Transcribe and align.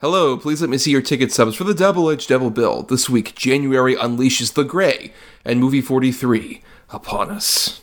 Hello, 0.00 0.36
please 0.36 0.60
let 0.60 0.70
me 0.70 0.78
see 0.78 0.92
your 0.92 1.02
ticket 1.02 1.32
subs 1.32 1.56
for 1.56 1.64
the 1.64 1.74
Double 1.74 2.08
Edge 2.08 2.28
Double 2.28 2.50
Bill. 2.50 2.82
This 2.84 3.10
week, 3.10 3.34
January 3.34 3.96
unleashes 3.96 4.54
the 4.54 4.62
Grey 4.62 5.12
and 5.44 5.58
Movie 5.58 5.80
43 5.80 6.62
upon 6.90 7.32
us. 7.32 7.80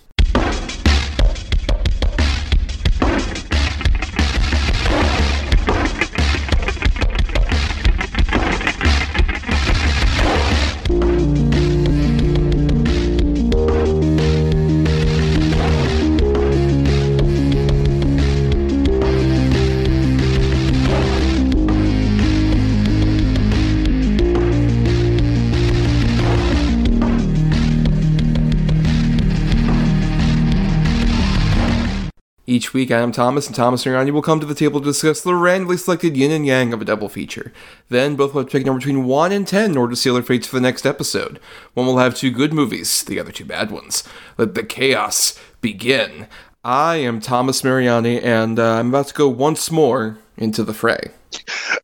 Week, 32.75 32.91
I 32.91 32.99
am 32.99 33.13
Thomas, 33.13 33.47
and 33.47 33.55
Thomas 33.55 33.87
Ronnie 33.87 34.11
will 34.11 34.21
come 34.21 34.41
to 34.41 34.45
the 34.45 34.53
table 34.53 34.81
to 34.81 34.85
discuss 34.85 35.21
the 35.21 35.33
randomly 35.33 35.77
selected 35.77 36.17
yin 36.17 36.29
and 36.29 36.45
yang 36.45 36.73
of 36.73 36.81
a 36.81 36.85
double 36.85 37.07
feature. 37.07 37.53
Then, 37.87 38.17
both 38.17 38.33
will 38.33 38.41
have 38.41 38.49
to 38.49 38.51
pick 38.51 38.63
a 38.63 38.65
number 38.65 38.79
between 38.79 39.05
1 39.05 39.31
and 39.31 39.47
10 39.47 39.71
in 39.71 39.77
order 39.77 39.91
to 39.91 39.95
seal 39.95 40.15
their 40.15 40.23
fates 40.23 40.45
for 40.45 40.57
the 40.57 40.61
next 40.61 40.85
episode. 40.85 41.39
One 41.73 41.85
will 41.85 41.99
have 41.99 42.13
two 42.13 42.29
good 42.29 42.53
movies, 42.53 43.01
the 43.03 43.17
other 43.17 43.31
two 43.31 43.45
bad 43.45 43.71
ones. 43.71 44.03
Let 44.37 44.55
the 44.55 44.63
chaos 44.63 45.39
begin. 45.61 46.27
I 46.65 46.97
am 46.97 47.21
Thomas 47.21 47.63
Mariani, 47.63 48.19
and 48.19 48.59
uh, 48.59 48.73
I'm 48.73 48.89
about 48.89 49.07
to 49.07 49.13
go 49.13 49.29
once 49.29 49.71
more 49.71 50.17
into 50.35 50.63
the 50.63 50.73
fray. 50.73 51.11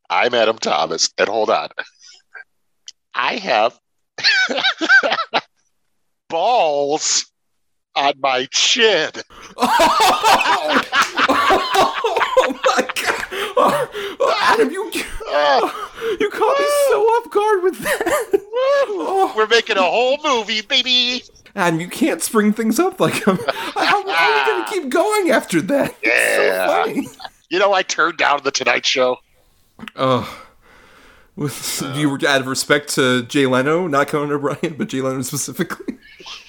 I'm 0.09 0.33
Adam 0.33 0.57
Thomas, 0.57 1.13
and 1.17 1.29
hold 1.29 1.49
on. 1.49 1.69
I 3.15 3.37
have 3.37 3.79
balls 6.29 7.30
on 7.95 8.13
my 8.19 8.47
chin. 8.51 9.11
Oh, 9.57 10.81
oh, 11.73 11.95
oh 12.37 12.59
my 12.65 12.81
god! 12.81 13.89
Oh, 14.19 14.39
Adam, 14.41 14.71
you 14.71 14.91
you 16.19 16.29
caught 16.29 16.59
me 16.59 16.65
so 16.89 17.01
off 17.01 17.29
guard 17.31 17.63
with 17.63 17.79
that. 17.79 18.41
Oh, 18.53 19.33
We're 19.37 19.47
making 19.47 19.77
a 19.77 19.81
whole 19.81 20.17
movie, 20.23 20.61
baby. 20.61 21.23
Adam, 21.55 21.79
you 21.79 21.87
can't 21.87 22.21
spring 22.21 22.53
things 22.53 22.79
up 22.79 22.99
like 22.99 23.27
I'm. 23.27 23.37
How, 23.37 23.71
how 23.75 24.09
are 24.09 24.39
you 24.39 24.45
gonna 24.45 24.69
keep 24.69 24.89
going 24.89 25.31
after 25.31 25.61
that? 25.61 25.95
Yeah. 26.03 26.35
so 26.35 26.67
funny. 26.83 27.07
You 27.49 27.59
know, 27.59 27.73
I 27.73 27.83
turned 27.83 28.17
down 28.17 28.41
the 28.43 28.51
Tonight 28.51 28.85
Show. 28.85 29.17
Oh. 29.95 30.45
With, 31.35 31.81
you 31.95 32.09
were 32.09 32.19
out 32.27 32.41
of 32.41 32.47
respect 32.47 32.89
to 32.95 33.23
Jay 33.23 33.47
Leno, 33.47 33.87
not 33.87 34.09
Conan 34.09 34.33
O'Brien, 34.33 34.75
but 34.77 34.89
Jay 34.89 35.01
Leno 35.01 35.21
specifically. 35.21 35.97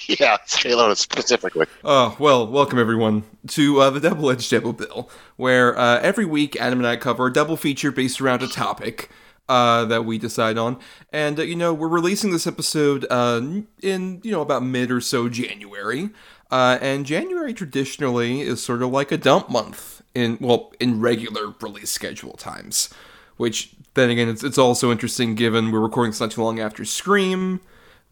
Yeah, 0.09 0.39
J-Lo 0.47 0.95
specifically. 0.95 1.67
Oh, 1.85 2.17
well, 2.19 2.47
welcome 2.47 2.79
everyone 2.79 3.25
to 3.49 3.81
uh, 3.81 3.91
the 3.91 4.01
Double 4.01 4.31
Edged 4.31 4.51
Double 4.51 4.73
Bill, 4.73 5.09
where 5.37 5.79
uh, 5.79 6.01
every 6.01 6.25
week 6.25 6.57
Adam 6.61 6.81
and 6.81 6.87
I 6.87 6.97
cover 6.97 7.27
a 7.27 7.33
double 7.33 7.57
feature 7.57 7.93
based 7.93 8.21
around 8.21 8.43
a 8.43 8.49
topic 8.49 9.11
uh, 9.49 9.85
that 9.85 10.05
we 10.05 10.19
decide 10.19 10.59
on. 10.59 10.79
And, 11.13 11.39
uh, 11.39 11.43
you 11.43 11.57
know, 11.57 11.73
we're 11.73 11.89
releasing 11.89 12.33
this 12.33 12.47
episode 12.47 13.07
uh, 13.11 13.41
in, 13.81 14.21
you 14.23 14.31
know, 14.31 14.41
about 14.41 14.65
mid 14.65 14.91
or 14.91 15.01
so 15.01 15.29
January. 15.29 16.11
Uh, 16.51 16.79
and 16.81 17.07
January 17.07 17.55
traditionally 17.55 18.41
is 18.41 18.63
sort 18.63 18.83
of 18.83 18.91
like 18.91 19.13
a 19.13 19.17
dump 19.17 19.49
month 19.51 20.03
in, 20.15 20.37
well, 20.41 20.73
in 20.81 21.01
regular 21.01 21.55
release 21.61 21.91
schedule 21.91 22.33
times. 22.33 22.93
Which, 23.37 23.75
then 23.95 24.11
again, 24.11 24.29
it's, 24.29 24.45
it's 24.45 24.59
also 24.59 24.91
interesting 24.91 25.35
given 25.35 25.71
we're 25.71 25.81
recording 25.81 26.11
this 26.11 26.21
not 26.21 26.33
too 26.33 26.43
long 26.43 26.61
after 26.61 26.85
Scream 26.85 27.61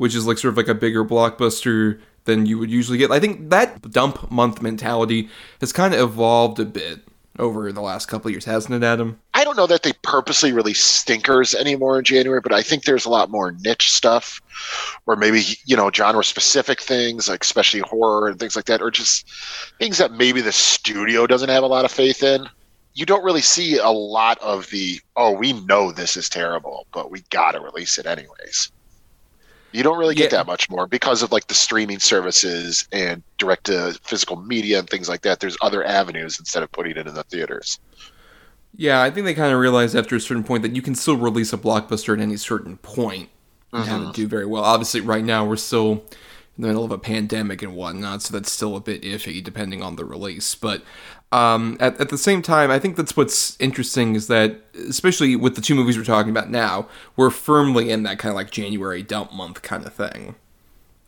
which 0.01 0.15
is 0.15 0.27
like 0.27 0.39
sort 0.39 0.55
of 0.55 0.56
like 0.56 0.67
a 0.67 0.75
bigger 0.75 1.05
blockbuster 1.05 2.01
than 2.25 2.47
you 2.47 2.59
would 2.59 2.70
usually 2.70 2.97
get. 2.97 3.11
I 3.11 3.21
think 3.21 3.50
that 3.50 3.91
dump 3.91 4.31
month 4.31 4.62
mentality 4.62 5.28
has 5.61 5.75
kind 5.75 5.93
of 5.93 6.00
evolved 6.00 6.59
a 6.59 6.65
bit 6.65 7.00
over 7.38 7.71
the 7.71 7.83
last 7.83 8.06
couple 8.06 8.31
years, 8.31 8.47
hasn't 8.47 8.75
it, 8.75 8.83
Adam? 8.83 9.21
I 9.34 9.44
don't 9.44 9.59
know 9.59 9.66
that 9.66 9.83
they 9.83 9.93
purposely 10.03 10.53
release 10.53 10.83
stinkers 10.83 11.55
anymore 11.55 11.99
in 11.99 12.05
January, 12.05 12.41
but 12.41 12.55
I 12.55 12.62
think 12.62 12.84
there's 12.84 13.05
a 13.05 13.10
lot 13.10 13.31
more 13.31 13.53
niche 13.53 13.91
stuff, 13.91 14.41
or 15.05 15.16
maybe 15.16 15.43
you 15.66 15.77
know 15.77 15.91
genre 15.93 16.25
specific 16.25 16.81
things, 16.81 17.28
like 17.28 17.44
especially 17.44 17.81
horror 17.81 18.28
and 18.28 18.41
things 18.41 18.56
like 18.56 18.65
that, 18.65 18.81
or 18.81 18.91
just 18.91 19.28
things 19.78 19.99
that 19.99 20.12
maybe 20.12 20.41
the 20.41 20.50
studio 20.50 21.27
doesn't 21.27 21.50
have 21.50 21.62
a 21.62 21.66
lot 21.66 21.84
of 21.84 21.93
faith 21.93 22.22
in. 22.22 22.49
You 22.94 23.05
don't 23.05 23.22
really 23.22 23.43
see 23.43 23.77
a 23.77 23.91
lot 23.91 24.39
of 24.39 24.71
the 24.71 24.99
oh, 25.16 25.33
we 25.33 25.53
know 25.65 25.93
this 25.93 26.16
is 26.16 26.31
terrible, 26.31 26.87
but 26.91 27.10
we 27.10 27.22
gotta 27.28 27.60
release 27.60 27.99
it 27.99 28.06
anyways. 28.06 28.72
You 29.72 29.82
don't 29.82 29.98
really 29.98 30.14
get 30.14 30.32
Yeah. 30.32 30.38
that 30.38 30.47
much 30.47 30.69
more 30.69 30.86
because 30.86 31.22
of 31.22 31.32
like 31.32 31.47
the 31.47 31.54
streaming 31.54 32.00
services 32.00 32.88
and 32.92 33.22
direct 33.38 33.64
to 33.66 33.98
physical 34.03 34.36
media 34.36 34.81
and 34.81 34.88
things 34.91 35.08
like 35.08 35.22
that. 35.22 35.41
There's 35.41 35.56
other 35.62 35.84
avenues 35.84 36.38
instead 36.38 36.62
of 36.62 36.72
putting 36.72 36.97
it 36.97 37.06
in 37.06 37.14
the 37.14 37.22
theaters. 37.25 37.78
Yeah, 38.76 39.03
I 39.03 39.10
think 39.10 39.26
they 39.26 39.34
kind 39.34 39.53
of 39.53 39.60
realized 39.60 39.97
after 39.97 40.16
a 40.16 40.20
certain 40.20 40.44
point 40.44 40.62
that 40.62 40.75
you 40.75 40.82
can 40.82 40.94
still 40.94 41.16
release 41.16 41.53
a 41.53 41.59
blockbuster 41.59 42.14
at 42.14 42.20
any 42.20 42.36
certain 42.36 42.76
point 42.78 43.28
and 43.72 43.84
have 43.84 44.00
it 44.00 44.04
mm-hmm. 44.04 44.12
do 44.12 44.26
very 44.26 44.47
well. 44.47 44.64
Obviously, 44.64 45.00
right 45.00 45.25
now 45.25 45.44
we're 45.44 45.56
still 45.56 46.04
in 46.56 46.62
the 46.62 46.69
middle 46.69 46.84
of 46.84 46.91
a 46.91 46.98
pandemic 46.98 47.62
and 47.62 47.75
whatnot, 47.75 48.22
so 48.22 48.32
that's 48.32 48.50
still 48.50 48.76
a 48.76 48.80
bit 48.80 49.03
iffy 49.03 49.42
depending 49.42 49.82
on 49.82 49.97
the 49.97 50.04
release. 50.04 50.54
But 50.54 50.82
um, 51.32 51.76
at, 51.80 52.00
at 52.00 52.08
the 52.08 52.18
same 52.18 52.42
time, 52.42 52.70
I 52.70 52.78
think 52.78 52.96
that's 52.96 53.16
what's 53.16 53.56
interesting 53.60 54.14
is 54.14 54.26
that, 54.26 54.60
especially 54.88 55.36
with 55.36 55.54
the 55.54 55.60
two 55.60 55.74
movies 55.74 55.96
we're 55.96 56.04
talking 56.04 56.30
about 56.30 56.50
now, 56.50 56.88
we're 57.16 57.30
firmly 57.30 57.91
in 57.91 58.02
that 58.02 58.18
kind 58.18 58.30
of 58.30 58.36
like 58.36 58.50
January 58.50 59.02
dump 59.02 59.32
month 59.32 59.62
kind 59.62 59.86
of 59.86 59.92
thing 59.92 60.34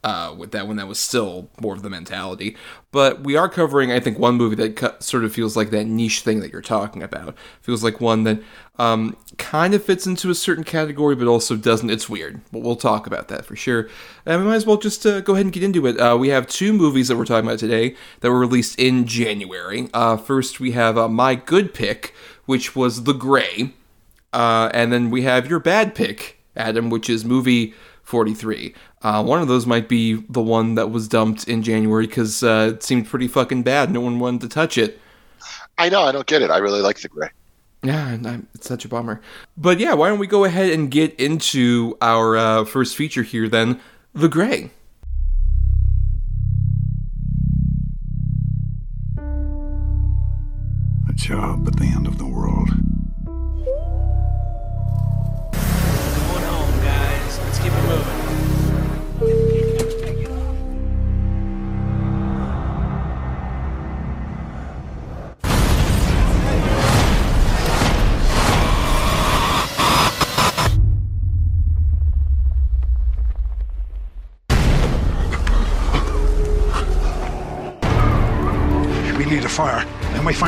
uh, 0.04 0.34
with 0.36 0.50
that 0.50 0.66
when 0.66 0.76
that 0.76 0.88
was 0.88 0.98
still 0.98 1.48
more 1.60 1.74
of 1.74 1.82
the 1.82 1.90
mentality. 1.90 2.56
But 2.90 3.22
we 3.22 3.36
are 3.36 3.48
covering, 3.48 3.92
I 3.92 4.00
think, 4.00 4.18
one 4.18 4.34
movie 4.34 4.56
that 4.56 4.76
cu- 4.76 4.90
sort 4.98 5.24
of 5.24 5.32
feels 5.32 5.56
like 5.56 5.70
that 5.70 5.84
niche 5.84 6.20
thing 6.20 6.40
that 6.40 6.52
you're 6.52 6.60
talking 6.60 7.02
about. 7.02 7.36
Feels 7.60 7.84
like 7.84 8.00
one 8.00 8.24
that 8.24 8.40
um, 8.78 9.16
kind 9.38 9.74
of 9.74 9.84
fits 9.84 10.06
into 10.06 10.28
a 10.28 10.34
certain 10.34 10.64
category, 10.64 11.14
but 11.14 11.28
also 11.28 11.56
doesn't. 11.56 11.90
It's 11.90 12.08
weird. 12.08 12.40
But 12.50 12.62
we'll 12.62 12.76
talk 12.76 13.06
about 13.06 13.28
that 13.28 13.44
for 13.44 13.54
sure. 13.54 13.88
And 14.26 14.42
we 14.42 14.48
might 14.48 14.56
as 14.56 14.66
well 14.66 14.76
just 14.76 15.06
uh, 15.06 15.20
go 15.20 15.34
ahead 15.34 15.46
and 15.46 15.52
get 15.52 15.62
into 15.62 15.86
it. 15.86 15.98
Uh, 16.00 16.16
we 16.18 16.28
have 16.28 16.46
two 16.48 16.72
movies 16.72 17.08
that 17.08 17.16
we're 17.16 17.24
talking 17.24 17.48
about 17.48 17.60
today 17.60 17.94
that 18.20 18.30
were 18.30 18.40
released 18.40 18.78
in 18.78 19.06
January. 19.06 19.88
Uh, 19.94 20.16
first, 20.16 20.58
we 20.58 20.72
have 20.72 20.98
uh, 20.98 21.08
my 21.08 21.36
good 21.36 21.72
pick, 21.74 22.12
which 22.46 22.74
was 22.74 23.04
The 23.04 23.14
Grey. 23.14 23.72
Uh, 24.32 24.70
and 24.74 24.92
then 24.92 25.10
we 25.10 25.22
have 25.22 25.48
your 25.48 25.60
bad 25.60 25.94
pick, 25.94 26.38
Adam, 26.56 26.90
which 26.90 27.08
is 27.08 27.24
movie 27.24 27.74
43. 28.12 28.74
Uh, 29.00 29.24
one 29.24 29.40
of 29.40 29.48
those 29.48 29.66
might 29.66 29.88
be 29.88 30.22
the 30.28 30.42
one 30.42 30.74
that 30.74 30.90
was 30.90 31.08
dumped 31.08 31.48
in 31.48 31.62
January 31.62 32.06
because 32.06 32.42
uh, 32.42 32.72
it 32.74 32.82
seemed 32.82 33.06
pretty 33.06 33.26
fucking 33.26 33.62
bad. 33.62 33.90
No 33.90 34.02
one 34.02 34.18
wanted 34.18 34.42
to 34.42 34.48
touch 34.48 34.76
it. 34.76 35.00
I 35.78 35.88
know, 35.88 36.02
I 36.02 36.12
don't 36.12 36.26
get 36.26 36.42
it. 36.42 36.50
I 36.50 36.58
really 36.58 36.82
like 36.82 37.00
the 37.00 37.08
grey. 37.08 37.30
Yeah, 37.82 38.18
it's 38.54 38.68
such 38.68 38.84
a 38.84 38.88
bummer. 38.88 39.22
But 39.56 39.80
yeah, 39.80 39.94
why 39.94 40.10
don't 40.10 40.18
we 40.18 40.26
go 40.26 40.44
ahead 40.44 40.74
and 40.74 40.90
get 40.90 41.18
into 41.18 41.96
our 42.02 42.36
uh, 42.36 42.64
first 42.66 42.96
feature 42.96 43.22
here 43.22 43.48
then 43.48 43.80
The 44.12 44.28
Grey. 44.28 44.70
A 51.08 51.12
job 51.14 51.66
at 51.66 51.76
the 51.76 51.86
end 51.86 52.06
of 52.06 52.18
the 52.18 52.26
world. 52.26 52.81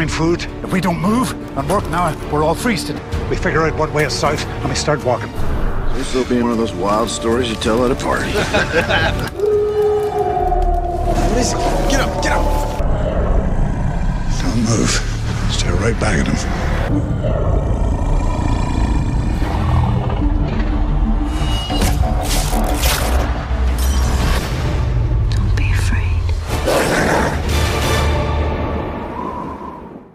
Find 0.09 0.41
food. 0.41 0.65
If 0.65 0.73
we 0.73 0.81
don't 0.81 1.01
move 1.01 1.33
and 1.57 1.69
work 1.69 1.89
now, 1.91 2.15
we're 2.31 2.43
all 2.43 2.55
freezing. 2.55 2.99
We 3.31 3.37
figure 3.37 3.63
out 3.63 3.77
what 3.79 3.93
way 3.93 4.05
is 4.05 4.13
south 4.13 4.45
and 4.47 4.69
we 4.69 4.75
start 4.75 5.05
walking. 5.05 5.33
This 5.95 6.15
will 6.15 6.25
be 6.25 6.43
one 6.43 6.51
of 6.51 6.59
those 6.59 6.73
wild 6.73 7.09
stories 7.09 7.49
you 7.49 7.57
tell 7.57 7.85
at 7.85 7.91
a 7.91 7.95
party. 7.95 8.27
Listen, 11.35 11.59
get 11.89 12.01
up, 12.01 12.23
get 12.23 12.33
up. 12.33 12.45
Don't 14.43 14.59
move. 14.59 14.91
Stare 15.51 15.75
right 15.75 15.99
back 16.01 16.27
at 16.27 16.27
him. 16.27 17.54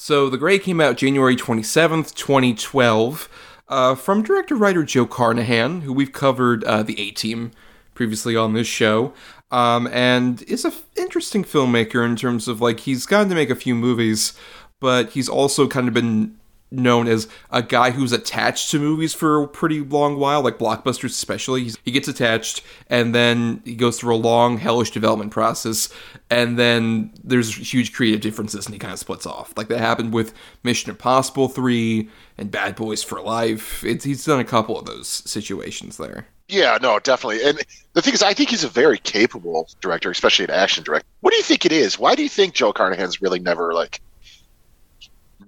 So 0.09 0.27
The 0.27 0.39
Grey 0.39 0.57
came 0.57 0.81
out 0.81 0.97
January 0.97 1.35
27th, 1.35 2.15
2012. 2.15 3.29
uh, 3.67 3.93
from 3.93 4.23
director 4.23 4.55
writer 4.55 4.83
Joe 4.83 5.05
Carnahan, 5.05 5.81
who 5.81 5.93
we've 5.93 6.11
covered 6.11 6.63
uh, 6.63 6.81
the 6.81 6.99
A 6.99 7.11
Team 7.11 7.51
previously 7.93 8.35
on 8.35 8.53
this 8.53 8.65
show, 8.65 9.13
um, 9.51 9.85
and 9.91 10.41
is 10.47 10.65
an 10.65 10.71
f- 10.71 10.81
interesting 10.95 11.43
filmmaker 11.43 12.03
in 12.03 12.15
terms 12.15 12.47
of 12.47 12.59
like 12.59 12.79
he's 12.79 13.05
gotten 13.05 13.29
to 13.29 13.35
make 13.35 13.51
a 13.51 13.55
few 13.55 13.75
movies, 13.75 14.33
but 14.79 15.11
he's 15.11 15.29
also 15.29 15.67
kind 15.67 15.87
of 15.87 15.93
been 15.93 16.35
known 16.71 17.07
as 17.07 17.27
a 17.49 17.63
guy 17.63 17.91
who's 17.91 18.11
attached 18.11 18.69
to 18.71 18.79
movies 18.79 19.13
for 19.13 19.43
a 19.43 19.47
pretty 19.47 19.81
long 19.81 20.17
while, 20.17 20.41
like 20.41 20.57
blockbusters 20.57 21.05
especially. 21.05 21.63
He's, 21.63 21.77
he 21.83 21.91
gets 21.91 22.07
attached 22.07 22.61
and 22.87 23.13
then 23.13 23.61
he 23.65 23.75
goes 23.75 23.99
through 23.99 24.15
a 24.15 24.17
long, 24.17 24.57
hellish 24.57 24.91
development 24.91 25.31
process, 25.31 25.89
and 26.29 26.59
then 26.59 27.11
there's 27.23 27.55
huge 27.73 27.93
creative 27.93 28.21
differences 28.21 28.65
and 28.65 28.73
he 28.73 28.79
kind 28.79 28.93
of 28.93 28.99
splits 28.99 29.25
off. 29.25 29.53
Like 29.57 29.67
that 29.69 29.79
happened 29.79 30.13
with 30.13 30.33
Mission 30.63 30.91
Impossible 30.91 31.47
3 31.47 32.09
and 32.37 32.51
Bad 32.51 32.75
Boys 32.75 33.03
for 33.03 33.21
Life. 33.21 33.83
It's, 33.83 34.05
he's 34.05 34.25
done 34.25 34.39
a 34.39 34.45
couple 34.45 34.77
of 34.77 34.85
those 34.85 35.07
situations 35.07 35.97
there. 35.97 36.27
Yeah, 36.49 36.79
no, 36.81 36.97
definitely. 36.97 37.47
And 37.47 37.59
the 37.93 38.01
thing 38.01 38.15
is, 38.15 38.23
I 38.23 38.33
think 38.33 38.49
he's 38.49 38.63
a 38.63 38.69
very 38.69 38.97
capable 38.97 39.69
director, 39.81 40.09
especially 40.09 40.45
an 40.45 40.51
action 40.51 40.83
director. 40.83 41.07
What 41.21 41.29
do 41.29 41.37
you 41.37 41.43
think 41.43 41.63
it 41.63 41.71
is? 41.71 41.99
Why 41.99 42.15
do 42.15 42.23
you 42.23 42.29
think 42.29 42.55
Joe 42.55 42.73
Carnahan's 42.73 43.21
really 43.21 43.39
never 43.39 43.73
like 43.73 44.01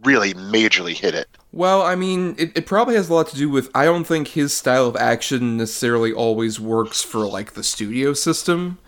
really 0.03 0.33
majorly 0.33 0.93
hit 0.93 1.15
it? 1.15 1.27
Well, 1.51 1.81
I 1.81 1.95
mean, 1.95 2.35
it, 2.37 2.55
it 2.57 2.65
probably 2.65 2.95
has 2.95 3.09
a 3.09 3.13
lot 3.13 3.27
to 3.29 3.35
do 3.35 3.49
with 3.49 3.69
I 3.75 3.85
don't 3.85 4.05
think 4.05 4.29
his 4.29 4.53
style 4.53 4.87
of 4.87 4.95
action 4.95 5.57
necessarily 5.57 6.13
always 6.13 6.59
works 6.59 7.01
for 7.01 7.25
like 7.25 7.53
the 7.53 7.63
studio 7.63 8.13
system 8.13 8.79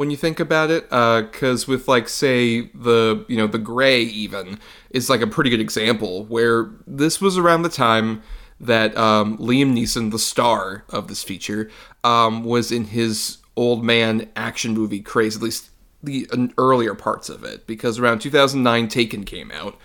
when 0.00 0.10
you 0.10 0.16
think 0.16 0.40
about 0.40 0.70
it 0.70 0.84
because 0.88 1.68
with 1.68 1.86
like 1.86 2.08
say 2.08 2.62
the 2.68 3.22
you 3.28 3.36
know 3.36 3.46
the 3.46 3.58
grey 3.58 4.00
even 4.00 4.58
is 4.88 5.10
like 5.10 5.20
a 5.20 5.26
pretty 5.26 5.50
good 5.50 5.60
example 5.60 6.24
where 6.24 6.70
this 6.86 7.20
was 7.20 7.36
around 7.36 7.60
the 7.60 7.68
time 7.68 8.22
that 8.58 8.96
um, 8.96 9.36
liam 9.36 9.74
neeson 9.74 10.10
the 10.10 10.18
star 10.18 10.84
of 10.88 11.08
this 11.08 11.22
feature 11.22 11.70
um, 12.02 12.44
was 12.44 12.72
in 12.72 12.84
his 12.84 13.36
old 13.56 13.84
man 13.84 14.26
action 14.36 14.72
movie 14.72 15.00
craze 15.00 15.36
at 15.36 15.42
least 15.42 15.68
the 16.02 16.26
earlier 16.56 16.94
parts 16.94 17.28
of 17.28 17.44
it 17.44 17.66
because 17.66 17.98
around 17.98 18.20
2009 18.20 18.88
taken 18.88 19.22
came 19.22 19.50
out 19.50 19.76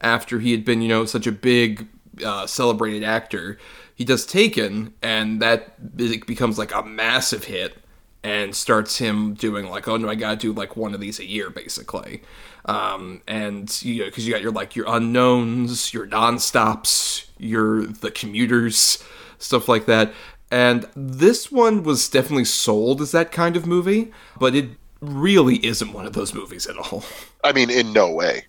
after 0.00 0.40
he 0.40 0.50
had 0.52 0.64
been 0.64 0.82
you 0.82 0.88
know 0.88 1.04
such 1.04 1.26
a 1.26 1.32
big 1.32 1.86
uh, 2.24 2.46
celebrated 2.46 3.02
actor 3.02 3.58
he 3.94 4.04
does 4.04 4.26
taken 4.26 4.92
and 5.02 5.40
that 5.40 5.96
becomes 6.26 6.58
like 6.58 6.74
a 6.74 6.82
massive 6.82 7.44
hit 7.44 7.78
and 8.24 8.56
starts 8.56 8.96
him 8.96 9.34
doing 9.34 9.68
like, 9.68 9.86
oh 9.86 9.98
no, 9.98 10.08
I 10.08 10.14
gotta 10.14 10.36
do 10.36 10.52
like 10.52 10.76
one 10.76 10.94
of 10.94 11.00
these 11.00 11.20
a 11.20 11.26
year, 11.26 11.50
basically. 11.50 12.22
Um, 12.64 13.20
and 13.28 13.82
you 13.82 14.00
know, 14.00 14.04
because 14.06 14.26
you 14.26 14.32
got 14.32 14.42
your 14.42 14.50
like 14.50 14.74
your 14.74 14.86
unknowns, 14.88 15.92
your 15.92 16.06
non-stops, 16.06 17.26
your 17.38 17.86
the 17.86 18.10
commuters, 18.10 19.04
stuff 19.38 19.68
like 19.68 19.84
that. 19.86 20.12
And 20.50 20.88
this 20.96 21.52
one 21.52 21.82
was 21.82 22.08
definitely 22.08 22.46
sold 22.46 23.02
as 23.02 23.12
that 23.12 23.30
kind 23.30 23.56
of 23.56 23.66
movie, 23.66 24.10
but 24.38 24.54
it 24.54 24.70
really 25.00 25.64
isn't 25.64 25.92
one 25.92 26.06
of 26.06 26.14
those 26.14 26.32
movies 26.32 26.66
at 26.66 26.78
all. 26.78 27.04
I 27.44 27.52
mean, 27.52 27.68
in 27.70 27.92
no 27.92 28.10
way. 28.10 28.46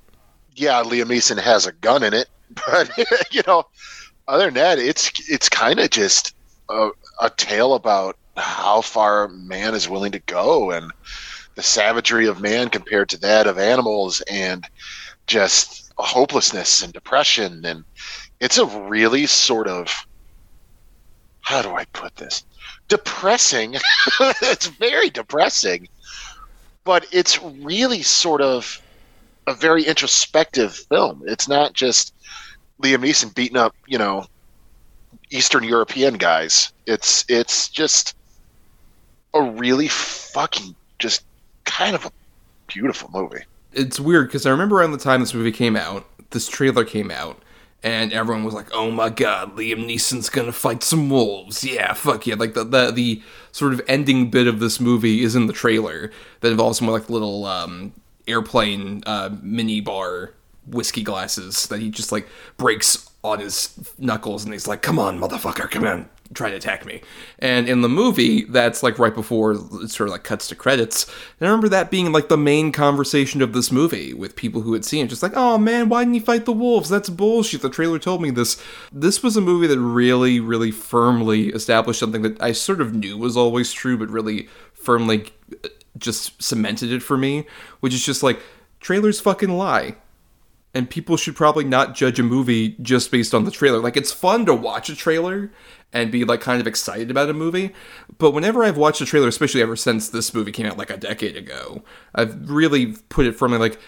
Yeah, 0.55 0.83
Liam 0.83 1.07
Neeson 1.07 1.39
has 1.39 1.67
a 1.67 1.73
gun 1.73 2.03
in 2.03 2.13
it, 2.13 2.27
but 2.67 2.91
you 3.31 3.41
know, 3.45 3.65
other 4.27 4.45
than 4.45 4.55
that, 4.55 4.79
it's 4.79 5.11
it's 5.29 5.49
kind 5.49 5.79
of 5.79 5.89
just 5.89 6.33
a, 6.69 6.89
a 7.21 7.29
tale 7.29 7.73
about 7.73 8.17
how 8.37 8.81
far 8.81 9.27
man 9.27 9.73
is 9.75 9.87
willing 9.89 10.11
to 10.13 10.19
go 10.19 10.71
and 10.71 10.91
the 11.55 11.63
savagery 11.63 12.27
of 12.27 12.41
man 12.41 12.69
compared 12.69 13.09
to 13.09 13.17
that 13.19 13.47
of 13.47 13.57
animals 13.57 14.21
and 14.29 14.67
just 15.27 15.93
hopelessness 15.97 16.83
and 16.83 16.91
depression 16.91 17.63
and 17.63 17.85
it's 18.41 18.57
a 18.57 18.65
really 18.65 19.25
sort 19.25 19.67
of 19.67 20.05
how 21.45 21.61
do 21.61 21.69
I 21.75 21.85
put 21.85 22.15
this? 22.15 22.43
Depressing. 22.87 23.75
it's 24.19 24.65
very 24.65 25.11
depressing. 25.11 25.87
But 26.83 27.05
it's 27.11 27.41
really 27.41 28.01
sort 28.01 28.41
of 28.41 28.81
a 29.47 29.53
very 29.53 29.83
introspective 29.83 30.73
film. 30.73 31.23
It's 31.25 31.47
not 31.47 31.73
just 31.73 32.13
Liam 32.81 33.03
Neeson 33.03 33.33
beating 33.33 33.57
up, 33.57 33.75
you 33.87 33.97
know, 33.97 34.25
Eastern 35.29 35.63
European 35.63 36.15
guys. 36.15 36.73
It's 36.85 37.25
it's 37.29 37.69
just 37.69 38.15
a 39.33 39.41
really 39.41 39.87
fucking 39.87 40.75
just 40.99 41.25
kind 41.65 41.95
of 41.95 42.05
a 42.05 42.11
beautiful 42.67 43.09
movie. 43.13 43.43
It's 43.73 43.99
weird 43.99 44.27
because 44.27 44.45
I 44.45 44.51
remember 44.51 44.79
around 44.79 44.91
the 44.91 44.97
time 44.97 45.19
this 45.19 45.33
movie 45.33 45.51
came 45.51 45.75
out, 45.75 46.05
this 46.31 46.47
trailer 46.47 46.85
came 46.85 47.11
out, 47.11 47.41
and 47.83 48.13
everyone 48.13 48.43
was 48.43 48.53
like, 48.53 48.73
"Oh 48.73 48.91
my 48.91 49.09
god, 49.09 49.55
Liam 49.55 49.85
Neeson's 49.85 50.29
gonna 50.29 50.51
fight 50.51 50.83
some 50.83 51.09
wolves!" 51.09 51.63
Yeah, 51.63 51.93
fuck 51.93 52.25
yeah! 52.25 52.35
Like 52.35 52.53
the 52.53 52.63
the, 52.63 52.91
the 52.91 53.21
sort 53.51 53.73
of 53.73 53.81
ending 53.87 54.29
bit 54.29 54.47
of 54.47 54.59
this 54.59 54.79
movie 54.79 55.23
is 55.23 55.35
in 55.35 55.47
the 55.47 55.53
trailer 55.53 56.11
that 56.41 56.51
involves 56.51 56.81
more 56.81 56.97
like 56.97 57.09
little 57.09 57.45
um, 57.45 57.93
airplane 58.27 59.03
uh, 59.05 59.29
mini 59.41 59.81
bar 59.81 60.33
whiskey 60.67 61.03
glasses 61.03 61.67
that 61.67 61.79
he 61.79 61.89
just 61.89 62.11
like 62.11 62.27
breaks 62.57 63.09
on 63.23 63.39
his 63.39 63.93
knuckles 63.97 64.43
and 64.43 64.53
he's 64.53 64.67
like, 64.67 64.81
"Come 64.81 64.99
on, 64.99 65.19
motherfucker, 65.19 65.69
come 65.69 65.85
on, 65.85 66.07
try 66.33 66.49
to 66.49 66.55
attack 66.55 66.85
me." 66.85 67.01
And 67.39 67.67
in 67.67 67.81
the 67.81 67.89
movie, 67.89 68.43
that's 68.43 68.83
like 68.83 68.99
right 68.99 69.13
before 69.13 69.53
it 69.53 69.89
sort 69.89 70.09
of 70.09 70.11
like 70.11 70.23
cuts 70.23 70.47
to 70.49 70.55
credits. 70.55 71.05
And 71.39 71.47
I 71.47 71.51
remember 71.51 71.69
that 71.69 71.89
being 71.89 72.11
like 72.11 72.29
the 72.29 72.37
main 72.37 72.71
conversation 72.71 73.41
of 73.41 73.53
this 73.53 73.71
movie 73.71 74.13
with 74.13 74.35
people 74.35 74.61
who 74.61 74.73
had 74.73 74.85
seen 74.85 75.05
it, 75.05 75.09
just 75.09 75.23
like, 75.23 75.33
"Oh 75.35 75.57
man, 75.57 75.89
why 75.89 76.03
didn't 76.03 76.15
he 76.15 76.19
fight 76.19 76.45
the 76.45 76.53
wolves? 76.53 76.89
That's 76.89 77.09
bullshit." 77.09 77.61
The 77.61 77.69
trailer 77.69 77.99
told 77.99 78.21
me 78.21 78.29
this. 78.29 78.61
This 78.91 79.23
was 79.23 79.35
a 79.35 79.41
movie 79.41 79.67
that 79.67 79.79
really, 79.79 80.39
really 80.39 80.71
firmly 80.71 81.49
established 81.49 81.99
something 81.99 82.21
that 82.21 82.41
I 82.41 82.51
sort 82.51 82.81
of 82.81 82.93
knew 82.93 83.17
was 83.17 83.35
always 83.35 83.71
true, 83.71 83.97
but 83.97 84.09
really 84.09 84.47
firmly 84.73 85.31
uh, 85.63 85.69
just 85.97 86.41
cemented 86.41 86.91
it 86.91 87.01
for 87.01 87.17
me, 87.17 87.45
which 87.79 87.93
is 87.93 88.05
just 88.05 88.23
like 88.23 88.39
trailers 88.79 89.19
fucking 89.19 89.49
lie 89.49 89.95
and 90.75 90.89
people 90.89 91.15
should 91.15 91.37
probably 91.37 91.63
not 91.63 91.95
judge 91.95 92.19
a 92.19 92.23
movie 92.23 92.75
just 92.81 93.09
based 93.09 93.33
on 93.33 93.45
the 93.45 93.51
trailer. 93.51 93.79
Like 93.79 93.95
it's 93.95 94.11
fun 94.11 94.45
to 94.45 94.53
watch 94.53 94.89
a 94.89 94.95
trailer 94.95 95.49
and 95.93 96.11
be 96.11 96.25
like 96.25 96.41
kind 96.41 96.59
of 96.59 96.67
excited 96.67 97.09
about 97.09 97.29
a 97.29 97.33
movie, 97.33 97.73
but 98.17 98.31
whenever 98.31 98.63
I've 98.63 98.75
watched 98.75 98.99
a 98.99 99.05
trailer, 99.05 99.29
especially 99.29 99.61
ever 99.61 99.77
since 99.77 100.09
this 100.09 100.33
movie 100.33 100.51
came 100.51 100.65
out 100.65 100.77
like 100.77 100.89
a 100.89 100.97
decade 100.97 101.37
ago, 101.37 101.81
I've 102.13 102.49
really 102.49 102.87
put 103.07 103.25
it 103.25 103.37
firmly 103.37 103.57
like 103.57 103.79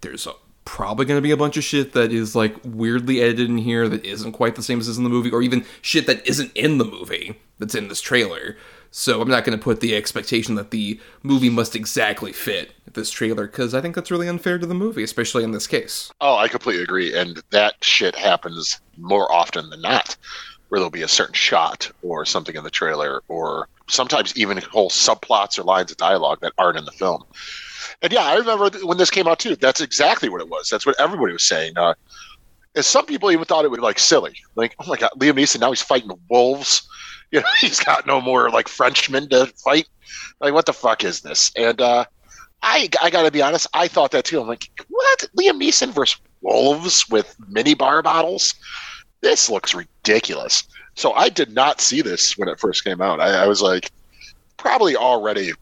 there's 0.00 0.26
a, 0.26 0.32
probably 0.64 1.04
going 1.04 1.18
to 1.18 1.22
be 1.22 1.30
a 1.30 1.36
bunch 1.36 1.58
of 1.58 1.64
shit 1.64 1.92
that 1.92 2.10
is 2.10 2.34
like 2.34 2.56
weirdly 2.64 3.20
edited 3.20 3.50
in 3.50 3.58
here 3.58 3.86
that 3.90 4.06
isn't 4.06 4.32
quite 4.32 4.54
the 4.54 4.62
same 4.62 4.80
as 4.80 4.88
is 4.88 4.96
in 4.96 5.04
the 5.04 5.10
movie 5.10 5.30
or 5.30 5.42
even 5.42 5.66
shit 5.82 6.06
that 6.06 6.26
isn't 6.26 6.56
in 6.56 6.78
the 6.78 6.84
movie 6.86 7.38
that's 7.58 7.74
in 7.74 7.88
this 7.88 8.00
trailer. 8.00 8.56
So 8.90 9.20
I'm 9.20 9.28
not 9.28 9.44
going 9.44 9.56
to 9.56 9.62
put 9.62 9.80
the 9.80 9.94
expectation 9.94 10.56
that 10.56 10.72
the 10.72 11.00
movie 11.22 11.50
must 11.50 11.76
exactly 11.76 12.32
fit 12.32 12.72
this 12.92 13.10
trailer 13.10 13.46
because 13.46 13.72
I 13.72 13.80
think 13.80 13.94
that's 13.94 14.10
really 14.10 14.28
unfair 14.28 14.58
to 14.58 14.66
the 14.66 14.74
movie, 14.74 15.04
especially 15.04 15.44
in 15.44 15.52
this 15.52 15.66
case. 15.68 16.10
Oh, 16.20 16.36
I 16.36 16.48
completely 16.48 16.82
agree. 16.82 17.16
And 17.16 17.40
that 17.50 17.76
shit 17.82 18.16
happens 18.16 18.80
more 18.98 19.30
often 19.30 19.70
than 19.70 19.80
not, 19.80 20.16
where 20.68 20.80
there'll 20.80 20.90
be 20.90 21.02
a 21.02 21.08
certain 21.08 21.34
shot 21.34 21.90
or 22.02 22.24
something 22.24 22.56
in 22.56 22.64
the 22.64 22.70
trailer, 22.70 23.22
or 23.28 23.68
sometimes 23.88 24.36
even 24.36 24.58
whole 24.58 24.90
subplots 24.90 25.58
or 25.58 25.62
lines 25.62 25.92
of 25.92 25.96
dialogue 25.96 26.40
that 26.40 26.52
aren't 26.58 26.78
in 26.78 26.84
the 26.84 26.92
film. 26.92 27.22
And 28.02 28.12
yeah, 28.12 28.24
I 28.24 28.36
remember 28.36 28.70
when 28.84 28.98
this 28.98 29.10
came 29.10 29.28
out 29.28 29.38
too. 29.38 29.54
That's 29.54 29.80
exactly 29.80 30.28
what 30.28 30.40
it 30.40 30.48
was. 30.48 30.68
That's 30.68 30.86
what 30.86 30.98
everybody 30.98 31.32
was 31.32 31.44
saying. 31.44 31.74
Uh, 31.76 31.94
and 32.74 32.84
some 32.84 33.06
people 33.06 33.30
even 33.30 33.44
thought 33.44 33.64
it 33.64 33.70
was 33.70 33.80
like 33.80 33.98
silly. 34.00 34.34
Like, 34.56 34.74
oh 34.80 34.88
my 34.88 34.96
god, 34.96 35.10
Liam 35.16 35.34
Neeson 35.34 35.60
now 35.60 35.70
he's 35.70 35.82
fighting 35.82 36.10
wolves 36.28 36.88
you 37.32 37.40
know, 37.40 37.46
he's 37.60 37.80
got 37.80 38.06
no 38.06 38.20
more 38.20 38.50
like 38.50 38.68
Frenchmen 38.68 39.28
to 39.28 39.46
fight. 39.46 39.88
Like, 40.40 40.52
what 40.52 40.66
the 40.66 40.72
fuck 40.72 41.04
is 41.04 41.20
this? 41.20 41.52
And 41.56 41.80
uh, 41.80 42.04
I, 42.62 42.88
I 43.00 43.10
got 43.10 43.22
to 43.22 43.30
be 43.30 43.42
honest, 43.42 43.66
I 43.72 43.88
thought 43.88 44.10
that 44.12 44.24
too. 44.24 44.40
I'm 44.40 44.48
like, 44.48 44.68
what? 44.88 45.24
Liam 45.38 45.60
Neeson 45.60 45.92
versus 45.92 46.20
wolves 46.42 47.08
with 47.08 47.36
mini 47.48 47.74
bar 47.74 48.02
bottles? 48.02 48.54
This 49.20 49.48
looks 49.48 49.74
ridiculous. 49.74 50.64
So 50.94 51.12
I 51.12 51.28
did 51.28 51.52
not 51.54 51.80
see 51.80 52.02
this 52.02 52.36
when 52.36 52.48
it 52.48 52.58
first 52.58 52.84
came 52.84 53.00
out. 53.00 53.20
I, 53.20 53.44
I 53.44 53.46
was 53.46 53.62
like, 53.62 53.90
probably 54.56 54.96
already 54.96 55.52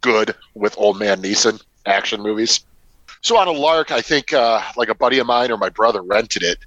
good 0.00 0.34
with 0.54 0.78
old 0.78 0.98
man 0.98 1.20
Neeson 1.20 1.62
action 1.86 2.22
movies. 2.22 2.64
So 3.20 3.36
on 3.36 3.48
a 3.48 3.52
lark, 3.52 3.90
I 3.90 4.00
think 4.00 4.32
uh, 4.32 4.62
like 4.76 4.88
a 4.88 4.94
buddy 4.94 5.18
of 5.18 5.26
mine 5.26 5.50
or 5.50 5.56
my 5.56 5.70
brother 5.70 6.02
rented 6.02 6.42
it 6.42 6.58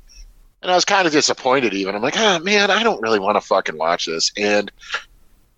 and 0.61 0.71
I 0.71 0.75
was 0.75 0.85
kind 0.85 1.07
of 1.07 1.13
disappointed. 1.13 1.73
Even 1.73 1.95
I'm 1.95 2.01
like, 2.01 2.17
ah, 2.17 2.37
oh, 2.39 2.43
man, 2.43 2.71
I 2.71 2.83
don't 2.83 3.01
really 3.01 3.19
want 3.19 3.35
to 3.35 3.41
fucking 3.41 3.77
watch 3.77 4.05
this. 4.05 4.31
And 4.37 4.71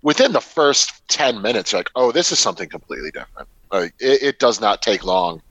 within 0.02 0.34
the 0.34 0.42
first 0.42 1.08
ten 1.08 1.42
minutes, 1.42 1.74
like, 1.74 1.90
oh, 1.96 2.12
this 2.12 2.32
is 2.32 2.40
something 2.40 2.70
completely 2.70 3.12
different. 3.12 3.48
Like, 3.72 3.94
it, 4.00 4.22
it 4.24 4.40
does 4.40 4.62
not 4.62 4.82
take 4.82 5.04
long 5.04 5.42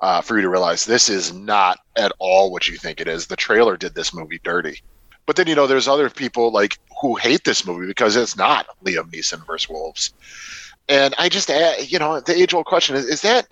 uh, 0.00 0.20
for 0.20 0.36
you 0.36 0.42
to 0.42 0.48
realize 0.48 0.84
this 0.84 1.08
is 1.08 1.32
not 1.32 1.78
at 1.96 2.12
all 2.18 2.50
what 2.50 2.68
you 2.68 2.76
think 2.76 3.00
it 3.00 3.08
is. 3.08 3.26
The 3.26 3.36
trailer 3.36 3.76
did 3.76 3.94
this 3.94 4.12
movie 4.12 4.40
dirty. 4.42 4.82
But 5.24 5.36
then 5.36 5.46
you 5.46 5.54
know, 5.54 5.68
there's 5.68 5.86
other 5.88 6.10
people 6.10 6.50
like 6.50 6.78
who 7.00 7.14
hate 7.14 7.44
this 7.44 7.64
movie 7.64 7.86
because 7.86 8.16
it's 8.16 8.36
not 8.36 8.66
Liam 8.84 9.10
Neeson 9.12 9.46
versus 9.46 9.68
Wolves. 9.68 10.12
And 10.88 11.14
I 11.16 11.28
just, 11.28 11.48
you 11.90 11.98
know, 11.98 12.20
the 12.20 12.34
age 12.36 12.52
old 12.52 12.66
question 12.66 12.96
is: 12.96 13.06
Is 13.06 13.22
that 13.22 13.46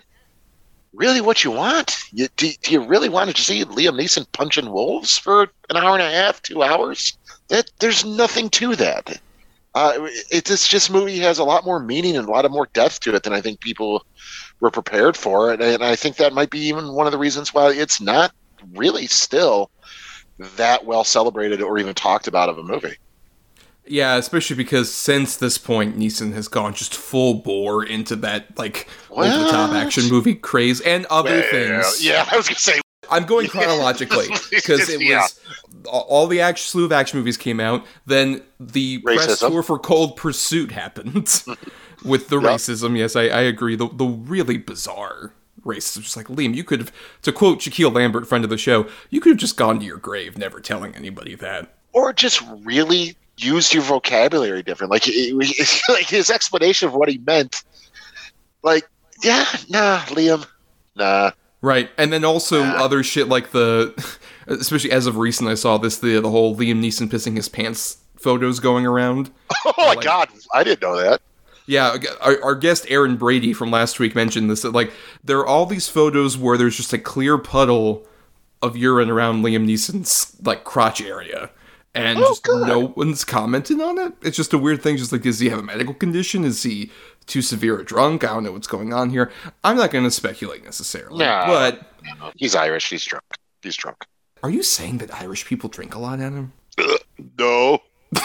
really 0.93 1.21
what 1.21 1.43
you 1.43 1.51
want? 1.51 1.97
You, 2.11 2.27
do, 2.37 2.51
do 2.61 2.71
you 2.71 2.85
really 2.85 3.09
want 3.09 3.33
to 3.35 3.41
see 3.41 3.63
Liam 3.63 3.99
Neeson 3.99 4.25
punching 4.31 4.71
wolves 4.71 5.17
for 5.17 5.43
an 5.69 5.77
hour 5.77 5.93
and 5.93 6.01
a 6.01 6.11
half, 6.11 6.41
two 6.41 6.63
hours? 6.63 7.17
That 7.47 7.69
there's 7.79 8.05
nothing 8.05 8.49
to 8.51 8.75
that. 8.75 9.21
Uh, 9.73 9.93
it, 10.29 10.45
this 10.45 10.67
just 10.67 10.91
movie 10.91 11.19
has 11.19 11.39
a 11.39 11.43
lot 11.43 11.65
more 11.65 11.79
meaning 11.79 12.17
and 12.17 12.27
a 12.27 12.31
lot 12.31 12.43
of 12.43 12.51
more 12.51 12.67
depth 12.73 12.99
to 13.01 13.15
it 13.15 13.23
than 13.23 13.33
I 13.33 13.39
think 13.39 13.61
people 13.61 14.05
were 14.59 14.71
prepared 14.71 15.15
for, 15.15 15.51
and, 15.51 15.61
and 15.61 15.83
I 15.83 15.95
think 15.95 16.17
that 16.17 16.33
might 16.33 16.49
be 16.49 16.59
even 16.59 16.93
one 16.93 17.05
of 17.05 17.13
the 17.13 17.17
reasons 17.17 17.53
why 17.53 17.71
it's 17.71 18.01
not 18.01 18.33
really 18.73 19.07
still 19.07 19.71
that 20.57 20.85
well 20.85 21.03
celebrated 21.03 21.61
or 21.61 21.77
even 21.77 21.93
talked 21.93 22.27
about 22.27 22.49
of 22.49 22.57
a 22.57 22.63
movie. 22.63 22.97
Yeah, 23.85 24.15
especially 24.15 24.55
because 24.55 24.93
since 24.93 25.35
this 25.37 25.57
point, 25.57 25.97
Neeson 25.97 26.33
has 26.33 26.47
gone 26.47 26.73
just 26.73 26.95
full 26.95 27.35
bore 27.35 27.83
into 27.83 28.15
that 28.17 28.57
like 28.57 28.87
over 29.09 29.23
the 29.27 29.49
top 29.49 29.71
action 29.73 30.09
movie 30.09 30.35
craze 30.35 30.79
and 30.81 31.05
other 31.07 31.37
Yeah, 31.39 31.51
things. 31.81 32.05
Yeah, 32.05 32.29
I 32.31 32.37
was 32.37 32.47
gonna 32.47 32.59
say 32.59 32.79
I'm 33.09 33.25
going 33.25 33.47
chronologically 33.49 34.27
because 34.51 34.87
it 34.87 34.99
was 34.99 35.07
Yeah. 35.07 35.27
all 35.91 36.27
the 36.27 36.39
action 36.41 36.63
slew 36.69 36.85
of 36.85 36.91
action 36.91 37.19
movies 37.19 37.37
came 37.37 37.59
out. 37.59 37.85
Then 38.05 38.43
the 38.59 38.99
press 38.99 39.39
tour 39.39 39.63
for 39.63 39.77
Cold 39.79 40.15
Pursuit 40.15 40.71
happened 40.71 41.13
with 42.05 42.29
the 42.29 42.39
Yep. 42.39 42.51
racism. 42.51 42.97
Yes, 42.97 43.15
I, 43.15 43.23
I 43.23 43.41
agree. 43.41 43.75
The 43.75 43.89
the 43.89 44.05
really 44.05 44.57
bizarre 44.57 45.33
racism. 45.65 46.03
Just 46.03 46.15
like 46.15 46.27
Liam, 46.27 46.55
you 46.55 46.63
could 46.63 46.79
have, 46.79 46.91
to 47.23 47.31
quote 47.31 47.59
Shaquille 47.59 47.93
Lambert, 47.93 48.27
friend 48.27 48.43
of 48.43 48.49
the 48.49 48.57
show, 48.57 48.87
you 49.09 49.19
could 49.19 49.31
have 49.31 49.39
just 49.39 49.57
gone 49.57 49.79
to 49.79 49.85
your 49.85 49.97
grave, 49.97 50.37
never 50.37 50.59
telling 50.61 50.95
anybody 50.95 51.35
that. 51.35 51.73
or 51.93 52.13
just 52.13 52.41
really 52.63 53.15
used 53.43 53.73
your 53.73 53.83
vocabulary 53.83 54.63
different. 54.63 54.91
Like, 54.91 55.07
it, 55.07 55.11
it- 55.13 55.81
like 55.89 56.07
his 56.07 56.29
explanation 56.29 56.87
of 56.87 56.93
what 56.93 57.09
he 57.09 57.17
meant. 57.19 57.63
Like, 58.63 58.87
yeah, 59.23 59.45
nah, 59.69 59.99
Liam, 60.07 60.45
nah. 60.95 61.31
Right, 61.63 61.89
and 61.97 62.11
then 62.11 62.25
also 62.25 62.63
other 62.63 63.03
shit 63.03 63.27
like 63.27 63.51
the, 63.51 63.93
especially 64.47 64.91
as 64.91 65.05
of 65.05 65.17
recent, 65.17 65.47
I 65.49 65.53
saw 65.55 65.77
this 65.77 65.99
the 65.99 66.19
the 66.19 66.29
whole 66.29 66.55
Liam 66.55 66.81
Neeson 66.83 67.07
pissing 67.07 67.35
his 67.35 67.47
pants 67.49 67.97
photos 68.17 68.59
going 68.59 68.85
around. 68.85 69.29
Oh 69.65 69.73
my 69.77 69.85
Like- 69.93 70.01
god, 70.01 70.29
I 70.53 70.63
didn't 70.63 70.81
know 70.81 70.97
that. 70.97 71.21
Yeah, 71.67 71.95
our, 72.19 72.43
our 72.43 72.55
guest 72.55 72.85
Aaron 72.89 73.15
Brady 73.15 73.53
from 73.53 73.69
last 73.69 73.99
week 73.99 74.15
mentioned 74.15 74.49
this. 74.49 74.63
That 74.63 74.71
like 74.71 74.91
there 75.23 75.37
are 75.37 75.45
all 75.45 75.65
these 75.67 75.87
photos 75.87 76.35
where 76.37 76.57
there's 76.57 76.75
just 76.75 76.91
a 76.93 76.97
clear 76.97 77.37
puddle 77.37 78.05
of 78.63 78.75
urine 78.75 79.09
around 79.11 79.43
Liam 79.43 79.65
Neeson's 79.67 80.35
like 80.43 80.63
crotch 80.63 80.99
area, 81.01 81.51
and 81.93 82.19
Oh, 82.19 82.21
just 82.29 82.43
God. 82.43 82.67
no 82.67 82.93
one's 82.95 83.23
commenting 83.25 83.81
on 83.81 83.97
it. 83.97 84.13
It's 84.21 84.37
just 84.37 84.53
a 84.53 84.57
weird 84.57 84.81
thing. 84.81 84.97
Just 84.97 85.11
like, 85.11 85.21
does 85.23 85.39
he 85.39 85.49
have 85.49 85.59
a 85.59 85.63
medical 85.63 85.93
condition? 85.93 86.43
Is 86.45 86.63
he 86.63 86.89
too 87.25 87.41
severe 87.41 87.79
a 87.79 87.85
drunk? 87.85 88.23
I 88.23 88.27
don't 88.27 88.43
know 88.43 88.51
what's 88.53 88.67
going 88.67 88.93
on 88.93 89.09
here. 89.09 89.31
I'm 89.63 89.75
not 89.77 89.91
going 89.91 90.03
to 90.05 90.11
speculate 90.11 90.63
necessarily, 90.63 91.19
No. 91.19 91.43
but 91.47 91.87
He's 92.37 92.55
Irish. 92.55 92.89
He's 92.89 93.03
drunk. 93.05 93.23
He's 93.61 93.75
drunk. 93.75 94.05
are 94.43 94.49
you 94.49 94.63
saying 94.63 94.97
that 94.99 95.13
Irish 95.21 95.45
people 95.45 95.69
drink 95.69 95.93
a 95.93 95.99
lot, 95.99 96.19
Adam? 96.19 96.53
Uh, 96.77 96.97
no. 97.37 97.79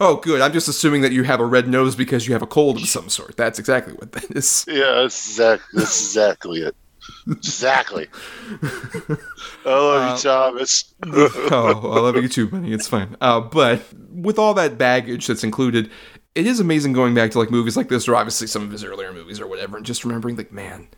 Oh, 0.00 0.16
good. 0.22 0.40
I'm 0.40 0.52
just 0.52 0.66
assuming 0.68 1.02
that 1.02 1.12
you 1.12 1.22
have 1.22 1.40
a 1.40 1.44
red 1.46 1.68
nose 1.68 1.94
because 1.94 2.26
you 2.26 2.32
have 2.32 2.42
a 2.42 2.46
cold 2.46 2.76
of 2.78 2.86
some 2.88 3.08
sort. 3.08 3.36
That's 3.36 3.58
exactly 3.58 3.94
what 3.94 4.12
that 4.12 4.24
is. 4.36 4.64
Yeah, 4.66 5.02
that's 5.02 5.28
exactly, 5.28 5.80
that's 5.80 6.00
exactly 6.00 6.60
it. 6.62 6.76
Exactly. 7.30 8.08
I 8.62 9.16
love 9.64 10.18
you, 10.18 10.22
Thomas. 10.22 10.94
oh, 11.06 11.90
I 11.92 12.00
love 12.00 12.16
you 12.16 12.28
too, 12.28 12.48
buddy. 12.48 12.72
It's 12.72 12.88
fine. 12.88 13.16
Uh, 13.20 13.40
but 13.40 13.82
with 14.12 14.38
all 14.38 14.54
that 14.54 14.78
baggage 14.78 15.26
that's 15.26 15.44
included, 15.44 15.90
it 16.34 16.46
is 16.46 16.60
amazing 16.60 16.92
going 16.92 17.14
back 17.14 17.30
to 17.32 17.38
like 17.38 17.50
movies 17.50 17.76
like 17.76 17.88
this, 17.88 18.08
or 18.08 18.16
obviously 18.16 18.46
some 18.46 18.62
of 18.62 18.70
his 18.70 18.84
earlier 18.84 19.12
movies 19.12 19.40
or 19.40 19.46
whatever, 19.46 19.76
and 19.76 19.86
just 19.86 20.04
remembering 20.04 20.36
like, 20.36 20.52
man, 20.52 20.88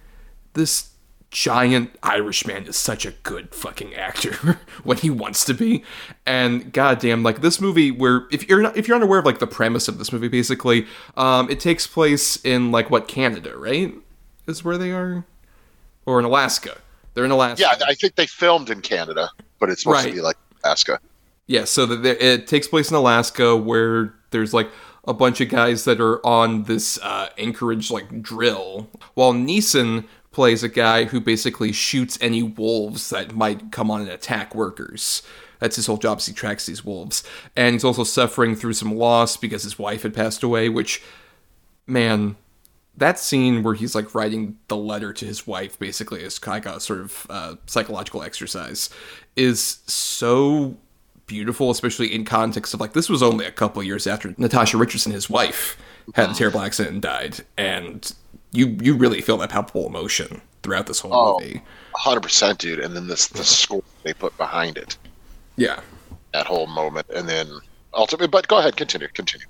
this 0.54 0.90
giant 1.30 1.90
Irish 2.02 2.46
man 2.46 2.66
is 2.66 2.76
such 2.76 3.04
a 3.04 3.10
good 3.10 3.54
fucking 3.54 3.94
actor 3.94 4.58
when 4.84 4.96
he 4.96 5.10
wants 5.10 5.44
to 5.44 5.54
be. 5.54 5.84
And 6.24 6.72
goddamn, 6.72 7.22
like 7.22 7.40
this 7.40 7.60
movie, 7.60 7.90
where 7.90 8.26
if 8.30 8.48
you're 8.48 8.62
not 8.62 8.76
if 8.76 8.88
you're 8.88 8.96
unaware 8.96 9.20
of 9.20 9.24
like 9.26 9.38
the 9.38 9.46
premise 9.46 9.86
of 9.88 9.98
this 9.98 10.12
movie, 10.12 10.28
basically, 10.28 10.86
um, 11.16 11.50
it 11.50 11.60
takes 11.60 11.86
place 11.86 12.42
in 12.44 12.72
like 12.72 12.90
what 12.90 13.06
Canada, 13.06 13.56
right? 13.56 13.94
Is 14.46 14.64
where 14.64 14.78
they 14.78 14.92
are, 14.92 15.26
or 16.06 16.18
in 16.18 16.24
Alaska. 16.24 16.78
They're 17.14 17.24
in 17.24 17.30
Alaska. 17.30 17.62
Yeah, 17.78 17.86
I 17.86 17.94
think 17.94 18.14
they 18.16 18.26
filmed 18.26 18.70
in 18.70 18.80
Canada, 18.80 19.28
but 19.58 19.70
it's 19.70 19.82
supposed 19.82 20.04
Right. 20.04 20.10
to 20.10 20.14
be 20.16 20.20
like 20.22 20.36
Alaska. 20.64 21.00
Yeah, 21.46 21.64
so 21.64 21.86
there, 21.86 22.16
it 22.16 22.46
takes 22.46 22.66
place 22.68 22.90
in 22.90 22.96
Alaska 22.96 23.56
where 23.56 24.14
there's 24.30 24.52
like 24.52 24.68
a 25.06 25.14
bunch 25.14 25.40
of 25.40 25.48
guys 25.48 25.84
that 25.84 26.00
are 26.00 26.24
on 26.26 26.64
this 26.64 26.98
uh, 27.02 27.28
Anchorage 27.38 27.90
like 27.90 28.20
drill, 28.22 28.88
while 29.14 29.32
Neeson 29.32 30.06
plays 30.32 30.62
a 30.62 30.68
guy 30.68 31.04
who 31.04 31.20
basically 31.20 31.72
shoots 31.72 32.18
any 32.20 32.42
wolves 32.42 33.08
that 33.10 33.34
might 33.34 33.70
come 33.72 33.90
on 33.90 34.00
and 34.02 34.10
attack 34.10 34.54
workers. 34.54 35.22
That's 35.60 35.76
his 35.76 35.86
whole 35.86 35.96
job. 35.96 36.20
He 36.20 36.32
tracks 36.34 36.66
these 36.66 36.84
wolves, 36.84 37.22
and 37.56 37.72
he's 37.74 37.84
also 37.84 38.04
suffering 38.04 38.54
through 38.56 38.74
some 38.74 38.94
loss 38.94 39.36
because 39.38 39.62
his 39.62 39.78
wife 39.78 40.02
had 40.02 40.12
passed 40.12 40.42
away. 40.42 40.68
Which, 40.68 41.00
man, 41.86 42.36
that 42.96 43.18
scene 43.18 43.62
where 43.62 43.74
he's 43.74 43.94
like 43.94 44.14
writing 44.14 44.56
the 44.68 44.76
letter 44.76 45.12
to 45.12 45.24
his 45.24 45.46
wife 45.46 45.78
basically 45.78 46.24
as 46.24 46.44
like 46.46 46.66
a 46.66 46.80
sort 46.80 47.00
of 47.00 47.26
uh, 47.30 47.54
psychological 47.66 48.22
exercise 48.22 48.90
is 49.36 49.80
so 49.86 50.76
beautiful 51.26 51.70
especially 51.70 52.14
in 52.14 52.24
context 52.24 52.72
of 52.72 52.80
like 52.80 52.92
this 52.92 53.08
was 53.08 53.22
only 53.22 53.44
a 53.44 53.50
couple 53.50 53.82
years 53.82 54.06
after 54.06 54.32
natasha 54.38 54.76
richardson 54.76 55.10
his 55.12 55.28
wife 55.28 55.76
had 56.14 56.30
a 56.30 56.34
terrible 56.34 56.60
accident 56.60 56.92
and 56.94 57.02
died 57.02 57.40
and 57.58 58.12
you 58.52 58.76
you 58.80 58.94
really 58.96 59.20
feel 59.20 59.36
that 59.36 59.50
palpable 59.50 59.86
emotion 59.88 60.40
throughout 60.62 60.86
this 60.86 61.00
whole 61.00 61.12
Oh. 61.12 61.38
movie 61.40 61.62
hundred 61.98 62.20
percent, 62.20 62.58
dude. 62.58 62.78
And 62.78 62.94
then 62.94 63.06
this 63.06 63.26
the 63.28 63.42
score 63.42 63.82
they 64.02 64.12
put 64.12 64.36
behind 64.36 64.76
it, 64.76 64.98
yeah 65.56 65.80
that 66.34 66.46
whole 66.46 66.66
moment, 66.66 67.06
and 67.14 67.26
then 67.26 67.48
ultimately. 67.94 68.26
But 68.28 68.46
go 68.48 68.58
ahead, 68.58 68.76
continue, 68.76 69.08
continue. 69.08 69.46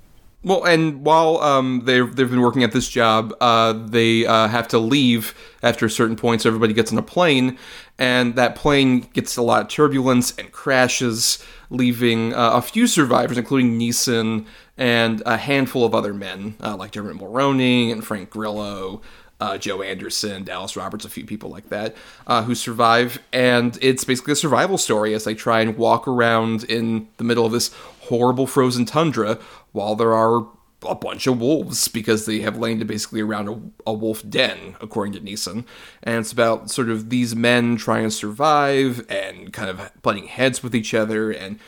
Well, 0.47 0.63
and 0.63 1.03
while 1.03 1.39
um, 1.39 1.81
they've 1.83 2.15
they've 2.15 2.29
been 2.29 2.39
working 2.39 2.63
at 2.63 2.71
this 2.71 2.87
job, 2.87 3.35
uh, 3.41 3.73
they 3.73 4.25
uh, 4.25 4.47
have 4.47 4.69
to 4.69 4.79
leave 4.79 5.35
after 5.61 5.85
a 5.85 5.89
certain 5.89 6.15
point. 6.15 6.41
So 6.41 6.49
everybody 6.49 6.73
gets 6.73 6.89
on 6.89 6.97
a 6.97 7.01
plane, 7.01 7.57
and 7.99 8.33
that 8.35 8.55
plane 8.55 9.09
gets 9.11 9.35
a 9.35 9.41
lot 9.41 9.63
of 9.63 9.67
turbulence 9.67 10.33
and 10.37 10.49
crashes, 10.53 11.43
leaving 11.69 12.33
uh, 12.33 12.51
a 12.53 12.61
few 12.61 12.87
survivors, 12.87 13.37
including 13.37 13.77
Neeson 13.77 14.45
and 14.77 15.21
a 15.25 15.35
handful 15.35 15.83
of 15.83 15.93
other 15.93 16.13
men 16.13 16.55
uh, 16.63 16.77
like 16.77 16.91
Dermot 16.91 17.17
Mulroney 17.17 17.91
and 17.91 18.05
Frank 18.05 18.29
Grillo. 18.29 19.01
Uh, 19.39 19.55
Joe 19.55 19.83
Anderson, 19.83 20.43
Dallas 20.43 20.75
Roberts, 20.75 21.05
a 21.05 21.09
few 21.09 21.23
people 21.23 21.51
like 21.51 21.69
that 21.69 21.95
uh, 22.25 22.41
who 22.41 22.55
survive, 22.55 23.21
and 23.31 23.77
it's 23.83 24.03
basically 24.03 24.33
a 24.33 24.35
survival 24.35 24.79
story 24.79 25.13
as 25.13 25.25
they 25.25 25.35
try 25.35 25.61
and 25.61 25.77
walk 25.77 26.07
around 26.07 26.63
in 26.63 27.07
the 27.17 27.23
middle 27.23 27.45
of 27.45 27.51
this 27.51 27.69
horrible 28.07 28.47
frozen 28.47 28.85
tundra 28.85 29.39
while 29.71 29.95
there 29.95 30.13
are 30.13 30.47
a 30.87 30.95
bunch 30.95 31.25
of 31.25 31.39
wolves 31.39 31.87
because 31.87 32.25
they 32.25 32.39
have 32.41 32.57
landed 32.57 32.87
basically 32.87 33.19
around 33.21 33.49
a, 33.49 33.89
a 33.89 33.93
wolf 33.93 34.21
den, 34.29 34.75
according 34.79 35.11
to 35.13 35.19
Neeson. 35.19 35.65
And 36.03 36.19
it's 36.19 36.31
about 36.31 36.69
sort 36.69 36.89
of 36.89 37.09
these 37.09 37.35
men 37.35 37.77
trying 37.77 38.03
to 38.03 38.11
survive 38.11 39.03
and 39.09 39.51
kind 39.51 39.69
of 39.69 39.91
butting 40.03 40.27
heads 40.27 40.61
with 40.61 40.75
each 40.75 40.93
other 40.93 41.31
and 41.31 41.59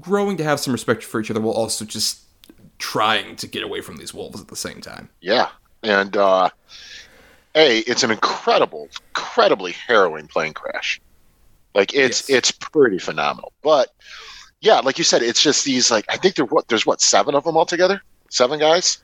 growing 0.00 0.36
to 0.36 0.44
have 0.44 0.60
some 0.60 0.72
respect 0.72 1.02
for 1.02 1.20
each 1.20 1.30
other 1.30 1.40
while 1.40 1.54
also 1.54 1.84
just 1.84 2.20
trying 2.78 3.36
to 3.36 3.46
get 3.46 3.62
away 3.62 3.80
from 3.80 3.96
these 3.96 4.12
wolves 4.12 4.40
at 4.40 4.48
the 4.48 4.56
same 4.56 4.80
time. 4.80 5.08
Yeah, 5.20 5.48
and 5.82 6.14
uh, 6.16 6.50
a 7.54 7.78
it's 7.80 8.02
an 8.02 8.10
incredible, 8.10 8.88
incredibly 9.16 9.72
harrowing 9.72 10.28
plane 10.28 10.52
crash. 10.52 11.00
Like 11.74 11.94
it's 11.94 12.28
Yes. 12.28 12.38
it's 12.38 12.50
pretty 12.50 12.98
phenomenal. 12.98 13.52
But 13.62 13.94
yeah, 14.62 14.80
like 14.80 14.96
you 14.98 15.04
said, 15.04 15.22
it's 15.22 15.42
just 15.42 15.64
these 15.66 15.90
like 15.90 16.06
I 16.08 16.16
think 16.16 16.36
there 16.36 16.46
what 16.46 16.68
there's 16.68 16.86
what 16.86 17.02
seven 17.02 17.34
of 17.34 17.44
them 17.44 17.56
altogether, 17.56 18.02
seven 18.30 18.58
guys. 18.58 18.98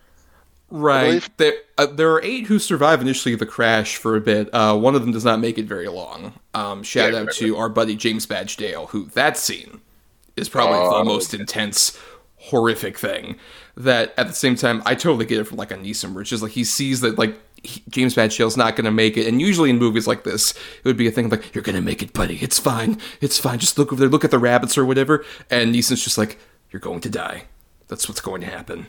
Right. 0.71 1.27
There, 1.39 1.55
uh, 1.79 1.87
there 1.87 2.13
are 2.13 2.23
eight 2.23 2.47
who 2.47 2.59
survive 2.59 3.01
initially 3.01 3.35
the 3.35 3.47
crash 3.47 3.97
for 3.97 4.17
a 4.17 4.21
bit. 4.21 4.51
Uh, 4.53 4.77
one 4.77 4.95
of 4.95 5.01
them 5.01 5.13
does 5.13 5.25
not 5.25 5.41
make 5.41 5.57
it 5.57 5.65
very 5.65 5.89
long. 5.89 6.35
Um, 6.53 6.83
shout 6.83 7.15
Yeah, 7.15 7.21
out 7.21 7.33
to 7.35 7.57
our 7.57 7.71
buddy 7.71 7.97
James 7.97 8.27
Badge 8.27 8.57
Dale, 8.59 8.87
who 8.89 9.07
that 9.07 9.39
scene 9.39 9.81
is 10.37 10.49
probably 10.51 10.79
Oh, 10.79 10.99
the 10.99 11.05
most 11.05 11.33
intense, 11.33 11.99
horrific 12.37 12.99
thing. 12.99 13.37
That 13.79 14.13
at 14.19 14.27
the 14.27 14.35
same 14.35 14.57
time, 14.57 14.83
I 14.85 14.95
totally 14.95 15.25
get 15.25 15.39
it 15.39 15.45
from 15.45 15.57
like 15.57 15.71
a 15.71 15.77
Neeson, 15.77 16.19
it's 16.21 16.31
just 16.31 16.43
like 16.43 16.53
he 16.53 16.65
sees 16.65 17.01
that 17.03 17.17
like 17.17 17.39
he, 17.63 17.83
James 17.89 18.15
Badge 18.15 18.37
Dale's 18.37 18.57
not 18.57 18.75
going 18.75 18.85
to 18.87 18.91
make 18.91 19.17
it, 19.17 19.27
and 19.27 19.41
usually 19.41 19.71
in 19.71 19.79
movies 19.79 20.07
like 20.07 20.25
this, 20.25 20.51
it 20.51 20.85
would 20.85 20.97
be 20.97 21.07
a 21.07 21.13
thing 21.13 21.29
like 21.29 21.55
you're 21.55 21.63
going 21.63 21.77
to 21.77 21.83
make 21.83 22.03
it, 22.03 22.13
buddy. 22.13 22.39
It's 22.39 22.59
fine. 22.59 22.99
It's 23.21 23.39
fine. 23.39 23.59
Just 23.59 23.79
look 23.79 23.93
over 23.93 24.01
there, 24.01 24.09
look 24.09 24.25
at 24.25 24.31
the 24.31 24.39
rabbits 24.39 24.77
or 24.77 24.85
whatever. 24.85 25.25
And 25.49 25.75
Neeson's 25.75 26.03
just 26.03 26.19
like, 26.19 26.39
you're 26.71 26.81
going 26.81 27.01
to 27.03 27.09
die. 27.09 27.45
That's 27.87 28.09
what's 28.09 28.21
going 28.21 28.41
to 28.43 28.49
happen 28.49 28.89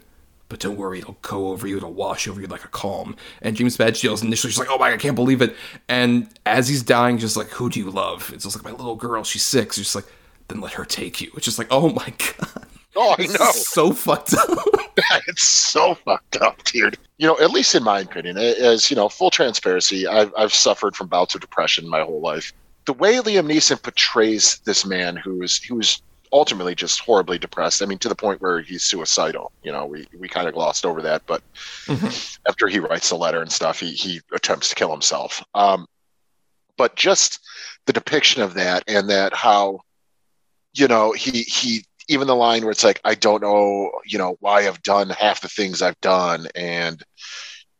but 0.49 0.59
don't 0.59 0.77
worry, 0.77 0.99
it'll 0.99 1.17
go 1.21 1.49
over 1.49 1.67
you, 1.67 1.77
it'll 1.77 1.93
wash 1.93 2.27
over 2.27 2.41
you 2.41 2.47
like 2.47 2.65
a 2.65 2.69
calm. 2.69 3.15
And 3.41 3.55
James 3.55 3.77
Badge 3.77 4.01
Dale's 4.01 4.23
initially 4.23 4.49
just 4.49 4.59
like, 4.59 4.67
oh 4.69 4.79
my, 4.79 4.91
I 4.91 4.97
can't 4.97 5.15
believe 5.15 5.43
it. 5.43 5.55
And 5.87 6.27
as 6.45 6.67
he's 6.67 6.81
dying, 6.81 7.19
just 7.19 7.37
like, 7.37 7.49
who 7.49 7.69
do 7.69 7.79
you 7.79 7.91
love? 7.91 8.31
It's 8.33 8.43
just 8.43 8.55
like 8.55 8.65
my 8.65 8.71
little 8.71 8.95
girl, 8.95 9.23
she's 9.23 9.43
six. 9.43 9.75
He's 9.77 9.85
just 9.85 9.95
like, 9.95 10.11
then 10.47 10.59
let 10.59 10.73
her 10.73 10.85
take 10.85 11.21
you. 11.21 11.31
It's 11.35 11.45
just 11.45 11.59
like, 11.59 11.67
oh 11.69 11.89
my 11.89 12.13
god, 12.39 12.65
Oh, 12.95 13.15
I 13.17 13.25
know. 13.27 13.51
so 13.51 13.91
fucked 13.91 14.33
up. 14.33 14.49
it's 15.27 15.43
so 15.43 15.95
fucked 15.95 16.37
up, 16.37 16.63
dude. 16.63 16.97
you 17.17 17.27
know, 17.27 17.39
at 17.39 17.51
least 17.51 17.75
in 17.75 17.83
my 17.83 17.99
opinion, 18.01 18.37
as 18.37 18.89
you 18.89 18.95
know, 18.95 19.09
full 19.09 19.31
transparency, 19.31 20.07
I've, 20.07 20.33
I've 20.37 20.53
suffered 20.53 20.95
from 20.95 21.07
bouts 21.07 21.35
of 21.35 21.41
depression 21.41 21.87
my 21.87 22.01
whole 22.01 22.21
life. 22.21 22.51
The 22.85 22.93
way 22.93 23.15
Liam 23.15 23.47
Neeson 23.47 23.81
portrays 23.81 24.59
this 24.59 24.85
man 24.85 25.15
who 25.15 25.43
is 25.43 25.61
who 25.63 25.79
is 25.79 26.01
ultimately 26.31 26.75
just 26.75 26.99
horribly 26.99 27.37
depressed. 27.37 27.81
I 27.81 27.85
mean, 27.85 27.97
to 27.99 28.09
the 28.09 28.15
point 28.15 28.41
where 28.41 28.61
he's 28.61 28.83
suicidal. 28.83 29.51
You 29.63 29.71
know, 29.71 29.85
we, 29.85 30.07
we 30.17 30.27
kind 30.27 30.47
of 30.47 30.53
glossed 30.53 30.85
over 30.85 31.01
that, 31.01 31.23
but 31.25 31.41
mm-hmm. 31.85 32.07
after 32.47 32.67
he 32.67 32.79
writes 32.79 33.09
the 33.09 33.15
letter 33.15 33.41
and 33.41 33.51
stuff, 33.51 33.79
he, 33.79 33.91
he 33.91 34.21
attempts 34.33 34.69
to 34.69 34.75
kill 34.75 34.91
himself. 34.91 35.43
Um, 35.55 35.87
but 36.77 36.95
just 36.95 37.39
the 37.85 37.93
depiction 37.93 38.41
of 38.41 38.53
that 38.53 38.83
and 38.87 39.09
that 39.09 39.33
how, 39.33 39.81
you 40.73 40.87
know, 40.87 41.11
he, 41.11 41.41
he, 41.41 41.83
even 42.09 42.27
the 42.27 42.35
line 42.35 42.63
where 42.63 42.71
it's 42.71 42.83
like, 42.83 42.99
I 43.05 43.15
don't 43.15 43.41
know, 43.41 43.91
you 44.05 44.17
know, 44.17 44.35
why 44.39 44.67
I've 44.67 44.81
done 44.83 45.09
half 45.09 45.41
the 45.41 45.47
things 45.47 45.81
I've 45.81 45.99
done. 46.01 46.47
And, 46.55 47.03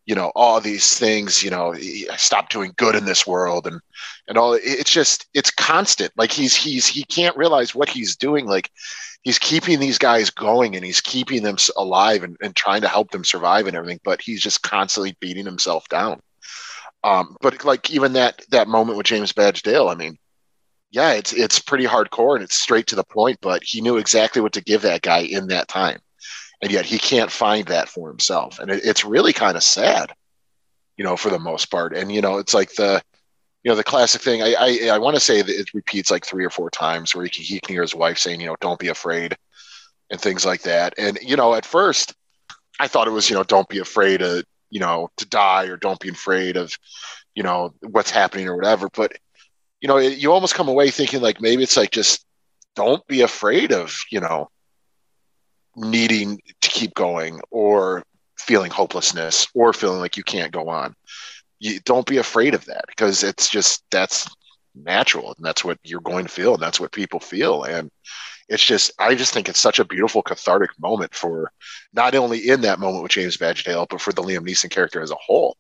you 0.10 0.16
know 0.16 0.32
all 0.34 0.60
these 0.60 0.98
things 0.98 1.44
you 1.44 1.52
know 1.52 1.76
stop 2.18 2.50
doing 2.50 2.74
good 2.78 2.96
in 2.96 3.06
this 3.06 3.28
world 3.28 3.68
and 3.68 3.80
and 4.28 4.40
all 4.40 4.54
it's 4.56 4.92
just 4.92 5.28
it's 5.36 5.52
constant 5.52 6.12
like 6.18 6.32
he's 6.32 6.56
he's 6.56 6.88
he 6.88 7.04
can't 7.04 7.38
realize 7.38 7.76
what 7.76 7.88
he's 7.88 8.16
doing 8.16 8.48
like 8.48 8.72
he's 9.22 9.38
keeping 9.38 9.80
these 9.80 10.00
guys 10.00 10.32
going 10.32 10.76
and 10.76 10.84
he's 10.84 11.00
keeping 11.00 11.44
them 11.44 11.58
alive 11.78 12.24
and, 12.24 12.36
and 12.42 12.56
trying 12.56 12.82
to 12.82 12.88
help 12.88 13.12
them 13.12 13.24
survive 13.24 13.68
and 13.68 13.78
everything 13.78 14.00
but 14.04 14.20
he's 14.20 14.42
just 14.42 14.64
constantly 14.64 15.16
beating 15.20 15.46
himself 15.46 15.88
down 15.90 16.20
um 17.04 17.38
but 17.40 17.64
like 17.64 17.92
even 17.92 18.14
that 18.14 18.44
that 18.50 18.68
moment 18.68 18.98
with 18.98 19.06
james 19.06 19.32
badge 19.32 19.62
dale 19.62 19.90
i 19.90 19.94
mean 19.94 20.18
yeah 20.92 21.12
it's 21.12 21.34
it's 21.34 21.60
pretty 21.60 21.86
hardcore 21.86 22.36
and 22.36 22.44
it's 22.44 22.56
straight 22.56 22.88
to 22.88 22.96
the 22.96 23.04
point 23.04 23.38
but 23.42 23.64
he 23.64 23.82
knew 23.82 23.98
exactly 23.98 24.42
what 24.42 24.54
to 24.54 24.62
give 24.62 24.82
that 24.82 25.02
guy 25.02 25.20
in 25.20 25.48
that 25.48 25.68
time. 25.68 26.00
And 26.62 26.72
yet 26.72 26.86
he 26.86 27.00
can't 27.00 27.32
find 27.32 27.68
that 27.68 27.88
for 27.88 28.10
himself. 28.10 28.60
And 28.60 28.70
it, 28.70 28.84
it's 28.84 29.06
really 29.06 29.32
kind 29.32 29.56
of 29.56 29.64
sad 29.64 30.14
you 30.98 31.04
know 31.04 31.16
for 31.16 31.30
the 31.30 31.40
most 31.40 31.72
part. 31.72 31.96
And 31.96 32.12
you 32.12 32.22
know 32.22 32.38
it's 32.38 32.54
like 32.54 32.74
the 32.76 33.02
you 33.64 33.70
know 33.70 33.76
the 33.76 33.84
classic 33.84 34.22
thing 34.22 34.42
i 34.42 34.54
i, 34.58 34.90
I 34.94 34.98
want 34.98 35.16
to 35.16 35.20
say 35.20 35.42
that 35.42 35.60
it 35.60 35.74
repeats 35.74 36.12
like 36.12 36.26
three 36.26 36.46
or 36.46 36.50
four 36.50 36.70
times 36.70 37.14
where 37.14 37.26
he 37.26 37.30
can, 37.30 37.44
he 37.44 37.60
can 37.60 37.74
hear 37.74 37.82
his 37.82 37.96
wife 37.96 38.18
saying 38.18 38.42
you 38.42 38.48
know 38.48 38.56
don't 38.62 38.80
be 38.80 38.88
afraid 38.90 39.36
and 40.10 40.20
things 40.20 40.46
like 40.46 40.64
that. 40.64 40.94
And 40.98 41.18
you 41.22 41.36
know 41.36 41.54
at 41.56 41.66
first 41.66 42.14
i 42.80 42.88
thought 42.88 43.08
it 43.08 43.12
was 43.12 43.30
you 43.30 43.36
know 43.36 43.44
don't 43.44 43.70
be 43.70 43.80
afraid 43.80 44.22
of 44.22 44.44
you 44.70 44.80
know 44.80 45.10
to 45.18 45.28
die 45.28 45.66
or 45.66 45.78
don't 45.78 46.00
be 46.00 46.10
afraid 46.10 46.58
of 46.58 46.78
you 47.36 47.44
know 47.44 47.74
what's 47.82 48.12
happening 48.12 48.48
or 48.48 48.56
whatever. 48.56 48.90
But 48.90 49.14
you 49.82 49.88
know 49.88 49.98
you 49.98 50.32
almost 50.32 50.56
come 50.56 50.68
away 50.68 50.90
thinking 50.90 51.22
like 51.22 51.42
maybe 51.42 51.64
it's 51.64 51.78
like 51.78 51.92
just 51.92 52.26
don't 52.76 53.06
be 53.08 53.22
afraid 53.22 53.72
of 53.72 53.98
you 54.12 54.20
know 54.20 54.50
needing 55.76 56.42
to 56.62 56.70
keep 56.70 56.94
going 56.94 57.40
or 57.52 58.04
feeling 58.38 58.72
hopelessness 58.72 59.48
or 59.54 59.74
feeling 59.74 60.00
like 60.00 60.18
you 60.18 60.24
can't 60.24 60.52
go 60.52 60.70
on. 60.70 60.96
You 61.60 61.80
don't 61.82 62.08
be 62.08 62.18
afraid 62.18 62.54
of 62.54 62.66
that 62.66 62.86
because 62.88 63.24
it's 63.24 63.50
just 63.50 63.84
that's 63.92 64.28
natural 64.76 65.34
and 65.36 65.46
that's 65.46 65.64
what 65.64 65.78
you're 65.84 66.00
going 66.02 66.26
to 66.26 66.32
feel 66.32 66.54
and 66.54 66.64
that's 66.64 66.80
what 66.80 66.92
people 66.92 67.20
feel 67.20 67.64
and 67.64 67.92
it's 68.48 68.64
just 68.64 68.92
I 68.98 69.14
just 69.14 69.34
think 69.34 69.50
it's 69.50 69.60
such 69.60 69.80
a 69.80 69.86
beautiful 69.86 70.22
cathartic 70.22 70.72
moment 70.80 71.14
for 71.14 71.52
not 71.94 72.16
only 72.16 72.50
in 72.50 72.62
that 72.62 72.80
moment 72.80 73.04
with 73.04 73.12
James 73.12 73.36
Badge 73.36 73.64
Dale 73.64 73.88
but 73.90 74.00
for 74.00 74.14
the 74.14 74.22
Liam 74.22 74.48
Neeson 74.48 74.70
character 74.70 75.02
as 75.02 75.12
a 75.12 75.16
whole. 75.16 75.58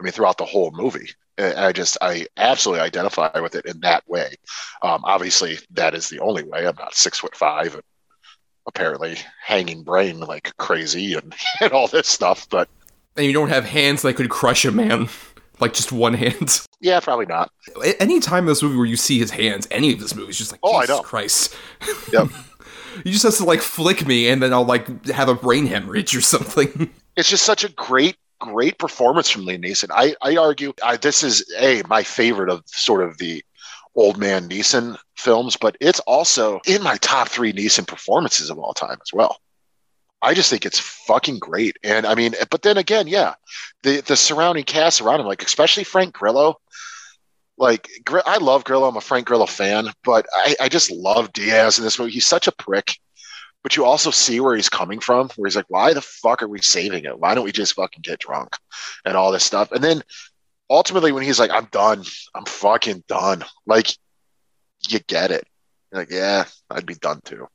I 0.00 0.04
mean 0.04 0.12
throughout 0.12 0.38
the 0.38 0.44
whole 0.44 0.70
movie. 0.72 1.10
I 1.38 1.72
just 1.72 1.96
I 2.00 2.26
absolutely 2.36 2.82
identify 2.84 3.38
with 3.40 3.54
it 3.54 3.64
in 3.66 3.80
that 3.80 4.02
way. 4.08 4.34
Um, 4.82 5.02
obviously, 5.04 5.58
that 5.70 5.94
is 5.94 6.08
the 6.08 6.18
only 6.18 6.42
way. 6.42 6.66
I'm 6.66 6.74
not 6.76 6.94
six 6.94 7.20
foot 7.20 7.36
five 7.36 7.74
and 7.74 7.82
apparently 8.66 9.16
hanging 9.44 9.82
brain 9.82 10.20
like 10.20 10.56
crazy 10.58 11.14
and, 11.14 11.34
and 11.60 11.72
all 11.72 11.88
this 11.88 12.08
stuff. 12.08 12.48
But 12.48 12.68
and 13.16 13.26
you 13.26 13.32
don't 13.32 13.48
have 13.48 13.64
hands 13.64 14.02
that 14.02 14.14
could 14.14 14.30
crush 14.30 14.64
a 14.64 14.72
man, 14.72 15.08
like 15.60 15.74
just 15.74 15.92
one 15.92 16.14
hand. 16.14 16.60
Yeah, 16.80 17.00
probably 17.00 17.26
not. 17.26 17.50
Any 17.98 18.20
time 18.20 18.44
in 18.44 18.46
this 18.46 18.62
movie 18.62 18.76
where 18.76 18.86
you 18.86 18.96
see 18.96 19.18
his 19.18 19.30
hands, 19.32 19.66
any 19.70 19.92
of 19.92 20.00
this 20.00 20.14
movie 20.14 20.30
is 20.30 20.38
just 20.38 20.52
like, 20.52 20.60
oh, 20.62 20.80
Jesus 20.80 20.90
I 20.90 20.98
know. 20.98 21.02
Christ. 21.02 21.56
Yep. 22.12 22.28
you 23.04 23.12
just 23.12 23.24
has 23.24 23.38
to 23.38 23.44
like 23.44 23.60
flick 23.60 24.06
me, 24.06 24.28
and 24.28 24.42
then 24.42 24.52
I'll 24.52 24.64
like 24.64 25.06
have 25.06 25.28
a 25.28 25.34
brain 25.34 25.66
hemorrhage 25.66 26.16
or 26.16 26.20
something. 26.20 26.90
It's 27.16 27.28
just 27.28 27.44
such 27.44 27.64
a 27.64 27.68
great 27.70 28.16
great 28.40 28.78
performance 28.78 29.28
from 29.28 29.44
Liam 29.44 29.64
Neeson. 29.64 29.90
I, 29.92 30.14
I 30.22 30.36
argue 30.36 30.72
I, 30.82 30.96
this 30.96 31.22
is 31.22 31.44
a 31.58 31.82
my 31.88 32.02
favorite 32.02 32.50
of 32.50 32.62
sort 32.66 33.02
of 33.02 33.18
the 33.18 33.42
old 33.94 34.16
man 34.16 34.48
Neeson 34.48 34.96
films, 35.16 35.56
but 35.56 35.76
it's 35.80 36.00
also 36.00 36.60
in 36.66 36.82
my 36.82 36.96
top 36.98 37.28
three 37.28 37.52
Neeson 37.52 37.86
performances 37.86 38.50
of 38.50 38.58
all 38.58 38.74
time 38.74 38.98
as 39.02 39.12
well. 39.12 39.38
I 40.20 40.34
just 40.34 40.50
think 40.50 40.66
it's 40.66 40.80
fucking 40.80 41.38
great. 41.38 41.76
And 41.84 42.06
I 42.06 42.14
mean, 42.14 42.34
but 42.50 42.62
then 42.62 42.76
again, 42.76 43.06
yeah, 43.06 43.34
the 43.82 44.00
the 44.00 44.16
surrounding 44.16 44.64
cast 44.64 45.00
around 45.00 45.20
him, 45.20 45.26
like 45.26 45.42
especially 45.42 45.84
Frank 45.84 46.14
Grillo. 46.14 46.60
Like 47.56 47.88
I 48.24 48.38
love 48.38 48.64
Grillo, 48.64 48.88
I'm 48.88 48.96
a 48.96 49.00
Frank 49.00 49.26
Grillo 49.26 49.46
fan, 49.46 49.88
but 50.04 50.26
I, 50.32 50.54
I 50.60 50.68
just 50.68 50.92
love 50.92 51.32
Diaz 51.32 51.78
in 51.78 51.84
this 51.84 51.98
movie. 51.98 52.12
He's 52.12 52.26
such 52.26 52.46
a 52.46 52.52
prick, 52.52 52.98
but 53.68 53.76
you 53.76 53.84
also 53.84 54.10
see 54.10 54.40
where 54.40 54.56
he's 54.56 54.70
coming 54.70 54.98
from, 54.98 55.28
where 55.36 55.46
he's 55.46 55.54
like, 55.54 55.68
"Why 55.68 55.92
the 55.92 56.00
fuck 56.00 56.42
are 56.42 56.48
we 56.48 56.62
saving 56.62 57.04
it? 57.04 57.18
Why 57.18 57.34
don't 57.34 57.44
we 57.44 57.52
just 57.52 57.74
fucking 57.74 58.00
get 58.00 58.18
drunk?" 58.18 58.56
and 59.04 59.14
all 59.14 59.30
this 59.30 59.44
stuff. 59.44 59.72
And 59.72 59.84
then 59.84 60.02
ultimately 60.70 61.12
when 61.12 61.22
he's 61.22 61.38
like, 61.38 61.50
I'm 61.50 61.66
done, 61.66 62.02
I'm 62.34 62.46
fucking 62.46 63.04
done. 63.08 63.44
Like, 63.66 63.90
you 64.88 65.00
get 65.00 65.32
it. 65.32 65.46
You're 65.92 66.00
like, 66.00 66.10
yeah, 66.10 66.46
I'd 66.70 66.86
be 66.86 66.94
done 66.94 67.20
too. 67.26 67.46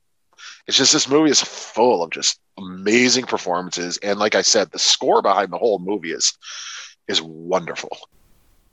It's 0.68 0.76
just 0.76 0.92
this 0.92 1.08
movie 1.08 1.32
is 1.32 1.42
full 1.42 2.04
of 2.04 2.10
just 2.10 2.38
amazing 2.58 3.24
performances, 3.24 3.98
and 3.98 4.16
like 4.20 4.36
I 4.36 4.42
said, 4.42 4.70
the 4.70 4.78
score 4.78 5.20
behind 5.20 5.50
the 5.50 5.58
whole 5.58 5.80
movie 5.80 6.12
is 6.12 6.38
is 7.08 7.20
wonderful. 7.20 7.90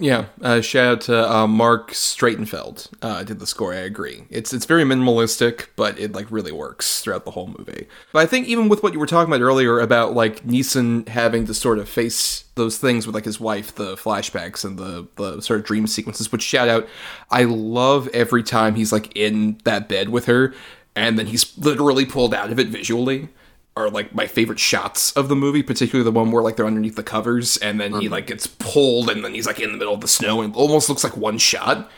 Yeah, 0.01 0.25
uh, 0.41 0.61
shout 0.61 0.87
out 0.87 1.01
to 1.01 1.31
uh, 1.31 1.45
Marc 1.45 1.91
Streitenfeld. 1.91 2.89
Uh, 3.03 3.23
did 3.23 3.37
the 3.37 3.45
score. 3.45 3.71
I 3.71 3.77
agree. 3.77 4.23
It's 4.31 4.51
it's 4.51 4.65
very 4.65 4.83
minimalistic, 4.83 5.67
but 5.75 5.99
it 5.99 6.13
like 6.13 6.31
really 6.31 6.51
works 6.51 7.01
throughout 7.01 7.23
the 7.23 7.29
whole 7.29 7.53
movie. 7.55 7.87
But 8.11 8.23
I 8.23 8.25
think 8.25 8.47
even 8.47 8.67
with 8.67 8.81
what 8.81 8.93
you 8.93 8.99
were 8.99 9.05
talking 9.05 9.31
about 9.31 9.43
earlier 9.43 9.79
about 9.79 10.15
like 10.15 10.43
Neeson 10.43 11.07
having 11.07 11.45
to 11.45 11.53
sort 11.53 11.77
of 11.77 11.87
face 11.87 12.45
those 12.55 12.79
things 12.79 13.05
with 13.05 13.13
like 13.13 13.25
his 13.25 13.39
wife, 13.39 13.75
the 13.75 13.95
flashbacks 13.95 14.65
and 14.65 14.79
the 14.79 15.07
the 15.17 15.39
sort 15.39 15.59
of 15.59 15.67
dream 15.67 15.85
sequences. 15.85 16.31
Which 16.31 16.41
shout 16.41 16.67
out, 16.67 16.87
I 17.29 17.43
love 17.43 18.07
every 18.07 18.41
time 18.41 18.73
he's 18.73 18.91
like 18.91 19.15
in 19.15 19.59
that 19.65 19.87
bed 19.87 20.09
with 20.09 20.25
her, 20.25 20.55
and 20.95 21.19
then 21.19 21.27
he's 21.27 21.55
literally 21.59 22.07
pulled 22.07 22.33
out 22.33 22.51
of 22.51 22.57
it 22.57 22.69
visually 22.69 23.29
are 23.77 23.89
like 23.89 24.13
my 24.13 24.27
favorite 24.27 24.59
shots 24.59 25.11
of 25.13 25.29
the 25.29 25.35
movie, 25.35 25.63
particularly 25.63 26.03
the 26.03 26.11
one 26.11 26.31
where 26.31 26.43
like 26.43 26.57
they're 26.57 26.65
underneath 26.65 26.95
the 26.95 27.03
covers 27.03 27.57
and 27.57 27.79
then 27.79 27.93
he 27.93 28.05
mm-hmm. 28.05 28.13
like 28.13 28.27
gets 28.27 28.47
pulled 28.47 29.09
and 29.09 29.23
then 29.23 29.33
he's 29.33 29.47
like 29.47 29.59
in 29.59 29.71
the 29.71 29.77
middle 29.77 29.93
of 29.93 30.01
the 30.01 30.07
snow 30.07 30.41
and 30.41 30.55
almost 30.55 30.89
looks 30.89 31.03
like 31.03 31.15
one 31.15 31.37
shot 31.37 31.89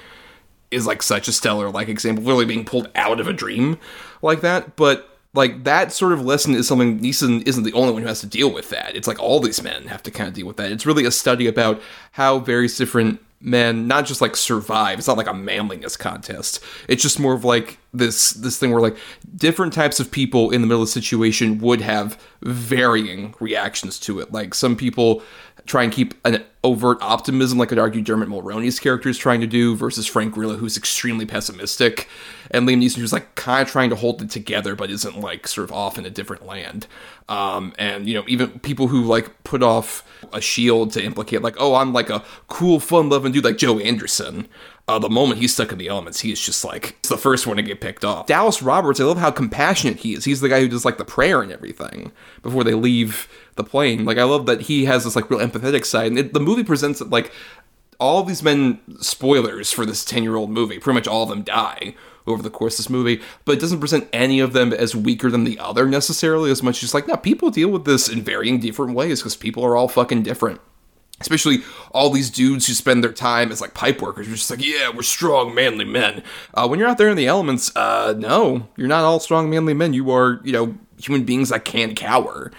is 0.69 0.85
like 0.85 1.01
such 1.01 1.27
a 1.27 1.31
stellar 1.31 1.69
like 1.69 1.87
example, 1.87 2.23
literally 2.23 2.45
being 2.45 2.65
pulled 2.65 2.89
out 2.95 3.19
of 3.19 3.27
a 3.27 3.33
dream 3.33 3.77
like 4.21 4.41
that. 4.41 4.75
But 4.75 5.09
like 5.33 5.63
that 5.63 5.91
sort 5.91 6.13
of 6.13 6.21
lesson 6.21 6.53
is 6.53 6.67
something 6.67 6.99
Neeson 6.99 7.45
isn't 7.47 7.63
the 7.63 7.73
only 7.73 7.91
one 7.91 8.03
who 8.03 8.07
has 8.07 8.21
to 8.21 8.27
deal 8.27 8.53
with 8.53 8.69
that. 8.69 8.95
It's 8.95 9.07
like 9.07 9.19
all 9.19 9.39
these 9.39 9.63
men 9.63 9.87
have 9.87 10.03
to 10.03 10.11
kind 10.11 10.27
of 10.27 10.35
deal 10.35 10.45
with 10.45 10.57
that. 10.57 10.71
It's 10.71 10.85
really 10.85 11.05
a 11.05 11.11
study 11.11 11.47
about 11.47 11.81
how 12.11 12.39
various 12.39 12.77
different 12.77 13.19
men 13.43 13.87
not 13.87 14.05
just 14.05 14.21
like 14.21 14.35
survive. 14.35 14.97
It's 14.97 15.07
not 15.07 15.17
like 15.17 15.27
a 15.27 15.33
manliness 15.33 15.97
contest. 15.97 16.63
It's 16.87 17.03
just 17.03 17.19
more 17.19 17.33
of 17.33 17.43
like 17.43 17.77
this 17.93 18.31
this 18.31 18.57
thing 18.57 18.71
where 18.71 18.81
like 18.81 18.97
different 19.35 19.73
types 19.73 19.99
of 19.99 20.09
people 20.09 20.49
in 20.49 20.61
the 20.61 20.67
middle 20.67 20.81
of 20.81 20.87
the 20.87 20.91
situation 20.91 21.59
would 21.59 21.81
have 21.81 22.19
varying 22.41 23.35
reactions 23.39 23.99
to 23.99 24.19
it. 24.19 24.31
Like 24.31 24.53
some 24.53 24.75
people 24.75 25.21
try 25.65 25.83
and 25.83 25.91
keep 25.91 26.13
an 26.25 26.43
overt 26.63 26.97
optimism 27.01 27.57
like 27.57 27.71
i'd 27.71 27.79
argue 27.79 28.01
dermot 28.01 28.27
mulroney's 28.27 28.79
character 28.79 29.09
is 29.09 29.17
trying 29.17 29.39
to 29.39 29.47
do 29.47 29.75
versus 29.75 30.07
frank 30.07 30.33
grillo 30.33 30.55
who's 30.55 30.77
extremely 30.77 31.25
pessimistic 31.25 32.09
and 32.53 32.67
liam 32.67 32.81
neeson 32.81 32.97
who's 32.97 33.11
like 33.11 33.35
kind 33.35 33.63
of 33.63 33.71
trying 33.71 33.89
to 33.89 33.95
hold 33.95 34.21
it 34.21 34.29
together 34.29 34.75
but 34.75 34.89
isn't 34.89 35.19
like 35.19 35.47
sort 35.47 35.65
of 35.65 35.75
off 35.75 35.97
in 35.97 36.05
a 36.05 36.09
different 36.09 36.45
land. 36.45 36.87
Um, 37.27 37.73
and 37.79 38.07
you 38.07 38.13
know 38.13 38.23
even 38.27 38.59
people 38.59 38.87
who 38.87 39.03
like 39.03 39.43
put 39.43 39.63
off 39.63 40.03
a 40.31 40.41
shield 40.41 40.91
to 40.93 41.03
implicate 41.03 41.41
like 41.41 41.55
oh 41.57 41.75
i'm 41.75 41.93
like 41.93 42.09
a 42.09 42.23
cool 42.47 42.79
fun 42.79 43.09
loving 43.09 43.31
dude 43.31 43.43
like 43.43 43.57
joe 43.57 43.79
anderson 43.79 44.47
uh, 44.87 44.99
the 44.99 45.09
moment 45.09 45.39
he's 45.39 45.53
stuck 45.53 45.71
in 45.71 45.77
the 45.77 45.87
elements 45.87 46.19
he's 46.19 46.39
just 46.39 46.65
like 46.65 46.97
it's 46.99 47.09
the 47.09 47.17
first 47.17 47.47
one 47.47 47.55
to 47.55 47.63
get 47.63 47.79
picked 47.79 48.03
off. 48.03 48.27
Dallas 48.27 48.61
roberts 48.61 48.99
i 48.99 49.03
love 49.03 49.17
how 49.17 49.31
compassionate 49.31 49.97
he 49.97 50.13
is. 50.13 50.25
He's 50.25 50.41
the 50.41 50.49
guy 50.49 50.59
who 50.59 50.67
does 50.67 50.83
like 50.83 50.97
the 50.97 51.05
prayer 51.05 51.41
and 51.41 51.51
everything 51.51 52.11
before 52.41 52.65
they 52.65 52.73
leave 52.73 53.27
the 53.55 53.63
plane. 53.63 54.03
Like 54.03 54.17
i 54.17 54.23
love 54.23 54.45
that 54.47 54.61
he 54.61 54.85
has 54.85 55.05
this 55.05 55.15
like 55.15 55.29
real 55.29 55.39
empathetic 55.39 55.85
side. 55.85 56.07
And 56.07 56.19
it, 56.19 56.33
the 56.33 56.41
movie 56.41 56.63
presents 56.63 56.99
it 56.99 57.09
like 57.09 57.31
all 57.99 58.23
these 58.23 58.43
men 58.43 58.79
spoilers 58.99 59.71
for 59.71 59.85
this 59.85 60.03
10 60.03 60.23
year 60.23 60.35
old 60.35 60.49
movie. 60.49 60.79
Pretty 60.79 60.95
much 60.95 61.07
all 61.07 61.23
of 61.23 61.29
them 61.29 61.43
die 61.43 61.95
over 62.27 62.41
the 62.41 62.49
course 62.49 62.75
of 62.75 62.85
this 62.85 62.89
movie, 62.89 63.21
but 63.45 63.53
it 63.53 63.61
doesn't 63.61 63.79
present 63.79 64.07
any 64.13 64.39
of 64.39 64.53
them 64.53 64.73
as 64.73 64.95
weaker 64.95 65.29
than 65.29 65.43
the 65.43 65.59
other 65.59 65.85
necessarily, 65.85 66.51
as 66.51 66.63
much 66.63 66.83
as 66.83 66.93
like, 66.93 67.07
no, 67.07 67.17
people 67.17 67.49
deal 67.49 67.69
with 67.69 67.85
this 67.85 68.09
in 68.09 68.21
varying 68.21 68.59
different 68.59 68.93
ways 68.93 69.19
because 69.19 69.35
people 69.35 69.63
are 69.63 69.75
all 69.75 69.87
fucking 69.87 70.23
different. 70.23 70.61
Especially 71.19 71.59
all 71.91 72.09
these 72.09 72.29
dudes 72.29 72.67
who 72.67 72.73
spend 72.73 73.03
their 73.03 73.13
time 73.13 73.51
as 73.51 73.61
like 73.61 73.73
pipe 73.73 74.01
workers, 74.01 74.27
you're 74.27 74.35
just 74.35 74.49
like, 74.49 74.65
yeah, 74.65 74.89
we're 74.93 75.03
strong, 75.03 75.53
manly 75.55 75.85
men. 75.85 76.23
Uh, 76.53 76.67
when 76.67 76.79
you're 76.79 76.87
out 76.87 76.97
there 76.97 77.09
in 77.09 77.15
the 77.15 77.27
elements, 77.27 77.73
uh, 77.75 78.13
no, 78.17 78.67
you're 78.75 78.87
not 78.87 79.03
all 79.03 79.19
strong, 79.19 79.49
manly 79.49 79.73
men. 79.73 79.93
You 79.93 80.11
are, 80.11 80.41
you 80.43 80.51
know, 80.51 80.75
human 80.97 81.23
beings 81.23 81.49
that 81.49 81.65
can't 81.65 81.95
cower 81.95 82.51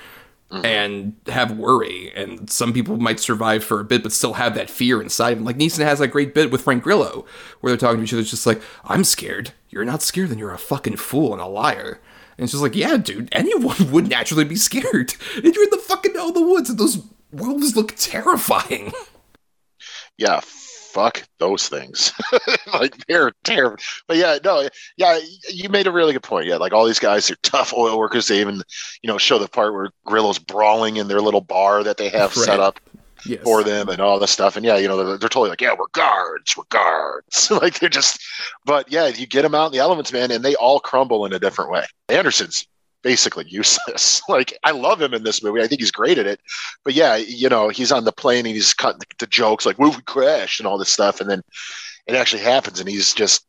Mm-hmm. 0.50 0.66
and 0.66 1.16
have 1.26 1.57
worry. 1.57 2.12
And 2.14 2.48
some 2.48 2.72
people 2.72 2.96
might 2.98 3.18
survive 3.18 3.64
for 3.64 3.80
a 3.80 3.85
bit, 3.85 4.02
but 4.02 4.12
still 4.12 4.35
have 4.35 4.54
that 4.54 4.70
fear 4.70 5.00
inside 5.02 5.35
them. 5.38 5.44
Like 5.44 5.57
Neeson 5.57 5.85
has 5.85 5.98
that 5.98 6.09
great 6.09 6.33
bit 6.35 6.50
with 6.52 6.61
Frank 6.61 6.85
Grillo, 6.85 7.24
where 7.61 7.70
they're 7.72 7.78
talking 7.78 7.98
to 7.98 8.04
each 8.04 8.12
other, 8.12 8.20
it's 8.20 8.30
just 8.30 8.46
like, 8.46 8.62
I'm 8.85 9.02
scared. 9.04 9.52
You're 9.70 9.87
not 9.87 10.02
scared, 10.02 10.28
then 10.28 10.38
you're 10.38 10.52
a 10.52 10.59
fucking 10.59 10.96
fool 10.96 11.33
and 11.33 11.40
a 11.42 11.46
liar. 11.46 11.98
And 12.37 12.44
it's 12.44 12.52
just 12.52 12.62
like, 12.62 12.76
yeah, 12.76 12.98
dude, 12.98 13.30
anyone 13.33 13.90
would 13.90 14.09
naturally 14.09 14.44
be 14.44 14.54
scared. 14.57 15.14
And 15.37 15.54
you're 15.54 15.64
in 15.64 15.70
the 15.70 15.78
fucking 15.78 16.12
middle 16.12 16.28
of 16.28 16.35
the 16.35 16.46
woods, 16.46 16.68
and 16.70 16.78
those 16.78 17.02
wolves 17.33 17.74
look 17.74 17.94
terrifying. 17.96 18.92
Yeah, 20.18 20.40
fuck 20.94 21.24
those 21.38 21.68
things. 21.68 22.12
like 22.72 22.96
they're 23.09 23.33
terrible. 23.42 23.76
But 24.07 24.16
yeah, 24.16 24.38
no, 24.44 24.68
yeah, 24.96 25.18
you 25.50 25.68
made 25.68 25.88
a 25.88 25.92
really 25.92 26.12
good 26.12 26.22
point. 26.22 26.46
Yeah, 26.46 26.57
like 26.57 26.72
all 26.72 26.87
these 26.87 27.00
guys 27.00 27.30
are 27.30 27.37
tough 27.42 27.74
oil 27.74 27.98
workers. 27.98 28.28
They 28.28 28.40
even, 28.40 28.62
you 29.02 29.09
know, 29.09 29.18
show 29.18 29.38
the 29.38 29.48
part 29.48 29.74
where 29.74 29.90
Grillo's 30.07 30.38
brawling 30.38 30.96
in 30.96 31.09
their 31.09 31.20
little 31.20 31.40
bar 31.40 31.83
that 31.83 31.96
they 31.98 32.09
have 32.11 32.33
set 32.33 32.61
up 32.61 32.80
Yes. 33.26 33.42
for 33.42 33.64
them 33.64 33.88
and 33.88 34.00
all 34.00 34.18
this 34.18 34.33
stuff. 34.33 34.57
And 34.57 34.66
yeah, 34.66 34.76
you 34.76 34.87
know, 34.87 34.98
they're, 34.98 35.16
they're 35.16 35.30
totally 35.30 35.48
like, 35.48 35.62
yeah, 35.62 35.74
we're 35.78 35.87
guards, 35.92 36.54
we're 36.59 36.64
guards. 36.68 37.50
like 37.62 37.78
they're 37.78 37.88
just, 37.88 38.20
but 38.66 38.92
yeah, 38.92 39.07
you 39.07 39.26
get 39.26 39.42
them 39.42 39.54
out 39.54 39.66
in 39.66 39.72
the 39.72 39.78
elements, 39.78 40.12
man, 40.12 40.30
and 40.30 40.44
they 40.44 40.54
all 40.57 40.78
crumble 40.78 41.24
in 41.24 41.33
a 41.33 41.38
different 41.38 41.70
way. 41.70 41.87
Anderson's 42.11 42.66
basically 43.05 43.45
useless. 43.47 44.21
like 44.29 44.59
I 44.64 44.73
love 44.73 45.01
him 45.01 45.14
in 45.14 45.23
this 45.23 45.45
movie. 45.45 45.61
I 45.61 45.69
think 45.69 45.81
he's 45.81 45.93
great 45.93 46.19
at 46.19 46.27
it. 46.27 46.40
But 46.83 46.95
yeah, 46.95 47.14
you 47.14 47.49
know, 47.49 47.69
he's 47.69 47.93
on 47.93 48.05
the 48.05 48.11
plane 48.11 48.47
and 48.47 48.55
he's 48.55 48.75
cutting 48.75 49.01
the, 49.21 49.27
jokes 49.29 49.64
like, 49.64 49.79
"Well, 49.79 49.93
we 49.93 50.03
crashed" 50.03 50.59
and 50.59 50.67
all 50.67 50.79
this 50.79 50.88
stuff, 50.88 51.21
and 51.21 51.31
then 51.31 51.43
it 52.07 52.17
actually 52.17 52.43
happens, 52.43 52.81
and 52.81 52.88
he's 52.88 53.14
just 53.14 53.47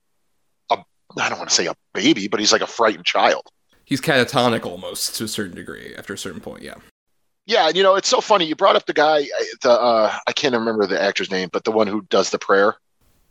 a 0.69 0.77
I 1.19 1.29
don't 1.29 1.39
want 1.39 1.49
to 1.49 1.55
say 1.55 1.65
a 1.65 1.75
baby, 1.93 2.27
but 2.27 2.39
he's 2.39 2.51
like 2.51 2.61
a 2.61 2.67
frightened 2.67 3.05
child. 3.05 3.47
He's 3.85 4.01
catatonic 4.01 4.65
almost 4.65 5.15
to 5.15 5.23
a 5.23 5.27
certain 5.27 5.55
degree 5.55 5.93
after 5.97 6.13
a 6.13 6.17
certain 6.17 6.41
point, 6.41 6.63
yeah. 6.63 6.75
Yeah, 7.45 7.67
and 7.67 7.77
you 7.77 7.83
know, 7.83 7.95
it's 7.95 8.09
so 8.09 8.21
funny. 8.21 8.45
You 8.45 8.55
brought 8.55 8.75
up 8.75 8.87
the 8.87 8.93
guy, 8.93 9.27
the 9.61 9.71
uh, 9.71 10.15
I 10.27 10.31
can't 10.33 10.55
remember 10.55 10.87
the 10.87 11.01
actor's 11.01 11.29
name, 11.29 11.49
but 11.51 11.63
the 11.63 11.71
one 11.71 11.87
who 11.87 12.01
does 12.09 12.31
the 12.31 12.39
prayer, 12.39 12.75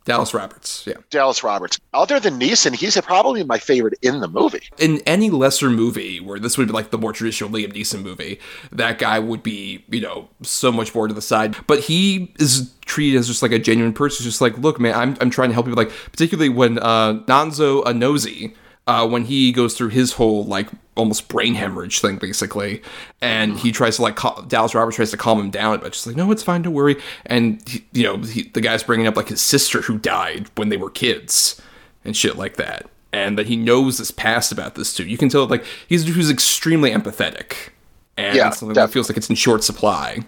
Dallas 0.05 0.35
Roberts, 0.35 0.85
yeah. 0.87 0.95
Dallas 1.11 1.43
Roberts. 1.43 1.81
Other 1.95 2.21
than 2.21 2.39
Neeson, 2.39 2.75
he's 2.75 3.01
probably 3.01 3.43
my 3.43 3.59
favorite 3.59 3.99
in 4.03 4.21
the 4.21 4.29
movie. 4.29 4.69
in 4.79 5.01
any 5.07 5.31
lesser 5.31 5.71
movie 5.71 6.21
where 6.21 6.39
this 6.39 6.59
would 6.59 6.67
be 6.67 6.75
like 6.75 6.91
the 6.91 6.99
more 6.99 7.13
traditional 7.13 7.49
Liam 7.51 7.73
Neeson 7.73 8.03
movie, 8.03 8.39
that 8.71 8.99
guy 8.99 9.19
would 9.19 9.43
be, 9.43 9.85
you 9.89 10.01
know, 10.01 10.29
so 10.43 10.71
much 10.71 10.95
more 10.95 11.09
to 11.09 11.15
the 11.15 11.23
side. 11.23 11.57
But 11.67 11.81
he 11.81 12.35
is 12.39 12.75
treated 12.85 13.19
as 13.19 13.29
just 13.29 13.43
like 13.43 13.53
a 13.53 13.59
genuine 13.59 13.95
person. 13.95 14.17
It's 14.17 14.25
just 14.25 14.41
like, 14.43 14.59
look, 14.59 14.79
man, 14.79 14.95
I'm, 14.95 15.17
I'm 15.21 15.31
trying 15.31 15.49
to 15.49 15.55
help 15.55 15.67
you. 15.67 15.75
Like, 15.75 15.91
particularly 16.13 16.51
when 16.51 16.79
uh, 16.79 17.21
Nonso 17.27 17.83
Anozie, 17.85 18.55
uh, 18.87 19.07
when 19.09 19.25
he 19.25 19.53
goes 19.53 19.77
through 19.77 19.89
his 19.89 20.13
whole 20.15 20.45
like 20.45 20.69
almost 20.97 21.29
brain 21.29 21.55
hemorrhage 21.55 22.01
thing, 22.01 22.17
basically, 22.19 22.83
and 23.21 23.59
he 23.59 23.73
tries 23.73 23.97
to 23.97 24.03
like 24.03 24.17
cal- 24.17 24.43
Dallas 24.43 24.75
Roberts 24.75 24.97
tries 24.97 25.11
to 25.13 25.17
calm 25.17 25.41
him 25.41 25.51
down, 25.51 25.81
but 25.81 25.93
just 25.93 26.07
like, 26.07 26.17
no, 26.17 26.31
it's 26.31 26.43
fine, 26.43 26.63
don't 26.63 26.75
worry. 26.75 26.97
And 27.27 27.67
he, 27.69 27.85
you 27.93 28.03
know, 28.05 28.19
he, 28.19 28.43
the 28.45 28.61
guy's 28.61 28.83
bringing 28.83 29.07
up 29.07 29.17
like 29.17 29.29
his 29.29 29.41
sister 29.41 29.83
who 29.83 29.99
died 29.99 30.49
when 30.57 30.69
they 30.69 30.77
were 30.77 30.91
kids 30.91 31.61
and 32.05 32.17
shit 32.17 32.37
like 32.37 32.57
that, 32.57 32.89
and 33.13 33.39
that 33.39 33.47
he 33.47 33.57
knows 33.57 33.99
his 33.99 34.11
past 34.11 34.53
about 34.53 34.75
this 34.75 34.95
too. 34.95 35.07
You 35.07 35.17
can 35.19 35.29
tell 35.29 35.47
like 35.47 35.65
he's 35.89 36.07
who's 36.07 36.31
extremely 36.31 36.91
empathetic, 36.91 37.71
and 38.17 38.37
Yeah, 38.37 38.51
something 38.51 38.75
that 38.75 38.91
feels 38.91 39.09
like 39.09 39.17
it's 39.17 39.31
in 39.31 39.37
short 39.37 39.65
supply. 39.65 40.25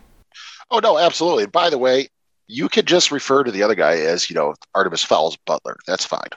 Oh 0.71 0.79
no, 0.81 0.99
absolutely. 0.99 1.47
By 1.47 1.71
the 1.71 1.79
way, 1.79 2.09
you 2.49 2.69
could 2.69 2.87
just 2.87 3.11
refer 3.11 3.45
to 3.45 3.51
the 3.51 3.62
other 3.62 3.75
guy 3.75 3.97
as, 3.99 4.29
you 4.31 4.35
know, 4.35 4.55
Artemis 4.75 5.05
Fowl's 5.05 5.37
butler. 5.37 5.77
That's 5.87 6.05
fine. 6.05 6.29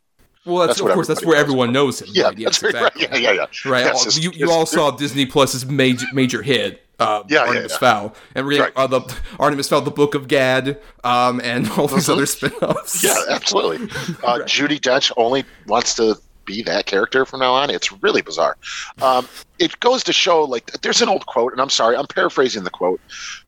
Well, 0.49 0.67
that's, 0.67 0.79
That's 0.79 0.89
of 0.89 0.93
course 0.95 1.07
that's 1.07 1.25
where 1.25 1.38
everyone 1.38 1.71
knows 1.71 2.01
him. 2.01 2.09
Yeah, 2.12 2.25
right? 2.25 2.38
Yes, 2.38 2.62
right. 2.63 2.73
exactly. 2.75 3.03
Yeah, 3.03 3.15
yeah, 3.17 3.31
yeah. 3.31 3.45
Right. 3.71 3.83
That's 3.83 4.17
all- 4.17 4.23
you, 4.23 4.31
you 4.31 4.51
all 4.51 4.65
saw 4.65 4.91
Disney 4.91 5.25
Plus's 5.25 5.65
major 5.65 6.05
major 6.13 6.41
hit, 6.41 6.83
uh, 6.99 7.23
Yeah, 7.27 7.43
yeah, 7.43 7.47
Artemis 7.49 7.71
yeah. 7.73 7.77
Fowl, 7.77 8.15
and 8.35 8.45
reading 8.47 8.63
Right. 8.63 8.73
uh, 8.75 8.88
the 8.88 9.01
Artemis 9.39 9.69
Fowl, 9.69 9.81
the 9.81 9.91
Book 9.91 10.15
of 10.15 10.27
Gad, 10.27 10.79
um, 11.03 11.39
and 11.43 11.69
all 11.71 11.88
these 11.88 12.07
Mhm. 12.07 12.13
other 12.13 12.25
spin-offs. 12.25 13.03
Yeah, 13.03 13.15
absolutely. 13.29 13.88
Uh, 14.23 14.39
Judi 14.39 14.79
Dench 14.79 15.12
only 15.17 15.45
wants 15.67 15.95
to 15.95 16.17
be 16.49 16.63
that 16.63 16.88
character 16.88 17.25
from 17.25 17.41
now 17.41 17.53
on. 17.53 17.69
It's 17.69 17.91
really 18.01 18.23
bizarre. 18.23 18.57
Um, 19.03 19.27
it 19.59 19.79
goes 19.81 20.03
to 20.05 20.13
show, 20.13 20.43
like, 20.43 20.71
there's 20.81 21.01
an 21.01 21.07
old 21.07 21.27
quote, 21.27 21.51
and 21.51 21.62
I'm 21.62 21.69
sorry, 21.69 21.95
I'm 21.95 22.07
paraphrasing 22.07 22.63
the 22.63 22.71
quote, 22.71 22.99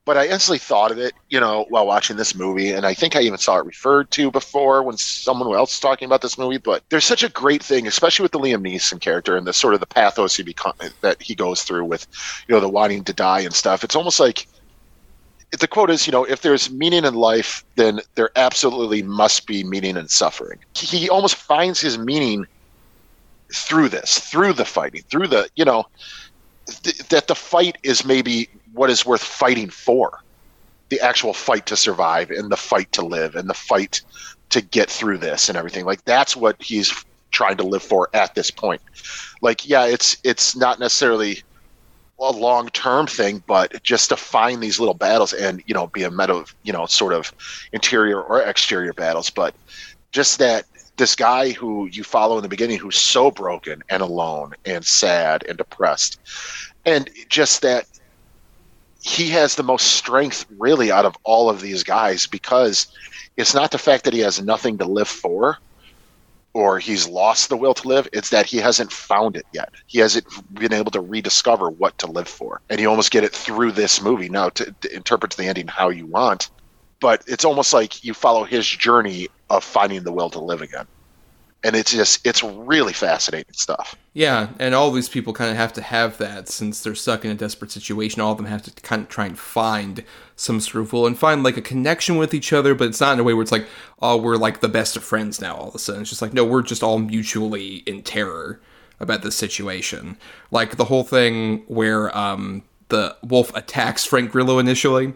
but 0.06 0.18
I 0.18 0.28
instantly 0.28 0.60
thought 0.60 0.92
of 0.92 1.00
it, 1.00 1.14
you 1.30 1.40
know, 1.40 1.66
while 1.70 1.88
watching 1.88 2.18
this 2.18 2.36
movie, 2.36 2.72
and 2.72 2.86
I 2.86 2.94
think 2.94 3.16
I 3.16 3.22
even 3.22 3.40
saw 3.40 3.58
it 3.58 3.66
referred 3.66 4.12
to 4.12 4.30
before 4.30 4.84
when 4.84 4.98
someone 4.98 5.52
else 5.56 5.72
was 5.72 5.80
talking 5.80 6.06
about 6.06 6.22
this 6.22 6.38
movie. 6.38 6.60
But 6.60 6.84
there's 6.90 7.06
such 7.06 7.24
a 7.24 7.30
great 7.30 7.64
thing, 7.64 7.88
especially 7.88 8.24
with 8.24 8.34
the 8.34 8.40
Liam 8.40 8.62
Neeson 8.62 9.02
character 9.02 9.36
and 9.36 9.48
the 9.48 9.54
sort 9.54 9.74
of 9.74 9.80
the 9.80 9.88
pathos 9.88 10.36
he 10.36 10.44
become 10.44 10.74
that 11.02 11.20
he 11.20 11.34
goes 11.34 11.64
through 11.64 11.86
with, 11.86 12.06
you 12.48 12.54
know, 12.54 12.62
the 12.62 12.70
wanting 12.70 13.04
to 13.06 13.14
die 13.14 13.40
and 13.40 13.56
stuff. 13.56 13.84
It's 13.84 13.96
almost 13.96 14.20
like 14.20 14.46
the 15.60 15.68
quote 15.68 15.90
is, 15.90 16.08
you 16.08 16.12
know, 16.12 16.24
if 16.24 16.42
there's 16.44 16.72
meaning 16.72 17.04
in 17.04 17.14
life, 17.14 17.66
then 17.76 18.00
there 18.16 18.30
absolutely 18.38 19.04
must 19.04 19.48
be 19.48 19.64
meaning 19.64 19.98
in 19.98 20.08
suffering. 20.08 20.60
He 20.76 21.10
almost 21.10 21.36
finds 21.36 21.82
his 21.82 21.98
meaning 21.98 22.46
through 23.54 23.90
this, 23.90 24.20
through 24.20 24.54
the 24.54 24.66
fighting, 24.66 25.04
through 25.10 25.28
the, 25.28 25.50
you 25.56 25.66
know, 25.66 25.86
th- 26.68 26.98
that 27.10 27.28
the 27.28 27.36
fight 27.36 27.78
is 27.84 28.06
maybe 28.06 28.50
what 28.74 28.90
is 28.90 29.06
worth 29.06 29.24
fighting 29.24 29.70
for. 29.70 30.20
The 30.90 31.00
actual 31.00 31.34
fight 31.34 31.66
to 31.68 31.78
survive 31.78 32.32
and 32.32 32.52
the 32.52 32.58
fight 32.58 32.92
to 32.94 33.06
live 33.06 33.36
and 33.36 33.50
the 33.50 33.54
fight 33.54 34.02
to 34.50 34.62
get 34.62 34.90
through 34.90 35.20
this 35.20 35.48
and 35.48 35.58
everything. 35.58 35.86
Like 35.86 36.04
that's 36.04 36.36
what 36.36 36.62
he's 36.62 36.94
trying 37.32 37.58
to 37.58 37.64
live 37.64 37.82
for 37.82 38.10
at 38.14 38.36
this 38.36 38.52
point. 38.52 38.82
Like, 39.42 39.68
yeah, 39.68 39.86
it's 39.86 40.18
it's 40.24 40.56
not 40.56 40.80
necessarily 40.80 41.44
a 42.20 42.32
long 42.32 42.70
term 42.70 43.08
thing, 43.08 43.44
but 43.48 43.82
just 43.84 44.10
to 44.10 44.18
find 44.18 44.62
these 44.62 44.80
little 44.80 44.94
battles 44.94 45.34
and 45.34 45.64
you 45.66 45.74
know 45.74 45.88
be 45.88 46.04
a 46.04 46.12
meta, 46.12 46.46
you 46.64 46.74
know, 46.74 46.86
sort 46.86 47.14
of 47.14 47.34
interior 47.74 48.22
or 48.22 48.42
exterior 48.42 48.94
battles, 48.94 49.30
but 49.30 49.56
just 50.12 50.40
that 50.40 50.66
this 50.98 51.16
guy 51.16 51.52
who 51.52 51.88
you 51.88 52.04
follow 52.04 52.38
in 52.38 52.44
the 52.44 52.50
beginning 52.50 52.78
who's 52.78 52.98
so 52.98 53.32
broken 53.32 53.82
and 53.90 54.02
alone 54.02 54.54
and 54.66 54.86
sad 54.86 55.44
and 55.48 55.58
depressed, 55.58 56.20
and 56.86 57.10
just 57.30 57.62
that 57.62 57.86
he 59.02 59.30
has 59.30 59.56
the 59.56 59.64
most 59.64 59.88
strength 59.88 60.46
really 60.58 60.92
out 60.92 61.06
of 61.06 61.18
all 61.24 61.50
of 61.50 61.62
these 61.62 61.84
guys 61.84 62.28
because 62.28 62.88
it's 63.36 63.54
not 63.54 63.72
the 63.72 63.78
fact 63.78 64.04
that 64.04 64.14
he 64.14 64.20
has 64.20 64.42
nothing 64.42 64.78
to 64.78 64.86
live 64.86 65.08
for 65.08 65.58
or 66.54 66.78
he's 66.78 67.08
lost 67.08 67.50
the 67.50 67.58
will 67.58 67.74
to 67.74 67.88
live. 67.88 68.08
It's 68.14 68.30
that 68.30 68.46
he 68.46 68.58
hasn't 68.58 68.92
found 68.92 69.38
it 69.38 69.46
yet. 69.54 69.74
He 69.88 70.00
hasn't 70.00 70.26
been 70.54 70.74
able 70.74 70.92
to 70.92 71.00
rediscover 71.00 71.70
what 71.70 71.98
to 72.00 72.08
live 72.08 72.28
for. 72.28 72.62
And 72.70 72.80
you 72.80 72.90
almost 72.90 73.10
get 73.10 73.24
it 73.24 73.34
through 73.34 73.72
this 73.72 74.02
movie. 74.02 74.30
Now 74.30 74.50
to, 74.50 74.76
to 74.82 74.96
interpret 74.96 75.34
the 75.34 75.46
ending 75.46 75.68
how 75.68 75.90
you 75.90 76.06
want 76.06 76.52
but 77.02 77.24
it's 77.28 77.44
almost 77.44 77.74
like 77.74 78.04
you 78.06 78.14
follow 78.14 78.46
his 78.46 78.66
journey 78.66 79.28
of 79.58 79.64
finding 79.64 80.04
the 80.04 80.12
will 80.12 80.30
to 80.30 80.40
live 80.40 80.62
again 80.62 80.88
and 81.64 81.76
it's 81.76 81.92
just 81.92 82.26
it's 82.26 82.44
really 82.44 82.94
fascinating 82.94 83.54
stuff 83.54 83.96
Yeah, 84.14 84.50
and 84.60 84.74
all 84.74 84.92
these 84.92 85.10
people 85.10 85.34
kind 85.34 85.52
of 85.52 85.58
have 85.58 85.74
to 85.74 85.82
have 85.82 86.18
that 86.18 86.50
since 86.50 86.82
they're 86.82 86.96
stuck 86.96 87.24
in 87.24 87.32
a 87.32 87.36
desperate 87.36 87.72
situation. 87.72 88.22
All 88.22 88.32
of 88.32 88.38
them 88.38 88.48
have 88.48 88.64
to 88.64 88.72
kind 88.82 89.04
of 89.04 89.10
try 89.10 89.26
and 89.28 89.38
find 89.38 90.04
some 90.36 90.60
will 90.74 91.06
and 91.06 91.18
find 91.18 91.44
like 91.44 91.58
a 91.58 91.62
connection 91.62 92.18
with 92.18 92.34
each 92.34 92.52
other, 92.52 92.74
but 92.74 92.88
it's 92.88 93.00
not 93.00 93.14
in 93.14 93.20
a 93.20 93.24
way 93.24 93.34
where 93.34 93.44
it's 93.44 93.52
like, 93.52 93.68
oh, 94.02 94.18
we're 94.18 94.38
like 94.38 94.60
the 94.60 94.68
best 94.68 94.98
of 94.98 95.04
friends 95.04 95.40
now. 95.40 95.56
All 95.56 95.70
of 95.70 95.76
a 95.76 95.80
sudden, 95.80 96.02
it's 96.02 96.10
just 96.10 96.22
like, 96.22 96.34
no, 96.34 96.44
we're 96.44 96.64
just 96.64 96.82
all 96.84 96.98
mutually 96.98 97.78
in 97.86 98.02
terror 98.02 98.60
about 99.00 99.22
this 99.22 99.36
situation. 99.36 100.18
Like 100.50 100.78
the 100.78 100.86
whole 100.86 101.04
thing 101.04 101.64
where 101.68 102.16
um, 102.18 102.64
the 102.90 103.16
wolf 103.24 103.56
attacks 103.56 104.04
Frank 104.04 104.32
Grillo 104.32 104.60
initially. 104.60 105.14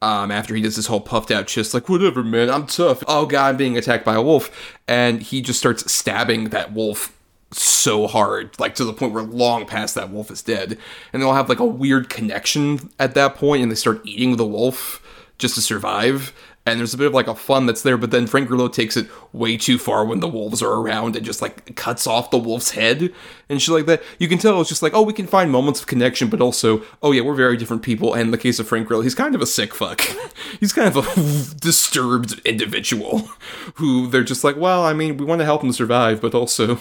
Um, 0.00 0.30
after 0.30 0.54
he 0.54 0.62
does 0.62 0.76
this 0.76 0.86
whole 0.86 1.00
puffed 1.00 1.32
out 1.32 1.48
chest, 1.48 1.74
like, 1.74 1.88
whatever, 1.88 2.22
man, 2.22 2.50
I'm 2.50 2.66
tough. 2.66 3.02
Oh, 3.08 3.26
God, 3.26 3.48
I'm 3.48 3.56
being 3.56 3.76
attacked 3.76 4.04
by 4.04 4.14
a 4.14 4.22
wolf. 4.22 4.78
And 4.86 5.20
he 5.20 5.42
just 5.42 5.58
starts 5.58 5.90
stabbing 5.92 6.50
that 6.50 6.72
wolf 6.72 7.12
so 7.50 8.06
hard, 8.06 8.58
like 8.60 8.74
to 8.76 8.84
the 8.84 8.92
point 8.92 9.12
where 9.12 9.24
long 9.24 9.66
past 9.66 9.94
that 9.94 10.10
wolf 10.10 10.30
is 10.30 10.42
dead. 10.42 10.78
And 11.12 11.20
they'll 11.20 11.34
have 11.34 11.48
like 11.48 11.60
a 11.60 11.64
weird 11.64 12.10
connection 12.10 12.90
at 12.98 13.14
that 13.14 13.34
point, 13.34 13.62
and 13.62 13.72
they 13.72 13.76
start 13.76 14.00
eating 14.04 14.36
the 14.36 14.46
wolf 14.46 15.02
just 15.38 15.54
to 15.54 15.60
survive. 15.60 16.32
And 16.70 16.80
there's 16.80 16.94
a 16.94 16.98
bit 16.98 17.08
of 17.08 17.14
like 17.14 17.26
a 17.26 17.34
fun 17.34 17.66
that's 17.66 17.82
there, 17.82 17.96
but 17.96 18.10
then 18.10 18.26
Frank 18.26 18.48
Grillo 18.48 18.68
takes 18.68 18.96
it 18.96 19.08
way 19.32 19.56
too 19.56 19.78
far 19.78 20.04
when 20.04 20.20
the 20.20 20.28
wolves 20.28 20.62
are 20.62 20.72
around 20.72 21.16
and 21.16 21.24
just 21.24 21.42
like 21.42 21.76
cuts 21.76 22.06
off 22.06 22.30
the 22.30 22.38
wolf's 22.38 22.72
head 22.72 23.12
and 23.48 23.60
shit 23.60 23.74
like 23.74 23.86
that. 23.86 24.02
You 24.18 24.28
can 24.28 24.38
tell 24.38 24.60
it's 24.60 24.68
just 24.68 24.82
like, 24.82 24.94
oh, 24.94 25.02
we 25.02 25.12
can 25.12 25.26
find 25.26 25.50
moments 25.50 25.80
of 25.80 25.86
connection, 25.86 26.28
but 26.28 26.40
also, 26.40 26.82
oh 27.02 27.12
yeah, 27.12 27.22
we're 27.22 27.34
very 27.34 27.56
different 27.56 27.82
people. 27.82 28.14
And 28.14 28.22
in 28.22 28.30
the 28.30 28.38
case 28.38 28.58
of 28.58 28.68
Frank 28.68 28.88
Grillo, 28.88 29.02
he's 29.02 29.14
kind 29.14 29.34
of 29.34 29.42
a 29.42 29.46
sick 29.46 29.74
fuck. 29.74 30.00
he's 30.60 30.72
kind 30.72 30.88
of 30.88 30.96
a 30.96 31.54
disturbed 31.60 32.40
individual 32.44 33.18
who 33.74 34.08
they're 34.08 34.24
just 34.24 34.44
like, 34.44 34.56
well, 34.56 34.84
I 34.84 34.92
mean, 34.92 35.16
we 35.16 35.24
want 35.24 35.40
to 35.40 35.44
help 35.44 35.62
him 35.62 35.72
survive, 35.72 36.20
but 36.20 36.34
also 36.34 36.80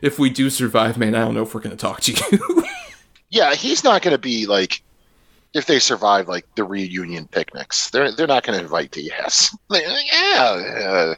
if 0.00 0.18
we 0.18 0.30
do 0.30 0.50
survive, 0.50 0.96
man, 0.98 1.14
I 1.14 1.20
don't 1.20 1.34
know 1.34 1.42
if 1.42 1.54
we're 1.54 1.60
going 1.60 1.76
to 1.76 1.80
talk 1.80 2.00
to 2.02 2.12
you. 2.12 2.64
yeah 3.30 3.54
he's 3.54 3.84
not 3.84 4.00
going 4.00 4.12
to 4.14 4.18
be 4.18 4.46
like 4.46 4.82
if 5.54 5.66
they 5.66 5.78
survive 5.78 6.28
like 6.28 6.46
the 6.54 6.64
reunion 6.64 7.26
picnics 7.26 7.90
they're 7.90 8.12
they're 8.12 8.26
not 8.26 8.42
going 8.42 8.58
to 8.58 8.64
invite 8.64 8.92
to 8.92 9.02
yes 9.02 9.56
like, 9.68 9.84
yeah 10.12 10.42
uh, 10.42 11.14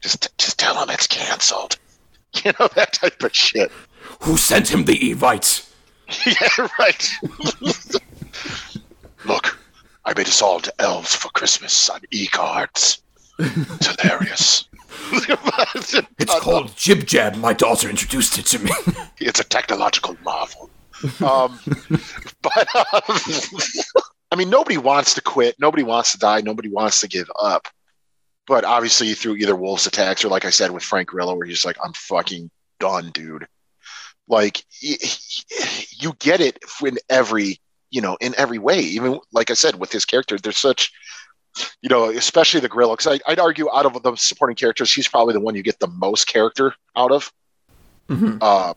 just 0.00 0.36
just 0.38 0.58
tell 0.58 0.74
them 0.74 0.90
it's 0.90 1.06
canceled 1.06 1.78
you 2.44 2.52
know 2.58 2.68
that 2.74 2.92
type 2.92 3.22
of 3.22 3.34
shit 3.34 3.70
Who 4.22 4.36
sent 4.36 4.70
him 4.72 4.84
the 4.84 4.98
Evite? 4.98 5.68
yeah 6.26 6.68
right 6.78 7.10
Look, 9.26 9.58
I 10.04 10.14
made 10.16 10.28
us 10.28 10.40
all 10.40 10.58
into 10.58 10.72
elves 10.80 11.14
for 11.14 11.28
Christmas 11.30 11.90
on 11.90 12.00
e-cards. 12.12 13.02
It's 13.38 14.00
hilarious. 14.00 14.68
It's 16.18 16.40
called 16.40 16.68
JibJab. 16.68 17.36
My 17.38 17.52
daughter 17.52 17.90
introduced 17.90 18.38
it 18.38 18.46
to 18.46 18.58
me. 18.60 18.70
it's 19.18 19.40
a 19.40 19.44
technological 19.44 20.16
marvel. 20.24 20.70
Um, 21.22 21.58
but 22.42 22.68
uh, 22.74 23.00
I 24.30 24.36
mean, 24.36 24.50
nobody 24.50 24.78
wants 24.78 25.14
to 25.14 25.22
quit. 25.22 25.56
Nobody 25.58 25.82
wants 25.82 26.12
to 26.12 26.18
die. 26.18 26.40
Nobody 26.40 26.68
wants 26.68 27.00
to 27.00 27.08
give 27.08 27.30
up. 27.40 27.68
But 28.46 28.64
obviously, 28.64 29.12
through 29.14 29.36
either 29.36 29.56
Wolf's 29.56 29.86
attacks 29.86 30.24
or, 30.24 30.28
like 30.28 30.44
I 30.44 30.50
said, 30.50 30.70
with 30.70 30.82
Frank 30.82 31.08
Grillo, 31.08 31.34
where 31.34 31.46
he's 31.46 31.64
like, 31.64 31.76
"I'm 31.82 31.92
fucking 31.92 32.50
done, 32.78 33.10
dude." 33.10 33.46
Like 34.28 34.64
you 34.80 36.12
get 36.18 36.40
it 36.40 36.58
in 36.84 36.98
every, 37.08 37.60
you 37.90 38.00
know, 38.00 38.16
in 38.20 38.34
every 38.36 38.58
way. 38.58 38.80
Even 38.80 39.20
like 39.32 39.50
I 39.50 39.54
said, 39.54 39.76
with 39.76 39.92
his 39.92 40.04
character, 40.04 40.36
there's 40.38 40.58
such, 40.58 40.92
you 41.80 41.88
know, 41.88 42.10
especially 42.10 42.60
the 42.60 42.68
Grillo. 42.68 42.96
Because 42.96 43.20
I'd 43.26 43.38
argue, 43.38 43.68
out 43.72 43.86
of 43.86 44.02
the 44.02 44.16
supporting 44.16 44.56
characters, 44.56 44.92
he's 44.92 45.08
probably 45.08 45.34
the 45.34 45.40
one 45.40 45.54
you 45.54 45.62
get 45.62 45.78
the 45.78 45.88
most 45.88 46.26
character 46.26 46.74
out 46.96 47.12
of. 47.12 47.32
Um, 48.42 48.74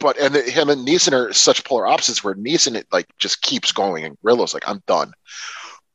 but 0.00 0.18
and 0.18 0.34
the, 0.34 0.42
him 0.42 0.68
and 0.68 0.86
Neeson 0.86 1.12
are 1.12 1.32
such 1.32 1.64
polar 1.64 1.86
opposites. 1.86 2.24
Where 2.24 2.34
Neeson 2.34 2.74
it 2.74 2.86
like 2.92 3.06
just 3.18 3.42
keeps 3.42 3.70
going, 3.72 4.04
and 4.04 4.18
Grillo's 4.24 4.54
like, 4.54 4.68
"I'm 4.68 4.82
done." 4.86 5.12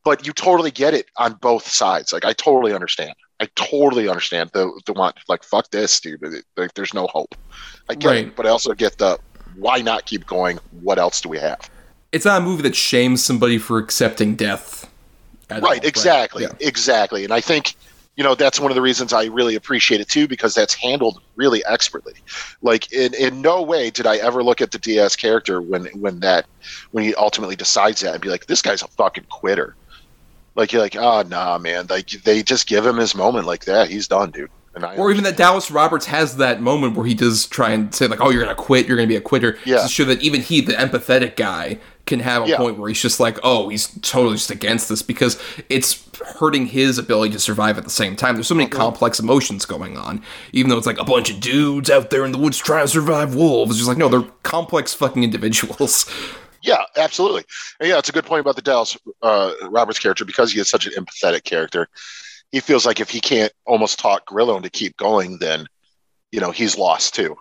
But 0.04 0.26
you 0.26 0.34
totally 0.34 0.72
get 0.72 0.94
it 0.94 1.08
on 1.18 1.34
both 1.42 1.68
sides. 1.68 2.14
Like 2.14 2.26
I 2.26 2.34
totally 2.34 2.74
understand. 2.74 3.14
I 3.40 3.48
totally 3.56 4.08
understand 4.08 4.52
the 4.54 4.72
the 4.86 4.94
want 4.94 5.18
like 5.28 5.44
fuck 5.44 5.70
this, 5.72 6.00
dude. 6.00 6.22
Like 6.56 6.74
there's 6.76 6.94
no 6.94 7.08
hope. 7.08 7.36
I 7.90 7.96
get 7.96 8.08
Right. 8.10 8.28
it, 8.28 8.36
but 8.36 8.46
I 8.46 8.50
also 8.50 8.74
get 8.74 8.98
the 9.00 9.20
why 9.56 9.80
not 9.82 10.06
keep 10.06 10.26
going? 10.26 10.60
What 10.82 11.00
else 11.00 11.20
do 11.22 11.30
we 11.30 11.40
have? 11.40 11.70
it's 12.12 12.24
not 12.24 12.42
a 12.42 12.46
movie 12.46 12.62
that 12.62 12.76
shames 12.78 13.22
somebody 13.22 13.58
for 13.58 13.78
accepting 13.78 14.36
death. 14.38 14.90
Right, 15.52 15.62
all, 15.62 15.70
right 15.70 15.84
exactly 15.84 16.44
Yeah. 16.44 16.54
exactly 16.62 17.24
and 17.26 17.34
i 17.34 17.42
think 17.42 17.76
you 18.16 18.24
know 18.24 18.36
that's 18.36 18.60
one 18.60 18.72
of 18.72 18.76
the 18.76 18.82
reasons 18.82 19.14
i 19.14 19.26
really 19.26 19.56
appreciate 19.56 20.02
it 20.02 20.08
too 20.08 20.28
because 20.28 20.54
that's 20.54 20.74
handled 20.74 21.22
really 21.36 21.64
expertly 21.66 22.14
like 22.62 22.92
in, 22.92 23.14
in 23.14 23.42
no 23.42 23.62
way 23.62 23.90
did 23.90 24.08
i 24.08 24.18
ever 24.18 24.44
look 24.44 24.62
at 24.62 24.72
the 24.72 24.80
diaz 24.80 25.16
character 25.16 25.62
when 25.62 25.86
when 26.00 26.20
that 26.20 26.46
when 26.92 27.04
he 27.04 27.14
ultimately 27.16 27.56
decides 27.56 28.02
that 28.02 28.14
and 28.14 28.22
be 28.22 28.30
like 28.30 28.46
this 28.48 28.62
guy's 28.62 28.82
a 28.82 28.88
fucking 28.88 29.26
quitter 29.30 29.76
like 30.56 30.72
you're 30.72 30.82
like 30.82 30.96
oh 30.96 31.24
nah 31.24 31.58
man 31.58 31.86
like 31.90 32.10
they 32.24 32.42
just 32.42 32.68
give 32.68 32.86
him 32.86 32.98
his 32.98 33.16
moment 33.16 33.46
like 33.46 33.66
that 33.66 33.90
he's 33.90 34.08
done 34.08 34.32
dude 34.32 34.50
and 34.76 34.84
I 34.84 34.98
Or 34.98 35.10
even 35.10 35.24
that 35.24 35.38
Dallas 35.38 35.72
Roberts 35.72 36.06
has 36.08 36.36
that 36.36 36.62
moment 36.62 36.98
where 36.98 37.06
he 37.06 37.14
does 37.14 37.48
try 37.48 37.70
and 37.70 37.96
say 37.96 38.08
like, 38.08 38.20
"Oh, 38.20 38.30
you're 38.30 38.44
gonna 38.44 38.56
quit. 38.56 38.88
You're 38.88 38.98
gonna 38.98 39.08
be 39.08 39.16
a 39.16 39.22
quitter." 39.22 39.58
Yeah. 39.64 39.84
To 39.84 39.88
show 39.88 40.04
that 40.04 40.22
even 40.22 40.42
he, 40.42 40.60
the 40.60 40.74
empathetic 40.74 41.38
guy, 41.38 41.80
can 42.06 42.20
have 42.20 42.44
a 42.44 42.50
Yeah. 42.50 42.58
point 42.58 42.78
where 42.78 42.88
he's 42.90 43.02
just 43.02 43.20
like, 43.20 43.40
"Oh, 43.44 43.70
he's 43.70 43.88
totally 44.02 44.36
just 44.36 44.52
against 44.52 44.90
this 44.90 45.02
because 45.02 45.38
it's 45.70 46.04
hurting 46.40 46.68
his 46.68 46.98
ability 46.98 47.34
to 47.34 47.40
survive 47.40 47.78
at 47.78 47.84
the 47.84 47.90
same 47.90 48.16
time." 48.16 48.36
There's 48.36 48.48
so 48.48 48.56
many 48.56 48.70
complex 48.70 49.20
emotions 49.20 49.66
going 49.66 49.98
on, 49.98 50.22
even 50.54 50.70
though 50.70 50.78
it's 50.78 50.86
like 50.88 51.00
a 51.00 51.04
bunch 51.04 51.30
of 51.32 51.40
dudes 51.40 51.90
out 51.90 52.12
there 52.12 52.24
in 52.26 52.32
the 52.32 52.38
woods 52.38 52.58
trying 52.58 52.86
to 52.86 52.88
survive 52.88 53.34
wolves. 53.36 53.72
It's 53.72 53.80
just 53.80 53.88
like, 53.88 53.98
no, 53.98 54.08
they're 54.10 54.30
complex 54.44 54.94
fucking 54.94 55.24
individuals. 55.24 56.06
Yeah, 56.62 56.82
absolutely. 56.98 57.44
And 57.80 57.88
yeah, 57.88 58.00
it's 58.00 58.10
a 58.10 58.12
good 58.12 58.26
point 58.26 58.40
about 58.42 58.56
the 58.56 58.62
Dallas 58.64 58.98
uh, 59.22 59.54
Roberts 59.70 60.00
character 60.00 60.26
because 60.26 60.52
he 60.52 60.60
is 60.60 60.68
such 60.68 60.88
an 60.88 60.94
empathetic 60.94 61.44
character. 61.44 61.88
He 62.52 62.60
feels 62.60 62.88
like 62.88 63.00
if 63.00 63.08
he 63.08 63.20
can't 63.22 63.54
almost 63.68 64.00
talk 64.00 64.26
Grillo 64.26 64.60
to 64.60 64.70
keep 64.72 64.98
going, 64.98 65.38
then 65.38 65.68
you 66.32 66.40
know 66.40 66.50
he's 66.50 66.76
lost 66.76 67.14
too. 67.14 67.38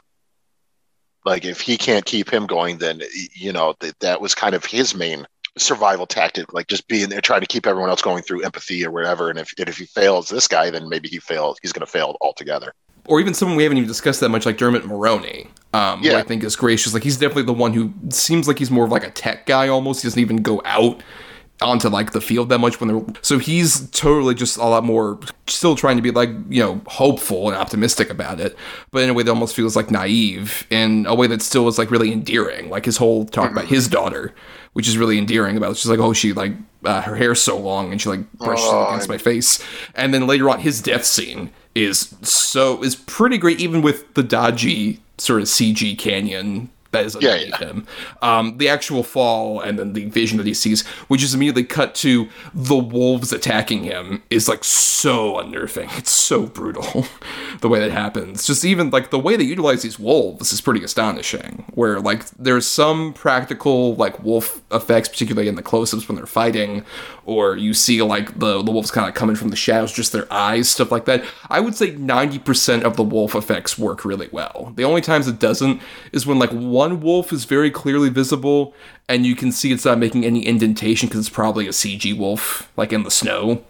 Like 1.25 1.45
if 1.45 1.61
he 1.61 1.77
can't 1.77 2.05
keep 2.05 2.31
him 2.33 2.47
going, 2.47 2.79
then 2.79 3.01
you 3.35 3.53
know 3.53 3.75
that 3.81 3.99
that 4.01 4.21
was 4.21 4.35
kind 4.35 4.55
of 4.55 4.65
his 4.65 4.95
main 4.95 5.27
survival 5.57 6.07
tactic, 6.07 6.53
like 6.53 6.67
just 6.67 6.89
being 6.89 7.09
there 7.09 7.21
trying 7.21 7.41
to 7.41 7.47
keep 7.47 7.67
everyone 7.67 7.89
else 7.89 8.03
going 8.03 8.23
through 8.23 8.43
empathy 8.43 8.85
or 8.85 8.91
whatever. 8.91 9.31
And 9.31 9.39
if 9.39 9.53
and 9.59 9.69
if 9.69 9.79
he 9.79 9.87
fails 9.87 10.29
this 10.29 10.49
guy, 10.49 10.71
then 10.71 10.89
maybe 10.89 11.09
he 11.09 11.19
fails. 11.19 11.59
He's 11.63 11.73
going 11.73 11.87
to 11.87 11.91
fail 11.91 12.17
altogether. 12.21 12.73
or 13.07 13.21
even 13.21 13.35
someone 13.35 13.57
we 13.57 13.63
haven't 13.63 13.77
even 13.79 13.87
discussed 13.89 14.21
that 14.21 14.31
much, 14.31 14.47
like 14.47 14.57
Dermot 14.57 14.83
Mulroney, 14.85 15.47
um, 15.75 16.01
who 16.01 16.09
Yeah. 16.09 16.19
I 16.19 16.23
think 16.23 16.43
is 16.43 16.57
gracious. 16.57 16.95
Like 16.95 17.03
he's 17.03 17.19
definitely 17.19 17.43
the 17.45 17.53
one 17.53 17.73
who 17.75 17.93
seems 18.09 18.49
like 18.49 18.59
he's 18.59 18.71
more 18.71 18.87
of 18.87 18.91
like 18.91 19.05
a 19.07 19.11
tech 19.11 19.45
guy 19.47 19.69
almost. 19.69 20.03
He 20.03 20.07
doesn't 20.07 20.21
even 20.21 20.39
go 20.39 20.61
out 20.65 21.03
onto 21.61 21.89
like 21.89 22.13
the 22.13 22.21
field 22.21 22.49
that 22.49 22.59
much 22.59 22.81
when 22.81 22.89
they're 22.89 23.15
so 23.23 23.39
he's 23.39 23.89
totally 23.91 24.35
just 24.35 24.57
a 24.57 24.65
lot 24.65 24.83
more 24.83 25.19
still 25.47 25.77
trying 25.77 25.97
to 25.97 26.03
be 26.03 26.11
like 26.11 26.29
you 26.49 26.61
know 26.61 26.81
hopeful 26.87 27.49
and 27.49 27.57
optimistic 27.57 28.11
about 28.11 28.41
it 28.41 28.57
but 28.91 29.03
in 29.03 29.11
a 29.11 29.15
way 29.15 29.23
that 29.23 29.31
almost 29.31 29.55
feels 29.55 29.77
like 29.77 29.91
naive 29.91 30.67
in 30.71 31.07
a 31.07 31.15
way 31.15 31.27
that 31.27 31.41
still 31.41 31.69
is 31.69 31.79
like 31.79 31.91
really 31.91 32.13
endearing 32.13 32.69
like 32.71 32.85
his 32.85 32.97
whole 32.97 33.25
talk 33.25 33.53
about 33.53 33.67
his 33.67 33.87
daughter 33.89 34.35
which 34.73 34.89
is 34.89 34.99
really 34.99 35.17
endearing 35.17 35.57
about 35.57 35.71
it. 35.73 35.77
she's 35.77 35.91
like 35.91 36.01
oh 36.01 36.13
she 36.13 36.33
like 36.33 36.53
uh, 36.85 37.01
her 37.03 37.15
hair's 37.15 37.41
so 37.41 37.57
long 37.57 37.93
and 37.93 38.01
she 38.03 38.09
like 38.09 38.33
brushes 38.33 38.67
it 38.67 38.89
against 38.89 39.09
my 39.09 39.19
face 39.19 39.65
and 39.95 40.13
then 40.13 40.27
later 40.27 40.51
on 40.51 40.61
his 40.61 40.83
death 40.83 41.05
scene 41.05 41.51
is 41.75 42.15
so 42.23 42.83
is 42.83 42.97
pretty 42.97 43.39
great 43.39 43.61
even 43.61 43.81
with 43.81 44.13
the 44.15 44.23
dodgy 44.23 45.01
sort 45.19 45.41
of 45.41 45.47
cg 45.47 45.97
canyon 45.99 46.69
that 46.95 47.05
is 47.05 47.17
Yeah, 47.21 47.35
yeah. 47.37 47.57
him. 47.59 47.87
Um, 48.23 48.59
the 48.59 48.69
actual 48.69 49.03
fall 49.03 49.61
and 49.61 49.79
then 49.79 49.93
the 49.93 50.07
vision 50.07 50.39
that 50.39 50.47
he 50.47 50.55
sees, 50.55 50.87
which 51.09 51.23
is 51.23 51.35
immediately 51.35 51.65
cut 51.65 51.95
to 51.97 52.29
the 52.55 52.77
wolves 52.77 53.33
attacking 53.33 53.85
him, 53.85 54.23
is 54.31 54.49
like 54.49 54.65
so 54.65 55.39
unnerving. 55.39 55.91
It's 55.97 56.11
so 56.11 56.47
brutal 56.47 57.07
the 57.61 57.69
way 57.69 57.81
that 57.81 57.91
happens. 57.91 58.47
Just 58.47 58.65
even 58.65 58.91
like 58.91 59.11
the 59.11 59.19
way 59.19 59.37
they 59.37 59.45
utilize 59.45 59.83
these 59.83 59.99
wolves 59.99 60.53
is 60.53 60.61
pretty 60.61 60.83
astonishing. 60.83 61.65
Where 61.75 62.01
like 62.01 62.27
there's 62.31 62.67
some 62.67 63.13
practical 63.13 63.95
like 63.97 64.23
wolf 64.23 64.63
effects, 64.73 65.09
particularly 65.09 65.49
in 65.49 65.57
the 65.57 65.63
close-ups 65.63 66.09
when 66.09 66.17
they're 66.17 66.27
fighting, 66.27 66.85
or 67.27 67.57
you 67.57 67.75
see 67.75 68.03
like 68.03 68.39
the 68.39 68.63
the 68.63 68.71
wolves 68.71 68.91
kind 68.91 69.09
of 69.09 69.15
coming 69.15 69.37
from 69.37 69.49
the 69.49 69.57
shadows, 69.57 69.93
just 69.93 70.13
their 70.13 70.31
eyes, 70.33 70.71
stuff 70.71 70.93
like 70.93 71.05
that. 71.07 71.25
I 71.49 71.61
would 71.61 71.75
say 71.75 71.93
90% 71.93 72.83
of 72.83 72.97
the 72.97 73.03
wolf 73.03 73.35
effects 73.35 73.79
work 73.79 74.05
really 74.05 74.29
well. 74.31 74.73
The 74.77 74.85
only 74.85 75.01
times 75.01 75.29
it 75.29 75.39
doesn't 75.39 75.81
is 76.13 76.27
when 76.27 76.39
like 76.39 76.51
one 76.51 77.01
wolf 77.01 77.33
is 77.33 77.45
very 77.45 77.71
clearly 77.71 78.09
visible 78.09 78.75
and 79.09 79.27
you 79.27 79.35
can 79.37 79.53
see 79.53 79.73
it's 79.73 79.85
not 79.85 79.99
making 79.99 80.25
any 80.25 80.47
indentation 80.47 81.09
because 81.09 81.21
it's 81.27 81.35
probably 81.35 81.67
a 81.67 81.71
CG 81.71 82.17
wolf, 82.17 82.71
like 82.77 82.93
in 82.93 83.03
the 83.03 83.11
snow 83.11 83.65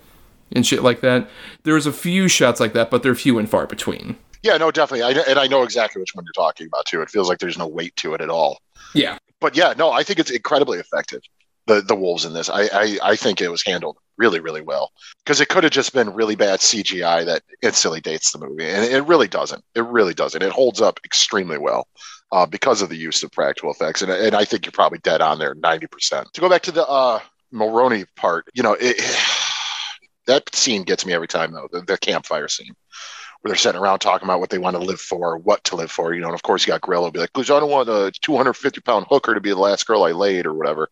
and 0.52 0.66
shit 0.66 0.82
like 0.82 1.00
that. 1.00 1.28
There's 1.64 1.86
a 1.86 1.92
few 1.92 2.28
shots 2.28 2.60
like 2.60 2.72
that, 2.74 2.90
but 2.90 3.02
they're 3.02 3.14
few 3.14 3.38
and 3.38 3.48
far 3.48 3.66
between. 3.66 4.16
Yeah, 4.42 4.56
no, 4.58 4.70
definitely. 4.70 5.02
I, 5.02 5.22
and 5.28 5.38
I 5.38 5.46
know 5.46 5.62
exactly 5.62 6.00
which 6.00 6.14
one 6.14 6.24
you're 6.24 6.32
talking 6.32 6.66
about 6.66 6.86
too. 6.86 7.00
It 7.00 7.10
feels 7.10 7.28
like 7.28 7.38
there's 7.38 7.58
no 7.58 7.66
weight 7.66 7.96
to 7.96 8.14
it 8.14 8.20
at 8.20 8.30
all. 8.30 8.60
Yeah. 8.94 9.18
but 9.40 9.56
yeah, 9.56 9.74
no, 9.76 9.90
I 9.90 10.02
think 10.04 10.18
it's 10.18 10.30
incredibly 10.30 10.78
effective. 10.78 11.22
The 11.66 11.80
the 11.80 11.94
wolves 11.94 12.24
in 12.24 12.32
this, 12.32 12.50
I 12.50 12.62
I, 12.72 12.98
I 13.02 13.16
think 13.16 13.40
it 13.40 13.48
was 13.50 13.62
handled 13.62 13.98
really 14.16 14.40
really 14.40 14.60
well 14.60 14.92
because 15.24 15.40
it 15.40 15.48
could 15.48 15.64
have 15.64 15.72
just 15.72 15.92
been 15.92 16.12
really 16.12 16.36
bad 16.36 16.60
CGI 16.60 17.24
that 17.24 17.42
instantly 17.62 18.00
dates 18.00 18.32
the 18.32 18.38
movie, 18.38 18.68
and 18.68 18.84
it 18.84 19.06
really 19.06 19.28
doesn't. 19.28 19.64
It 19.74 19.84
really 19.84 20.14
doesn't. 20.14 20.42
It 20.42 20.52
holds 20.52 20.80
up 20.80 21.00
extremely 21.04 21.58
well. 21.58 21.88
Uh, 22.32 22.46
because 22.46 22.82
of 22.82 22.88
the 22.88 22.96
use 22.96 23.22
of 23.22 23.30
practical 23.30 23.70
effects, 23.70 24.02
and, 24.02 24.10
and 24.10 24.34
I 24.34 24.44
think 24.44 24.66
you're 24.66 24.72
probably 24.72 24.98
dead 24.98 25.20
on 25.20 25.38
there, 25.38 25.54
ninety 25.54 25.86
percent. 25.86 26.26
To 26.32 26.40
go 26.40 26.48
back 26.48 26.62
to 26.62 26.72
the 26.72 26.84
uh, 26.84 27.20
Mulroney 27.52 28.06
part, 28.16 28.46
you 28.54 28.62
know, 28.62 28.76
it, 28.80 28.96
that 30.26 30.52
scene 30.54 30.82
gets 30.82 31.06
me 31.06 31.12
every 31.12 31.28
time 31.28 31.52
though. 31.52 31.68
The, 31.70 31.82
the 31.82 31.98
campfire 31.98 32.48
scene 32.48 32.74
where 33.44 33.50
they're 33.50 33.58
sitting 33.58 33.78
around 33.78 33.98
talking 33.98 34.26
about 34.26 34.40
what 34.40 34.48
they 34.48 34.56
want 34.56 34.74
to 34.74 34.82
live 34.82 35.00
for, 35.00 35.36
what 35.36 35.62
to 35.64 35.76
live 35.76 35.90
for, 35.90 36.14
you 36.14 36.22
know. 36.22 36.28
And 36.28 36.34
of 36.34 36.42
course, 36.42 36.66
you 36.66 36.72
got 36.72 36.80
Grillo 36.80 37.10
be 37.10 37.20
like, 37.20 37.32
"Cause 37.34 37.50
I 37.50 37.60
don't 37.60 37.70
want 37.70 37.90
a 37.90 38.10
250 38.22 38.80
pound 38.80 39.04
hooker 39.10 39.34
to 39.34 39.40
be 39.40 39.50
the 39.50 39.56
last 39.56 39.86
girl 39.86 40.02
I 40.02 40.12
laid 40.12 40.46
or 40.46 40.54
whatever." 40.54 40.88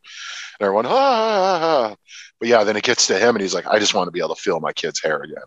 And 0.62 0.68
everyone, 0.68 0.86
ah, 0.86 0.90
ah, 0.92 1.60
ah. 1.90 1.96
but 2.38 2.48
yeah, 2.48 2.62
then 2.62 2.76
it 2.76 2.84
gets 2.84 3.08
to 3.08 3.18
him, 3.18 3.34
and 3.34 3.42
he's 3.42 3.52
like, 3.52 3.66
"I 3.66 3.80
just 3.80 3.94
want 3.94 4.06
to 4.06 4.12
be 4.12 4.20
able 4.20 4.36
to 4.36 4.40
feel 4.40 4.60
my 4.60 4.72
kid's 4.72 5.02
hair 5.02 5.20
again." 5.20 5.42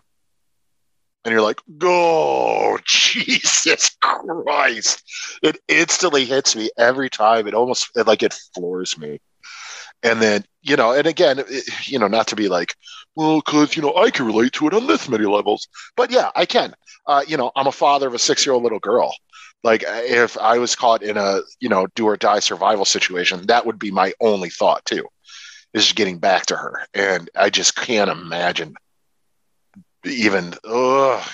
And 1.24 1.32
you're 1.32 1.40
like, 1.40 1.58
"Oh, 1.82 2.78
Jesus 2.84 3.96
Christ!" 4.02 5.02
It 5.42 5.56
instantly 5.68 6.26
hits 6.26 6.54
me 6.54 6.68
every 6.76 7.08
time. 7.08 7.48
It 7.48 7.54
almost 7.54 7.88
it, 7.96 8.06
like 8.06 8.22
it 8.22 8.38
floors 8.54 8.98
me. 8.98 9.22
And 10.02 10.20
then 10.20 10.44
you 10.60 10.76
know, 10.76 10.92
and 10.92 11.06
again, 11.06 11.38
it, 11.38 11.88
you 11.88 11.98
know, 11.98 12.08
not 12.08 12.26
to 12.28 12.36
be 12.36 12.48
like, 12.48 12.74
well, 13.14 13.36
because 13.36 13.74
you 13.74 13.80
know, 13.80 13.96
I 13.96 14.10
can 14.10 14.26
relate 14.26 14.52
to 14.54 14.66
it 14.66 14.74
on 14.74 14.86
this 14.86 15.08
many 15.08 15.24
levels, 15.24 15.66
but 15.96 16.10
yeah, 16.10 16.30
I 16.36 16.44
can 16.44 16.74
uh, 17.06 17.24
you 17.26 17.36
know, 17.36 17.52
I'm 17.56 17.66
a 17.66 17.72
father 17.72 18.08
of 18.08 18.14
a 18.14 18.18
six 18.18 18.44
year 18.44 18.52
old 18.54 18.62
little 18.62 18.80
girl. 18.80 19.14
Like, 19.64 19.82
if 19.86 20.38
I 20.38 20.58
was 20.58 20.74
caught 20.76 21.02
in 21.02 21.16
a, 21.16 21.40
you 21.60 21.68
know, 21.68 21.88
do 21.94 22.06
or 22.06 22.16
die 22.16 22.38
survival 22.40 22.84
situation, 22.84 23.46
that 23.46 23.66
would 23.66 23.78
be 23.78 23.90
my 23.90 24.12
only 24.20 24.48
thought, 24.50 24.84
too, 24.84 25.06
is 25.74 25.92
getting 25.92 26.18
back 26.18 26.46
to 26.46 26.56
her. 26.56 26.86
And 26.94 27.28
I 27.34 27.50
just 27.50 27.74
can't 27.74 28.10
imagine 28.10 28.74
even, 30.04 30.54
ugh, 30.64 31.28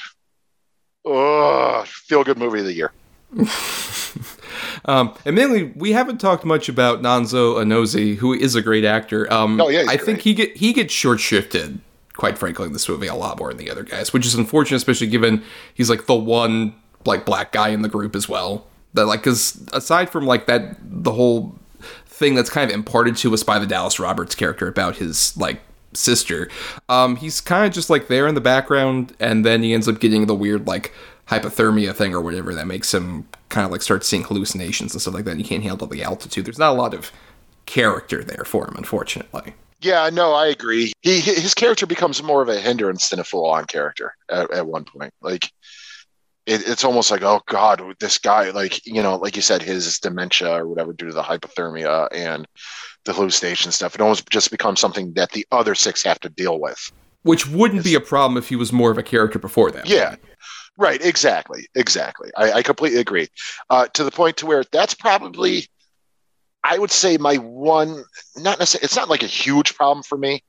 ugh, 1.06 1.86
feel 1.86 2.24
good 2.24 2.38
movie 2.38 2.60
of 2.60 2.64
the 2.66 2.72
year. 2.72 2.92
Um, 4.84 5.14
and 5.24 5.36
mainly, 5.36 5.72
we 5.76 5.92
haven't 5.92 6.18
talked 6.18 6.44
much 6.44 6.68
about 6.68 7.02
Nonso 7.02 7.54
Anozie, 7.62 8.16
who 8.16 8.32
is 8.32 8.56
a 8.56 8.62
great 8.62 8.84
actor. 8.84 9.32
Um, 9.32 9.60
Oh, 9.60 9.68
yeah, 9.68 9.82
I 9.82 9.84
great. 9.96 10.02
think 10.02 10.20
he 10.22 10.34
get 10.34 10.56
he 10.56 10.72
gets 10.72 10.92
short 10.92 11.20
shifted, 11.20 11.78
quite 12.14 12.36
frankly, 12.36 12.66
in 12.66 12.72
this 12.72 12.88
movie 12.88 13.06
a 13.06 13.14
lot 13.14 13.38
more 13.38 13.48
than 13.48 13.58
the 13.58 13.70
other 13.70 13.84
guys, 13.84 14.12
which 14.12 14.26
is 14.26 14.34
unfortunate, 14.34 14.78
especially 14.78 15.06
given 15.06 15.44
he's 15.72 15.88
like 15.88 16.06
the 16.06 16.16
one 16.16 16.74
like 17.04 17.24
black 17.24 17.52
guy 17.52 17.68
in 17.68 17.82
the 17.82 17.88
group 17.88 18.14
as 18.14 18.28
well. 18.28 18.66
That 18.94 19.06
like, 19.06 19.20
because 19.20 19.62
aside 19.72 20.10
from 20.10 20.26
like 20.26 20.46
that, 20.46 20.76
the 20.82 21.12
whole 21.12 21.54
thing 22.06 22.34
that's 22.34 22.50
kind 22.50 22.70
of 22.70 22.74
imparted 22.74 23.16
to 23.16 23.32
us 23.34 23.42
by 23.42 23.58
the 23.58 23.66
Dallas 23.66 23.98
Roberts 23.98 24.34
character 24.34 24.68
about 24.68 24.96
his 24.96 25.36
like 25.36 25.60
sister. 25.94 26.48
Um, 26.88 27.16
he's 27.16 27.40
kind 27.40 27.66
of 27.66 27.72
just 27.72 27.90
like 27.90 28.08
there 28.08 28.26
in 28.26 28.34
the 28.34 28.40
background, 28.40 29.14
and 29.18 29.44
then 29.44 29.62
he 29.62 29.74
ends 29.74 29.88
up 29.88 30.00
getting 30.00 30.26
the 30.26 30.34
weird 30.34 30.66
like 30.66 30.92
hypothermia 31.28 31.94
thing 31.94 32.14
or 32.14 32.20
whatever 32.20 32.54
that 32.54 32.66
makes 32.66 32.92
him 32.92 33.26
kind 33.48 33.64
of 33.64 33.70
like 33.70 33.82
start 33.82 34.04
seeing 34.04 34.24
hallucinations 34.24 34.92
and 34.92 35.00
stuff 35.00 35.14
like 35.14 35.24
that. 35.24 35.36
He 35.36 35.44
can't 35.44 35.62
handle 35.62 35.86
the 35.86 36.02
altitude. 36.02 36.44
There's 36.44 36.58
not 36.58 36.72
a 36.72 36.78
lot 36.78 36.94
of 36.94 37.10
character 37.66 38.22
there 38.22 38.44
for 38.44 38.68
him, 38.68 38.74
unfortunately. 38.76 39.54
Yeah, 39.80 40.10
no, 40.12 40.32
I 40.32 40.46
agree. 40.46 40.92
He 41.00 41.20
his 41.20 41.54
character 41.54 41.86
becomes 41.86 42.22
more 42.22 42.42
of 42.42 42.48
a 42.48 42.60
hindrance 42.60 43.08
than 43.08 43.18
a 43.18 43.24
full-on 43.24 43.64
character 43.64 44.14
at, 44.28 44.50
at 44.52 44.66
one 44.66 44.84
point. 44.84 45.12
Like 45.20 45.50
it, 46.46 46.68
it's 46.68 46.84
almost 46.84 47.10
like, 47.10 47.22
oh 47.22 47.40
god, 47.46 47.82
this 48.00 48.18
guy, 48.18 48.50
like 48.50 48.84
you 48.86 49.02
know, 49.02 49.16
like 49.16 49.36
you 49.36 49.42
said, 49.42 49.62
his 49.62 49.98
dementia 49.98 50.52
or 50.52 50.66
whatever 50.66 50.92
due 50.92 51.06
to 51.06 51.12
the 51.12 51.22
hypothermia 51.22 52.08
and 52.12 52.46
the 53.04 53.12
hallucination 53.12 53.72
stuff. 53.72 53.94
It 53.94 54.00
almost 54.00 54.28
just 54.30 54.50
becomes 54.50 54.80
something 54.80 55.12
that 55.14 55.32
the 55.32 55.46
other 55.52 55.74
six 55.74 56.02
have 56.02 56.20
to 56.20 56.28
deal 56.28 56.60
with. 56.60 56.90
Which 57.22 57.48
wouldn't 57.48 57.84
be 57.84 57.94
a 57.94 58.00
problem 58.00 58.36
if 58.36 58.48
he 58.48 58.56
was 58.56 58.72
more 58.72 58.90
of 58.90 58.98
a 58.98 59.02
character 59.02 59.38
before 59.38 59.70
that. 59.70 59.88
Yeah. 59.88 60.16
Right, 60.78 61.04
exactly, 61.04 61.68
exactly. 61.74 62.30
I, 62.36 62.52
I 62.52 62.62
completely 62.62 62.98
agree. 62.98 63.28
Uh, 63.68 63.86
to 63.88 64.04
the 64.04 64.10
point 64.10 64.38
to 64.38 64.46
where 64.46 64.64
that's 64.72 64.94
probably 64.94 65.68
I 66.64 66.78
would 66.78 66.90
say 66.90 67.16
my 67.18 67.36
one, 67.36 68.04
not 68.36 68.58
necessarily, 68.58 68.84
it's 68.84 68.96
not 68.96 69.10
like 69.10 69.22
a 69.22 69.26
huge 69.26 69.74
problem 69.74 70.02
for 70.02 70.16
me 70.16 70.42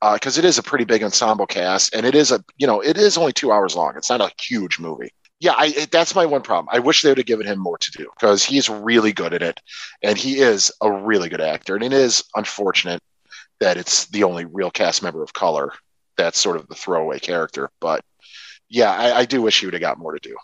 because 0.00 0.38
uh, 0.38 0.40
it 0.40 0.44
is 0.44 0.56
a 0.58 0.62
pretty 0.62 0.84
big 0.84 1.02
ensemble 1.02 1.46
cast 1.46 1.94
and 1.94 2.06
it 2.06 2.14
is 2.14 2.32
a, 2.32 2.42
you 2.56 2.66
know, 2.66 2.80
it 2.80 2.96
is 2.96 3.18
only 3.18 3.32
two 3.32 3.52
hours 3.52 3.76
long. 3.76 3.92
It's 3.96 4.08
not 4.08 4.22
a 4.22 4.30
huge 4.40 4.78
movie. 4.78 5.12
Yeah, 5.40 5.54
I, 5.56 5.86
that's 5.90 6.14
my 6.14 6.26
one 6.26 6.42
problem. 6.42 6.68
I 6.70 6.80
wish 6.80 7.02
they 7.02 7.08
would 7.08 7.18
have 7.18 7.26
given 7.26 7.46
him 7.46 7.58
more 7.58 7.78
to 7.78 7.90
do 7.92 8.08
because 8.14 8.44
he's 8.44 8.68
really 8.68 9.12
good 9.12 9.32
at 9.32 9.42
it 9.42 9.58
and 10.02 10.18
he 10.18 10.38
is 10.38 10.70
a 10.82 10.92
really 10.92 11.30
good 11.30 11.40
actor. 11.40 11.74
And 11.74 11.82
it 11.82 11.94
is 11.94 12.22
unfortunate 12.34 13.02
that 13.58 13.78
it's 13.78 14.06
the 14.06 14.24
only 14.24 14.44
real 14.44 14.70
cast 14.70 15.02
member 15.02 15.22
of 15.22 15.32
color 15.32 15.72
that's 16.18 16.38
sort 16.38 16.56
of 16.56 16.68
the 16.68 16.74
throwaway 16.74 17.18
character. 17.18 17.70
But 17.80 18.04
yeah, 18.68 18.90
I, 18.90 19.20
I 19.20 19.24
do 19.24 19.40
wish 19.40 19.60
he 19.60 19.66
would 19.66 19.74
have 19.74 19.80
got 19.80 19.98
more 19.98 20.12
to 20.12 20.20
do 20.20 20.36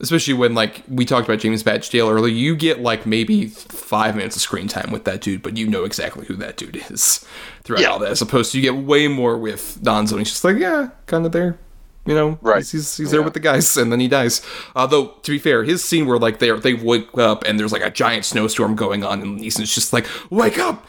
especially 0.00 0.34
when 0.34 0.54
like 0.54 0.82
we 0.88 1.04
talked 1.04 1.28
about 1.28 1.40
James 1.40 1.62
Badge 1.62 1.90
Dale 1.90 2.08
earlier, 2.08 2.32
you 2.32 2.54
get 2.54 2.80
like 2.80 3.06
maybe 3.06 3.46
five 3.46 4.14
minutes 4.14 4.36
of 4.36 4.42
screen 4.42 4.68
time 4.68 4.90
with 4.90 5.04
that 5.04 5.20
dude, 5.20 5.42
but 5.42 5.56
you 5.56 5.66
know 5.66 5.84
exactly 5.84 6.26
who 6.26 6.34
that 6.36 6.56
dude 6.56 6.76
is 6.90 7.26
throughout 7.64 7.82
yeah. 7.82 7.88
all 7.88 7.98
that, 7.98 8.10
as 8.10 8.22
opposed 8.22 8.52
to 8.52 8.58
you 8.58 8.62
get 8.62 8.80
way 8.80 9.08
more 9.08 9.36
with 9.36 9.78
Nonso. 9.82 10.12
And 10.12 10.20
he's 10.20 10.30
just 10.30 10.44
like, 10.44 10.56
yeah, 10.56 10.90
kind 11.06 11.26
of 11.26 11.32
there. 11.32 11.58
You 12.06 12.14
know, 12.14 12.38
right? 12.40 12.58
He's, 12.58 12.72
he's, 12.72 12.96
he's 12.96 13.10
there 13.10 13.22
with 13.22 13.34
the 13.34 13.40
guys, 13.40 13.76
and 13.76 13.92
then 13.92 14.00
he 14.00 14.08
dies. 14.08 14.40
Although 14.74 15.08
to 15.08 15.30
be 15.30 15.38
fair, 15.38 15.64
his 15.64 15.84
scene 15.84 16.06
where 16.06 16.18
like 16.18 16.38
they 16.38 16.50
they 16.52 16.74
wake 16.74 17.16
up 17.18 17.44
and 17.44 17.58
there's 17.58 17.72
like 17.72 17.82
a 17.82 17.90
giant 17.90 18.24
snowstorm 18.24 18.76
going 18.76 19.04
on, 19.04 19.20
and 19.20 19.40
Neeson's 19.40 19.74
just 19.74 19.92
like, 19.92 20.06
"Wake 20.30 20.58
up, 20.58 20.86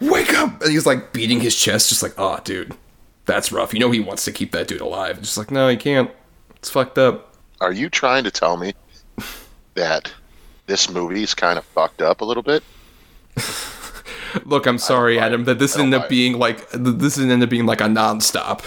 wake 0.00 0.32
up!" 0.32 0.62
and 0.62 0.72
he's 0.72 0.86
like 0.86 1.12
beating 1.12 1.40
his 1.40 1.54
chest, 1.54 1.90
just 1.90 2.02
like, 2.02 2.14
"Oh, 2.16 2.40
dude, 2.42 2.74
that's 3.26 3.52
rough." 3.52 3.74
You 3.74 3.80
know, 3.80 3.90
he 3.90 4.00
wants 4.00 4.24
to 4.24 4.32
keep 4.32 4.52
that 4.52 4.66
dude 4.66 4.80
alive. 4.80 5.20
Just 5.20 5.36
like, 5.36 5.50
no, 5.50 5.68
he 5.68 5.76
can't. 5.76 6.10
It's 6.56 6.70
fucked 6.70 6.96
up 6.96 7.32
are 7.62 7.72
you 7.72 7.88
trying 7.88 8.24
to 8.24 8.30
tell 8.30 8.56
me 8.56 8.74
that 9.74 10.12
this 10.66 10.90
movie 10.90 11.22
is 11.22 11.32
kind 11.32 11.58
of 11.58 11.64
fucked 11.64 12.02
up 12.02 12.20
a 12.20 12.24
little 12.24 12.42
bit? 12.42 12.62
Look, 14.44 14.66
I'm 14.66 14.78
sorry, 14.78 15.18
Adam, 15.18 15.44
that 15.44 15.58
this 15.58 15.78
ended 15.78 16.00
up 16.00 16.08
being 16.08 16.38
like 16.38 16.68
this 16.70 17.18
ended 17.18 17.42
up 17.42 17.50
being 17.50 17.66
like 17.66 17.80
a 17.80 17.84
nonstop. 17.84 18.64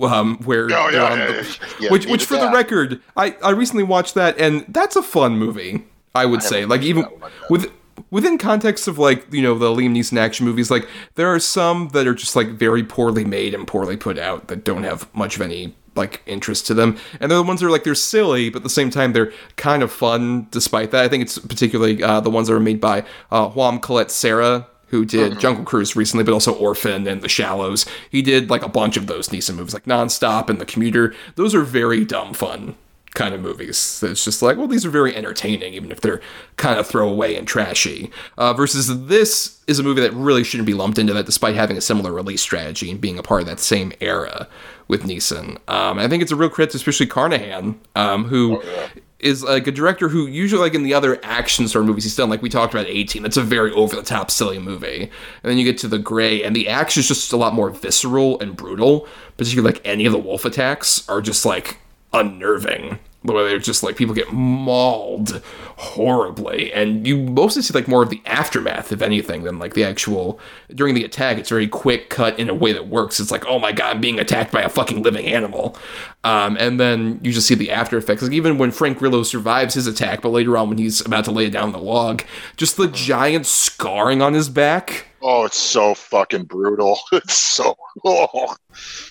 Um, 0.00 0.38
where 0.38 0.64
oh, 0.64 0.68
yeah, 0.68 0.90
yeah, 0.90 1.26
the, 1.26 1.58
yeah, 1.80 1.90
which, 1.90 2.06
which 2.06 2.24
for 2.24 2.34
that. 2.34 2.50
the 2.50 2.56
record, 2.56 3.00
I, 3.16 3.36
I 3.42 3.50
recently 3.50 3.84
watched 3.84 4.14
that, 4.14 4.38
and 4.38 4.64
that's 4.68 4.96
a 4.96 5.02
fun 5.02 5.38
movie. 5.38 5.84
I 6.14 6.24
would 6.26 6.40
I 6.40 6.44
say, 6.44 6.64
like 6.64 6.82
even 6.82 7.06
with 7.50 7.70
within 8.10 8.38
context 8.38 8.88
of 8.88 8.98
like 8.98 9.32
you 9.32 9.42
know 9.42 9.58
the 9.58 9.68
Liam 9.68 9.96
Neeson 9.96 10.18
action 10.18 10.46
movies, 10.46 10.70
like 10.70 10.88
there 11.14 11.28
are 11.28 11.38
some 11.38 11.88
that 11.88 12.06
are 12.06 12.14
just 12.14 12.36
like 12.36 12.48
very 12.48 12.82
poorly 12.82 13.24
made 13.24 13.54
and 13.54 13.66
poorly 13.66 13.96
put 13.96 14.18
out 14.18 14.48
that 14.48 14.64
don't 14.64 14.84
have 14.84 15.12
much 15.14 15.36
of 15.36 15.42
any 15.42 15.74
like 15.94 16.22
interest 16.26 16.66
to 16.66 16.74
them. 16.74 16.96
And 17.20 17.30
they're 17.30 17.38
the 17.38 17.44
ones 17.44 17.60
that 17.60 17.66
are 17.66 17.70
like 17.70 17.84
they're 17.84 17.94
silly, 17.94 18.50
but 18.50 18.58
at 18.58 18.62
the 18.62 18.70
same 18.70 18.90
time 18.90 19.12
they're 19.12 19.32
kind 19.56 19.82
of 19.82 19.90
fun. 19.90 20.46
Despite 20.50 20.90
that, 20.90 21.04
I 21.04 21.08
think 21.08 21.22
it's 21.22 21.38
particularly 21.38 22.02
uh, 22.02 22.20
the 22.20 22.30
ones 22.30 22.48
that 22.48 22.54
are 22.54 22.60
made 22.60 22.80
by 22.80 23.04
uh, 23.30 23.48
Jaume 23.50 23.80
Collet-Serra, 23.80 24.66
who 24.88 25.04
did 25.04 25.32
mm-hmm. 25.32 25.40
Jungle 25.40 25.64
Cruise 25.64 25.96
recently, 25.96 26.24
but 26.24 26.32
also 26.32 26.54
Orphan 26.54 27.06
and 27.06 27.22
The 27.22 27.28
Shallows. 27.28 27.86
He 28.10 28.22
did 28.22 28.50
like 28.50 28.62
a 28.62 28.68
bunch 28.68 28.96
of 28.96 29.06
those 29.06 29.28
Neeson 29.28 29.56
movies, 29.56 29.74
like 29.74 29.84
Nonstop 29.84 30.48
and 30.48 30.60
The 30.60 30.66
Commuter. 30.66 31.14
Those 31.34 31.54
are 31.54 31.62
very 31.62 32.04
dumb 32.04 32.34
fun 32.34 32.76
kind 33.16 33.34
of 33.34 33.40
movies. 33.40 34.02
It's 34.04 34.24
just 34.24 34.42
like, 34.42 34.56
well, 34.56 34.68
these 34.68 34.84
are 34.84 34.90
very 34.90 35.16
entertaining, 35.16 35.74
even 35.74 35.90
if 35.90 36.00
they're 36.00 36.20
kind 36.56 36.78
of 36.78 36.86
throwaway 36.86 37.34
and 37.34 37.48
trashy. 37.48 38.10
Uh, 38.38 38.52
versus 38.52 39.06
this 39.06 39.60
is 39.66 39.78
a 39.78 39.82
movie 39.82 40.02
that 40.02 40.12
really 40.12 40.44
shouldn't 40.44 40.66
be 40.66 40.74
lumped 40.74 40.98
into 40.98 41.14
that, 41.14 41.26
despite 41.26 41.56
having 41.56 41.76
a 41.76 41.80
similar 41.80 42.12
release 42.12 42.42
strategy 42.42 42.90
and 42.90 43.00
being 43.00 43.18
a 43.18 43.22
part 43.22 43.40
of 43.40 43.46
that 43.48 43.58
same 43.58 43.92
era 44.00 44.46
with 44.86 45.02
Neeson. 45.02 45.58
Um, 45.68 45.98
I 45.98 46.06
think 46.06 46.22
it's 46.22 46.30
a 46.30 46.36
real 46.36 46.50
credit 46.50 46.74
especially 46.74 47.06
Carnahan, 47.06 47.80
um, 47.96 48.26
who. 48.26 48.58
Oh, 48.58 48.62
yeah. 48.64 48.88
Is 49.18 49.42
like 49.42 49.66
a 49.66 49.72
director 49.72 50.10
who 50.10 50.26
usually 50.26 50.60
like 50.60 50.74
in 50.74 50.82
the 50.82 50.92
other 50.92 51.18
action 51.22 51.66
sort 51.68 51.82
of 51.82 51.88
movies 51.88 52.04
he's 52.04 52.14
done, 52.14 52.28
like 52.28 52.42
we 52.42 52.50
talked 52.50 52.74
about 52.74 52.86
A-Team. 52.86 53.22
That's 53.22 53.38
a 53.38 53.42
very 53.42 53.72
over 53.72 53.96
the 53.96 54.02
top 54.02 54.30
silly 54.30 54.58
movie. 54.58 55.04
And 55.04 55.10
then 55.50 55.56
you 55.56 55.64
get 55.64 55.78
to 55.78 55.88
the 55.88 55.98
Grey, 55.98 56.42
and 56.42 56.54
the 56.54 56.68
action 56.68 57.00
is 57.00 57.08
just 57.08 57.32
a 57.32 57.36
lot 57.38 57.54
more 57.54 57.70
visceral 57.70 58.38
and 58.40 58.54
brutal. 58.54 59.08
Particularly 59.38 59.72
like 59.72 59.86
any 59.86 60.04
of 60.04 60.12
the 60.12 60.18
wolf 60.18 60.44
attacks 60.44 61.08
are 61.08 61.22
just 61.22 61.46
like 61.46 61.78
unnerving 62.12 62.98
where 63.34 63.48
they're 63.48 63.58
just 63.58 63.82
like 63.82 63.96
people 63.96 64.14
get 64.14 64.32
mauled 64.32 65.42
horribly 65.76 66.72
and 66.72 67.06
you 67.06 67.16
mostly 67.16 67.62
see 67.62 67.74
like 67.74 67.88
more 67.88 68.02
of 68.02 68.10
the 68.10 68.22
aftermath 68.26 68.92
if 68.92 69.02
anything 69.02 69.42
than 69.42 69.58
like 69.58 69.74
the 69.74 69.84
actual 69.84 70.40
during 70.74 70.94
the 70.94 71.04
attack 71.04 71.36
it's 71.38 71.50
very 71.50 71.68
quick 71.68 72.08
cut 72.08 72.38
in 72.38 72.48
a 72.48 72.54
way 72.54 72.72
that 72.72 72.88
works. 72.88 73.20
It's 73.20 73.30
like 73.30 73.46
oh 73.46 73.58
my 73.58 73.72
god 73.72 73.96
i'm 73.96 74.00
being 74.00 74.18
attacked 74.18 74.52
by 74.52 74.62
a 74.62 74.68
fucking 74.68 75.02
living 75.02 75.26
animal. 75.26 75.76
Um, 76.24 76.56
and 76.58 76.80
then 76.80 77.20
you 77.22 77.32
just 77.32 77.46
see 77.46 77.54
the 77.54 77.70
after 77.70 77.96
effects 77.96 78.22
like 78.22 78.32
even 78.32 78.58
when 78.58 78.70
frank 78.70 78.98
grillo 78.98 79.22
survives 79.22 79.74
his 79.74 79.86
attack 79.86 80.22
but 80.22 80.30
later 80.30 80.56
on 80.56 80.68
when 80.68 80.78
he's 80.78 81.00
about 81.00 81.24
to 81.26 81.30
lay 81.30 81.48
down 81.50 81.72
the 81.72 81.78
log 81.78 82.24
just 82.56 82.76
the 82.76 82.88
giant 82.88 83.46
scarring 83.46 84.20
on 84.22 84.34
his 84.34 84.48
back 84.48 85.06
Oh, 85.22 85.44
it's 85.44 85.58
so 85.58 85.94
fucking 85.94 86.44
brutal. 86.44 86.98
It's 87.12 87.34
so. 87.34 87.76
Oh. 88.04 88.54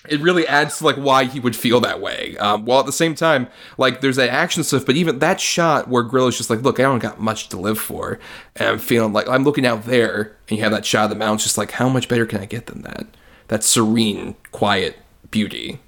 It 0.08 0.20
really 0.20 0.46
adds 0.46 0.78
to 0.78 0.84
like 0.84 0.96
why 0.96 1.24
he 1.24 1.40
would 1.40 1.56
feel 1.56 1.80
that 1.80 2.00
way. 2.00 2.36
Um, 2.38 2.64
while 2.64 2.80
at 2.80 2.86
the 2.86 2.92
same 2.92 3.14
time, 3.14 3.48
like 3.78 4.00
there's 4.00 4.16
that 4.16 4.30
action 4.30 4.62
stuff, 4.62 4.86
but 4.86 4.94
even 4.96 5.18
that 5.18 5.40
shot 5.40 5.88
where 5.88 6.04
Grillo's 6.04 6.36
just 6.36 6.50
like, 6.50 6.62
"Look, 6.62 6.78
I 6.78 6.84
don't 6.84 7.00
got 7.00 7.20
much 7.20 7.48
to 7.48 7.56
live 7.56 7.78
for," 7.78 8.20
and 8.54 8.68
I'm 8.68 8.78
feeling 8.78 9.12
like 9.12 9.28
I'm 9.28 9.44
looking 9.44 9.66
out 9.66 9.84
there, 9.84 10.36
and 10.48 10.56
you 10.56 10.62
have 10.62 10.72
that 10.72 10.86
shot 10.86 11.04
of 11.04 11.10
the 11.10 11.16
mountains, 11.16 11.42
just 11.42 11.58
like, 11.58 11.72
how 11.72 11.88
much 11.88 12.08
better 12.08 12.26
can 12.26 12.40
I 12.40 12.46
get 12.46 12.66
than 12.66 12.82
that? 12.82 13.06
That 13.48 13.64
serene, 13.64 14.36
quiet 14.52 14.96
beauty, 15.30 15.80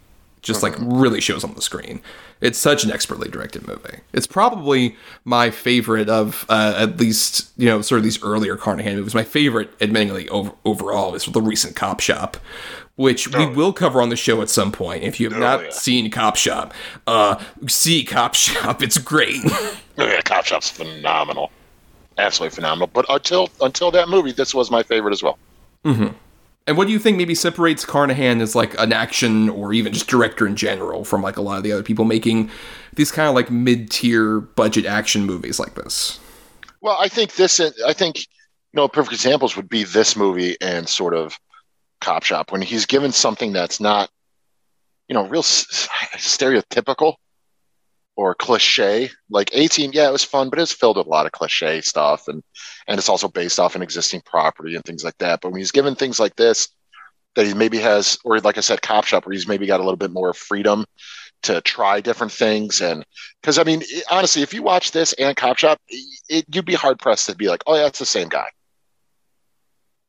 just 0.42 0.62
like 0.62 0.74
mm-hmm. 0.74 0.98
really 0.98 1.20
shows 1.20 1.44
on 1.44 1.54
the 1.54 1.62
screen. 1.62 2.00
It's 2.40 2.58
such 2.58 2.84
an 2.84 2.90
expertly 2.90 3.28
directed 3.28 3.66
movie. 3.66 3.98
It's 4.12 4.26
probably 4.26 4.96
my 5.24 5.50
favorite 5.50 6.08
of 6.08 6.46
uh, 6.48 6.74
at 6.76 6.98
least 6.98 7.50
you 7.56 7.66
know 7.66 7.82
sort 7.82 7.98
of 7.98 8.04
these 8.04 8.22
earlier 8.22 8.56
Carnahan 8.56 8.96
movies. 8.96 9.14
My 9.14 9.24
favorite, 9.24 9.76
admittingly, 9.78 10.28
over, 10.28 10.52
overall 10.64 11.14
is 11.14 11.24
the 11.24 11.42
recent 11.42 11.74
Cop 11.74 12.00
Shop, 12.00 12.36
which 12.94 13.34
oh. 13.34 13.38
we 13.38 13.54
will 13.54 13.72
cover 13.72 14.00
on 14.00 14.08
the 14.08 14.16
show 14.16 14.40
at 14.40 14.48
some 14.48 14.70
point. 14.70 15.02
If 15.02 15.18
you 15.18 15.28
have 15.28 15.38
oh, 15.38 15.40
not 15.40 15.64
yeah. 15.64 15.70
seen 15.70 16.10
Cop 16.10 16.36
Shop, 16.36 16.72
uh, 17.06 17.42
see 17.66 18.04
Cop 18.04 18.34
Shop. 18.36 18.82
It's 18.82 18.98
great. 18.98 19.40
oh, 19.44 19.76
yeah, 19.98 20.20
Cop 20.20 20.44
Shop's 20.44 20.70
phenomenal, 20.70 21.50
absolutely 22.18 22.54
phenomenal. 22.54 22.88
But 22.92 23.06
until 23.08 23.50
until 23.60 23.90
that 23.90 24.08
movie, 24.08 24.32
this 24.32 24.54
was 24.54 24.70
my 24.70 24.84
favorite 24.84 25.12
as 25.12 25.22
well. 25.22 25.38
Mm-hmm. 25.84 26.14
And 26.68 26.76
what 26.76 26.86
do 26.86 26.92
you 26.92 26.98
think 26.98 27.16
maybe 27.16 27.34
separates 27.34 27.86
Carnahan 27.86 28.42
as 28.42 28.54
like 28.54 28.78
an 28.78 28.92
action 28.92 29.48
or 29.48 29.72
even 29.72 29.94
just 29.94 30.06
director 30.06 30.46
in 30.46 30.54
general 30.54 31.02
from 31.02 31.22
like 31.22 31.38
a 31.38 31.40
lot 31.40 31.56
of 31.56 31.62
the 31.64 31.72
other 31.72 31.82
people 31.82 32.04
making 32.04 32.50
these 32.92 33.10
kind 33.10 33.26
of 33.26 33.34
like 33.34 33.50
mid-tier 33.50 34.40
budget 34.40 34.84
action 34.84 35.24
movies 35.24 35.58
like 35.58 35.74
this? 35.76 36.20
Well, 36.82 36.98
I 37.00 37.08
think 37.08 37.36
this 37.36 37.58
I 37.58 37.94
think 37.94 38.18
you 38.18 38.24
know 38.74 38.86
perfect 38.86 39.14
examples 39.14 39.56
would 39.56 39.70
be 39.70 39.84
this 39.84 40.14
movie 40.14 40.58
and 40.60 40.86
sort 40.86 41.14
of 41.14 41.38
Cop 42.02 42.22
Shop 42.22 42.52
when 42.52 42.60
he's 42.60 42.84
given 42.84 43.12
something 43.12 43.54
that's 43.54 43.80
not 43.80 44.10
you 45.08 45.14
know 45.14 45.26
real 45.26 45.42
stereotypical 45.42 47.14
or 48.14 48.34
cliche. 48.34 49.08
Like 49.30 49.48
A-Team, 49.54 49.92
yeah, 49.94 50.06
it 50.06 50.12
was 50.12 50.24
fun, 50.24 50.50
but 50.50 50.58
it's 50.58 50.72
filled 50.72 50.98
with 50.98 51.06
a 51.06 51.10
lot 51.10 51.24
of 51.24 51.32
cliche 51.32 51.80
stuff 51.80 52.28
and 52.28 52.42
and 52.88 52.98
it's 52.98 53.10
also 53.10 53.28
based 53.28 53.60
off 53.60 53.76
an 53.76 53.82
existing 53.82 54.22
property 54.24 54.74
and 54.74 54.84
things 54.84 55.04
like 55.04 55.16
that. 55.18 55.40
But 55.42 55.52
when 55.52 55.60
he's 55.60 55.70
given 55.72 55.94
things 55.94 56.18
like 56.18 56.34
this 56.36 56.68
that 57.36 57.46
he 57.46 57.52
maybe 57.52 57.78
has, 57.78 58.18
or 58.24 58.40
like 58.40 58.56
I 58.56 58.62
said, 58.62 58.82
Cop 58.82 59.04
Shop, 59.04 59.26
where 59.26 59.34
he's 59.34 59.46
maybe 59.46 59.66
got 59.66 59.80
a 59.80 59.84
little 59.84 59.98
bit 59.98 60.10
more 60.10 60.32
freedom 60.32 60.86
to 61.42 61.60
try 61.60 62.00
different 62.00 62.32
things. 62.32 62.80
And 62.80 63.04
because 63.40 63.58
I 63.58 63.64
mean, 63.64 63.82
honestly, 64.10 64.42
if 64.42 64.54
you 64.54 64.62
watch 64.62 64.90
this 64.90 65.12
and 65.12 65.36
Cop 65.36 65.58
Shop, 65.58 65.78
it, 65.88 66.46
you'd 66.52 66.64
be 66.64 66.74
hard 66.74 66.98
pressed 66.98 67.26
to 67.26 67.36
be 67.36 67.48
like, 67.48 67.62
oh 67.66 67.76
yeah, 67.76 67.86
it's 67.86 67.98
the 67.98 68.06
same 68.06 68.28
guy. 68.28 68.48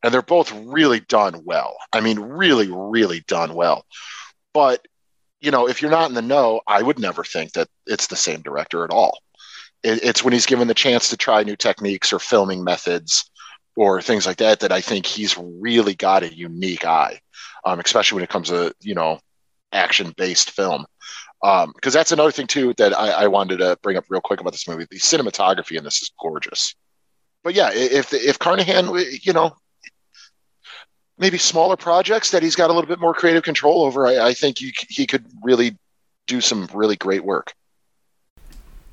And 0.01 0.13
they're 0.13 0.21
both 0.21 0.53
really 0.53 1.01
done 1.01 1.41
well. 1.43 1.75
I 1.91 1.99
mean, 1.99 2.17
really, 2.17 2.69
really 2.71 3.19
done 3.27 3.53
well. 3.53 3.86
But 4.53 4.88
you 5.41 5.51
know, 5.51 5.67
if 5.67 5.82
you're 5.82 5.91
not 5.91 6.09
in 6.09 6.15
the 6.15 6.21
know, 6.21 6.61
I 6.65 6.82
would 6.82 6.99
never 6.99 7.25
think 7.25 7.53
that 7.53 7.67
it's 7.86 8.07
the 8.07 8.15
same 8.15 8.41
director 8.41 8.86
at 8.86 8.91
all. 8.91 9.19
It, 9.84 10.03
it's 10.03 10.23
when 10.23 10.34
he's 10.34 10.45
given 10.45 10.67
the 10.67 10.73
chance 10.73 11.09
to 11.09 11.17
try 11.17 11.43
new 11.43 11.55
techniques 11.55 12.11
or 12.11 12.19
filming 12.19 12.63
methods 12.63 13.30
or 13.75 14.01
things 14.01 14.25
like 14.25 14.38
that 14.38 14.59
that 14.59 14.71
I 14.71 14.82
think 14.82 15.05
he's 15.05 15.38
really 15.38 15.95
got 15.95 16.23
a 16.23 16.34
unique 16.34 16.86
eye, 16.86 17.21
um, 17.65 17.80
especially 17.80 18.17
when 18.17 18.23
it 18.23 18.30
comes 18.30 18.49
to 18.49 18.73
you 18.82 18.95
know 18.95 19.19
action 19.71 20.13
based 20.17 20.51
film. 20.51 20.86
Because 21.41 21.65
um, 21.65 21.99
that's 21.99 22.11
another 22.11 22.32
thing 22.32 22.47
too 22.47 22.73
that 22.77 22.97
I, 22.97 23.11
I, 23.11 23.27
wanted 23.27 23.59
to 23.59 23.77
bring 23.82 23.95
up 23.95 24.03
real 24.09 24.19
quick 24.19 24.41
about 24.41 24.51
this 24.51 24.67
movie. 24.67 24.86
The 24.89 24.97
cinematography 24.97 25.77
in 25.77 25.86
this 25.86 26.01
is 26.01 26.11
gorgeous. 26.19 26.75
But 27.45 27.53
yeah, 27.53 27.69
if 27.73 28.13
if 28.13 28.38
Carnahan, 28.39 28.93
you 29.21 29.32
know, 29.32 29.55
maybe 31.17 31.38
smaller 31.38 31.77
projects 31.77 32.32
that 32.32 32.43
he's 32.43 32.55
got 32.55 32.69
a 32.69 32.73
little 32.73 32.88
bit 32.88 32.99
more 32.99 33.13
creative 33.13 33.43
control 33.43 33.84
over, 33.84 34.07
I, 34.07 34.27
I 34.27 34.34
think 34.34 34.59
you, 34.59 34.71
he 34.89 35.07
could 35.07 35.25
really 35.41 35.77
do 36.27 36.41
some 36.41 36.67
really 36.73 36.95
great 36.95 37.23
work. 37.23 37.53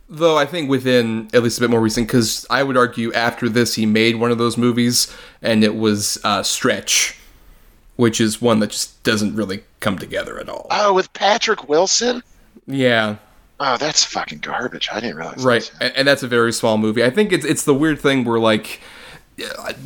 Though 0.09 0.39
I 0.39 0.47
think 0.47 0.71
within 0.71 1.29
at 1.35 1.43
least 1.43 1.59
a 1.59 1.61
bit 1.61 1.71
more 1.71 1.81
recent, 1.81 2.07
because 2.07 2.47
I 2.49 2.63
would 2.63 2.77
argue 2.77 3.13
after 3.13 3.49
this 3.49 3.75
he 3.75 3.87
made 3.87 4.17
one 4.17 4.31
of 4.31 4.39
those 4.39 4.57
movies, 4.57 5.13
and 5.43 5.65
it 5.65 5.75
was 5.75 6.19
uh, 6.23 6.45
Stretch, 6.45 7.19
which 7.97 8.21
is 8.21 8.41
one 8.41 8.61
that 8.61 8.71
just 8.71 9.03
doesn't 9.03 9.35
really 9.35 9.65
come 9.81 9.99
together 9.99 10.39
at 10.39 10.49
all. 10.49 10.69
Oh, 10.71 10.93
with 10.93 11.13
Patrick 11.13 11.69
Wilson. 11.69 12.23
Yeah. 12.69 13.17
Oh, 13.59 13.77
that's 13.79 14.05
fucking 14.05 14.39
garbage. 14.41 14.89
I 14.93 15.01
didn't 15.01 15.17
realize. 15.17 15.43
Right, 15.45 15.69
and, 15.81 15.93
and 15.97 16.07
that's 16.09 16.23
a 16.23 16.29
very 16.29 16.53
small 16.53 16.79
movie. 16.79 17.03
I 17.03 17.11
think 17.11 17.33
it's 17.33 17.45
it's 17.45 17.65
the 17.65 17.75
weird 17.75 17.99
thing 17.99 18.25
where 18.25 18.39
like, 18.39 18.81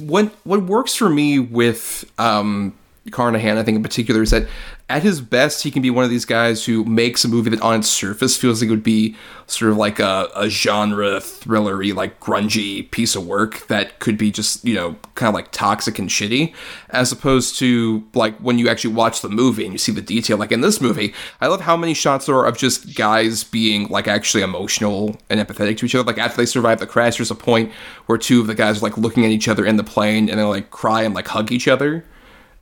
what 0.01 0.27
what 0.45 0.65
works 0.65 0.95
for 0.95 1.09
me 1.09 1.39
with 1.39 2.05
um, 2.19 2.75
Carnahan, 3.11 3.57
I 3.57 3.63
think 3.63 3.77
in 3.77 3.83
particular, 3.83 4.23
is 4.23 4.33
that 4.33 4.49
at 4.91 5.05
his 5.05 5.21
best, 5.21 5.63
he 5.63 5.71
can 5.71 5.83
be 5.83 5.89
one 5.89 6.03
of 6.03 6.11
these 6.11 6.25
guys 6.25 6.65
who 6.65 6.85
makes 6.85 7.25
a 7.25 7.29
movie 7.29 7.49
that 7.51 7.61
on 7.63 7.79
its 7.79 7.89
surface 7.89 8.37
feels 8.37 8.61
like 8.61 8.67
it 8.67 8.71
would 8.73 8.83
be 8.83 9.15
sort 9.47 9.71
of 9.71 9.77
like 9.77 10.01
a, 10.01 10.29
a 10.35 10.49
genre 10.49 11.21
thrillery, 11.21 11.95
like 11.95 12.19
grungy 12.19 12.91
piece 12.91 13.15
of 13.15 13.25
work 13.25 13.69
that 13.69 14.01
could 14.01 14.19
be 14.19 14.33
just, 14.33 14.65
you 14.65 14.75
know, 14.75 14.97
kind 15.15 15.29
of 15.29 15.35
like 15.35 15.53
toxic 15.53 16.01
and 16.01 16.09
shitty, 16.09 16.53
as 16.89 17.13
opposed 17.13 17.57
to 17.61 18.05
like 18.15 18.37
when 18.39 18.59
you 18.59 18.69
actually 18.69 18.93
watch 18.93 19.21
the 19.21 19.29
movie 19.29 19.65
and 19.65 19.73
you 19.73 19.79
see 19.79 19.93
the 19.93 20.03
detail. 20.03 20.37
Like 20.37 20.51
in 20.51 20.61
this 20.61 20.81
movie, 20.81 21.15
I 21.41 21.47
love 21.47 21.61
how 21.61 21.77
many 21.77 21.95
shots 21.95 22.27
there 22.27 22.35
are 22.35 22.47
of 22.47 22.59
just 22.59 22.97
guys 22.97 23.45
being 23.45 23.87
like 23.89 24.09
actually 24.09 24.43
emotional 24.43 25.17
and 25.31 25.39
empathetic 25.39 25.79
to 25.79 25.87
each 25.87 25.95
other. 25.95 26.05
Like 26.05 26.19
after 26.19 26.37
they 26.37 26.47
survive 26.47 26.81
the 26.81 26.87
crash, 26.89 27.19
there's 27.19 27.31
a 27.31 27.37
point 27.37 27.71
where 28.07 28.19
two 28.19 28.41
of 28.41 28.49
the 28.49 28.57
guys 28.57 28.79
are 28.79 28.87
like 28.87 28.99
looking 28.99 29.25
at 29.25 29.31
each 29.31 29.47
other 29.47 29.65
in 29.65 29.77
the 29.77 29.85
plane 29.85 30.29
and 30.29 30.41
they 30.41 30.43
like 30.43 30.71
cry 30.71 31.03
and 31.03 31.15
like 31.15 31.29
hug 31.29 31.53
each 31.53 31.69
other. 31.69 32.05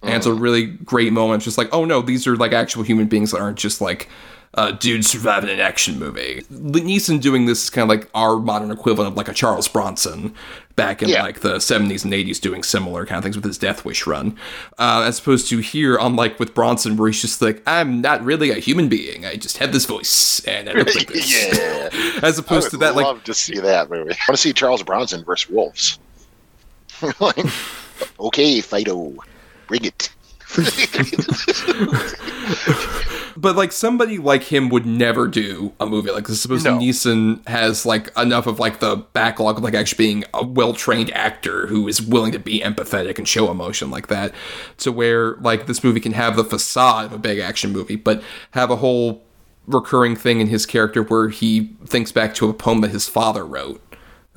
And 0.03 0.15
it's 0.15 0.27
a 0.27 0.33
really 0.33 0.67
great 0.67 1.13
moment. 1.13 1.43
Just 1.43 1.59
like, 1.59 1.69
oh 1.73 1.85
no, 1.85 2.01
these 2.03 2.27
are 2.27 2.37
like 2.37 2.53
actual 2.53 2.83
human 2.85 3.07
beings 3.09 3.33
that 3.33 3.41
aren't 3.41 3.59
just 3.59 3.81
like 3.81 4.09
uh, 4.55 4.71
dude 4.73 5.05
surviving 5.05 5.51
an 5.51 5.61
action 5.61 5.99
movie. 5.99 6.43
Neeson 6.51 7.21
doing 7.21 7.47
this 7.47 7.65
is 7.65 7.71
kind 7.71 7.83
of 7.83 7.89
like 7.89 8.09
our 8.15 8.39
modern 8.39 8.71
equivalent 8.71 9.11
of 9.13 9.17
like 9.17 9.29
a 9.29 9.35
Charles 9.35 9.69
Bronson 9.69 10.35
back 10.77 11.03
in 11.03 11.09
Yeah. 11.11 11.23
like 11.23 11.41
the 11.41 11.57
70s 11.57 12.05
and 12.05 12.13
80s 12.15 12.41
doing 12.41 12.63
similar 12.63 13.05
kind 13.05 13.19
of 13.19 13.25
things 13.25 13.37
with 13.37 13.45
his 13.45 13.59
Death 13.59 13.85
Wish 13.85 14.07
run. 14.07 14.37
Uh, 14.79 15.03
as 15.07 15.19
opposed 15.19 15.49
to 15.51 15.59
here, 15.59 15.99
unlike 16.01 16.39
with 16.39 16.55
Bronson, 16.55 16.97
where 16.97 17.09
he's 17.11 17.21
just 17.21 17.43
like, 17.43 17.63
I'm 17.67 18.01
not 18.01 18.25
really 18.25 18.51
a 18.51 18.55
human 18.55 18.89
being. 18.89 19.27
I 19.27 19.37
just 19.37 19.59
have 19.59 19.73
this 19.73 19.85
voice 19.85 20.41
and 20.47 20.69
I 20.71 20.73
look 20.75 20.95
like 20.95 21.09
this. 21.13 21.31
yeah. 21.31 21.89
As 22.23 22.39
I 22.39 22.43
opposed 22.43 22.71
to 22.71 22.77
that, 22.79 22.95
like, 22.95 23.05
love 23.05 23.25
to 23.25 23.35
see 23.35 23.59
that 23.59 23.91
movie. 23.91 24.13
I 24.13 24.17
want 24.29 24.31
to 24.31 24.37
see 24.37 24.53
Charles 24.53 24.83
Bronson 24.85 25.25
versus 25.25 25.51
Wolves. 25.51 25.99
like, 27.21 27.45
okay, 28.19 28.61
Fido, 28.61 29.15
bring 29.69 29.85
it. 29.85 30.11
But 33.41 33.55
like 33.55 33.71
somebody 33.71 34.19
like 34.19 34.43
him 34.45 34.69
would 34.71 34.85
never 34.85 35.29
do 35.29 35.73
a 35.79 35.87
movie 35.87 36.11
like 36.11 36.27
this. 36.27 36.41
Supposedly 36.43 36.73
No. 36.73 36.79
Neeson 36.81 37.47
has 37.47 37.87
like 37.87 38.11
enough 38.19 38.49
of 38.49 38.59
like 38.59 38.81
the 38.81 38.97
backlog 39.13 39.59
of 39.59 39.63
like 39.63 39.75
actually 39.75 40.05
being 40.05 40.25
a 40.35 40.45
well 40.45 40.73
trained 40.73 41.13
actor 41.13 41.69
who 41.69 41.87
is 41.87 42.03
willing 42.03 42.33
to 42.33 42.41
be 42.41 42.59
empathetic 42.61 43.17
and 43.17 43.29
show 43.29 43.49
emotion 43.49 43.93
like 43.93 44.09
that, 44.09 44.35
to 44.79 44.91
where 44.91 45.37
like 45.37 45.67
this 45.67 45.85
movie 45.85 46.01
can 46.01 46.13
have 46.13 46.35
the 46.35 46.43
facade 46.43 47.05
of 47.07 47.13
a 47.13 47.19
big 47.19 47.39
action 47.39 47.73
movie, 47.73 47.95
but 47.95 48.21
have 48.53 48.73
a 48.73 48.77
whole 48.77 49.23
recurring 49.69 50.17
thing 50.17 50.41
in 50.41 50.49
his 50.49 50.67
character 50.67 51.05
where 51.05 51.29
he 51.29 51.77
thinks 51.87 52.11
back 52.11 52.35
to 52.35 52.49
a 52.49 52.53
poem 52.55 52.81
that 52.81 52.91
his 52.91 53.07
father 53.07 53.47
wrote 53.47 53.81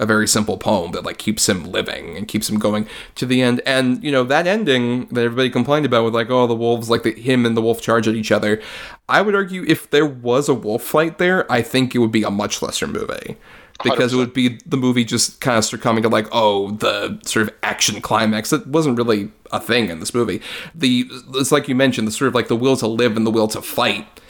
a 0.02 0.06
very 0.06 0.28
simple 0.28 0.58
poem 0.58 0.92
that 0.92 1.06
like 1.06 1.20
keeps 1.20 1.48
him 1.48 1.64
living 1.72 2.18
and 2.18 2.28
keeps 2.28 2.50
him 2.50 2.58
going 2.58 2.88
to 3.16 3.26
the 3.26 3.42
end. 3.42 3.62
And 3.66 4.04
you 4.04 4.12
know 4.12 4.24
that 4.26 4.48
ending 4.48 5.06
that 5.10 5.24
everybody 5.24 5.50
complained 5.50 5.86
about 5.86 6.04
with 6.04 6.16
like 6.16 6.30
oh 6.30 6.48
the 6.48 6.56
wolves 6.56 6.90
like 6.90 7.04
the, 7.04 7.14
him 7.14 7.46
and 7.46 7.56
the 7.56 7.62
wolf 7.62 7.82
charge 7.82 8.08
at 8.08 8.16
each 8.16 8.32
other. 8.32 8.62
I 9.08 9.22
would 9.22 9.36
argue 9.36 9.64
if 9.68 9.90
there 9.92 10.06
was 10.06 10.50
a 10.50 10.54
wolf 10.56 10.84
fight 10.84 11.20
there, 11.20 11.50
I 11.52 11.62
think 11.62 11.94
it 11.94 12.00
would 12.00 12.12
be 12.12 12.24
a 12.24 12.32
much 12.32 12.62
lesser 12.62 12.88
movie. 12.88 13.38
Because 13.84 14.14
it 14.14 14.18
100%. 14.18 14.20
would 14.20 14.34
be 14.34 14.60
the 14.64 14.78
movie 14.78 15.04
just 15.04 15.42
kind 15.42 15.58
of 15.58 15.66
succumbing 15.66 16.04
to 16.04 16.10
like, 16.10 16.28
oh, 16.32 16.70
the 16.70 17.20
sort 17.26 17.48
of 17.48 17.56
action 17.64 18.00
climax 18.00 18.52
that 18.52 18.68
wasn't 18.68 18.96
really 18.96 19.32
a 19.52 19.60
thing 19.60 19.90
in 19.90 20.00
this 20.00 20.14
movie. 20.14 20.40
The 20.76 21.08
it's 21.34 21.52
like 21.52 21.68
you 21.68 21.74
mentioned, 21.74 22.08
the 22.08 22.12
sort 22.12 22.28
of 22.28 22.36
like 22.36 22.48
the 22.48 22.56
will 22.56 22.78
to 22.78 22.88
live 22.88 23.18
and 23.18 23.26
the 23.26 23.32
will 23.32 23.48
to 23.50 23.62
fight 23.62 24.21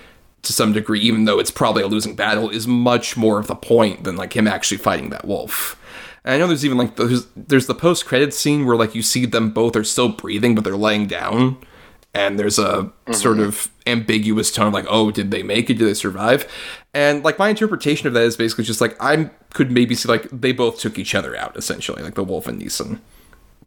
to 0.43 0.53
some 0.53 0.73
degree, 0.73 0.99
even 1.01 1.25
though 1.25 1.39
it's 1.39 1.51
probably 1.51 1.83
a 1.83 1.87
losing 1.87 2.15
battle, 2.15 2.49
is 2.49 2.67
much 2.67 3.15
more 3.15 3.39
of 3.39 3.47
the 3.47 3.55
point 3.55 4.03
than 4.03 4.15
like 4.15 4.35
him 4.35 4.47
actually 4.47 4.77
fighting 4.77 5.09
that 5.09 5.25
wolf. 5.25 5.77
And 6.23 6.35
I 6.35 6.37
know 6.37 6.47
there's 6.47 6.65
even 6.65 6.77
like 6.77 6.95
there's 6.95 7.25
there's 7.35 7.67
the 7.67 7.75
post 7.75 8.05
credit 8.05 8.33
scene 8.33 8.65
where 8.65 8.75
like 8.75 8.95
you 8.95 9.01
see 9.01 9.25
them 9.25 9.51
both 9.51 9.75
are 9.75 9.83
still 9.83 10.09
breathing 10.09 10.55
but 10.55 10.63
they're 10.63 10.77
laying 10.77 11.07
down, 11.07 11.57
and 12.13 12.39
there's 12.39 12.59
a 12.59 12.83
mm-hmm. 12.83 13.13
sort 13.13 13.39
of 13.39 13.69
ambiguous 13.87 14.51
tone 14.51 14.67
of 14.67 14.73
like 14.73 14.85
oh 14.87 15.11
did 15.11 15.31
they 15.31 15.43
make 15.43 15.69
it 15.69 15.75
did 15.75 15.87
they 15.87 15.93
survive, 15.93 16.51
and 16.93 17.23
like 17.23 17.39
my 17.39 17.49
interpretation 17.49 18.07
of 18.07 18.13
that 18.13 18.23
is 18.23 18.37
basically 18.37 18.63
just 18.63 18.81
like 18.81 18.95
I 18.99 19.31
could 19.53 19.71
maybe 19.71 19.95
see 19.95 20.07
like 20.07 20.27
they 20.31 20.51
both 20.51 20.79
took 20.79 20.99
each 20.99 21.15
other 21.15 21.35
out 21.35 21.57
essentially 21.57 22.03
like 22.03 22.15
the 22.15 22.23
wolf 22.23 22.47
and 22.47 22.61
Neeson, 22.61 22.99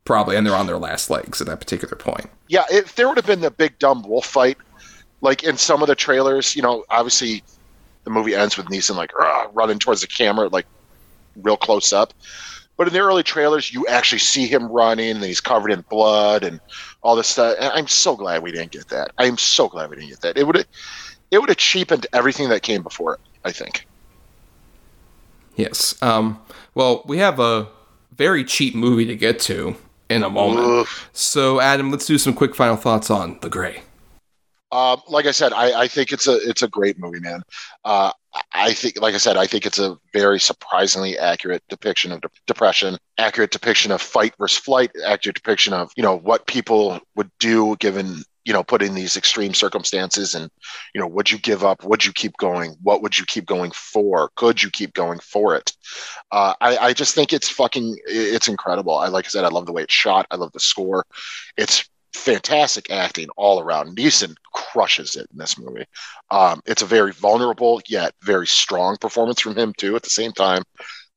probably 0.04 0.36
and 0.36 0.46
they're 0.46 0.54
on 0.54 0.66
their 0.66 0.78
last 0.78 1.10
legs 1.10 1.40
at 1.40 1.48
that 1.48 1.58
particular 1.58 1.96
point. 1.96 2.30
Yeah, 2.48 2.64
if 2.70 2.94
there 2.94 3.08
would 3.08 3.16
have 3.16 3.26
been 3.26 3.40
the 3.40 3.50
big 3.50 3.78
dumb 3.80 4.02
wolf 4.02 4.26
fight, 4.26 4.58
like 5.24 5.42
in 5.42 5.56
some 5.56 5.80
of 5.80 5.88
the 5.88 5.94
trailers, 5.94 6.54
you 6.54 6.60
know, 6.60 6.84
obviously 6.90 7.42
the 8.04 8.10
movie 8.10 8.34
ends 8.34 8.58
with 8.58 8.66
Neeson 8.66 8.94
like 8.94 9.10
running 9.54 9.78
towards 9.78 10.02
the 10.02 10.06
camera, 10.06 10.48
like 10.48 10.66
real 11.36 11.56
close 11.56 11.92
up. 11.92 12.12
But 12.76 12.88
in 12.88 12.92
the 12.92 13.00
early 13.00 13.22
trailers, 13.22 13.72
you 13.72 13.86
actually 13.86 14.18
see 14.18 14.46
him 14.46 14.66
running, 14.66 15.12
and 15.12 15.24
he's 15.24 15.40
covered 15.40 15.70
in 15.70 15.80
blood 15.82 16.42
and 16.44 16.60
all 17.02 17.16
this 17.16 17.28
stuff. 17.28 17.56
And 17.58 17.72
I'm 17.72 17.86
so 17.86 18.16
glad 18.16 18.42
we 18.42 18.52
didn't 18.52 18.72
get 18.72 18.88
that. 18.88 19.12
I'm 19.16 19.38
so 19.38 19.68
glad 19.68 19.90
we 19.90 19.96
didn't 19.96 20.10
get 20.10 20.20
that. 20.22 20.36
It 20.36 20.46
would 20.46 20.56
have, 20.56 20.66
it 21.30 21.38
would 21.38 21.48
have 21.48 21.56
cheapened 21.56 22.06
everything 22.12 22.48
that 22.50 22.62
came 22.62 22.82
before 22.82 23.14
it. 23.14 23.20
I 23.44 23.52
think. 23.52 23.86
Yes. 25.56 26.00
Um, 26.02 26.40
well, 26.74 27.02
we 27.06 27.18
have 27.18 27.38
a 27.38 27.68
very 28.16 28.44
cheap 28.44 28.74
movie 28.74 29.06
to 29.06 29.14
get 29.16 29.38
to 29.40 29.76
in 30.10 30.22
a 30.22 30.30
moment. 30.30 30.66
Oof. 30.66 31.08
So, 31.12 31.60
Adam, 31.60 31.90
let's 31.90 32.06
do 32.06 32.18
some 32.18 32.34
quick 32.34 32.54
final 32.54 32.76
thoughts 32.76 33.10
on 33.10 33.38
The 33.40 33.48
Grey. 33.48 33.82
Um, 34.74 35.00
like 35.08 35.26
I 35.26 35.30
said, 35.30 35.52
I, 35.52 35.82
I 35.82 35.88
think 35.88 36.10
it's 36.10 36.26
a 36.26 36.34
it's 36.50 36.62
a 36.62 36.68
great 36.68 36.98
movie, 36.98 37.20
man. 37.20 37.42
Uh, 37.84 38.10
I 38.52 38.72
think, 38.72 39.00
like 39.00 39.14
I 39.14 39.18
said, 39.18 39.36
I 39.36 39.46
think 39.46 39.66
it's 39.66 39.78
a 39.78 39.96
very 40.12 40.40
surprisingly 40.40 41.16
accurate 41.16 41.62
depiction 41.68 42.10
of 42.10 42.20
de- 42.20 42.28
depression, 42.48 42.98
accurate 43.16 43.52
depiction 43.52 43.92
of 43.92 44.02
fight 44.02 44.34
versus 44.36 44.58
flight, 44.58 44.90
accurate 45.06 45.36
depiction 45.36 45.72
of 45.74 45.92
you 45.96 46.02
know 46.02 46.18
what 46.18 46.48
people 46.48 46.98
would 47.14 47.30
do 47.38 47.76
given 47.76 48.24
you 48.44 48.52
know 48.52 48.64
put 48.64 48.82
in 48.82 48.94
these 48.94 49.16
extreme 49.16 49.54
circumstances, 49.54 50.34
and 50.34 50.50
you 50.92 51.00
know 51.00 51.06
would 51.06 51.30
you 51.30 51.38
give 51.38 51.62
up? 51.62 51.84
Would 51.84 52.04
you 52.04 52.12
keep 52.12 52.36
going? 52.38 52.74
What 52.82 53.00
would 53.00 53.16
you 53.16 53.24
keep 53.26 53.46
going 53.46 53.70
for? 53.70 54.30
Could 54.34 54.60
you 54.60 54.70
keep 54.72 54.92
going 54.92 55.20
for 55.20 55.54
it? 55.54 55.72
Uh, 56.32 56.54
I, 56.60 56.78
I 56.78 56.92
just 56.94 57.14
think 57.14 57.32
it's 57.32 57.48
fucking 57.48 57.96
it's 58.08 58.48
incredible. 58.48 58.96
I 58.96 59.06
like 59.06 59.26
I 59.26 59.28
said, 59.28 59.44
I 59.44 59.50
love 59.50 59.66
the 59.66 59.72
way 59.72 59.84
it's 59.84 59.94
shot. 59.94 60.26
I 60.32 60.34
love 60.34 60.50
the 60.50 60.58
score. 60.58 61.06
It's 61.56 61.88
fantastic 62.14 62.90
acting 62.90 63.28
all 63.36 63.60
around. 63.60 63.96
Neeson 63.96 64.34
crushes 64.52 65.16
it 65.16 65.26
in 65.32 65.38
this 65.38 65.58
movie. 65.58 65.84
Um, 66.30 66.62
it's 66.64 66.82
a 66.82 66.86
very 66.86 67.12
vulnerable 67.12 67.82
yet 67.88 68.14
very 68.22 68.46
strong 68.46 68.96
performance 68.96 69.40
from 69.40 69.56
him 69.56 69.74
too. 69.76 69.96
At 69.96 70.02
the 70.02 70.10
same 70.10 70.32
time, 70.32 70.62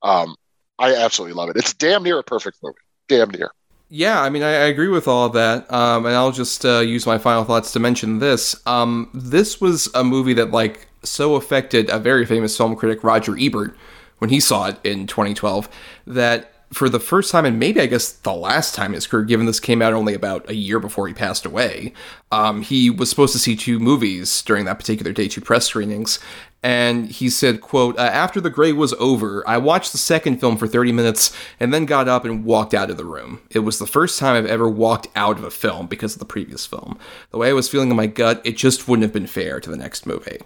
um, 0.01 0.35
I 0.79 0.95
absolutely 0.95 1.35
love 1.35 1.49
it. 1.49 1.57
It's 1.57 1.73
damn 1.73 2.03
near 2.03 2.19
a 2.19 2.23
perfect 2.23 2.57
movie. 2.61 2.77
Damn 3.07 3.29
near. 3.29 3.51
Yeah, 3.89 4.21
I 4.21 4.29
mean, 4.29 4.43
I, 4.43 4.49
I 4.49 4.65
agree 4.65 4.89
with 4.89 5.07
all 5.07 5.25
of 5.25 5.33
that. 5.33 5.71
Um, 5.71 6.05
and 6.05 6.15
I'll 6.15 6.31
just 6.31 6.65
uh, 6.65 6.79
use 6.79 7.05
my 7.05 7.17
final 7.17 7.45
thoughts 7.45 7.71
to 7.71 7.79
mention 7.79 8.19
this. 8.19 8.55
Um, 8.65 9.09
this 9.13 9.61
was 9.61 9.89
a 9.95 10.03
movie 10.03 10.33
that, 10.33 10.51
like, 10.51 10.87
so 11.03 11.35
affected 11.35 11.89
a 11.89 11.97
very 11.97 12.25
famous 12.25 12.57
film 12.57 12.75
critic, 12.75 13.03
Roger 13.03 13.37
Ebert, 13.39 13.77
when 14.17 14.29
he 14.29 14.39
saw 14.41 14.67
it 14.67 14.77
in 14.83 15.07
2012, 15.07 15.69
that 16.07 16.51
for 16.71 16.89
the 16.89 16.99
first 16.99 17.31
time, 17.31 17.45
and 17.45 17.57
maybe 17.57 17.79
I 17.79 17.85
guess 17.85 18.11
the 18.11 18.33
last 18.33 18.75
time 18.75 18.91
in 18.91 18.95
his 18.95 19.07
career, 19.07 19.23
given 19.23 19.45
this 19.45 19.59
came 19.59 19.81
out 19.81 19.93
only 19.93 20.13
about 20.13 20.49
a 20.49 20.55
year 20.55 20.79
before 20.79 21.07
he 21.07 21.13
passed 21.13 21.45
away, 21.45 21.93
um, 22.31 22.61
he 22.61 22.89
was 22.89 23.09
supposed 23.09 23.33
to 23.33 23.39
see 23.39 23.55
two 23.55 23.79
movies 23.79 24.41
during 24.41 24.65
that 24.65 24.77
particular 24.77 25.13
day, 25.13 25.27
two 25.27 25.41
press 25.41 25.65
screenings. 25.65 26.19
And 26.63 27.09
he 27.09 27.29
said, 27.29 27.61
quote, 27.61 27.97
uh, 27.97 28.01
after 28.01 28.41
The 28.41 28.49
Grey 28.49 28.73
was 28.73 28.93
over, 28.93 29.47
I 29.47 29.57
watched 29.57 29.91
the 29.93 29.97
second 29.97 30.39
film 30.39 30.57
for 30.57 30.67
30 30.67 30.91
minutes 30.91 31.33
and 31.59 31.73
then 31.73 31.85
got 31.85 32.09
up 32.09 32.25
and 32.25 32.43
walked 32.43 32.73
out 32.73 32.89
of 32.89 32.97
the 32.97 33.05
room. 33.05 33.41
It 33.51 33.59
was 33.59 33.79
the 33.79 33.87
first 33.87 34.19
time 34.19 34.35
I've 34.35 34.49
ever 34.49 34.67
walked 34.67 35.07
out 35.15 35.37
of 35.37 35.45
a 35.45 35.51
film 35.51 35.87
because 35.87 36.13
of 36.13 36.19
the 36.19 36.25
previous 36.25 36.65
film. 36.65 36.99
The 37.31 37.37
way 37.37 37.49
I 37.49 37.53
was 37.53 37.69
feeling 37.69 37.91
in 37.91 37.95
my 37.95 38.07
gut, 38.07 38.41
it 38.43 38.57
just 38.57 38.87
wouldn't 38.87 39.03
have 39.03 39.13
been 39.13 39.27
fair 39.27 39.59
to 39.61 39.69
the 39.69 39.77
next 39.77 40.05
movie. 40.05 40.39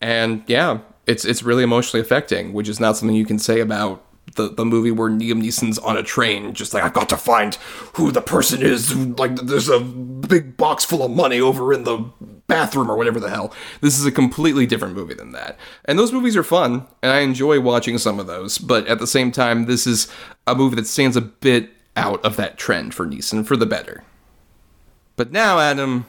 And 0.00 0.44
yeah, 0.46 0.78
it's 1.06 1.24
it's 1.24 1.42
really 1.42 1.64
emotionally 1.64 2.02
affecting, 2.02 2.52
which 2.52 2.68
is 2.68 2.78
not 2.78 2.96
something 2.96 3.16
you 3.16 3.26
can 3.26 3.38
say 3.38 3.58
about 3.60 4.04
the, 4.34 4.48
the 4.48 4.64
movie 4.64 4.90
where 4.90 5.10
Liam 5.10 5.42
Neeson's 5.42 5.78
on 5.78 5.96
a 5.96 6.02
train, 6.02 6.54
just 6.54 6.74
like 6.74 6.82
I've 6.82 6.92
got 6.92 7.08
to 7.10 7.16
find 7.16 7.54
who 7.94 8.10
the 8.10 8.20
person 8.20 8.62
is. 8.62 8.90
Who, 8.90 9.14
like 9.14 9.36
there's 9.36 9.68
a 9.68 9.80
big 9.80 10.56
box 10.56 10.84
full 10.84 11.02
of 11.02 11.10
money 11.10 11.40
over 11.40 11.72
in 11.72 11.84
the 11.84 11.98
bathroom 12.46 12.90
or 12.90 12.96
whatever 12.96 13.20
the 13.20 13.30
hell. 13.30 13.52
This 13.80 13.98
is 13.98 14.06
a 14.06 14.12
completely 14.12 14.66
different 14.66 14.94
movie 14.94 15.14
than 15.14 15.32
that. 15.32 15.58
And 15.84 15.98
those 15.98 16.12
movies 16.12 16.36
are 16.36 16.44
fun, 16.44 16.86
and 17.02 17.12
I 17.12 17.20
enjoy 17.20 17.60
watching 17.60 17.98
some 17.98 18.18
of 18.18 18.26
those. 18.26 18.58
But 18.58 18.86
at 18.86 18.98
the 18.98 19.06
same 19.06 19.32
time, 19.32 19.66
this 19.66 19.86
is 19.86 20.08
a 20.46 20.54
movie 20.54 20.76
that 20.76 20.86
stands 20.86 21.16
a 21.16 21.20
bit 21.20 21.70
out 21.96 22.24
of 22.24 22.36
that 22.36 22.58
trend 22.58 22.94
for 22.94 23.06
Neeson 23.06 23.46
for 23.46 23.56
the 23.56 23.66
better. 23.66 24.04
But 25.16 25.32
now, 25.32 25.58
Adam, 25.58 26.06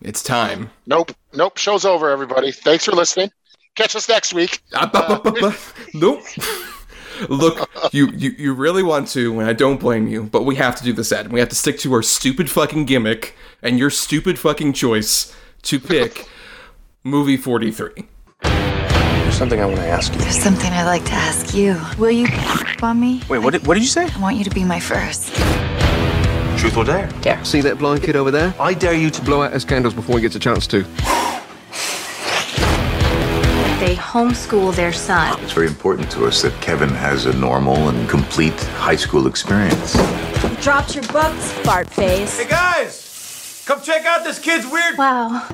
it's 0.00 0.22
time. 0.22 0.70
Nope. 0.86 1.12
Nope. 1.34 1.58
Show's 1.58 1.84
over, 1.84 2.10
everybody. 2.10 2.50
Thanks 2.50 2.84
for 2.84 2.92
listening. 2.92 3.30
Catch 3.74 3.96
us 3.96 4.08
next 4.08 4.34
week. 4.34 4.60
Ah, 4.74 4.86
ba, 4.86 5.30
ba. 5.30 5.54
Nope. 5.94 6.22
Look, 7.28 7.68
you, 7.92 8.08
you 8.08 8.30
you 8.38 8.52
really 8.54 8.82
want 8.82 9.08
to, 9.08 9.38
and 9.40 9.48
I 9.48 9.52
don't 9.52 9.78
blame 9.78 10.08
you, 10.08 10.24
but 10.24 10.44
we 10.44 10.56
have 10.56 10.76
to 10.76 10.84
do 10.84 10.92
this, 10.92 11.12
Adam. 11.12 11.32
We 11.32 11.40
have 11.40 11.48
to 11.50 11.56
stick 11.56 11.78
to 11.80 11.92
our 11.94 12.02
stupid 12.02 12.50
fucking 12.50 12.86
gimmick 12.86 13.34
and 13.62 13.78
your 13.78 13.90
stupid 13.90 14.38
fucking 14.38 14.72
choice 14.72 15.34
to 15.62 15.78
pick 15.78 16.28
movie 17.04 17.36
43. 17.36 18.06
There's 18.42 19.34
something 19.36 19.60
I 19.60 19.66
want 19.66 19.78
to 19.78 19.86
ask 19.86 20.12
you. 20.12 20.20
There's 20.20 20.38
something 20.38 20.72
I'd 20.72 20.84
like 20.84 21.04
to 21.06 21.12
ask 21.12 21.54
you. 21.54 21.80
Will 21.98 22.10
you 22.10 22.26
on 22.82 23.00
me? 23.00 23.22
Wait, 23.28 23.38
what 23.38 23.52
did, 23.52 23.66
what 23.66 23.74
did 23.74 23.82
you 23.82 23.88
say? 23.88 24.06
I 24.06 24.20
want 24.20 24.36
you 24.36 24.44
to 24.44 24.50
be 24.50 24.64
my 24.64 24.80
first. 24.80 25.34
Truth 26.58 26.76
or 26.76 26.84
dare? 26.84 27.08
Dare. 27.22 27.44
See 27.44 27.60
that 27.62 27.78
blind 27.78 28.02
kid 28.02 28.14
over 28.14 28.30
there? 28.30 28.54
I 28.60 28.74
dare 28.74 28.94
you 28.94 29.10
to 29.10 29.20
blow 29.22 29.32
Blow 29.32 29.42
out 29.44 29.52
his 29.52 29.64
candles 29.64 29.94
before 29.94 30.16
he 30.16 30.22
gets 30.22 30.36
a 30.36 30.38
chance 30.38 30.66
to. 30.66 30.84
They 33.82 33.96
homeschool 33.96 34.76
their 34.76 34.92
son. 34.92 35.42
It's 35.42 35.50
very 35.54 35.66
important 35.66 36.08
to 36.12 36.24
us 36.26 36.42
that 36.42 36.52
Kevin 36.60 36.90
has 36.90 37.26
a 37.26 37.32
normal 37.32 37.88
and 37.88 38.08
complete 38.08 38.54
high 38.78 38.94
school 38.94 39.26
experience. 39.26 39.94
Dropped 40.62 40.94
your 40.94 41.02
books, 41.08 41.50
fart 41.64 41.90
face. 41.90 42.38
Hey 42.38 42.48
guys, 42.48 43.64
come 43.66 43.80
check 43.82 44.06
out 44.06 44.22
this 44.22 44.38
kid's 44.38 44.70
weird. 44.70 44.96
Wow. 44.96 45.48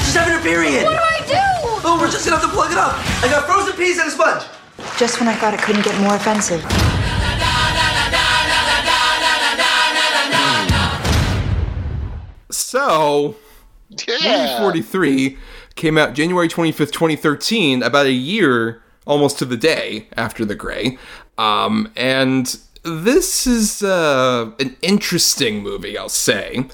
She's 0.00 0.14
having 0.14 0.38
a 0.38 0.40
period. 0.40 0.84
What 0.84 0.92
do 0.92 0.96
I 0.96 1.20
do? 1.28 1.36
Oh, 1.84 1.98
we're 2.00 2.10
just 2.10 2.24
gonna 2.24 2.40
have 2.40 2.48
to 2.48 2.56
plug 2.56 2.72
it 2.72 2.78
up. 2.78 2.94
I 3.22 3.28
got 3.28 3.44
frozen 3.44 3.74
peas 3.76 3.98
and 3.98 4.08
a 4.08 4.12
sponge. 4.12 4.44
Just 4.96 5.20
when 5.20 5.28
I 5.28 5.34
thought 5.34 5.52
it 5.52 5.60
couldn't 5.60 5.84
get 5.84 6.00
more 6.00 6.14
offensive. 6.16 6.64
So, 12.50 13.36
Yeah. 13.90 14.58
43 14.60 15.36
came 15.74 15.98
out 15.98 16.14
January 16.14 16.48
25th, 16.48 16.90
2013, 16.92 17.82
about 17.82 18.06
a 18.06 18.12
year 18.12 18.82
almost 19.06 19.38
to 19.38 19.44
the 19.44 19.56
day 19.56 20.08
after 20.16 20.44
The 20.44 20.54
Gray. 20.54 20.98
Um, 21.38 21.92
and 21.96 22.56
this 22.82 23.46
is 23.46 23.82
uh, 23.82 24.50
an 24.58 24.76
interesting 24.82 25.62
movie, 25.62 25.96
I'll 25.98 26.08
say, 26.08 26.66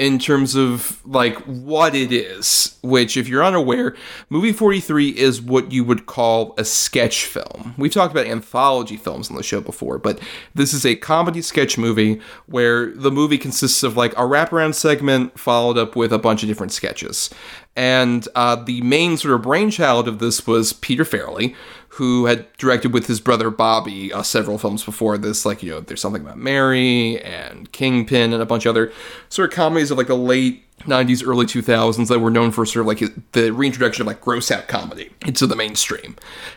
in 0.00 0.18
terms 0.18 0.54
of 0.54 0.98
like 1.06 1.36
what 1.44 1.94
it 1.94 2.10
is. 2.10 2.78
Which, 2.82 3.18
if 3.18 3.28
you're 3.28 3.44
unaware, 3.44 3.94
movie 4.30 4.50
43 4.50 5.10
is 5.10 5.42
what 5.42 5.72
you 5.72 5.84
would 5.84 6.06
call 6.06 6.54
a 6.56 6.64
sketch 6.64 7.26
film. 7.26 7.74
We've 7.76 7.92
talked 7.92 8.10
about 8.10 8.26
anthology 8.26 8.96
films 8.96 9.28
on 9.28 9.36
the 9.36 9.42
show 9.42 9.60
before, 9.60 9.98
but 9.98 10.18
this 10.54 10.72
is 10.72 10.86
a 10.86 10.96
comedy 10.96 11.42
sketch 11.42 11.76
movie 11.76 12.18
where 12.46 12.92
the 12.94 13.10
movie 13.10 13.36
consists 13.36 13.82
of 13.82 13.98
like 13.98 14.12
a 14.14 14.22
wraparound 14.22 14.74
segment 14.74 15.38
followed 15.38 15.76
up 15.76 15.94
with 15.94 16.14
a 16.14 16.18
bunch 16.18 16.42
of 16.42 16.48
different 16.48 16.72
sketches. 16.72 17.28
And 17.76 18.26
uh, 18.34 18.56
the 18.56 18.80
main 18.80 19.18
sort 19.18 19.34
of 19.34 19.42
brainchild 19.42 20.08
of 20.08 20.18
this 20.18 20.46
was 20.46 20.72
Peter 20.72 21.04
Farrelly, 21.04 21.54
who 21.94 22.26
had 22.26 22.50
directed 22.56 22.92
with 22.92 23.06
his 23.06 23.20
brother 23.20 23.50
Bobby 23.50 24.12
uh, 24.12 24.22
several 24.22 24.58
films 24.58 24.84
before 24.84 25.18
this, 25.18 25.44
like, 25.44 25.62
you 25.62 25.70
know, 25.70 25.80
There's 25.80 26.00
Something 26.00 26.22
About 26.22 26.38
Mary 26.38 27.20
and 27.20 27.70
Kingpin 27.72 28.32
and 28.32 28.40
a 28.40 28.46
bunch 28.46 28.64
of 28.64 28.70
other 28.70 28.92
sort 29.28 29.50
of 29.50 29.56
comedies 29.56 29.90
of 29.90 29.98
like 29.98 30.06
the 30.06 30.16
late 30.16 30.64
90s, 30.84 31.26
early 31.26 31.46
2000s 31.46 32.08
that 32.08 32.20
were 32.20 32.30
known 32.30 32.52
for 32.52 32.64
sort 32.64 32.82
of 32.82 32.86
like 32.86 33.32
the 33.32 33.52
reintroduction 33.52 34.02
of 34.02 34.06
like 34.06 34.20
gross 34.20 34.50
out 34.50 34.68
comedy 34.68 35.10
into 35.26 35.46
the 35.46 35.56
mainstream. 35.56 36.16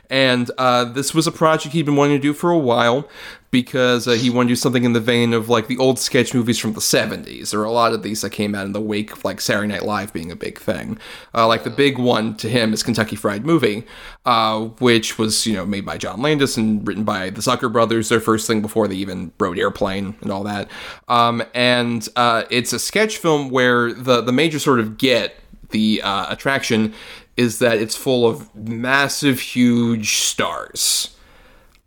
And 0.10 0.50
uh, 0.58 0.86
this 0.86 1.14
was 1.14 1.26
a 1.26 1.32
project 1.32 1.74
he'd 1.74 1.86
been 1.86 1.96
wanting 1.96 2.18
to 2.18 2.22
do 2.22 2.34
for 2.34 2.52
a 2.52 2.58
while 2.58 3.10
because 3.54 4.08
uh, 4.08 4.14
he 4.14 4.32
wanted 4.32 4.47
to 4.47 4.51
do 4.54 4.56
something 4.56 4.84
in 4.84 4.93
the 4.93 4.99
vein 4.99 5.32
of 5.32 5.47
like 5.47 5.68
the 5.68 5.78
old 5.78 5.99
sketch 5.99 6.34
movies 6.34 6.58
from 6.58 6.74
the 6.74 6.80
70s. 6.80 7.51
There 7.51 7.60
are 7.60 7.66
a 7.66 7.72
lot 7.72 7.93
of 7.93 8.01
these 8.01 8.22
that 8.22 8.32
came 8.32 8.56
out 8.56 8.66
in 8.66 8.72
the 8.72 8.82
wake 8.82 9.12
of 9.12 9.24
like 9.24 9.39
Saturday 9.39 9.68
Night 9.68 9.86
Live 9.86 10.12
being 10.12 10.32
a 10.32 10.36
big 10.36 10.58
thing. 10.58 10.97
Uh, 11.36 11.47
like 11.47 11.64
the 11.64 11.70
big 11.70 11.99
one 11.99 12.36
to 12.38 12.49
him 12.49 12.74
is 12.74 12.82
Kentucky 12.82 13.16
Fried 13.16 13.45
Movie, 13.45 13.86
uh, 14.26 14.62
which 14.80 15.20
was, 15.20 15.45
you 15.45 15.54
know, 15.54 15.68
made 15.68 15.86
by 15.86 15.99
John 15.99 16.20
Landis 16.20 16.58
and 16.58 16.86
written 16.88 17.04
by 17.04 17.30
the 17.30 17.41
Zucker 17.41 17.72
brothers, 17.72 18.10
their 18.10 18.20
first 18.20 18.47
thing 18.47 18.64
before 18.64 18.88
they 18.88 18.95
even 18.95 19.32
wrote 19.39 19.60
Airplane 19.60 20.16
and 20.22 20.32
all 20.32 20.43
that. 20.45 20.68
Um, 21.08 21.43
and 21.54 22.10
uh, 22.16 22.45
it's 22.49 22.74
a 22.74 22.80
sketch 22.80 23.18
film 23.18 23.51
where 23.51 23.93
the, 23.93 24.22
the 24.22 24.32
major 24.32 24.58
sort 24.58 24.80
of 24.80 24.97
get, 24.97 25.36
the 25.70 26.01
uh, 26.01 26.26
attraction, 26.28 26.95
is 27.38 27.60
that 27.60 27.78
it's 27.78 27.95
full 27.95 28.28
of 28.28 28.54
massive, 28.56 29.39
huge 29.39 30.16
stars 30.16 31.14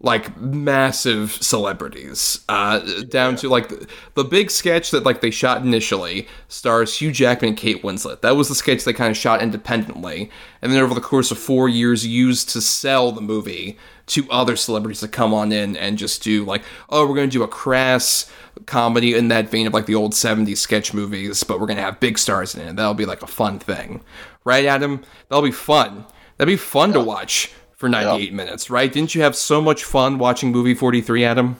like 0.00 0.36
massive 0.36 1.32
celebrities 1.32 2.44
uh, 2.50 2.80
down 3.08 3.34
to 3.34 3.48
like 3.48 3.68
the, 3.68 3.88
the 4.14 4.24
big 4.24 4.50
sketch 4.50 4.90
that 4.90 5.04
like 5.04 5.22
they 5.22 5.30
shot 5.30 5.62
initially 5.62 6.28
stars 6.48 6.98
hugh 6.98 7.10
jackman 7.10 7.50
and 7.50 7.58
kate 7.58 7.82
winslet. 7.82 8.20
That 8.20 8.36
was 8.36 8.48
the 8.48 8.54
sketch 8.54 8.84
they 8.84 8.92
kind 8.92 9.10
of 9.10 9.16
shot 9.16 9.42
independently 9.42 10.30
and 10.60 10.70
then 10.70 10.82
over 10.82 10.94
the 10.94 11.00
course 11.00 11.30
of 11.30 11.38
four 11.38 11.68
years 11.68 12.06
used 12.06 12.50
to 12.50 12.60
sell 12.60 13.10
the 13.10 13.22
movie 13.22 13.78
to 14.06 14.30
other 14.30 14.54
celebrities 14.54 15.00
to 15.00 15.08
come 15.08 15.32
on 15.32 15.50
in 15.50 15.76
and 15.76 15.96
just 15.96 16.22
do 16.22 16.44
like 16.44 16.62
oh 16.90 17.06
we're 17.06 17.16
going 17.16 17.30
to 17.30 17.38
do 17.38 17.42
a 17.42 17.48
crass 17.48 18.30
comedy 18.66 19.14
in 19.14 19.28
that 19.28 19.48
vein 19.48 19.66
of 19.66 19.72
like 19.72 19.86
the 19.86 19.94
old 19.94 20.12
70s 20.12 20.58
sketch 20.58 20.92
movies 20.92 21.42
but 21.42 21.58
we're 21.58 21.66
going 21.66 21.78
to 21.78 21.82
have 21.82 22.00
big 22.00 22.18
stars 22.18 22.54
in 22.54 22.68
it. 22.68 22.76
That'll 22.76 22.92
be 22.92 23.06
like 23.06 23.22
a 23.22 23.26
fun 23.26 23.58
thing. 23.58 24.02
Right 24.44 24.66
adam? 24.66 25.02
That'll 25.28 25.42
be 25.42 25.50
fun. 25.50 26.04
That'd 26.36 26.52
be 26.52 26.56
fun 26.56 26.92
to 26.92 27.00
watch 27.00 27.52
for 27.76 27.88
98 27.88 28.32
minutes, 28.32 28.70
right? 28.70 28.92
Didn't 28.92 29.14
you 29.14 29.22
have 29.22 29.36
so 29.36 29.60
much 29.60 29.84
fun 29.84 30.18
watching 30.18 30.50
movie 30.50 30.74
43, 30.74 31.24
Adam? 31.24 31.56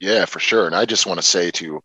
Yeah, 0.00 0.24
for 0.24 0.38
sure. 0.38 0.66
And 0.66 0.74
I 0.74 0.84
just 0.86 1.06
want 1.06 1.18
to 1.20 1.26
say 1.26 1.50
to 1.52 1.80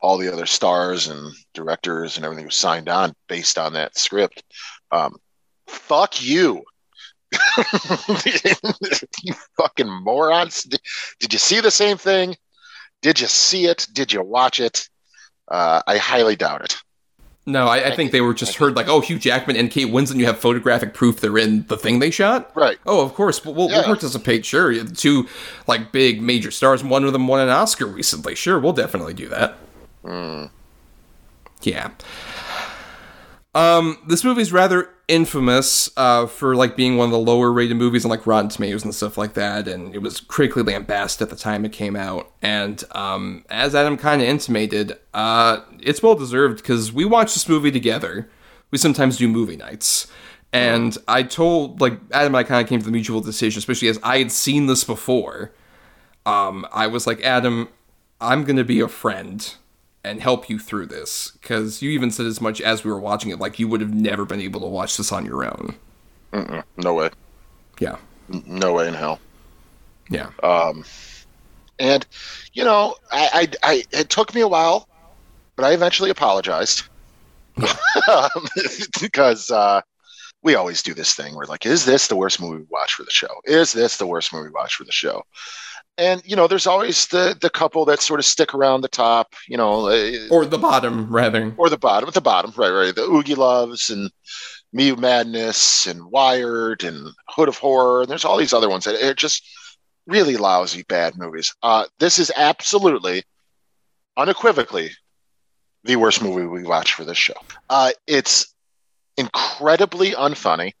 all 0.00 0.18
the 0.18 0.32
other 0.32 0.46
stars 0.46 1.06
and 1.08 1.32
directors 1.54 2.16
and 2.16 2.24
everything 2.24 2.44
who 2.44 2.50
signed 2.50 2.88
on 2.88 3.12
based 3.28 3.58
on 3.58 3.74
that 3.74 3.96
script, 3.96 4.42
um, 4.90 5.14
fuck 5.68 6.20
you. 6.22 6.64
you 9.22 9.34
fucking 9.56 9.88
morons. 9.88 10.64
Did, 10.64 10.80
did 11.20 11.32
you 11.32 11.38
see 11.38 11.60
the 11.60 11.70
same 11.70 11.96
thing? 11.96 12.36
Did 13.00 13.20
you 13.20 13.26
see 13.26 13.66
it? 13.66 13.86
Did 13.92 14.12
you 14.12 14.22
watch 14.22 14.60
it? 14.60 14.88
Uh, 15.48 15.82
I 15.86 15.98
highly 15.98 16.36
doubt 16.36 16.62
it. 16.62 16.76
No, 17.44 17.66
I, 17.66 17.88
I 17.88 17.96
think 17.96 18.12
they 18.12 18.20
were 18.20 18.34
just 18.34 18.54
heard 18.54 18.76
like, 18.76 18.86
oh, 18.86 19.00
Hugh 19.00 19.18
Jackman 19.18 19.56
and 19.56 19.68
Kate 19.68 19.88
Winslet. 19.88 20.16
You 20.16 20.26
have 20.26 20.38
photographic 20.38 20.94
proof 20.94 21.20
they're 21.20 21.36
in 21.38 21.66
the 21.66 21.76
thing 21.76 21.98
they 21.98 22.10
shot. 22.12 22.54
Right. 22.54 22.78
Oh, 22.86 23.04
of 23.04 23.14
course. 23.14 23.44
We'll, 23.44 23.54
we'll, 23.54 23.68
Yeah. 23.68 23.78
we'll 23.78 23.84
participate. 23.86 24.46
Sure. 24.46 24.72
Two 24.84 25.26
like 25.66 25.90
big 25.90 26.22
major 26.22 26.52
stars. 26.52 26.84
One 26.84 27.02
of 27.04 27.12
them 27.12 27.26
won 27.26 27.40
an 27.40 27.48
Oscar 27.48 27.86
recently. 27.86 28.36
Sure, 28.36 28.60
we'll 28.60 28.72
definitely 28.72 29.14
do 29.14 29.28
that. 29.30 29.56
Hmm. 30.04 30.44
Yeah. 31.62 31.90
Um, 33.54 33.98
this 34.06 34.24
movie's 34.24 34.50
rather 34.52 34.88
infamous 35.08 35.90
uh, 35.98 36.26
for 36.26 36.56
like 36.56 36.74
being 36.74 36.96
one 36.96 37.06
of 37.06 37.12
the 37.12 37.18
lower 37.18 37.52
rated 37.52 37.76
movies 37.76 38.04
on 38.04 38.10
like 38.10 38.26
Rotten 38.26 38.48
Tomatoes 38.48 38.82
and 38.82 38.94
stuff 38.94 39.18
like 39.18 39.34
that, 39.34 39.68
and 39.68 39.94
it 39.94 39.98
was 39.98 40.20
critically 40.20 40.62
lambasted 40.62 41.22
at 41.26 41.30
the 41.30 41.36
time 41.36 41.64
it 41.64 41.72
came 41.72 41.94
out. 41.94 42.32
And 42.40 42.82
um, 42.92 43.44
as 43.50 43.74
Adam 43.74 43.98
kind 43.98 44.22
of 44.22 44.28
intimated, 44.28 44.98
uh, 45.12 45.60
it's 45.80 46.02
well 46.02 46.14
deserved 46.14 46.58
because 46.62 46.92
we 46.92 47.04
watched 47.04 47.34
this 47.34 47.48
movie 47.48 47.70
together. 47.70 48.30
We 48.70 48.78
sometimes 48.78 49.18
do 49.18 49.28
movie 49.28 49.56
nights, 49.56 50.06
and 50.50 50.96
I 51.06 51.22
told 51.22 51.82
like 51.82 52.00
Adam 52.10 52.34
and 52.34 52.36
I 52.36 52.44
kind 52.44 52.62
of 52.62 52.68
came 52.68 52.78
to 52.80 52.86
the 52.86 52.92
mutual 52.92 53.20
decision, 53.20 53.58
especially 53.58 53.88
as 53.88 53.98
I 54.02 54.18
had 54.18 54.32
seen 54.32 54.66
this 54.66 54.82
before. 54.82 55.52
Um, 56.24 56.66
I 56.72 56.86
was 56.86 57.06
like, 57.06 57.20
Adam, 57.20 57.68
I'm 58.18 58.44
gonna 58.44 58.64
be 58.64 58.80
a 58.80 58.88
friend 58.88 59.54
and 60.04 60.20
help 60.20 60.48
you 60.50 60.58
through 60.58 60.86
this 60.86 61.32
because 61.40 61.80
you 61.82 61.90
even 61.90 62.10
said 62.10 62.26
as 62.26 62.40
much 62.40 62.60
as 62.60 62.84
we 62.84 62.90
were 62.90 63.00
watching 63.00 63.30
it 63.30 63.38
like 63.38 63.58
you 63.58 63.68
would 63.68 63.80
have 63.80 63.94
never 63.94 64.24
been 64.24 64.40
able 64.40 64.60
to 64.60 64.66
watch 64.66 64.96
this 64.96 65.12
on 65.12 65.24
your 65.24 65.44
own 65.44 65.74
Mm-mm. 66.32 66.62
No 66.76 66.94
way. 66.94 67.10
yeah 67.80 67.96
N- 68.32 68.44
No 68.46 68.72
way 68.74 68.88
in 68.88 68.94
hell. 68.94 69.20
yeah 70.10 70.30
Um, 70.42 70.84
and 71.78 72.06
you 72.52 72.64
know, 72.64 72.94
I, 73.10 73.48
I, 73.62 73.72
I, 73.72 73.84
it 73.92 74.08
took 74.08 74.34
me 74.34 74.40
a 74.40 74.48
while, 74.48 74.88
but 75.56 75.64
I 75.64 75.72
eventually 75.72 76.10
apologized 76.10 76.84
because 79.00 79.50
uh, 79.50 79.80
we 80.42 80.54
always 80.54 80.82
do 80.82 80.94
this 80.94 81.14
thing. 81.14 81.34
We're 81.34 81.46
like, 81.46 81.66
is 81.66 81.84
this 81.84 82.06
the 82.08 82.16
worst 82.16 82.40
movie 82.40 82.58
we 82.58 82.66
watch 82.70 82.94
for 82.94 83.04
the 83.04 83.10
show? 83.10 83.28
Is 83.44 83.72
this 83.72 83.96
the 83.96 84.06
worst 84.06 84.32
movie 84.32 84.48
we 84.48 84.52
watch 84.54 84.74
for 84.74 84.84
the 84.84 84.92
show? 84.92 85.22
And 85.98 86.22
you 86.24 86.36
know, 86.36 86.46
there's 86.46 86.66
always 86.66 87.06
the 87.06 87.36
the 87.40 87.50
couple 87.50 87.84
that 87.84 88.00
sort 88.00 88.18
of 88.18 88.26
stick 88.26 88.54
around 88.54 88.80
the 88.80 88.88
top. 88.88 89.34
You 89.46 89.56
know, 89.56 89.88
uh, 89.88 90.28
or 90.30 90.46
the 90.46 90.58
bottom 90.58 91.12
rather 91.14 91.54
or 91.56 91.68
the 91.68 91.78
bottom, 91.78 92.08
at 92.08 92.14
the 92.14 92.20
bottom, 92.20 92.52
right, 92.56 92.70
right. 92.70 92.94
The 92.94 93.02
Oogie 93.02 93.34
Loves 93.34 93.90
and 93.90 94.10
Me 94.72 94.92
Madness 94.92 95.86
and 95.86 96.10
Wired 96.10 96.82
and 96.84 97.08
Hood 97.28 97.48
of 97.48 97.58
Horror. 97.58 98.02
And 98.02 98.10
there's 98.10 98.24
all 98.24 98.38
these 98.38 98.54
other 98.54 98.70
ones 98.70 98.84
that 98.84 99.02
are 99.02 99.14
just 99.14 99.46
really 100.06 100.36
lousy, 100.36 100.82
bad 100.88 101.16
movies. 101.16 101.54
Uh, 101.62 101.84
this 101.98 102.18
is 102.18 102.32
absolutely, 102.36 103.22
unequivocally, 104.16 104.90
the 105.84 105.96
worst 105.96 106.22
movie 106.22 106.46
we 106.46 106.62
watched 106.62 106.94
for 106.94 107.04
this 107.04 107.18
show. 107.18 107.34
Uh, 107.68 107.92
it's 108.06 108.54
incredibly 109.16 110.12
unfunny. 110.12 110.72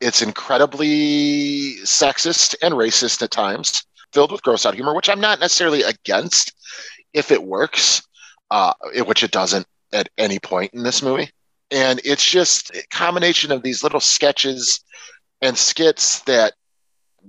It's 0.00 0.22
incredibly 0.22 1.76
sexist 1.84 2.54
and 2.62 2.74
racist 2.74 3.22
at 3.22 3.30
times, 3.30 3.82
filled 4.12 4.32
with 4.32 4.42
gross 4.42 4.66
out 4.66 4.74
humor, 4.74 4.94
which 4.94 5.08
I'm 5.08 5.20
not 5.20 5.40
necessarily 5.40 5.82
against 5.82 6.52
if 7.12 7.30
it 7.30 7.42
works, 7.42 8.02
uh, 8.50 8.72
which 9.06 9.22
it 9.22 9.30
doesn't 9.30 9.66
at 9.92 10.08
any 10.18 10.38
point 10.38 10.74
in 10.74 10.82
this 10.82 11.02
movie. 11.02 11.30
And 11.70 12.00
it's 12.04 12.24
just 12.24 12.70
a 12.70 12.86
combination 12.90 13.52
of 13.52 13.62
these 13.62 13.82
little 13.82 14.00
sketches 14.00 14.80
and 15.42 15.56
skits 15.56 16.20
that 16.22 16.54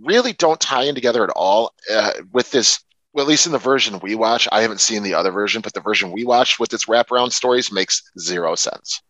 really 0.02 0.34
don't 0.34 0.60
tie 0.60 0.84
in 0.84 0.96
together 0.96 1.24
at 1.24 1.30
all 1.32 1.74
uh, 1.92 2.14
with 2.32 2.52
this 2.52 2.80
well, 3.14 3.26
at 3.26 3.30
least 3.30 3.48
in 3.48 3.52
the 3.52 3.58
version 3.58 4.00
we 4.00 4.14
watch, 4.14 4.48
I 4.52 4.62
haven't 4.62 4.82
seen 4.82 5.02
the 5.02 5.16
other 5.16 5.32
version, 5.32 5.62
but 5.62 5.74
the 5.74 5.82
version 5.82 6.12
we 6.12 6.26
watched 6.26 6.60
with 6.60 6.74
its 6.74 6.86
wraparound 6.86 7.32
stories 7.32 7.72
makes 7.72 8.04
zero 8.20 8.54
sense. 8.56 9.02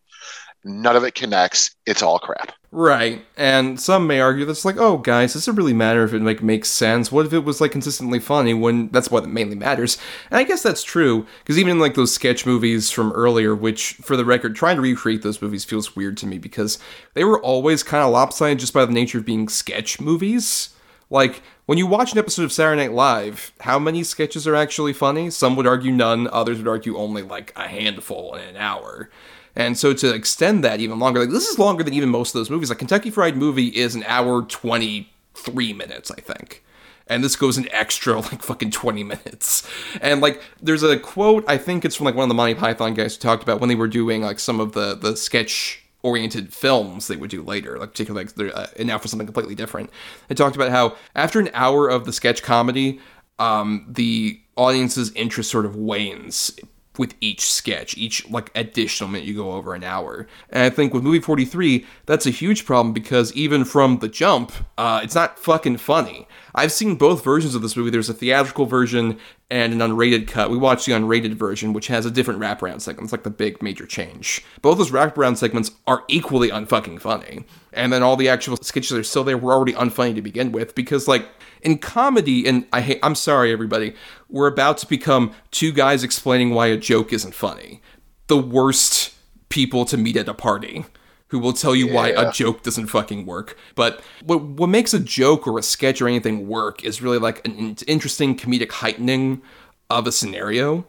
None 0.64 0.96
of 0.96 1.04
it 1.04 1.14
connects. 1.14 1.74
It's 1.86 2.02
all 2.02 2.18
crap. 2.18 2.52
Right. 2.72 3.24
And 3.36 3.80
some 3.80 4.06
may 4.06 4.20
argue 4.20 4.44
that's 4.44 4.64
like, 4.64 4.76
oh, 4.76 4.98
guys, 4.98 5.32
does 5.32 5.48
it 5.48 5.54
really 5.56 5.72
matter 5.72 6.04
if 6.04 6.12
it 6.12 6.22
like 6.22 6.42
makes 6.42 6.68
sense? 6.68 7.10
What 7.10 7.26
if 7.26 7.32
it 7.32 7.40
was 7.40 7.60
like 7.60 7.72
consistently 7.72 8.20
funny 8.20 8.54
when 8.54 8.88
that's 8.88 9.10
what 9.10 9.28
mainly 9.28 9.56
matters? 9.56 9.98
And 10.30 10.38
I 10.38 10.44
guess 10.44 10.62
that's 10.62 10.84
true 10.84 11.26
because 11.40 11.58
even 11.58 11.72
in 11.72 11.78
like 11.80 11.94
those 11.94 12.14
sketch 12.14 12.46
movies 12.46 12.90
from 12.90 13.10
earlier, 13.12 13.54
which 13.54 13.94
for 13.94 14.16
the 14.16 14.24
record, 14.24 14.54
trying 14.54 14.76
to 14.76 14.82
recreate 14.82 15.22
those 15.22 15.42
movies 15.42 15.64
feels 15.64 15.96
weird 15.96 16.16
to 16.18 16.26
me 16.26 16.38
because 16.38 16.78
they 17.14 17.24
were 17.24 17.40
always 17.42 17.82
kind 17.82 18.04
of 18.04 18.12
lopsided 18.12 18.58
just 18.58 18.74
by 18.74 18.84
the 18.84 18.92
nature 18.92 19.18
of 19.18 19.24
being 19.24 19.48
sketch 19.48 20.00
movies. 20.00 20.70
Like, 21.12 21.42
when 21.66 21.76
you 21.76 21.88
watch 21.88 22.12
an 22.12 22.18
episode 22.18 22.44
of 22.44 22.52
Saturday 22.52 22.82
Night 22.82 22.92
Live, 22.92 23.52
how 23.60 23.80
many 23.80 24.04
sketches 24.04 24.46
are 24.46 24.54
actually 24.54 24.92
funny? 24.92 25.28
Some 25.30 25.56
would 25.56 25.66
argue 25.66 25.90
none, 25.90 26.28
others 26.28 26.58
would 26.58 26.68
argue 26.68 26.96
only 26.96 27.22
like 27.22 27.52
a 27.56 27.66
handful 27.66 28.34
in 28.34 28.42
an 28.42 28.56
hour. 28.56 29.10
And 29.56 29.76
so 29.76 29.92
to 29.94 30.14
extend 30.14 30.64
that 30.64 30.80
even 30.80 30.98
longer, 30.98 31.20
like 31.20 31.30
this 31.30 31.48
is 31.48 31.58
longer 31.58 31.82
than 31.82 31.94
even 31.94 32.08
most 32.08 32.34
of 32.34 32.40
those 32.40 32.50
movies. 32.50 32.68
Like 32.68 32.78
Kentucky 32.78 33.10
Fried 33.10 33.36
Movie 33.36 33.68
is 33.68 33.94
an 33.94 34.04
hour 34.06 34.42
23 34.42 35.72
minutes, 35.72 36.10
I 36.10 36.20
think. 36.20 36.64
And 37.06 37.24
this 37.24 37.34
goes 37.34 37.58
an 37.58 37.68
extra 37.72 38.20
like 38.20 38.42
fucking 38.42 38.70
20 38.70 39.02
minutes. 39.02 39.68
And 40.00 40.20
like 40.20 40.40
there's 40.62 40.82
a 40.82 40.98
quote, 40.98 41.44
I 41.48 41.58
think 41.58 41.84
it's 41.84 41.96
from 41.96 42.06
like 42.06 42.14
one 42.14 42.24
of 42.24 42.28
the 42.28 42.34
Monty 42.34 42.54
Python 42.54 42.94
guys 42.94 43.16
who 43.16 43.20
talked 43.20 43.42
about 43.42 43.60
when 43.60 43.68
they 43.68 43.74
were 43.74 43.88
doing 43.88 44.22
like 44.22 44.38
some 44.38 44.60
of 44.60 44.72
the 44.72 44.94
the 44.94 45.16
sketch 45.16 45.82
oriented 46.02 46.52
films 46.52 47.08
they 47.08 47.16
would 47.16 47.30
do 47.30 47.42
later, 47.42 47.78
like 47.78 47.90
particularly 47.90 48.26
like 48.38 48.54
uh, 48.56 48.66
and 48.78 48.88
now 48.88 48.98
for 48.98 49.08
something 49.08 49.26
completely 49.26 49.54
different. 49.54 49.90
They 50.28 50.34
talked 50.34 50.56
about 50.56 50.70
how 50.70 50.96
after 51.14 51.40
an 51.40 51.50
hour 51.52 51.88
of 51.88 52.04
the 52.04 52.12
sketch 52.12 52.42
comedy, 52.42 53.00
um, 53.38 53.84
the 53.88 54.40
audience's 54.56 55.12
interest 55.12 55.50
sort 55.50 55.66
of 55.66 55.76
wanes 55.76 56.52
with 57.00 57.14
each 57.22 57.50
sketch, 57.50 57.96
each 57.96 58.28
like 58.28 58.50
additional 58.54 59.08
minute 59.08 59.26
you 59.26 59.34
go 59.34 59.52
over 59.52 59.72
an 59.72 59.82
hour. 59.82 60.28
And 60.50 60.62
I 60.64 60.68
think 60.68 60.92
with 60.92 61.02
movie 61.02 61.18
43, 61.18 61.86
that's 62.04 62.26
a 62.26 62.30
huge 62.30 62.66
problem 62.66 62.92
because 62.92 63.32
even 63.32 63.64
from 63.64 64.00
the 64.00 64.08
jump, 64.08 64.52
uh, 64.76 65.00
it's 65.02 65.14
not 65.14 65.38
fucking 65.38 65.78
funny. 65.78 66.28
I've 66.54 66.72
seen 66.72 66.96
both 66.96 67.24
versions 67.24 67.54
of 67.54 67.62
this 67.62 67.74
movie. 67.74 67.88
There's 67.88 68.10
a 68.10 68.14
theatrical 68.14 68.66
version 68.66 69.18
and 69.50 69.72
an 69.72 69.78
unrated 69.78 70.28
cut. 70.28 70.50
We 70.50 70.58
watched 70.58 70.84
the 70.84 70.92
unrated 70.92 71.32
version, 71.32 71.72
which 71.72 71.86
has 71.86 72.04
a 72.04 72.10
different 72.10 72.38
wraparound 72.38 72.82
segment. 72.82 73.04
It's 73.04 73.12
like 73.12 73.22
the 73.22 73.30
big 73.30 73.62
major 73.62 73.86
change. 73.86 74.44
Both 74.60 74.76
those 74.76 74.90
wraparound 74.90 75.38
segments 75.38 75.70
are 75.86 76.04
equally 76.06 76.50
unfucking 76.50 77.00
funny. 77.00 77.46
And 77.72 77.90
then 77.90 78.02
all 78.02 78.16
the 78.16 78.28
actual 78.28 78.58
sketches 78.58 78.92
are 78.92 79.02
still 79.02 79.24
there 79.24 79.38
were 79.38 79.54
already 79.54 79.72
unfunny 79.72 80.14
to 80.16 80.22
begin 80.22 80.52
with 80.52 80.74
because, 80.74 81.08
like, 81.08 81.26
in 81.62 81.78
comedy, 81.78 82.46
and 82.46 82.66
I 82.72 82.80
hate, 82.80 82.98
I'm 83.02 83.14
sorry, 83.14 83.52
everybody, 83.52 83.94
we're 84.28 84.46
about 84.46 84.78
to 84.78 84.86
become 84.86 85.32
two 85.50 85.72
guys 85.72 86.04
explaining 86.04 86.50
why 86.50 86.66
a 86.66 86.76
joke 86.76 87.12
isn't 87.12 87.34
funny. 87.34 87.82
The 88.26 88.38
worst 88.38 89.14
people 89.48 89.84
to 89.86 89.96
meet 89.96 90.16
at 90.16 90.28
a 90.28 90.34
party 90.34 90.84
who 91.28 91.38
will 91.38 91.52
tell 91.52 91.76
you 91.76 91.86
yeah. 91.86 91.94
why 91.94 92.08
a 92.08 92.32
joke 92.32 92.62
doesn't 92.62 92.88
fucking 92.88 93.24
work. 93.24 93.56
But 93.74 94.00
what 94.24 94.42
what 94.42 94.68
makes 94.68 94.92
a 94.92 95.00
joke 95.00 95.46
or 95.46 95.58
a 95.58 95.62
sketch 95.62 96.00
or 96.02 96.08
anything 96.08 96.48
work 96.48 96.84
is 96.84 97.02
really 97.02 97.18
like 97.18 97.46
an 97.46 97.76
interesting 97.86 98.36
comedic 98.36 98.70
heightening 98.70 99.42
of 99.88 100.06
a 100.06 100.12
scenario. 100.12 100.86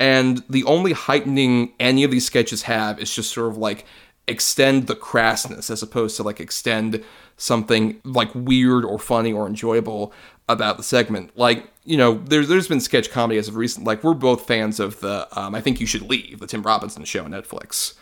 And 0.00 0.42
the 0.48 0.64
only 0.64 0.92
heightening 0.92 1.74
any 1.78 2.04
of 2.04 2.10
these 2.10 2.24
sketches 2.24 2.62
have 2.62 2.98
is 2.98 3.14
just 3.14 3.32
sort 3.32 3.50
of 3.50 3.56
like 3.56 3.84
extend 4.26 4.86
the 4.86 4.96
crassness 4.96 5.70
as 5.70 5.82
opposed 5.82 6.16
to 6.16 6.22
like 6.22 6.40
extend 6.40 7.04
something 7.42 8.00
like 8.04 8.30
weird 8.34 8.84
or 8.84 8.98
funny 8.98 9.32
or 9.32 9.48
enjoyable 9.48 10.12
about 10.48 10.76
the 10.76 10.82
segment. 10.82 11.36
Like, 11.36 11.68
you 11.84 11.96
know, 11.96 12.14
there's 12.24 12.48
there's 12.48 12.68
been 12.68 12.80
sketch 12.80 13.10
comedy 13.10 13.38
as 13.38 13.48
of 13.48 13.56
recent. 13.56 13.84
Like, 13.84 14.04
we're 14.04 14.14
both 14.14 14.46
fans 14.46 14.78
of 14.78 15.00
the 15.00 15.26
um, 15.38 15.54
I 15.54 15.60
think 15.60 15.80
you 15.80 15.86
should 15.86 16.02
leave 16.02 16.38
the 16.38 16.46
Tim 16.46 16.62
Robinson 16.62 17.04
show 17.04 17.24
on 17.24 17.32
Netflix, 17.32 17.94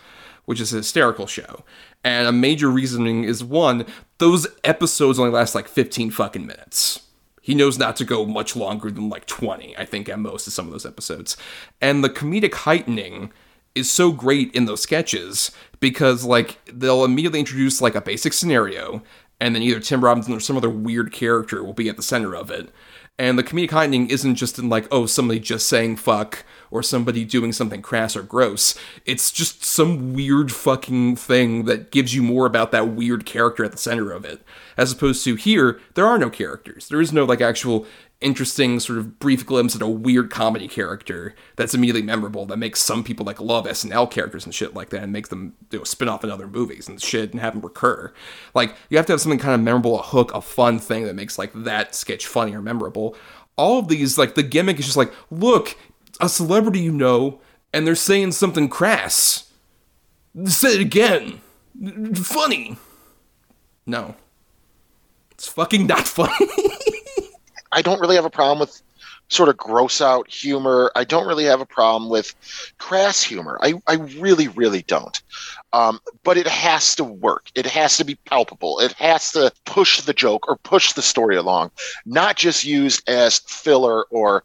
which 0.45 0.61
is 0.61 0.72
a 0.74 0.76
hysterical 0.76 1.26
show. 1.26 1.64
And 2.05 2.28
a 2.28 2.32
major 2.32 2.68
reasoning 2.68 3.24
is 3.24 3.43
one, 3.43 3.86
those 4.18 4.47
episodes 4.62 5.18
only 5.18 5.32
last 5.32 5.55
like 5.55 5.68
15 5.68 6.11
fucking 6.11 6.47
minutes. 6.47 7.07
He 7.41 7.55
knows 7.55 7.78
not 7.78 7.97
to 7.97 8.05
go 8.05 8.26
much 8.26 8.55
longer 8.55 8.91
than 8.91 9.09
like 9.09 9.26
20, 9.26 9.76
I 9.76 9.86
think, 9.86 10.09
at 10.09 10.18
most 10.18 10.47
of 10.47 10.53
some 10.53 10.66
of 10.66 10.72
those 10.72 10.86
episodes. 10.86 11.38
And 11.80 12.05
the 12.05 12.11
comedic 12.11 12.55
heightening 12.55 13.32
is 13.74 13.91
so 13.91 14.12
great 14.12 14.53
in 14.55 14.66
those 14.66 14.82
sketches 14.82 15.51
because 15.78 16.24
like 16.24 16.59
they'll 16.66 17.05
immediately 17.05 17.41
introduce 17.41 17.80
like 17.80 17.95
a 17.95 18.01
basic 18.01 18.32
scenario 18.32 19.03
and 19.41 19.55
then 19.55 19.62
either 19.62 19.80
Tim 19.80 20.05
Robinson 20.05 20.34
or 20.34 20.41
some 20.41 20.57
other 20.57 20.70
weird 20.70 21.12
character 21.12 21.64
will 21.64 21.72
be 21.72 21.88
at 21.88 21.97
the 21.97 22.03
center 22.03 22.34
of 22.34 22.51
it. 22.51 22.70
And 23.18 23.38
the 23.38 23.43
comedic 23.43 23.70
heightening 23.70 24.09
isn't 24.09 24.36
just 24.36 24.59
in 24.59 24.70
like, 24.70 24.86
oh, 24.91 25.05
somebody 25.05 25.41
just 25.41 25.66
saying 25.66 25.97
fuck 25.97 26.45
or 26.70 26.82
somebody 26.82 27.24
doing 27.24 27.53
something 27.53 27.82
crass 27.82 28.16
or 28.16 28.22
gross. 28.22 28.78
It's 29.05 29.30
just 29.30 29.62
some 29.62 30.14
weird 30.14 30.51
fucking 30.51 31.16
thing 31.16 31.66
that 31.66 31.91
gives 31.91 32.14
you 32.14 32.22
more 32.22 32.47
about 32.47 32.72
that 32.72 32.88
weird 32.88 33.26
character 33.26 33.62
at 33.62 33.72
the 33.72 33.78
center 33.78 34.11
of 34.11 34.24
it. 34.24 34.43
As 34.76 34.93
opposed 34.93 35.22
to 35.24 35.34
here, 35.34 35.78
there 35.95 36.07
are 36.07 36.16
no 36.16 36.30
characters. 36.30 36.88
There 36.88 37.01
is 37.01 37.12
no 37.12 37.24
like 37.24 37.43
actual 37.43 37.86
interesting 38.21 38.79
sort 38.81 38.99
of 38.99 39.18
brief 39.18 39.47
glimpse 39.47 39.75
at 39.75 39.83
a 39.83 39.89
weird 39.89 40.31
comedy 40.31 40.68
character 40.68 41.35
that's 41.57 41.75
immediately 41.75 42.03
memorable 42.03 42.45
that 42.47 42.59
makes 42.59 42.81
some 42.81 43.03
people 43.03 43.25
like 43.25 43.41
love 43.41 43.64
SNL 43.64 44.11
characters 44.11 44.45
and 44.45 44.55
shit 44.55 44.75
like 44.75 44.91
that 44.91 45.03
and 45.03 45.12
makes 45.12 45.31
them 45.31 45.55
you 45.71 45.79
know, 45.79 45.85
spin 45.85 46.09
off 46.09 46.23
in 46.23 46.31
other 46.31 46.47
movies 46.47 46.87
and 46.89 47.01
shit 47.01 47.33
and 47.33 47.41
have 47.41 47.55
them 47.55 47.62
recur. 47.62 48.12
Like 48.55 48.75
you 48.91 48.99
have 48.99 49.07
to 49.07 49.12
have 49.14 49.21
something 49.21 49.39
kind 49.39 49.55
of 49.55 49.61
memorable, 49.61 49.99
a 49.99 50.03
hook, 50.03 50.35
a 50.35 50.43
fun 50.43 50.79
thing 50.79 51.05
that 51.05 51.14
makes 51.14 51.39
like 51.39 51.53
that 51.55 51.95
sketch 51.95 52.27
funny 52.27 52.55
or 52.55 52.61
memorable. 52.61 53.16
All 53.57 53.79
of 53.79 53.89
these, 53.89 54.18
like 54.18 54.35
the 54.35 54.43
gimmick 54.43 54.79
is 54.79 54.85
just 54.85 54.97
like, 54.97 55.12
look, 55.31 55.77
a 56.21 56.29
celebrity 56.29 56.81
you 56.81 56.93
know, 56.93 57.41
and 57.73 57.87
they're 57.87 57.95
saying 57.95 58.33
something 58.33 58.68
crass. 58.68 59.51
Say 60.45 60.75
it 60.75 60.81
again. 60.81 61.41
Funny. 62.14 62.77
No. 63.87 64.14
It's 65.31 65.49
fucking 65.49 65.87
not 65.87 66.07
funny. 66.09 66.47
I 67.73 67.83
don't 67.83 68.01
really 68.01 68.16
have 68.16 68.25
a 68.25 68.31
problem 68.31 68.59
with 68.61 68.83
sort 69.31 69.49
of 69.49 69.57
gross 69.57 70.01
out 70.01 70.29
humor. 70.29 70.91
I 70.97 71.05
don't 71.05 71.27
really 71.27 71.45
have 71.45 71.61
a 71.61 71.66
problem 71.66 72.11
with 72.11 72.35
crass 72.79 73.23
humor. 73.23 73.59
I, 73.62 73.75
I 73.87 73.95
really, 73.95 74.49
really 74.49 74.83
don't. 74.83 75.23
Um, 75.73 76.01
but 76.25 76.37
it 76.37 76.49
has 76.49 76.97
to 76.97 77.05
work. 77.05 77.47
It 77.55 77.64
has 77.66 77.97
to 77.99 78.05
be 78.05 78.16
palpable. 78.16 78.81
It 78.81 78.93
has 78.95 79.31
to 79.33 79.53
push 79.64 80.01
the 80.01 80.12
joke 80.12 80.49
or 80.49 80.57
push 80.57 80.93
the 80.95 81.03
story 81.03 81.37
along, 81.37 81.71
not 82.05 82.37
just 82.37 82.64
used 82.64 83.09
as 83.09 83.39
filler 83.39 84.05
or 84.11 84.43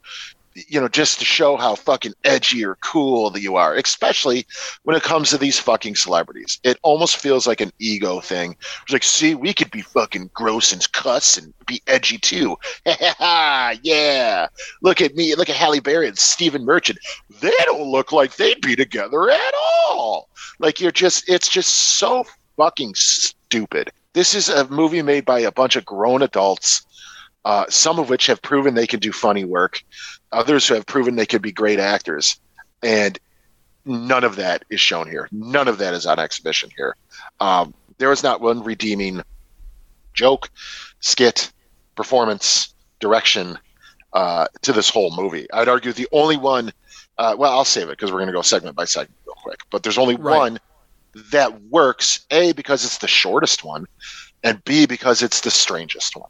you 0.56 0.80
know, 0.80 0.88
just 0.88 1.20
to 1.20 1.26
show 1.26 1.58
how 1.58 1.76
fucking 1.76 2.14
edgy 2.24 2.64
or 2.64 2.76
cool 2.76 3.30
that 3.30 3.41
you 3.41 3.58
are, 3.58 3.76
especially 3.76 4.47
when 4.84 4.95
it 4.95 5.03
comes 5.03 5.30
to 5.30 5.38
these 5.38 5.60
fucking 5.60 5.95
celebrities. 5.95 6.60
It 6.64 6.80
almost 6.82 7.18
feels 7.18 7.45
like 7.45 7.60
an 7.60 7.72
ego 7.80 8.22
thing. 8.22 8.56
It's 8.84 8.93
like, 8.93 9.03
see, 9.03 9.36
we 9.36 9.53
could 9.53 9.70
be 9.70 9.82
fucking 9.82 10.32
gross 10.34 10.72
and 10.72 10.89
cuss 10.93 11.38
and 11.38 11.53
be 11.68 11.82
edgy 11.88 12.18
too. 12.18 12.56
yeah. 12.86 14.47
Look 14.82 15.01
at 15.01 15.16
me. 15.16 15.36
Look 15.36 15.49
at 15.49 15.58
Halle 15.58 15.82
Berry 15.82 16.08
and 16.08 16.18
Stephen 16.18 16.64
Merchant. 16.64 16.99
They 17.41 17.51
don't 17.66 17.89
look 17.89 18.14
like 18.14 18.36
they'd 18.36 18.62
be 18.62 18.76
together 18.78 19.30
at 19.30 19.53
all. 19.89 20.30
Like 20.60 20.80
you're 20.80 20.91
just, 20.91 21.28
it's 21.28 21.49
just 21.49 21.97
so 21.97 22.26
fucking 22.56 22.95
stupid. 22.95 23.91
This 24.14 24.34
is 24.34 24.47
a 24.47 24.66
movie 24.70 25.01
made 25.01 25.26
by 25.26 25.41
a 25.41 25.51
bunch 25.51 25.76
of 25.76 25.84
grown 25.84 26.22
adults 26.22 26.86
uh, 27.46 27.66
some 27.70 28.00
of 28.00 28.10
which 28.10 28.26
have 28.26 28.41
proven 28.41 28.74
they 28.74 28.88
can 28.88 29.00
do 29.00 29.12
funny 29.12 29.46
work, 29.46 29.84
others 30.32 30.68
who 30.68 30.74
have 30.74 30.86
proven 30.86 31.16
they 31.16 31.28
could 31.28 31.43
be 31.43 31.52
great 31.52 31.80
actors, 31.80 32.39
and 32.82 33.20
none 33.86 34.24
of 34.24 34.36
that 34.36 34.66
is 34.72 34.82
shown 34.82 35.08
here. 35.08 35.30
None 35.32 35.68
of 35.68 35.78
that 35.78 35.93
is 35.93 36.08
on 36.08 36.18
exhibition 36.20 36.72
here. 36.76 36.96
Um, 37.39 37.74
there 38.00 38.12
is 38.12 38.24
not 38.24 38.41
one 38.41 38.64
redeeming 38.64 39.22
joke, 40.14 40.50
skit, 41.02 41.52
performance, 41.96 42.74
direction 43.00 43.60
uh, 44.14 44.48
to 44.64 44.74
this 44.74 44.89
whole 44.89 45.16
movie. 45.16 45.46
I'd 45.54 45.70
argue 45.70 45.93
the 45.93 46.08
only 46.12 46.38
one. 46.38 46.74
Uh, 47.18 47.36
well, 47.38 47.52
I'll 47.52 47.64
save 47.64 47.89
it 47.89 47.91
because 47.91 48.12
we're 48.12 48.20
going 48.20 48.28
to 48.28 48.34
go 48.34 48.41
segment 48.41 48.76
by 48.76 48.86
segment 48.86 49.20
real 49.26 49.36
quick. 49.36 49.60
But 49.70 49.84
there's 49.84 50.00
only 50.00 50.16
right. 50.16 50.36
one 50.36 50.60
that 51.32 51.62
works 51.64 52.26
a 52.32 52.54
because 52.54 52.84
it's 52.84 52.98
the 52.98 53.08
shortest 53.08 53.64
one, 53.64 53.86
and 54.43 54.64
b 54.66 54.88
because 54.88 55.22
it's 55.22 55.41
the 55.41 55.52
strangest 55.52 56.16
one. 56.16 56.30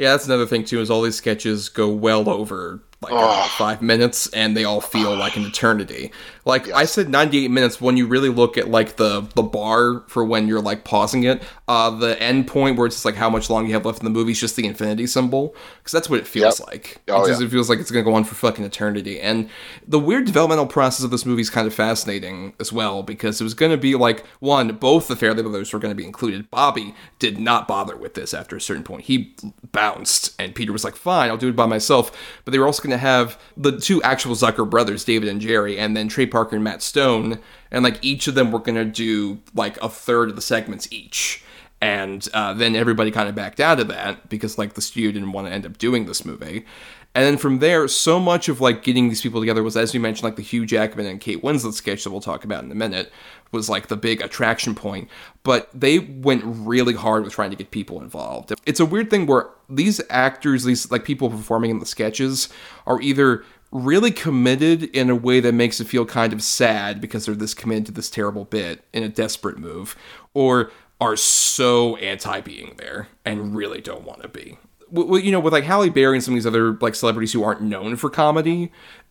Yeah, 0.00 0.12
that's 0.12 0.24
another 0.24 0.46
thing 0.46 0.64
too. 0.64 0.80
Is 0.80 0.90
all 0.90 1.02
these 1.02 1.16
sketches 1.16 1.68
go 1.68 1.90
well 1.90 2.26
over 2.30 2.80
like 3.02 3.12
Oh. 3.14 3.48
five 3.56 3.80
minutes, 3.80 4.28
and 4.34 4.56
they 4.56 4.64
all 4.64 4.80
feel 4.80 5.16
like 5.16 5.36
an 5.36 5.44
eternity. 5.44 6.12
Like 6.44 6.70
I 6.70 6.84
said, 6.84 7.08
ninety-eight 7.08 7.50
minutes. 7.50 7.80
When 7.80 7.96
you 7.96 8.06
really 8.06 8.28
look 8.28 8.58
at 8.58 8.68
like 8.68 8.96
the 8.96 9.22
the 9.34 9.42
bar 9.42 10.02
for 10.06 10.24
when 10.24 10.46
you're 10.48 10.60
like 10.60 10.84
pausing 10.84 11.24
it, 11.24 11.42
uh, 11.68 11.90
the 11.90 12.20
end 12.22 12.46
point 12.46 12.76
where 12.76 12.86
it's 12.86 12.96
just 12.96 13.04
like 13.04 13.14
how 13.14 13.30
much 13.30 13.48
long 13.50 13.66
you 13.66 13.72
have 13.72 13.86
left 13.86 13.98
in 14.00 14.04
the 14.04 14.10
movie 14.10 14.32
is 14.32 14.40
just 14.40 14.56
the 14.56 14.66
infinity 14.66 15.06
symbol 15.06 15.54
because 15.78 15.92
that's 15.92 16.10
what 16.10 16.18
it 16.18 16.26
feels 16.26 16.60
like. 16.60 17.00
Oh, 17.08 17.24
it, 17.24 17.28
just, 17.28 17.40
yeah. 17.40 17.46
it 17.46 17.50
feels 17.50 17.68
like 17.70 17.78
it's 17.78 17.90
gonna 17.90 18.04
go 18.04 18.14
on 18.14 18.24
for 18.24 18.34
fucking 18.34 18.64
eternity. 18.64 19.20
And 19.20 19.48
the 19.86 19.98
weird 19.98 20.24
developmental 20.26 20.66
process 20.66 21.04
of 21.04 21.10
this 21.10 21.24
movie 21.24 21.42
is 21.42 21.50
kind 21.50 21.66
of 21.66 21.74
fascinating 21.74 22.54
as 22.60 22.72
well 22.72 23.02
because 23.02 23.40
it 23.40 23.44
was 23.44 23.54
gonna 23.54 23.76
be 23.76 23.94
like 23.94 24.26
one, 24.40 24.68
both 24.76 25.08
the 25.08 25.14
Farrelly 25.14 25.42
brothers 25.42 25.72
were 25.72 25.78
gonna 25.78 25.94
be 25.94 26.04
included. 26.06 26.50
Bobby 26.50 26.94
did 27.18 27.38
not 27.38 27.66
bother 27.68 27.96
with 27.96 28.14
this 28.14 28.34
after 28.34 28.56
a 28.56 28.60
certain 28.60 28.82
point. 28.84 29.02
He 29.04 29.34
bounced, 29.72 30.34
and 30.38 30.54
Peter 30.54 30.72
was 30.72 30.84
like, 30.84 30.96
"Fine, 30.96 31.30
I'll 31.30 31.36
do 31.36 31.48
it 31.48 31.56
by 31.56 31.66
myself." 31.66 32.10
But 32.44 32.52
they 32.52 32.58
were 32.58 32.66
also 32.66 32.82
going 32.90 32.98
to 32.98 33.06
have 33.06 33.38
the 33.56 33.78
two 33.78 34.02
actual 34.02 34.34
Zucker 34.34 34.68
brothers, 34.68 35.04
David 35.04 35.28
and 35.28 35.40
Jerry, 35.40 35.78
and 35.78 35.96
then 35.96 36.08
Trey 36.08 36.26
Parker 36.26 36.56
and 36.56 36.64
Matt 36.64 36.82
Stone, 36.82 37.38
and 37.70 37.82
like 37.84 37.98
each 38.02 38.26
of 38.26 38.34
them 38.34 38.52
were 38.52 38.58
going 38.58 38.76
to 38.76 38.84
do 38.84 39.40
like 39.54 39.76
a 39.82 39.88
third 39.88 40.28
of 40.30 40.36
the 40.36 40.42
segments 40.42 40.88
each. 40.92 41.44
And 41.82 42.28
uh, 42.34 42.52
then 42.52 42.76
everybody 42.76 43.10
kind 43.10 43.28
of 43.28 43.34
backed 43.34 43.58
out 43.58 43.80
of 43.80 43.88
that 43.88 44.28
because 44.28 44.58
like 44.58 44.74
the 44.74 44.82
studio 44.82 45.12
didn't 45.12 45.32
want 45.32 45.46
to 45.46 45.52
end 45.52 45.64
up 45.64 45.78
doing 45.78 46.04
this 46.04 46.26
movie. 46.26 46.66
And 47.14 47.24
then 47.24 47.38
from 47.38 47.58
there, 47.58 47.88
so 47.88 48.20
much 48.20 48.48
of 48.48 48.60
like 48.60 48.84
getting 48.84 49.08
these 49.08 49.20
people 49.20 49.40
together 49.40 49.64
was, 49.64 49.76
as 49.76 49.92
you 49.92 50.00
mentioned, 50.00 50.24
like 50.24 50.36
the 50.36 50.42
Hugh 50.42 50.64
Jackman 50.64 51.06
and 51.06 51.20
Kate 51.20 51.42
Winslet 51.42 51.72
sketch 51.72 52.04
that 52.04 52.10
we'll 52.10 52.20
talk 52.20 52.44
about 52.44 52.62
in 52.62 52.70
a 52.70 52.76
minute 52.76 53.10
was 53.50 53.68
like 53.68 53.88
the 53.88 53.96
big 53.96 54.20
attraction 54.20 54.76
point. 54.76 55.08
But 55.42 55.68
they 55.74 55.98
went 55.98 56.44
really 56.44 56.94
hard 56.94 57.24
with 57.24 57.32
trying 57.32 57.50
to 57.50 57.56
get 57.56 57.72
people 57.72 58.00
involved. 58.00 58.52
It's 58.64 58.78
a 58.78 58.86
weird 58.86 59.10
thing 59.10 59.26
where 59.26 59.48
these 59.68 60.00
actors, 60.08 60.62
these 60.62 60.90
like 60.92 61.04
people 61.04 61.30
performing 61.30 61.72
in 61.72 61.80
the 61.80 61.86
sketches, 61.86 62.48
are 62.86 63.00
either 63.00 63.44
really 63.72 64.12
committed 64.12 64.84
in 64.84 65.10
a 65.10 65.16
way 65.16 65.40
that 65.40 65.52
makes 65.52 65.80
it 65.80 65.86
feel 65.86 66.04
kind 66.04 66.32
of 66.32 66.42
sad 66.42 67.00
because 67.00 67.26
they're 67.26 67.34
this 67.34 67.54
committed 67.54 67.86
to 67.86 67.92
this 67.92 68.10
terrible 68.10 68.44
bit 68.44 68.84
in 68.92 69.02
a 69.02 69.08
desperate 69.08 69.58
move, 69.58 69.96
or 70.32 70.70
are 71.00 71.16
so 71.16 71.96
anti 71.96 72.40
being 72.40 72.74
there 72.76 73.08
and 73.24 73.56
really 73.56 73.80
don't 73.80 74.04
want 74.04 74.22
to 74.22 74.28
be 74.28 74.58
w- 74.90 75.06
w- 75.06 75.24
you 75.24 75.32
know, 75.32 75.40
with 75.40 75.52
like 75.52 75.64
Halle 75.64 75.88
Berry 75.88 76.16
and 76.16 76.24
some 76.24 76.34
of 76.34 76.36
these 76.36 76.46
other 76.46 76.74
like 76.80 76.94
celebrities 76.94 77.32
who 77.32 77.42
aren't 77.42 77.62
known 77.62 77.96
for 77.96 78.10
comedy, 78.10 78.70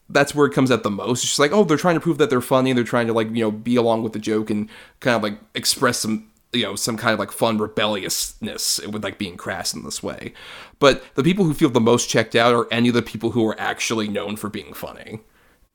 that's 0.10 0.34
where 0.34 0.48
it 0.48 0.54
comes 0.54 0.72
out 0.72 0.84
the 0.84 0.90
most. 0.90 1.20
It's 1.20 1.28
just 1.28 1.40
like, 1.40 1.52
oh, 1.52 1.64
they're 1.64 1.78
trying 1.78 1.96
to 1.96 2.02
prove 2.02 2.18
that 2.18 2.30
they're 2.30 2.42
funny. 2.42 2.74
They're 2.74 2.84
trying 2.84 3.08
to 3.08 3.14
like 3.14 3.28
you 3.30 3.44
know 3.44 3.52
be 3.52 3.76
along 3.76 4.04
with 4.04 4.14
the 4.14 4.20
joke 4.20 4.50
and 4.50 4.70
kind 5.00 5.16
of 5.16 5.24
like 5.24 5.40
express 5.56 6.00
some 6.00 6.30
you 6.54 6.64
know 6.64 6.76
some 6.76 6.98
kind 6.98 7.14
of 7.14 7.20
like 7.20 7.32
fun 7.32 7.58
rebelliousness 7.58 8.80
with 8.88 9.04
like 9.04 9.18
being 9.18 9.38
crass 9.38 9.74
in 9.74 9.84
this 9.84 10.02
way. 10.02 10.34
But 10.80 11.04
the 11.16 11.24
people 11.24 11.46
who 11.46 11.54
feel 11.54 11.70
the 11.70 11.80
most 11.80 12.10
checked 12.10 12.36
out 12.36 12.54
are 12.54 12.68
any 12.72 12.90
of 12.90 12.96
the 12.96 13.02
people 13.02 13.32
who 13.32 13.46
are 13.48 13.60
actually 13.60 14.08
known 14.08 14.36
for 14.36 14.50
being 14.50 14.74
funny 14.74 15.20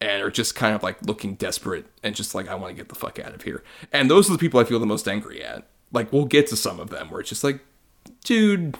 and 0.00 0.22
are 0.22 0.30
just 0.30 0.54
kind 0.54 0.74
of 0.74 0.82
like 0.82 1.00
looking 1.02 1.34
desperate 1.34 1.86
and 2.02 2.14
just 2.14 2.34
like 2.34 2.48
I 2.48 2.54
want 2.54 2.70
to 2.72 2.76
get 2.76 2.88
the 2.88 2.94
fuck 2.94 3.18
out 3.18 3.34
of 3.34 3.42
here. 3.42 3.62
And 3.92 4.10
those 4.10 4.28
are 4.28 4.32
the 4.32 4.38
people 4.38 4.60
I 4.60 4.64
feel 4.64 4.80
the 4.80 4.86
most 4.86 5.08
angry 5.08 5.42
at. 5.42 5.66
Like 5.92 6.12
we'll 6.12 6.24
get 6.24 6.48
to 6.48 6.56
some 6.56 6.80
of 6.80 6.90
them 6.90 7.10
where 7.10 7.20
it's 7.20 7.28
just 7.28 7.44
like, 7.44 7.60
dude, 8.24 8.76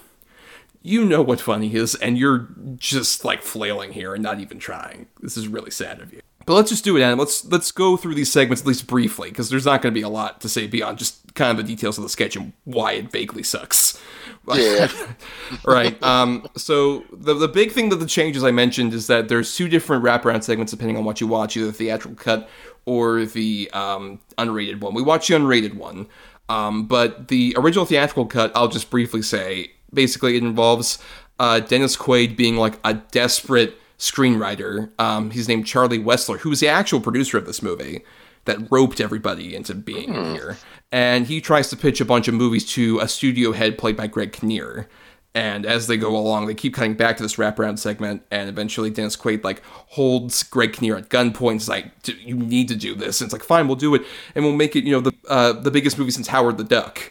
you 0.87 1.03
know 1.03 1.23
what 1.23 1.41
funny 1.41 1.75
is, 1.75 1.95
and 1.95 2.19
you're 2.19 2.47
just 2.77 3.25
like 3.25 3.43
flailing 3.43 3.93
here 3.93 4.13
and 4.13 4.23
not 4.23 4.39
even 4.39 4.59
trying. 4.59 5.07
This 5.21 5.37
is 5.37 5.49
really 5.49 5.71
sad 5.71 6.01
of 6.01 6.13
you. 6.13 6.21
But 6.45 6.55
let's 6.55 6.69
just 6.69 6.85
do 6.85 6.95
it, 6.99 7.03
Adam. 7.03 7.19
Let's 7.19 7.43
let's 7.47 7.73
go 7.73 7.97
through 7.97 8.15
these 8.15 8.31
segments 8.31 8.61
at 8.61 8.69
least 8.69 8.87
briefly, 8.87 9.31
because 9.31 9.49
there's 9.49 9.65
not 9.65 9.81
going 9.81 9.95
to 9.95 9.99
be 9.99 10.03
a 10.03 10.11
lot 10.11 10.43
to 10.43 10.49
say 10.49 10.67
beyond 10.67 10.99
just 10.99 11.35
kind 11.35 11.51
of 11.51 11.57
the 11.57 11.75
details 11.75 11.97
of 11.97 12.05
the 12.05 12.11
sketch 12.11 12.37
and 12.37 12.53
why 12.65 12.93
it 12.93 13.11
vaguely 13.11 13.43
sucks. 13.43 13.99
Yeah. 14.47 14.89
right. 15.65 16.01
Um, 16.03 16.47
so 16.55 17.05
the 17.11 17.33
the 17.33 17.49
big 17.49 17.73
thing 17.73 17.89
that 17.89 17.97
the 17.97 18.07
changes 18.07 18.45
I 18.45 18.51
mentioned 18.51 18.93
is 18.93 19.07
that 19.07 19.29
there's 19.29 19.57
two 19.57 19.71
different 19.71 20.05
wraparound 20.05 20.45
segments 20.45 20.71
depending 20.71 20.99
on 20.99 21.07
what 21.07 21.19
you 21.19 21.27
watch, 21.27 21.57
either 21.57 21.69
the 21.69 21.73
theatrical 21.73 22.23
cut 22.23 22.51
or 22.85 23.25
the 23.25 23.71
um, 23.73 24.21
unrated 24.37 24.81
one. 24.81 24.93
We 24.93 25.01
watch 25.01 25.29
the 25.29 25.35
unrated 25.35 25.73
one, 25.73 26.09
um, 26.51 26.85
but 26.87 27.29
the 27.29 27.55
original 27.57 27.87
theatrical 27.87 28.27
cut, 28.27 28.53
I'll 28.55 28.69
just 28.69 28.91
briefly 28.91 29.23
say, 29.23 29.71
basically 29.95 30.37
it 30.37 30.43
involves 30.43 30.99
uh, 31.39 31.61
Dennis 31.61 31.97
Quaid 31.97 32.37
being 32.37 32.57
like 32.57 32.79
a 32.85 32.95
desperate 32.95 33.79
screenwriter. 33.99 34.91
Um, 34.99 35.31
he's 35.31 35.49
named 35.49 35.67
Charlie 35.67 35.99
Wessler, 35.99 36.39
who's 36.39 36.61
the 36.61 36.69
actual 36.69 37.01
producer 37.01 37.39
of 37.39 37.47
this 37.47 37.63
movie 37.63 38.05
that 38.45 38.71
roped 38.71 39.01
everybody 39.01 39.55
into 39.55 39.75
being 39.75 40.13
here. 40.35 40.59
And 40.93 41.27
he 41.27 41.41
tries 41.41 41.71
to 41.71 41.77
pitch 41.77 42.01
a 42.01 42.05
bunch 42.05 42.29
of 42.29 42.35
movies 42.35 42.65
to 42.73 43.01
a 43.01 43.09
studio 43.09 43.53
head 43.53 43.79
played 43.79 43.97
by 43.97 44.07
Greg 44.07 44.33
Kinnear. 44.33 44.89
And 45.35 45.67
as 45.67 45.89
they 45.89 45.97
go 45.97 46.17
along, 46.17 46.47
they 46.47 46.55
keep 46.55 46.75
cutting 46.75 46.95
back 46.95 47.17
to 47.17 47.23
this 47.25 47.37
wraparound 47.37 47.81
segment, 47.81 48.23
and 48.31 48.49
eventually 48.49 48.89
Dennis 48.89 49.17
Quaid 49.17 49.43
like 49.43 49.65
holds 49.65 50.45
Greg 50.45 50.75
Kinnear 50.75 50.97
at 50.97 51.09
gunpoint. 51.09 51.51
and 51.53 51.61
is 51.61 51.69
like, 51.69 52.03
"D- 52.05 52.17
"You 52.25 52.37
need 52.37 52.69
to 52.69 52.77
do 52.77 52.95
this." 52.95 53.21
And 53.21 53.27
it's 53.27 53.33
like, 53.33 53.43
"Fine, 53.43 53.67
we'll 53.67 53.75
do 53.75 53.97
it, 53.97 54.03
and 54.37 54.45
we'll 54.45 54.55
make 54.55 54.77
it." 54.77 54.85
You 54.85 54.93
know, 54.93 55.01
the 55.01 55.13
uh, 55.29 55.53
the 55.53 55.73
biggest 55.73 55.99
movie 55.99 56.13
since 56.13 56.29
Howard 56.29 56.57
the 56.57 56.63
Duck 56.63 57.11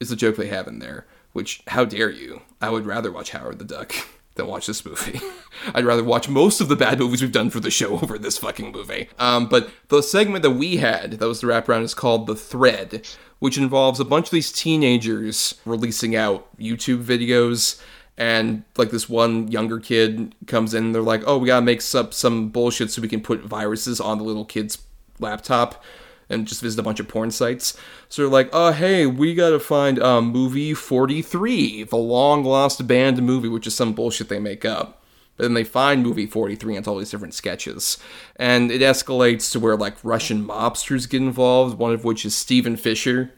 is 0.00 0.08
the 0.08 0.16
joke 0.16 0.34
they 0.34 0.48
have 0.48 0.66
in 0.66 0.80
there. 0.80 1.06
Which, 1.34 1.62
how 1.66 1.84
dare 1.84 2.10
you? 2.10 2.42
I 2.60 2.70
would 2.70 2.86
rather 2.86 3.10
watch 3.10 3.32
Howard 3.32 3.58
the 3.58 3.64
Duck 3.64 3.92
than 4.36 4.46
watch 4.46 4.68
this 4.68 4.86
movie. 4.86 5.20
I'd 5.74 5.84
rather 5.84 6.04
watch 6.04 6.28
most 6.28 6.60
of 6.60 6.68
the 6.68 6.76
bad 6.76 7.00
movies 7.00 7.20
we've 7.20 7.32
done 7.32 7.50
for 7.50 7.58
the 7.58 7.72
show 7.72 7.98
over 8.02 8.16
this 8.18 8.38
fucking 8.38 8.70
movie. 8.70 9.08
Um, 9.18 9.48
but 9.48 9.68
the 9.88 10.00
segment 10.00 10.44
that 10.44 10.52
we 10.52 10.76
had, 10.76 11.12
that 11.12 11.26
was 11.26 11.40
the 11.40 11.48
wraparound, 11.48 11.82
is 11.82 11.92
called 11.92 12.28
The 12.28 12.36
Thread, 12.36 13.04
which 13.40 13.58
involves 13.58 13.98
a 13.98 14.04
bunch 14.04 14.26
of 14.26 14.30
these 14.30 14.52
teenagers 14.52 15.60
releasing 15.64 16.14
out 16.14 16.56
YouTube 16.56 17.02
videos. 17.02 17.82
And 18.16 18.62
like 18.76 18.90
this 18.90 19.08
one 19.08 19.48
younger 19.48 19.80
kid 19.80 20.36
comes 20.46 20.72
in, 20.72 20.92
they're 20.92 21.02
like, 21.02 21.24
"Oh, 21.26 21.38
we 21.38 21.48
gotta 21.48 21.66
make 21.66 21.82
up 21.96 22.14
some 22.14 22.48
bullshit 22.50 22.92
so 22.92 23.02
we 23.02 23.08
can 23.08 23.20
put 23.20 23.40
viruses 23.42 24.00
on 24.00 24.18
the 24.18 24.24
little 24.24 24.44
kid's 24.44 24.78
laptop." 25.18 25.82
And 26.28 26.46
just 26.46 26.62
visit 26.62 26.80
a 26.80 26.82
bunch 26.82 27.00
of 27.00 27.08
porn 27.08 27.30
sites. 27.30 27.76
So 28.08 28.22
they're 28.22 28.30
like, 28.30 28.50
"Oh, 28.52 28.72
hey, 28.72 29.06
we 29.06 29.34
gotta 29.34 29.60
find 29.60 30.02
um, 30.02 30.26
movie 30.26 30.74
43, 30.74 31.84
the 31.84 31.96
long 31.96 32.44
lost 32.44 32.86
band 32.86 33.22
movie, 33.22 33.48
which 33.48 33.66
is 33.66 33.74
some 33.74 33.92
bullshit 33.92 34.28
they 34.28 34.40
make 34.40 34.64
up." 34.64 35.02
But 35.36 35.44
then 35.44 35.54
they 35.54 35.64
find 35.64 36.02
movie 36.02 36.26
43 36.26 36.74
and 36.74 36.78
it's 36.82 36.88
all 36.88 36.98
these 36.98 37.10
different 37.10 37.34
sketches. 37.34 37.98
And 38.36 38.70
it 38.70 38.80
escalates 38.80 39.50
to 39.52 39.60
where 39.60 39.76
like 39.76 39.96
Russian 40.04 40.46
mobsters 40.46 41.08
get 41.08 41.22
involved, 41.22 41.78
one 41.78 41.92
of 41.92 42.04
which 42.04 42.24
is 42.24 42.34
Stephen 42.34 42.76
Fisher. 42.76 43.32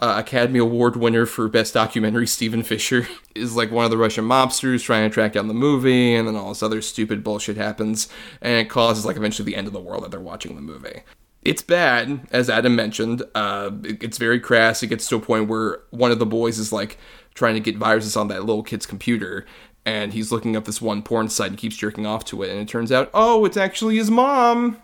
Uh, 0.00 0.14
Academy 0.18 0.60
Award 0.60 0.94
winner 0.94 1.26
for 1.26 1.48
Best 1.48 1.74
Documentary, 1.74 2.26
Stephen 2.28 2.62
Fisher, 2.62 3.08
is 3.34 3.56
like 3.56 3.72
one 3.72 3.84
of 3.84 3.90
the 3.90 3.96
Russian 3.96 4.24
mobsters 4.24 4.84
trying 4.84 5.08
to 5.08 5.12
track 5.12 5.32
down 5.32 5.48
the 5.48 5.54
movie, 5.54 6.14
and 6.14 6.28
then 6.28 6.36
all 6.36 6.50
this 6.50 6.62
other 6.62 6.80
stupid 6.80 7.24
bullshit 7.24 7.56
happens, 7.56 8.06
and 8.40 8.54
it 8.54 8.70
causes 8.70 9.04
like 9.04 9.16
eventually 9.16 9.44
the 9.44 9.56
end 9.56 9.66
of 9.66 9.72
the 9.72 9.80
world 9.80 10.04
that 10.04 10.12
they're 10.12 10.20
watching 10.20 10.54
the 10.54 10.62
movie. 10.62 11.02
It's 11.48 11.62
bad, 11.62 12.20
as 12.30 12.48
Adam 12.50 12.76
mentioned. 12.76 13.22
Uh, 13.34 13.70
it- 13.84 14.02
it's 14.02 14.18
very 14.18 14.38
crass. 14.38 14.82
It 14.82 14.88
gets 14.88 15.08
to 15.08 15.16
a 15.16 15.20
point 15.20 15.48
where 15.48 15.80
one 15.90 16.10
of 16.10 16.18
the 16.18 16.26
boys 16.26 16.58
is 16.58 16.72
like 16.72 16.98
trying 17.34 17.54
to 17.54 17.60
get 17.60 17.76
viruses 17.76 18.16
on 18.16 18.28
that 18.28 18.40
little 18.44 18.62
kid's 18.62 18.84
computer, 18.86 19.46
and 19.86 20.12
he's 20.12 20.30
looking 20.32 20.56
up 20.56 20.64
this 20.64 20.82
one 20.82 21.02
porn 21.02 21.28
site 21.28 21.48
and 21.50 21.56
keeps 21.58 21.76
jerking 21.76 22.04
off 22.06 22.24
to 22.26 22.42
it, 22.42 22.50
and 22.50 22.60
it 22.60 22.68
turns 22.68 22.92
out, 22.92 23.10
oh, 23.14 23.44
it's 23.44 23.56
actually 23.56 23.96
his 23.96 24.10
mom 24.10 24.76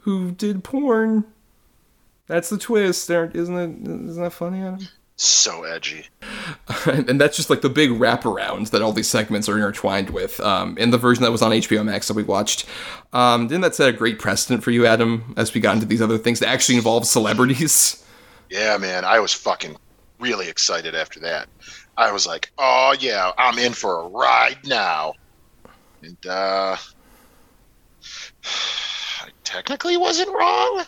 who 0.00 0.30
did 0.32 0.62
porn. 0.64 1.24
That's 2.26 2.48
the 2.50 2.58
twist, 2.58 3.10
isn't 3.10 3.34
it? 3.34 3.88
Isn't 3.88 4.22
that 4.22 4.32
funny, 4.32 4.60
Adam? 4.62 4.86
So 5.16 5.64
edgy. 5.64 6.06
and 6.86 7.20
that's 7.20 7.36
just 7.36 7.50
like 7.50 7.60
the 7.60 7.68
big 7.68 7.90
wraparound 7.90 8.70
that 8.70 8.82
all 8.82 8.92
these 8.92 9.08
segments 9.08 9.48
are 9.48 9.56
intertwined 9.56 10.10
with. 10.10 10.40
Um, 10.40 10.76
in 10.78 10.90
the 10.90 10.98
version 10.98 11.22
that 11.22 11.30
was 11.30 11.42
on 11.42 11.52
HBO 11.52 11.84
Max 11.84 12.08
that 12.08 12.14
we 12.14 12.22
watched, 12.22 12.66
um, 13.12 13.46
didn't 13.46 13.60
that 13.62 13.74
set 13.74 13.88
a 13.88 13.92
great 13.92 14.18
precedent 14.18 14.64
for 14.64 14.70
you, 14.70 14.86
Adam? 14.86 15.34
As 15.36 15.54
we 15.54 15.60
got 15.60 15.74
into 15.74 15.86
these 15.86 16.02
other 16.02 16.18
things 16.18 16.40
that 16.40 16.48
actually 16.48 16.76
involve 16.76 17.06
celebrities. 17.06 17.98
Yeah, 18.50 18.76
man, 18.76 19.06
I 19.06 19.18
was 19.18 19.32
fucking 19.32 19.78
really 20.20 20.46
excited 20.46 20.94
after 20.94 21.18
that. 21.20 21.48
I 21.96 22.12
was 22.12 22.26
like, 22.26 22.52
"Oh 22.58 22.94
yeah, 23.00 23.32
I'm 23.38 23.58
in 23.58 23.72
for 23.72 24.00
a 24.02 24.08
ride 24.08 24.58
now." 24.66 25.14
And 26.02 26.26
uh 26.26 26.76
I 28.44 29.28
technically 29.42 29.96
wasn't 29.96 30.36
wrong. 30.36 30.84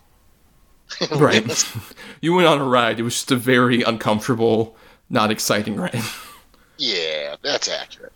right. 1.16 1.64
you 2.20 2.34
went 2.34 2.46
on 2.46 2.60
a 2.60 2.64
ride. 2.64 2.98
It 2.98 3.02
was 3.02 3.14
just 3.14 3.30
a 3.30 3.36
very 3.36 3.82
uncomfortable, 3.82 4.76
not 5.10 5.30
exciting 5.30 5.76
ride. 5.76 6.02
Yeah, 6.76 7.36
that's 7.40 7.68
accurate. 7.68 8.12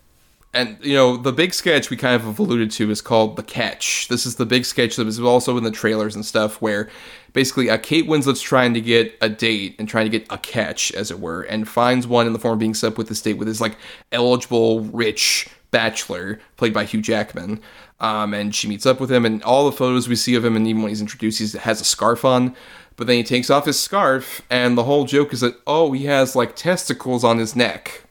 And 0.53 0.77
you 0.81 0.93
know, 0.93 1.15
the 1.15 1.31
big 1.31 1.53
sketch 1.53 1.89
we 1.89 1.95
kind 1.95 2.15
of 2.15 2.23
have 2.23 2.39
alluded 2.39 2.71
to 2.71 2.91
is 2.91 3.01
called 3.01 3.35
The 3.35 3.43
Catch. 3.43 4.07
This 4.09 4.25
is 4.25 4.35
the 4.35 4.45
big 4.45 4.65
sketch 4.65 4.95
that 4.95 5.05
was 5.05 5.19
also 5.19 5.57
in 5.57 5.63
the 5.63 5.71
trailers 5.71 6.13
and 6.13 6.25
stuff, 6.25 6.61
where 6.61 6.89
basically 7.31 7.69
uh, 7.69 7.77
Kate 7.77 8.05
Winslet's 8.05 8.41
trying 8.41 8.73
to 8.73 8.81
get 8.81 9.15
a 9.21 9.29
date 9.29 9.75
and 9.79 9.87
trying 9.87 10.09
to 10.09 10.19
get 10.19 10.27
a 10.29 10.37
catch, 10.37 10.91
as 10.91 11.11
it 11.11 11.19
were, 11.19 11.43
and 11.43 11.69
finds 11.69 12.07
one 12.07 12.27
in 12.27 12.33
the 12.33 12.39
form 12.39 12.53
of 12.53 12.59
being 12.59 12.73
set 12.73 12.87
up 12.87 12.97
with 12.97 13.07
this 13.07 13.21
date 13.21 13.35
with 13.37 13.47
this 13.47 13.61
like 13.61 13.77
eligible, 14.11 14.81
rich 14.81 15.47
bachelor, 15.71 16.39
played 16.57 16.73
by 16.73 16.83
Hugh 16.83 17.01
Jackman. 17.01 17.61
Um, 18.01 18.33
and 18.33 18.55
she 18.55 18.67
meets 18.67 18.85
up 18.85 18.99
with 18.99 19.11
him, 19.11 19.25
and 19.25 19.43
all 19.43 19.65
the 19.65 19.75
photos 19.75 20.07
we 20.07 20.15
see 20.15 20.35
of 20.35 20.45
him, 20.45 20.55
and 20.55 20.65
even 20.67 20.81
when 20.81 20.89
he's 20.89 21.01
introduced, 21.01 21.39
he 21.39 21.57
has 21.57 21.81
a 21.81 21.85
scarf 21.85 22.23
on. 22.23 22.55
But 22.95 23.07
then 23.07 23.17
he 23.17 23.23
takes 23.23 23.49
off 23.49 23.65
his 23.65 23.79
scarf, 23.79 24.41
and 24.49 24.77
the 24.77 24.83
whole 24.83 25.05
joke 25.05 25.33
is 25.33 25.41
that, 25.41 25.55
oh, 25.67 25.91
he 25.91 26.05
has 26.05 26.35
like 26.35 26.55
testicles 26.55 27.23
on 27.23 27.37
his 27.37 27.55
neck. 27.55 28.03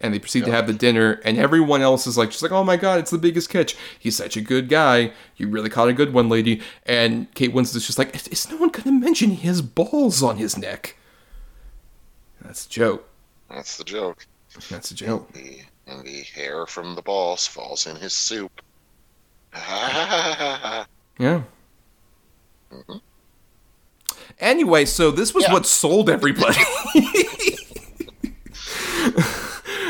And 0.00 0.12
they 0.12 0.18
proceed 0.18 0.44
to 0.44 0.50
have 0.50 0.66
the 0.66 0.72
dinner, 0.72 1.20
and 1.24 1.38
everyone 1.38 1.80
else 1.80 2.06
is 2.06 2.18
like, 2.18 2.30
just 2.30 2.42
like, 2.42 2.52
oh 2.52 2.62
my 2.62 2.76
god, 2.76 2.98
it's 2.98 3.10
the 3.10 3.18
biggest 3.18 3.48
catch. 3.48 3.74
He's 3.98 4.16
such 4.16 4.36
a 4.36 4.40
good 4.40 4.68
guy. 4.68 5.12
You 5.36 5.48
really 5.48 5.70
caught 5.70 5.88
a 5.88 5.94
good 5.94 6.12
one, 6.12 6.28
lady. 6.28 6.60
And 6.84 7.32
Kate 7.34 7.54
Winslet's 7.54 7.86
just 7.86 7.98
like, 7.98 8.14
is, 8.14 8.28
is 8.28 8.50
no 8.50 8.56
one 8.56 8.68
going 8.68 8.84
to 8.84 8.92
mention 8.92 9.30
he 9.30 9.46
has 9.46 9.62
balls 9.62 10.22
on 10.22 10.36
his 10.36 10.58
neck? 10.58 10.96
That's 12.42 12.66
a 12.66 12.68
joke. 12.68 13.08
That's 13.48 13.78
the 13.78 13.84
joke. 13.84 14.26
That's 14.68 14.90
a 14.90 14.94
joke. 14.94 15.32
And 15.86 16.02
the 16.04 16.22
hair 16.22 16.66
from 16.66 16.94
the 16.94 17.02
balls 17.02 17.46
falls 17.46 17.86
in 17.86 17.96
his 17.96 18.14
soup. 18.14 18.60
yeah. 19.54 20.86
Mm-hmm. 22.72 22.96
Anyway, 24.40 24.84
so 24.84 25.10
this 25.10 25.32
was 25.34 25.44
Yeah. 25.44 25.52
what 25.52 25.66
sold 25.66 26.10
everybody. 26.10 26.58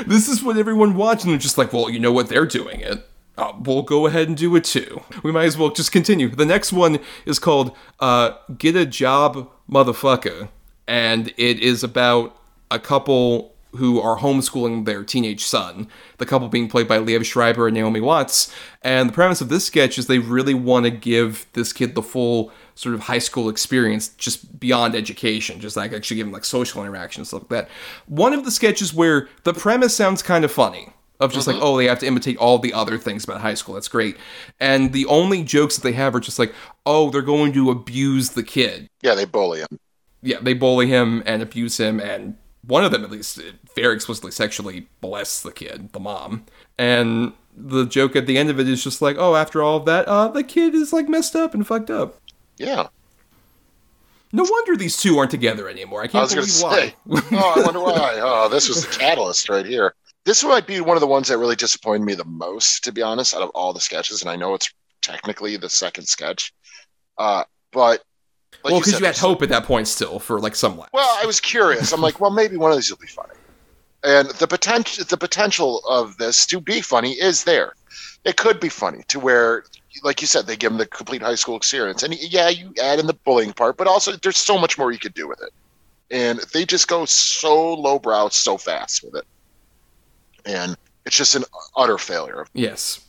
this 0.06 0.28
is 0.28 0.42
what 0.42 0.56
everyone 0.56 0.94
watched, 0.96 1.24
and 1.24 1.30
they're 1.32 1.38
just 1.38 1.56
like, 1.58 1.72
well, 1.72 1.88
you 1.88 1.98
know 1.98 2.12
what? 2.12 2.28
They're 2.28 2.46
doing 2.46 2.80
it. 2.80 3.08
Uh, 3.36 3.52
we'll 3.60 3.82
go 3.82 4.06
ahead 4.06 4.28
and 4.28 4.36
do 4.36 4.54
it 4.54 4.64
too. 4.64 5.00
We 5.22 5.32
might 5.32 5.46
as 5.46 5.58
well 5.58 5.70
just 5.70 5.90
continue. 5.92 6.28
The 6.28 6.44
next 6.44 6.72
one 6.72 7.00
is 7.26 7.38
called 7.38 7.76
uh, 8.00 8.32
Get 8.58 8.76
a 8.76 8.86
Job, 8.86 9.50
Motherfucker. 9.70 10.48
And 10.86 11.28
it 11.36 11.58
is 11.60 11.82
about 11.82 12.36
a 12.70 12.78
couple 12.78 13.53
who 13.76 14.00
are 14.00 14.18
homeschooling 14.18 14.84
their 14.84 15.04
teenage 15.04 15.44
son. 15.44 15.88
The 16.18 16.26
couple 16.26 16.48
being 16.48 16.68
played 16.68 16.88
by 16.88 16.98
Liev 16.98 17.24
Schreiber 17.24 17.66
and 17.66 17.74
Naomi 17.74 18.00
Watts. 18.00 18.54
And 18.82 19.08
the 19.08 19.12
premise 19.12 19.40
of 19.40 19.48
this 19.48 19.66
sketch 19.66 19.98
is 19.98 20.06
they 20.06 20.18
really 20.18 20.54
want 20.54 20.84
to 20.84 20.90
give 20.90 21.46
this 21.54 21.72
kid 21.72 21.94
the 21.94 22.02
full 22.02 22.52
sort 22.74 22.94
of 22.94 23.02
high 23.02 23.18
school 23.18 23.48
experience 23.48 24.08
just 24.08 24.58
beyond 24.58 24.94
education, 24.94 25.60
just 25.60 25.76
like 25.76 25.92
actually 25.92 26.16
give 26.16 26.26
him 26.26 26.32
like 26.32 26.44
social 26.44 26.82
interaction 26.82 27.20
and 27.20 27.26
stuff 27.26 27.42
like 27.42 27.50
that. 27.50 27.68
One 28.06 28.32
of 28.32 28.44
the 28.44 28.50
sketches 28.50 28.92
where 28.92 29.28
the 29.44 29.54
premise 29.54 29.96
sounds 29.96 30.22
kind 30.22 30.44
of 30.44 30.52
funny. 30.52 30.88
Of 31.20 31.32
just 31.32 31.46
like, 31.46 31.54
mm-hmm. 31.56 31.64
oh, 31.64 31.76
they 31.76 31.86
have 31.86 32.00
to 32.00 32.06
imitate 32.06 32.36
all 32.38 32.58
the 32.58 32.74
other 32.74 32.98
things 32.98 33.22
about 33.22 33.40
high 33.40 33.54
school. 33.54 33.76
That's 33.76 33.86
great. 33.86 34.16
And 34.58 34.92
the 34.92 35.06
only 35.06 35.44
jokes 35.44 35.76
that 35.76 35.82
they 35.82 35.92
have 35.92 36.12
are 36.12 36.20
just 36.20 36.40
like, 36.40 36.52
oh, 36.84 37.08
they're 37.08 37.22
going 37.22 37.52
to 37.52 37.70
abuse 37.70 38.30
the 38.30 38.42
kid 38.42 38.88
Yeah, 39.00 39.14
they 39.14 39.24
bully 39.24 39.60
him. 39.60 39.78
yeah, 40.22 40.38
they 40.42 40.54
bully 40.54 40.88
him 40.88 41.22
and 41.24 41.40
abuse 41.40 41.78
him, 41.78 42.00
and 42.00 42.36
one 42.66 42.84
of 42.84 42.92
them 42.92 43.04
at 43.04 43.10
least 43.10 43.40
very 43.74 43.94
explicitly 43.94 44.30
sexually 44.30 44.88
molests 45.02 45.42
the 45.42 45.52
kid, 45.52 45.92
the 45.92 46.00
mom. 46.00 46.44
And 46.78 47.32
the 47.56 47.84
joke 47.86 48.16
at 48.16 48.26
the 48.26 48.38
end 48.38 48.50
of 48.50 48.58
it 48.58 48.68
is 48.68 48.82
just 48.82 49.02
like, 49.02 49.16
oh, 49.18 49.36
after 49.36 49.62
all 49.62 49.76
of 49.76 49.84
that, 49.86 50.06
uh, 50.06 50.28
the 50.28 50.42
kid 50.44 50.74
is 50.74 50.92
like 50.92 51.08
messed 51.08 51.36
up 51.36 51.54
and 51.54 51.66
fucked 51.66 51.90
up. 51.90 52.20
Yeah. 52.56 52.88
No 54.32 54.42
wonder 54.42 54.76
these 54.76 54.96
two 54.96 55.18
aren't 55.18 55.30
together 55.30 55.68
anymore. 55.68 56.00
I 56.00 56.04
I 56.04 56.08
can't 56.08 56.22
was 56.22 56.34
going 56.34 56.46
believe 56.46 56.94
to 57.06 57.10
why. 57.10 57.20
say. 57.20 57.36
oh, 57.36 57.54
I 57.56 57.64
wonder 57.64 57.80
why. 57.80 58.20
Oh, 58.20 58.48
this 58.48 58.68
was 58.68 58.84
the 58.84 58.92
catalyst 58.92 59.48
right 59.48 59.64
here. 59.66 59.94
This 60.24 60.42
might 60.42 60.66
be 60.66 60.80
one 60.80 60.96
of 60.96 61.02
the 61.02 61.06
ones 61.06 61.28
that 61.28 61.38
really 61.38 61.54
disappointed 61.54 62.04
me 62.04 62.14
the 62.14 62.24
most, 62.24 62.82
to 62.84 62.92
be 62.92 63.02
honest, 63.02 63.34
out 63.34 63.42
of 63.42 63.50
all 63.50 63.72
the 63.72 63.80
sketches. 63.80 64.22
And 64.22 64.30
I 64.30 64.36
know 64.36 64.54
it's 64.54 64.72
technically 65.02 65.56
the 65.56 65.68
second 65.68 66.06
sketch, 66.06 66.52
uh, 67.18 67.44
but 67.72 68.02
like 68.64 68.72
well, 68.72 68.80
because 68.80 68.94
said, 68.94 69.00
you, 69.00 69.06
had 69.06 69.18
hope 69.18 69.42
at 69.42 69.50
that 69.50 69.64
point 69.64 69.86
still 69.86 70.18
for 70.18 70.40
like 70.40 70.56
some 70.56 70.78
laughs. 70.78 70.90
Well, 70.94 71.18
I 71.22 71.26
was 71.26 71.38
curious. 71.38 71.92
I'm 71.92 72.00
like, 72.00 72.18
well, 72.18 72.30
maybe 72.30 72.56
one 72.56 72.70
of 72.70 72.78
these 72.78 72.90
will 72.90 72.96
be 72.96 73.06
funny. 73.06 73.34
And 74.02 74.30
the 74.30 74.46
potential, 74.46 75.04
the 75.04 75.18
potential 75.18 75.82
of 75.88 76.16
this 76.16 76.46
to 76.46 76.60
be 76.60 76.80
funny 76.80 77.12
is 77.12 77.44
there. 77.44 77.74
It 78.24 78.38
could 78.38 78.60
be 78.60 78.70
funny 78.70 79.02
to 79.08 79.20
where, 79.20 79.64
like 80.02 80.22
you 80.22 80.26
said, 80.26 80.46
they 80.46 80.56
give 80.56 80.70
them 80.70 80.78
the 80.78 80.86
complete 80.86 81.20
high 81.20 81.34
school 81.34 81.56
experience. 81.56 82.02
And 82.02 82.14
yeah, 82.14 82.48
you 82.48 82.72
add 82.82 82.98
in 82.98 83.06
the 83.06 83.12
bullying 83.12 83.52
part, 83.52 83.76
but 83.76 83.86
also 83.86 84.12
there's 84.12 84.38
so 84.38 84.58
much 84.58 84.78
more 84.78 84.90
you 84.92 84.98
could 84.98 85.14
do 85.14 85.28
with 85.28 85.42
it. 85.42 85.50
And 86.10 86.38
they 86.54 86.64
just 86.64 86.88
go 86.88 87.04
so 87.04 87.74
lowbrow 87.74 88.30
so 88.30 88.56
fast 88.56 89.04
with 89.04 89.14
it. 89.16 89.24
And 90.46 90.76
it's 91.04 91.16
just 91.16 91.34
an 91.34 91.44
utter 91.76 91.98
failure. 91.98 92.46
Yes. 92.54 93.04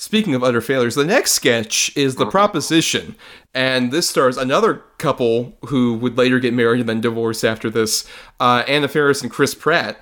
Speaking 0.00 0.36
of 0.36 0.44
utter 0.44 0.60
failures, 0.60 0.94
the 0.94 1.04
next 1.04 1.32
sketch 1.32 1.90
is 1.96 2.14
The 2.14 2.26
Proposition. 2.26 3.16
And 3.52 3.90
this 3.90 4.08
stars 4.08 4.36
another 4.36 4.84
couple 4.96 5.58
who 5.66 5.94
would 5.94 6.16
later 6.16 6.38
get 6.38 6.54
married 6.54 6.78
and 6.78 6.88
then 6.88 7.00
divorce 7.00 7.42
after 7.42 7.68
this 7.68 8.08
uh, 8.38 8.62
Anna 8.68 8.86
Faris 8.86 9.22
and 9.22 9.30
Chris 9.30 9.56
Pratt, 9.56 9.98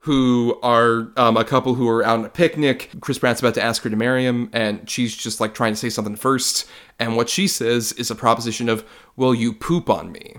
who 0.00 0.60
are 0.62 1.10
um, 1.16 1.38
a 1.38 1.44
couple 1.44 1.72
who 1.76 1.88
are 1.88 2.04
out 2.04 2.18
on 2.18 2.24
a 2.26 2.28
picnic. 2.28 2.90
Chris 3.00 3.18
Pratt's 3.18 3.40
about 3.40 3.54
to 3.54 3.62
ask 3.62 3.82
her 3.82 3.88
to 3.88 3.96
marry 3.96 4.26
him, 4.26 4.50
and 4.52 4.88
she's 4.90 5.16
just 5.16 5.40
like 5.40 5.54
trying 5.54 5.72
to 5.72 5.78
say 5.78 5.88
something 5.88 6.16
first. 6.16 6.68
And 6.98 7.16
what 7.16 7.30
she 7.30 7.48
says 7.48 7.92
is 7.92 8.10
a 8.10 8.14
proposition 8.14 8.68
of, 8.68 8.84
Will 9.16 9.34
you 9.34 9.54
poop 9.54 9.88
on 9.88 10.12
me? 10.12 10.36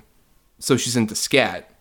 So 0.60 0.78
she's 0.78 0.96
into 0.96 1.16
scat. 1.16 1.72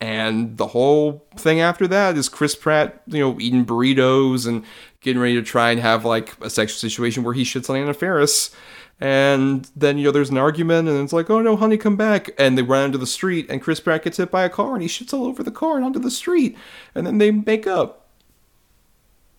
And 0.00 0.56
the 0.58 0.68
whole 0.68 1.26
thing 1.36 1.60
after 1.60 1.88
that 1.88 2.16
is 2.16 2.28
Chris 2.28 2.54
Pratt, 2.54 3.02
you 3.06 3.18
know, 3.18 3.40
eating 3.40 3.66
burritos 3.66 4.46
and 4.46 4.64
getting 5.00 5.20
ready 5.20 5.34
to 5.34 5.42
try 5.42 5.70
and 5.70 5.80
have 5.80 6.04
like 6.04 6.34
a 6.42 6.50
sexual 6.50 6.78
situation 6.78 7.22
where 7.22 7.34
he 7.34 7.44
shits 7.44 7.70
on 7.70 7.76
Anna 7.76 7.94
Faris. 7.94 8.54
And 9.00 9.70
then, 9.76 9.96
you 9.96 10.04
know, 10.04 10.10
there's 10.10 10.30
an 10.30 10.38
argument 10.38 10.88
and 10.88 11.00
it's 11.00 11.12
like, 11.12 11.30
oh 11.30 11.40
no, 11.40 11.56
honey, 11.56 11.76
come 11.76 11.96
back. 11.96 12.30
And 12.36 12.58
they 12.58 12.62
run 12.62 12.86
into 12.86 12.98
the 12.98 13.06
street 13.06 13.46
and 13.48 13.62
Chris 13.62 13.78
Pratt 13.78 14.02
gets 14.02 14.16
hit 14.16 14.30
by 14.30 14.44
a 14.44 14.50
car 14.50 14.74
and 14.74 14.82
he 14.82 14.88
shits 14.88 15.14
all 15.14 15.26
over 15.26 15.42
the 15.42 15.52
car 15.52 15.76
and 15.76 15.84
onto 15.84 16.00
the 16.00 16.10
street. 16.10 16.56
And 16.94 17.06
then 17.06 17.18
they 17.18 17.30
make 17.30 17.66
up. 17.66 18.08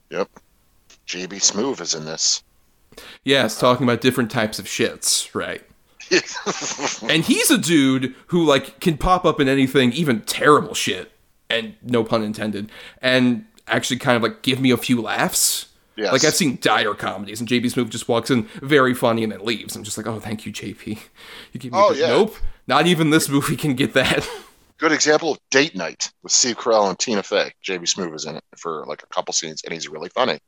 Yep. 0.10 0.30
JB 1.07 1.34
Smoove 1.34 1.82
is 1.82 1.93
in 1.93 2.05
this. 2.05 2.43
Yes, 3.24 3.60
talking 3.60 3.84
about 3.84 4.01
different 4.01 4.32
types 4.32 4.60
of 4.60 4.66
shits, 4.66 5.34
right? 5.36 5.64
and 7.10 7.24
he's 7.24 7.51
a 7.51 7.57
dude 7.57 8.16
who 8.28 8.43
like 8.43 8.80
can 8.80 8.97
pop 8.97 9.26
up 9.26 9.39
in 9.39 9.47
anything, 9.47 9.91
even 9.93 10.22
terrible 10.22 10.74
shit, 10.74 11.12
and 11.49 11.76
no 11.84 12.03
pun 12.03 12.24
intended, 12.24 12.72
and 13.01 13.45
actually 13.70 13.97
kind 13.97 14.17
of 14.17 14.24
like 14.24 14.41
give 14.41 14.59
me 14.59 14.72
a 14.72 14.78
few 14.78 15.01
laughs. 15.01 15.67
Yes. 15.95 16.13
Like 16.13 16.24
I've 16.24 16.36
seen 16.36 16.57
dire 16.61 16.93
comedies, 16.93 17.41
and 17.41 17.49
JB 17.49 17.65
Smoove 17.65 17.89
just 17.89 18.07
walks 18.07 18.32
in 18.32 18.43
very 18.61 18.93
funny 18.93 19.24
and 19.24 19.34
then 19.34 19.43
leaves. 19.43 19.76
I'm 19.76 19.84
just 19.84 19.97
like, 19.97 20.07
oh, 20.07 20.20
thank 20.20 20.45
you, 20.45 20.53
JP. 20.53 20.97
You 21.51 21.59
give 21.59 21.74
me. 21.74 21.80
Oh, 21.80 21.91
yeah. 21.91 22.07
Nope, 22.07 22.36
not 22.67 22.88
even 22.88 23.09
this 23.09 23.28
movie 23.28 23.57
can 23.57 23.74
get 23.74 23.93
that. 23.93 24.28
Good 24.78 24.93
example 24.93 25.34
of 25.34 25.39
date 25.51 25.76
night 25.76 26.09
with 26.24 26.32
Steve 26.32 26.57
Carell 26.57 26.88
and 26.88 26.97
Tina 26.97 27.22
Fey. 27.22 27.51
JB 27.65 27.82
Smoove 27.82 28.15
is 28.15 28.26
in 28.26 28.38
it 28.38 28.43
for 28.55 28.86
like 28.88 29.03
a 29.03 29.07
couple 29.07 29.34
scenes, 29.34 29.61
and 29.63 29.74
he's 29.74 29.89
really 29.89 30.09
funny. 30.09 30.39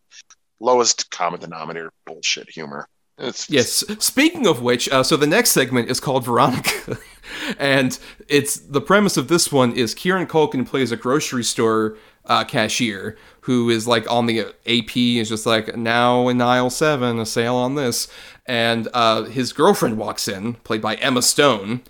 Lowest 0.62 1.12
common 1.12 1.42
denominator 1.42 1.92
bullshit 2.06 2.50
humor. 2.50 2.88
It's 3.18 3.50
Yes. 3.50 3.84
Speaking 4.00 4.48
of 4.48 4.62
which, 4.62 4.88
uh, 4.90 5.04
so 5.04 5.18
the 5.18 5.28
next 5.28 5.52
segment 5.52 5.92
is 5.92 6.00
called 6.00 6.24
Veronica, 6.24 6.98
and 7.60 8.00
it's 8.30 8.56
the 8.56 8.82
premise 8.82 9.18
of 9.18 9.28
this 9.28 9.52
one 9.52 9.74
is 9.74 9.94
Kieran 9.94 10.28
Culkin 10.28 10.66
plays 10.66 10.94
a 10.94 10.98
grocery 10.98 11.44
store 11.44 11.98
uh, 12.26 12.44
cashier 12.44 13.18
who 13.42 13.70
is 13.70 13.88
like 13.88 14.10
on 14.10 14.26
the 14.26 14.42
AP 14.68 14.96
is 14.96 15.30
just 15.30 15.46
like 15.46 15.76
now 15.76 16.28
in 16.28 16.42
aisle 16.42 16.70
seven 16.70 17.20
a 17.20 17.26
sale 17.26 17.56
on 17.56 17.76
this, 17.76 18.08
and 18.46 18.88
uh, 18.94 19.24
his 19.24 19.54
girlfriend 19.54 19.98
walks 19.98 20.28
in, 20.28 20.54
played 20.56 20.82
by 20.82 20.96
Emma 20.96 21.22
Stone, 21.22 21.82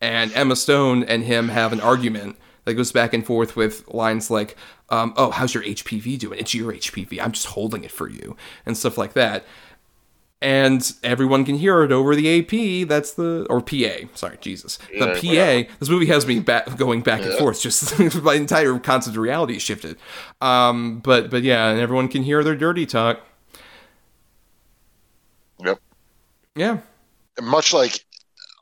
and 0.00 0.32
Emma 0.34 0.56
Stone 0.56 1.04
and 1.04 1.24
him 1.24 1.48
have 1.48 1.72
an 1.72 1.80
argument 1.80 2.36
that 2.64 2.74
goes 2.74 2.92
back 2.92 3.14
and 3.14 3.24
forth 3.26 3.56
with 3.56 3.88
lines 3.88 4.30
like, 4.30 4.56
um, 4.90 5.14
"Oh, 5.16 5.30
how's 5.30 5.54
your 5.54 5.62
HPV 5.64 6.18
doing? 6.18 6.38
It's 6.38 6.54
your 6.54 6.72
HPV. 6.72 7.20
I'm 7.20 7.32
just 7.32 7.46
holding 7.46 7.84
it 7.84 7.90
for 7.90 8.08
you," 8.08 8.36
and 8.66 8.76
stuff 8.76 8.98
like 8.98 9.14
that 9.14 9.44
and 10.42 10.94
everyone 11.02 11.44
can 11.44 11.56
hear 11.56 11.82
it 11.82 11.92
over 11.92 12.14
the 12.16 12.40
AP. 12.40 12.88
That's 12.88 13.12
the 13.12 13.46
or 13.50 13.60
PA. 13.60 14.08
Sorry, 14.14 14.38
Jesus, 14.40 14.78
the 14.98 15.20
Yeah, 15.22 15.64
PA. 15.64 15.72
This 15.78 15.88
movie 15.88 16.06
has 16.06 16.26
me 16.26 16.40
back, 16.40 16.76
going 16.76 17.02
back 17.02 17.22
and 17.22 17.34
forth. 17.34 17.60
Just 17.60 17.98
my 18.22 18.34
entire 18.34 18.78
concept 18.78 19.16
of 19.16 19.22
reality 19.22 19.58
shifted. 19.58 19.98
Um, 20.40 21.00
but 21.00 21.30
but 21.30 21.42
yeah, 21.42 21.68
and 21.70 21.80
everyone 21.80 22.08
can 22.08 22.22
hear 22.22 22.42
their 22.42 22.56
dirty 22.56 22.86
talk. 22.86 23.20
Yep. 25.64 25.80
Yeah, 26.54 26.78
much 27.42 27.72
like 27.72 28.04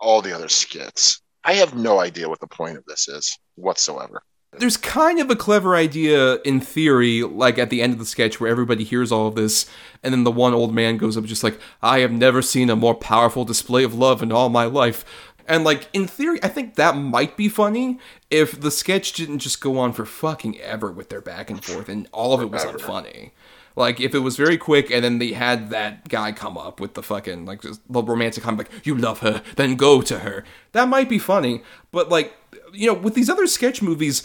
all 0.01 0.21
the 0.21 0.35
other 0.35 0.49
skits. 0.49 1.21
I 1.45 1.55
have 1.55 1.75
no 1.75 2.01
idea 2.01 2.29
what 2.29 2.41
the 2.41 2.47
point 2.47 2.77
of 2.77 2.85
this 2.87 3.09
is 3.09 3.39
whatsoever. 3.55 4.23
There's 4.53 4.77
kind 4.77 5.21
of 5.21 5.31
a 5.31 5.37
clever 5.37 5.77
idea 5.77 6.37
in 6.37 6.61
theory, 6.61 7.23
like 7.23 7.59
at 7.59 7.71
the 7.71 7.83
end 7.83 7.93
of 7.93 7.99
the 7.99 8.07
sketch 8.07 8.41
where 8.41 8.51
everybody 8.51 8.83
hears 8.83 9.13
all 9.13 9.29
of 9.29 9.35
this, 9.35 9.67
and 10.03 10.13
then 10.13 10.25
the 10.25 10.31
one 10.31 10.55
old 10.55 10.75
man 10.75 10.97
goes 10.97 11.17
up 11.17 11.25
just 11.25 11.45
like, 11.45 11.61
I 11.83 12.01
have 12.01 12.13
never 12.13 12.41
seen 12.41 12.71
a 12.71 12.77
more 12.77 12.95
powerful 12.95 13.45
display 13.45 13.85
of 13.85 13.95
love 13.95 14.23
in 14.23 14.33
all 14.33 14.49
my 14.49 14.65
life. 14.65 15.05
And 15.47 15.65
like 15.65 15.89
in 15.93 16.07
theory, 16.07 16.39
I 16.43 16.49
think 16.49 16.75
that 16.75 16.97
might 16.97 17.37
be 17.37 17.49
funny 17.49 17.99
if 18.31 18.61
the 18.61 18.71
sketch 18.71 19.15
didn't 19.15 19.39
just 19.39 19.61
go 19.61 19.79
on 19.79 19.93
for 19.93 20.05
fucking 20.05 20.61
ever 20.61 20.93
with 20.93 21.09
their 21.09 21.23
back 21.23 21.49
and 21.49 21.65
forth 21.65 21.89
and 21.89 22.07
all 22.13 22.35
of 22.35 22.43
it 22.43 22.51
was 22.51 22.65
unfunny. 22.65 23.31
Like 23.75 23.99
if 23.99 24.15
it 24.15 24.19
was 24.19 24.37
very 24.37 24.59
quick 24.59 24.91
and 24.91 25.03
then 25.03 25.19
they 25.19 25.33
had 25.33 25.71
that 25.71 26.09
guy 26.09 26.33
come 26.33 26.59
up 26.59 26.81
with 26.81 26.95
the 26.95 27.03
fucking 27.03 27.47
like 27.47 27.63
just 27.63 27.81
the 27.91 28.03
romantic 28.03 28.45
comment 28.45 28.69
like 28.71 28.87
you 28.87 28.95
love 28.95 29.21
her, 29.21 29.43
then 29.57 29.77
go 29.77 30.03
to 30.03 30.19
her. 30.19 30.45
That 30.73 30.89
might 30.89 31.09
be 31.09 31.19
funny, 31.19 31.63
but 31.93 32.11
like 32.11 32.35
you 32.73 32.87
know, 32.87 32.95
with 32.95 33.15
these 33.15 33.31
other 33.31 33.47
sketch 33.47 33.83
movies, 33.83 34.23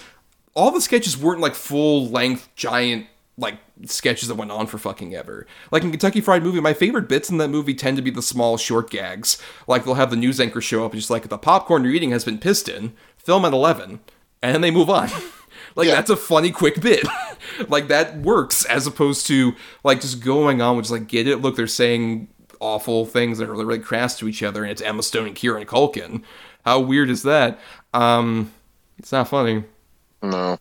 all 0.55 0.71
the 0.71 0.81
sketches 0.81 1.17
weren't 1.17 1.41
like 1.41 1.55
full 1.55 2.07
length 2.07 2.49
giant 2.55 3.07
like 3.37 3.57
sketches 3.85 4.27
that 4.27 4.35
went 4.35 4.51
on 4.51 4.67
for 4.67 4.77
fucking 4.77 5.15
ever. 5.15 5.47
Like 5.71 5.83
in 5.83 5.91
Kentucky 5.91 6.21
Fried 6.21 6.43
Movie, 6.43 6.59
my 6.59 6.73
favorite 6.73 7.09
bits 7.09 7.29
in 7.29 7.37
that 7.37 7.47
movie 7.47 7.73
tend 7.73 7.97
to 7.97 8.03
be 8.03 8.11
the 8.11 8.21
small 8.21 8.57
short 8.57 8.89
gags. 8.89 9.41
Like 9.67 9.85
they'll 9.85 9.95
have 9.95 10.11
the 10.11 10.15
news 10.15 10.39
anchor 10.39 10.61
show 10.61 10.85
up 10.85 10.91
and 10.91 11.01
just 11.01 11.09
like 11.09 11.27
the 11.29 11.37
popcorn 11.37 11.83
you're 11.83 11.93
eating 11.93 12.11
has 12.11 12.23
been 12.23 12.37
pissed 12.37 12.69
in. 12.69 12.93
Film 13.17 13.45
at 13.45 13.53
eleven, 13.53 14.01
and 14.41 14.53
then 14.53 14.61
they 14.61 14.71
move 14.71 14.89
on. 14.89 15.09
like 15.75 15.87
that's 15.87 16.09
a 16.09 16.15
funny 16.17 16.51
quick 16.51 16.81
bit. 16.81 17.07
like 17.69 17.87
that 17.87 18.17
works 18.17 18.65
as 18.65 18.85
opposed 18.85 19.25
to 19.27 19.53
like 19.83 20.01
just 20.01 20.23
going 20.23 20.61
on 20.61 20.75
with 20.75 20.85
just 20.85 20.91
like 20.91 21.07
get 21.07 21.27
it. 21.27 21.37
Look, 21.37 21.55
they're 21.55 21.67
saying 21.67 22.27
awful 22.59 23.05
things 23.05 23.37
that 23.37 23.49
are 23.49 23.51
really, 23.51 23.65
really 23.65 23.79
crass 23.79 24.17
to 24.19 24.27
each 24.27 24.43
other, 24.43 24.63
and 24.63 24.71
it's 24.71 24.81
Emma 24.81 25.01
Stone 25.03 25.27
and 25.27 25.35
Kieran 25.35 25.65
Culkin. 25.65 26.23
How 26.65 26.79
weird 26.79 27.09
is 27.09 27.23
that? 27.23 27.59
Um, 27.93 28.53
it's 28.97 29.11
not 29.11 29.27
funny. 29.27 29.63
No. 30.23 30.57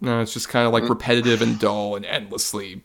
No, 0.00 0.20
it's 0.20 0.32
just 0.34 0.48
kind 0.48 0.66
of 0.66 0.72
like 0.72 0.88
repetitive 0.88 1.40
and 1.42 1.58
dull 1.58 1.96
and 1.96 2.04
endlessly 2.04 2.82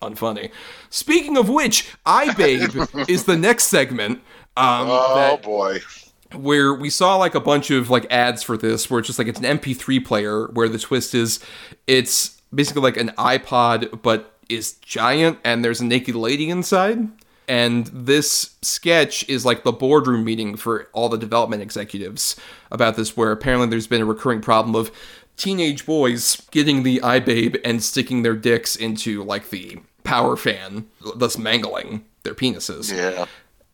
unfunny. 0.00 0.50
Speaking 0.88 1.36
of 1.36 1.48
which, 1.48 1.92
iBabe 2.06 3.08
is 3.08 3.24
the 3.24 3.36
next 3.36 3.64
segment. 3.64 4.20
Um, 4.56 4.86
oh 4.88 5.14
that- 5.16 5.42
boy. 5.42 5.80
where 6.34 6.72
we 6.72 6.90
saw 6.90 7.16
like 7.16 7.34
a 7.34 7.40
bunch 7.40 7.70
of 7.70 7.90
like 7.90 8.06
ads 8.10 8.42
for 8.42 8.56
this 8.56 8.88
where 8.88 9.00
it's 9.00 9.06
just 9.08 9.18
like 9.18 9.28
it's 9.28 9.40
an 9.40 9.58
MP3 9.58 10.04
player 10.04 10.46
where 10.48 10.68
the 10.68 10.78
twist 10.78 11.14
is 11.14 11.38
it's 11.86 12.40
basically 12.54 12.82
like 12.82 12.96
an 12.96 13.08
iPod 13.18 14.00
but 14.02 14.32
is 14.48 14.72
giant 14.74 15.38
and 15.44 15.64
there's 15.64 15.80
a 15.80 15.84
naked 15.84 16.14
lady 16.14 16.48
inside. 16.50 17.08
And 17.46 17.86
this 17.88 18.56
sketch 18.62 19.28
is 19.28 19.44
like 19.44 19.64
the 19.64 19.72
boardroom 19.72 20.24
meeting 20.24 20.56
for 20.56 20.88
all 20.94 21.08
the 21.10 21.18
development 21.18 21.60
executives 21.62 22.36
about 22.70 22.96
this, 22.96 23.18
where 23.18 23.32
apparently 23.32 23.68
there's 23.68 23.86
been 23.86 24.00
a 24.00 24.06
recurring 24.06 24.40
problem 24.40 24.74
of 24.74 24.90
teenage 25.36 25.86
boys 25.86 26.36
getting 26.50 26.82
the 26.82 27.00
iBabe 27.00 27.60
and 27.64 27.82
sticking 27.82 28.22
their 28.22 28.36
dicks 28.36 28.76
into 28.76 29.22
like 29.22 29.50
the 29.50 29.78
power 30.02 30.36
fan, 30.36 30.86
thus 31.16 31.38
mangling 31.38 32.04
their 32.22 32.34
penises. 32.34 32.92
Yeah. 32.94 33.26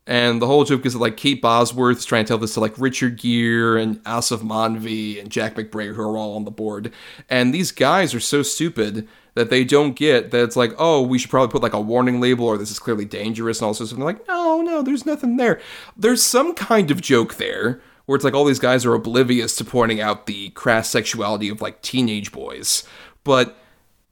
And 0.07 0.41
the 0.41 0.47
whole 0.47 0.63
joke 0.63 0.85
is 0.85 0.93
that 0.93 0.99
like 0.99 1.15
Kate 1.15 1.41
Bosworth 1.41 1.99
is 1.99 2.05
trying 2.05 2.25
to 2.25 2.27
tell 2.27 2.37
this 2.37 2.55
to 2.55 2.59
like 2.59 2.77
Richard 2.77 3.17
Gere 3.17 3.81
and 3.81 4.03
Aasif 4.03 4.39
Mandvi 4.39 5.21
and 5.21 5.29
Jack 5.29 5.55
McBrayer 5.55 5.95
who 5.95 6.01
are 6.01 6.17
all 6.17 6.35
on 6.35 6.43
the 6.43 6.51
board. 6.51 6.91
And 7.29 7.53
these 7.53 7.71
guys 7.71 8.13
are 8.15 8.19
so 8.19 8.41
stupid 8.41 9.07
that 9.35 9.49
they 9.49 9.63
don't 9.63 9.95
get 9.95 10.31
that 10.31 10.43
it's 10.43 10.55
like, 10.55 10.73
oh, 10.77 11.01
we 11.01 11.19
should 11.19 11.29
probably 11.29 11.51
put 11.51 11.61
like 11.61 11.73
a 11.73 11.79
warning 11.79 12.19
label 12.19 12.45
or 12.45 12.57
this 12.57 12.71
is 12.71 12.79
clearly 12.79 13.05
dangerous 13.05 13.59
and 13.59 13.67
all 13.67 13.73
sorts 13.73 13.91
of 13.91 13.97
they're 13.99 14.05
like, 14.05 14.27
no, 14.27 14.61
no, 14.61 14.81
there's 14.81 15.05
nothing 15.05 15.37
there. 15.37 15.61
There's 15.95 16.23
some 16.23 16.55
kind 16.55 16.91
of 16.91 16.99
joke 16.99 17.35
there 17.35 17.81
where 18.11 18.17
it's 18.17 18.25
like 18.25 18.33
all 18.33 18.43
these 18.43 18.59
guys 18.59 18.85
are 18.85 18.93
oblivious 18.93 19.55
to 19.55 19.63
pointing 19.63 20.01
out 20.01 20.25
the 20.25 20.49
crass 20.49 20.89
sexuality 20.89 21.47
of 21.47 21.61
like 21.61 21.81
teenage 21.81 22.33
boys. 22.33 22.83
But 23.23 23.57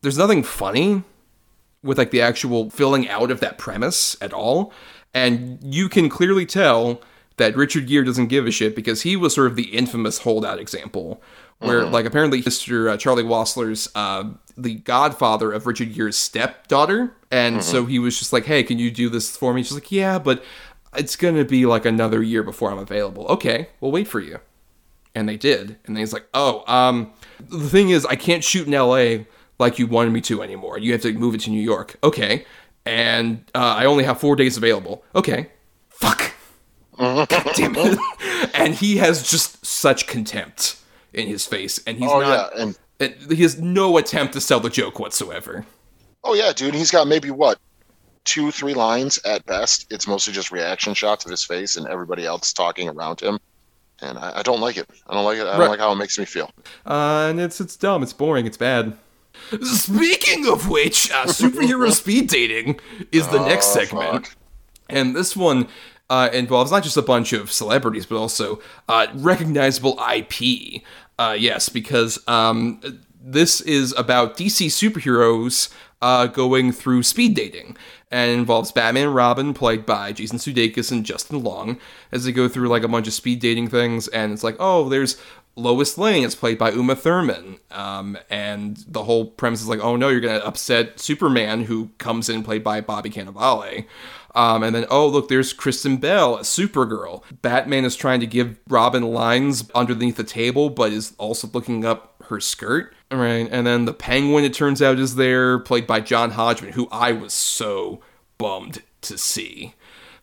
there's 0.01 0.17
nothing 0.17 0.41
funny 0.41 1.03
with 1.83 1.97
like 1.97 2.11
the 2.11 2.21
actual 2.21 2.69
filling 2.69 3.09
out 3.09 3.29
of 3.29 3.41
that 3.41 3.57
premise 3.57 4.15
at 4.21 4.31
all. 4.31 4.71
And 5.13 5.59
you 5.61 5.89
can 5.89 6.07
clearly 6.07 6.45
tell 6.45 7.01
that 7.35 7.57
Richard 7.57 7.87
Gere 7.87 8.05
doesn't 8.05 8.27
give 8.27 8.47
a 8.47 8.51
shit 8.51 8.73
because 8.73 9.01
he 9.01 9.17
was 9.17 9.35
sort 9.35 9.47
of 9.47 9.57
the 9.57 9.75
infamous 9.75 10.19
holdout 10.19 10.59
example, 10.59 11.21
where 11.59 11.81
Mhm. 11.81 11.91
like 11.91 12.05
apparently 12.05 12.41
Mr. 12.41 12.91
Uh, 12.91 12.95
Charlie 12.97 13.23
Wessler's 13.23 13.89
uh, 13.95 14.23
the 14.57 14.75
godfather 14.75 15.51
of 15.51 15.67
Richard 15.67 15.93
Gere's 15.93 16.17
stepdaughter, 16.17 17.13
and 17.31 17.57
Mhm. 17.57 17.63
so 17.63 17.85
he 17.85 17.99
was 17.99 18.17
just 18.17 18.31
like, 18.31 18.45
"Hey, 18.45 18.63
can 18.63 18.79
you 18.79 18.91
do 18.91 19.09
this 19.09 19.35
for 19.35 19.53
me?" 19.53 19.63
She's 19.63 19.73
like, 19.73 19.91
"Yeah, 19.91 20.19
but 20.19 20.43
it's 20.95 21.15
gonna 21.15 21.45
be 21.45 21.65
like 21.65 21.85
another 21.85 22.21
year 22.23 22.43
before 22.43 22.71
I'm 22.71 22.77
available." 22.79 23.25
Okay, 23.27 23.69
we'll 23.79 23.91
wait 23.91 24.07
for 24.07 24.19
you. 24.19 24.39
And 25.15 25.27
they 25.27 25.37
did, 25.37 25.69
and 25.85 25.95
then 25.95 25.97
he's 25.97 26.13
like, 26.13 26.27
"Oh, 26.33 26.63
um, 26.71 27.11
the 27.49 27.69
thing 27.69 27.89
is, 27.89 28.05
I 28.05 28.15
can't 28.15 28.43
shoot 28.43 28.67
in 28.67 28.73
L.A. 28.73 29.25
like 29.57 29.79
you 29.79 29.87
wanted 29.87 30.13
me 30.13 30.21
to 30.21 30.41
anymore. 30.43 30.77
You 30.77 30.91
have 30.93 31.01
to 31.01 31.13
move 31.13 31.33
it 31.35 31.41
to 31.41 31.49
New 31.49 31.61
York." 31.61 31.97
Okay, 32.03 32.45
and 32.85 33.43
uh, 33.55 33.75
I 33.77 33.85
only 33.85 34.03
have 34.03 34.19
four 34.19 34.35
days 34.35 34.55
available. 34.57 35.03
Okay, 35.15 35.49
fuck. 35.89 36.31
God 36.97 37.27
damn 37.55 37.73
it. 37.77 37.97
and 38.53 38.75
he 38.75 38.97
has 38.97 39.29
just 39.29 39.65
such 39.65 40.05
contempt 40.05 40.77
in 41.13 41.27
his 41.27 41.45
face, 41.45 41.79
and 41.87 41.97
he's 41.97 42.09
Oh, 42.09 42.19
not. 42.21 42.51
yeah, 42.57 42.71
and 42.99 43.15
he 43.31 43.41
has 43.43 43.59
no 43.59 43.97
attempt 43.97 44.33
to 44.33 44.41
sell 44.41 44.59
the 44.59 44.69
joke 44.69 44.99
whatsoever. 44.99 45.65
Oh 46.23 46.33
yeah, 46.33 46.51
dude. 46.53 46.75
He's 46.75 46.91
got 46.91 47.07
maybe 47.07 47.31
what 47.31 47.57
two, 48.29 48.51
three 48.51 48.73
lines 48.73 49.19
at 49.25 49.45
best. 49.45 49.85
It's 49.91 50.07
mostly 50.07 50.33
just 50.33 50.51
reaction 50.51 50.93
shots 50.93 51.25
of 51.25 51.31
his 51.31 51.43
face 51.43 51.75
and 51.77 51.87
everybody 51.87 52.25
else 52.25 52.53
talking 52.53 52.87
around 52.89 53.19
him. 53.21 53.39
And 54.01 54.17
I, 54.17 54.39
I 54.39 54.43
don't 54.43 54.61
like 54.61 54.77
it. 54.77 54.87
I 55.07 55.13
don't 55.15 55.25
like 55.25 55.37
it. 55.37 55.41
I 55.47 55.51
don't 55.51 55.59
Right. 55.61 55.69
like 55.71 55.79
how 55.79 55.91
it 55.91 55.95
makes 55.97 56.17
me 56.17 56.25
feel. 56.25 56.51
Uh, 56.85 57.27
and 57.29 57.39
it's 57.39 57.59
it's 57.59 57.75
dumb. 57.75 58.01
It's 58.03 58.13
boring. 58.13 58.45
It's 58.45 58.57
bad. 58.57 58.93
Speaking 59.63 60.47
of 60.47 60.69
which, 60.69 61.11
uh, 61.11 61.25
superhero 61.25 61.91
speed 62.01 62.29
dating 62.29 62.79
is 63.11 63.27
the 63.29 63.39
next 63.45 63.69
Oh, 63.75 63.79
segment, 63.79 64.35
and 64.89 65.15
this 65.15 65.35
one 65.35 65.67
uh, 66.09 66.29
involves 66.33 66.71
not 66.71 66.83
just 66.83 66.97
a 66.97 67.01
bunch 67.01 67.33
of 67.33 67.51
celebrities, 67.51 68.05
but 68.05 68.17
also 68.17 68.59
uh, 68.87 69.07
recognizable 69.15 69.99
IP. 70.13 70.81
Uh, 71.17 71.35
yes, 71.37 71.69
because 71.69 72.19
um, 72.27 72.79
this 73.21 73.61
is 73.61 73.93
about 73.97 74.37
DC 74.37 74.67
superheroes 74.67 75.69
uh, 76.01 76.27
going 76.27 76.71
through 76.71 77.03
speed 77.03 77.35
dating, 77.35 77.75
and 78.11 78.31
involves 78.31 78.71
Batman 78.71 79.07
and 79.07 79.15
Robin, 79.15 79.53
played 79.53 79.85
by 79.85 80.11
Jason 80.11 80.39
Sudeikis 80.39 80.91
and 80.91 81.05
Justin 81.05 81.43
Long, 81.43 81.77
as 82.11 82.25
they 82.25 82.31
go 82.31 82.47
through 82.47 82.67
like 82.67 82.83
a 82.83 82.87
bunch 82.87 83.07
of 83.07 83.13
speed 83.13 83.39
dating 83.39 83.69
things, 83.69 84.07
and 84.07 84.33
it's 84.33 84.43
like, 84.43 84.55
oh, 84.59 84.89
there's 84.89 85.17
Lois 85.55 85.97
Lane 85.97 86.23
is 86.23 86.35
played 86.35 86.57
by 86.57 86.71
Uma 86.71 86.95
Thurman. 86.95 87.59
Um, 87.71 88.17
and 88.29 88.77
the 88.87 89.03
whole 89.03 89.25
premise 89.25 89.61
is 89.61 89.67
like, 89.67 89.81
oh 89.81 89.95
no, 89.95 90.09
you're 90.09 90.21
going 90.21 90.39
to 90.39 90.47
upset 90.47 90.99
Superman, 90.99 91.65
who 91.65 91.89
comes 91.97 92.29
in 92.29 92.43
played 92.43 92.63
by 92.63 92.81
Bobby 92.81 93.09
Cannavale. 93.09 93.85
Um, 94.35 94.63
and 94.63 94.75
then, 94.75 94.85
oh, 94.89 95.07
look, 95.07 95.27
there's 95.27 95.53
Kristen 95.53 95.97
Bell, 95.97 96.37
Supergirl. 96.39 97.23
Batman 97.41 97.83
is 97.83 97.95
trying 97.95 98.19
to 98.19 98.27
give 98.27 98.59
Robin 98.67 99.03
lines 99.03 99.69
underneath 99.71 100.17
the 100.17 100.23
table, 100.23 100.69
but 100.69 100.93
is 100.93 101.13
also 101.17 101.49
looking 101.51 101.83
up 101.83 102.15
her 102.25 102.39
skirt. 102.39 102.93
Right. 103.11 103.47
And 103.51 103.65
then 103.65 103.85
the 103.85 103.93
Penguin, 103.93 104.43
it 104.43 104.53
turns 104.53 104.81
out, 104.81 104.99
is 104.99 105.15
there, 105.15 105.57
played 105.57 105.87
by 105.87 105.99
John 105.99 106.31
Hodgman, 106.31 106.73
who 106.73 106.87
I 106.91 107.11
was 107.11 107.33
so 107.33 108.01
bummed 108.37 108.83
to 109.01 109.17
see. 109.17 109.73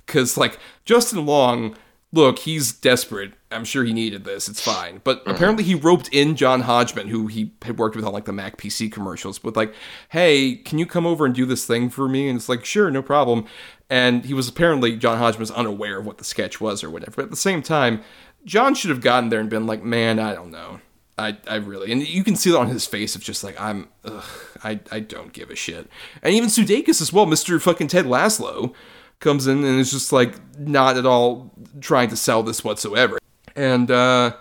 Because, 0.07 0.37
like, 0.37 0.61
Justin 0.85 1.27
Long, 1.27 1.77
look, 2.13 2.41
he's 2.41 2.73
desperate. 2.73 3.33
I'm 3.51 3.65
sure 3.65 3.85
he 3.85 3.93
needed 3.93 4.25
this. 4.25 4.49
It's 4.49 4.61
fine. 4.61 5.01
But 5.03 5.21
mm-hmm. 5.21 5.31
apparently 5.31 5.65
he 5.65 5.75
roped 5.75 6.09
in 6.09 6.37
John 6.37 6.63
Hodgman, 6.63 7.09
who 7.09 7.27
he 7.27 7.53
had 7.63 7.79
worked 7.79 7.97
with 7.97 8.05
on 8.05 8.13
like 8.13 8.25
the 8.25 8.33
Mac 8.33 8.57
PC 8.57 8.91
commercials, 8.93 9.43
with 9.43 9.57
like, 9.57 9.75
hey, 10.11 10.55
can 10.55 10.79
you 10.79 10.87
come 10.87 11.07
over 11.07 11.27
and 11.27 11.35
do 11.35 11.45
this 11.45 11.67
thing 11.67 11.91
for 11.91 12.09
me? 12.09 12.29
And 12.29 12.37
it's 12.37 12.49
like, 12.49 12.65
sure, 12.65 12.91
no 12.91 13.03
problem. 13.03 13.47
And 13.91 14.25
he 14.25 14.35
was 14.35 14.49
apparently, 14.49 14.97
John 14.97 15.19
Hodgman 15.19 15.41
was 15.41 15.51
unaware 15.51 15.99
of 15.99 16.07
what 16.07 16.19
the 16.19 16.25
sketch 16.25 16.61
was 16.61 16.85
or 16.85 16.91
whatever. 16.91 17.13
But 17.17 17.25
at 17.25 17.31
the 17.31 17.37
same 17.37 17.63
time, 17.63 18.03
John 18.45 18.75
should 18.75 18.91
have 18.91 19.01
gotten 19.01 19.29
there 19.29 19.41
and 19.41 19.51
been 19.51 19.67
like, 19.67 19.83
man, 19.83 20.19
I 20.19 20.35
don't 20.35 20.51
know. 20.51 20.81
I, 21.19 21.39
I 21.49 21.57
really, 21.57 21.91
and 21.93 22.07
you 22.07 22.23
can 22.23 22.37
see 22.37 22.51
that 22.51 22.59
on 22.59 22.69
his 22.69 22.87
face 22.87 23.17
of 23.17 23.23
just 23.23 23.43
like, 23.43 23.59
I'm, 23.59 23.89
ugh, 24.05 24.25
I, 24.63 24.81
I 24.93 25.01
don't 25.01 25.33
give 25.33 25.51
a 25.51 25.57
shit. 25.57 25.89
And 26.23 26.35
even 26.35 26.51
Sudeikis 26.51 27.01
as 27.01 27.13
well, 27.13 27.27
Mr. 27.27 27.61
fucking 27.61 27.89
Ted 27.89 28.07
Lasso 28.07 28.75
comes 29.21 29.47
in 29.47 29.65
and 29.65 29.81
is 29.81 29.91
just 29.91 30.13
like 30.13 30.35
not 30.59 30.97
at 30.97 31.07
all 31.07 31.53
trying 31.81 32.09
to 32.11 32.17
sell 32.17 32.43
this 32.43 32.63
whatsoever. 32.63 33.19
And 33.55 33.91
uh 33.91 34.37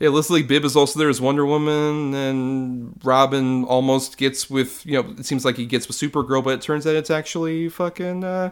yeah, 0.00 0.08
Leslie 0.08 0.42
Bibb 0.42 0.64
is 0.64 0.76
also 0.76 0.98
there 0.98 1.08
as 1.08 1.20
Wonder 1.20 1.46
Woman, 1.46 2.14
and 2.14 3.00
Robin 3.04 3.64
almost 3.64 4.18
gets 4.18 4.50
with 4.50 4.84
you 4.84 5.00
know 5.00 5.14
it 5.18 5.24
seems 5.24 5.44
like 5.44 5.56
he 5.56 5.66
gets 5.66 5.86
with 5.88 5.96
Supergirl, 5.96 6.42
but 6.42 6.54
it 6.54 6.62
turns 6.62 6.86
out 6.86 6.94
it's 6.94 7.10
actually 7.10 7.68
fucking 7.68 8.24
uh, 8.24 8.50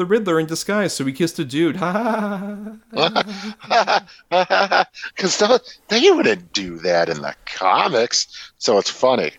the 0.00 0.06
Riddler 0.06 0.40
in 0.40 0.46
disguise. 0.46 0.94
So 0.94 1.04
he 1.04 1.12
kissed 1.12 1.38
a 1.38 1.44
dude. 1.44 1.76
Ha 1.76 1.92
ha 1.92 3.26
ha. 3.60 4.06
ha. 4.30 4.86
Because 5.14 5.38
they 5.88 6.10
wouldn't 6.10 6.54
do 6.54 6.78
that 6.78 7.10
in 7.10 7.20
the 7.20 7.34
comics, 7.44 8.52
so 8.56 8.78
it's 8.78 8.88
funny. 8.88 9.32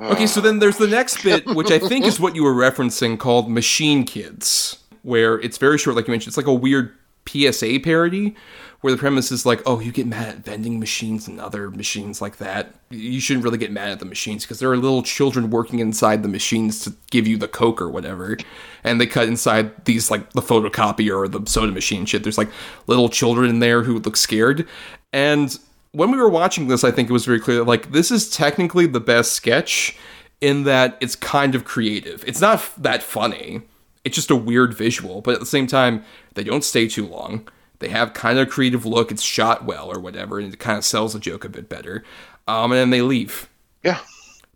Okay, 0.00 0.26
so 0.26 0.40
then 0.40 0.58
there's 0.58 0.78
the 0.78 0.88
next 0.88 1.22
bit, 1.24 1.46
which 1.46 1.70
I 1.70 1.78
think 1.78 2.04
is 2.04 2.18
what 2.18 2.34
you 2.34 2.42
were 2.42 2.54
referencing, 2.54 3.16
called 3.20 3.48
Machine 3.48 4.04
Kids, 4.04 4.82
where 5.02 5.38
it's 5.40 5.58
very 5.58 5.78
short, 5.78 5.94
like 5.94 6.08
you 6.08 6.10
mentioned. 6.10 6.32
It's 6.32 6.36
like 6.36 6.46
a 6.46 6.52
weird 6.52 6.92
PSA 7.28 7.78
parody, 7.84 8.34
where 8.82 8.92
the 8.92 8.98
premise 8.98 9.32
is 9.32 9.46
like, 9.46 9.62
oh, 9.64 9.80
you 9.80 9.90
get 9.90 10.06
mad 10.06 10.28
at 10.28 10.44
vending 10.44 10.78
machines 10.78 11.26
and 11.26 11.40
other 11.40 11.70
machines 11.70 12.20
like 12.20 12.36
that. 12.36 12.74
You 12.90 13.20
shouldn't 13.20 13.44
really 13.44 13.58
get 13.58 13.72
mad 13.72 13.88
at 13.88 13.98
the 14.00 14.04
machines 14.04 14.44
because 14.44 14.58
there 14.58 14.70
are 14.70 14.76
little 14.76 15.02
children 15.02 15.50
working 15.50 15.78
inside 15.78 16.22
the 16.22 16.28
machines 16.28 16.80
to 16.84 16.92
give 17.10 17.26
you 17.26 17.36
the 17.36 17.48
Coke 17.48 17.80
or 17.80 17.88
whatever. 17.88 18.36
And 18.84 19.00
they 19.00 19.06
cut 19.06 19.28
inside 19.28 19.84
these, 19.86 20.10
like, 20.10 20.32
the 20.34 20.42
photocopier 20.42 21.16
or 21.16 21.28
the 21.28 21.48
soda 21.48 21.72
machine 21.72 22.04
shit. 22.04 22.22
There's, 22.22 22.38
like, 22.38 22.50
little 22.86 23.08
children 23.08 23.48
in 23.48 23.60
there 23.60 23.82
who 23.82 24.00
look 24.00 24.16
scared. 24.16 24.66
And 25.12 25.56
when 25.92 26.10
we 26.10 26.16
were 26.16 26.28
watching 26.28 26.68
this, 26.68 26.84
I 26.84 26.90
think 26.90 27.08
it 27.08 27.12
was 27.12 27.24
very 27.24 27.40
clear 27.40 27.58
that 27.58 27.64
like 27.64 27.92
this 27.92 28.10
is 28.10 28.30
technically 28.30 28.86
the 28.86 29.00
best 29.00 29.32
sketch 29.32 29.96
in 30.40 30.64
that 30.64 30.96
it's 31.00 31.14
kind 31.14 31.54
of 31.54 31.64
creative. 31.64 32.24
It's 32.26 32.40
not 32.40 32.54
f- 32.54 32.74
that 32.78 33.02
funny. 33.02 33.62
It's 34.04 34.16
just 34.16 34.30
a 34.30 34.36
weird 34.36 34.74
visual, 34.74 35.20
but 35.20 35.34
at 35.34 35.40
the 35.40 35.46
same 35.46 35.66
time, 35.66 36.02
they 36.34 36.42
don't 36.42 36.64
stay 36.64 36.88
too 36.88 37.06
long. 37.06 37.48
They 37.82 37.88
have 37.90 38.14
kind 38.14 38.38
of 38.38 38.48
a 38.48 38.50
creative 38.50 38.86
look. 38.86 39.10
It's 39.12 39.22
shot 39.22 39.64
well 39.64 39.90
or 39.92 40.00
whatever, 40.00 40.38
and 40.38 40.52
it 40.52 40.58
kind 40.58 40.78
of 40.78 40.84
sells 40.84 41.12
the 41.12 41.18
joke 41.20 41.44
a 41.44 41.48
bit 41.50 41.68
better. 41.68 42.02
Um, 42.48 42.72
and 42.72 42.78
then 42.80 42.90
they 42.90 43.02
leave. 43.02 43.48
Yeah. 43.84 43.98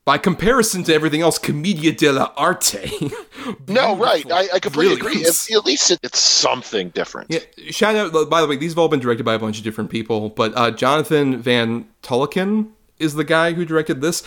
by 0.05 0.17
comparison 0.19 0.85
to 0.85 0.95
everything 0.95 1.21
else, 1.21 1.37
commedia 1.39 1.93
dell'arte. 1.93 3.13
No, 3.69 3.97
right. 3.97 4.29
I, 4.33 4.49
I 4.55 4.59
completely 4.59 4.95
agree. 4.97 5.23
At, 5.25 5.65
least 5.65 5.91
it, 5.93 6.01
it's 6.03 6.19
something 6.19 6.89
different. 6.91 7.31
Yeah, 7.31 7.39
shout 7.71 7.95
out. 7.95 8.29
By 8.29 8.41
the 8.41 8.49
way, 8.49 8.57
these 8.57 8.73
have 8.73 8.79
all 8.79 8.89
been 8.89 8.99
directed 8.99 9.23
by 9.23 9.35
a 9.35 9.39
bunch 9.39 9.59
of 9.59 9.63
different 9.65 9.89
people, 9.89 10.31
but 10.31 10.53
uh, 10.57 10.73
Jonathan 10.73 11.41
van 11.41 11.87
Tulleken 12.03 12.71
is 12.99 13.15
the 13.15 13.23
guy 13.23 13.53
who 13.53 13.65
directed 13.65 14.01
this. 14.01 14.25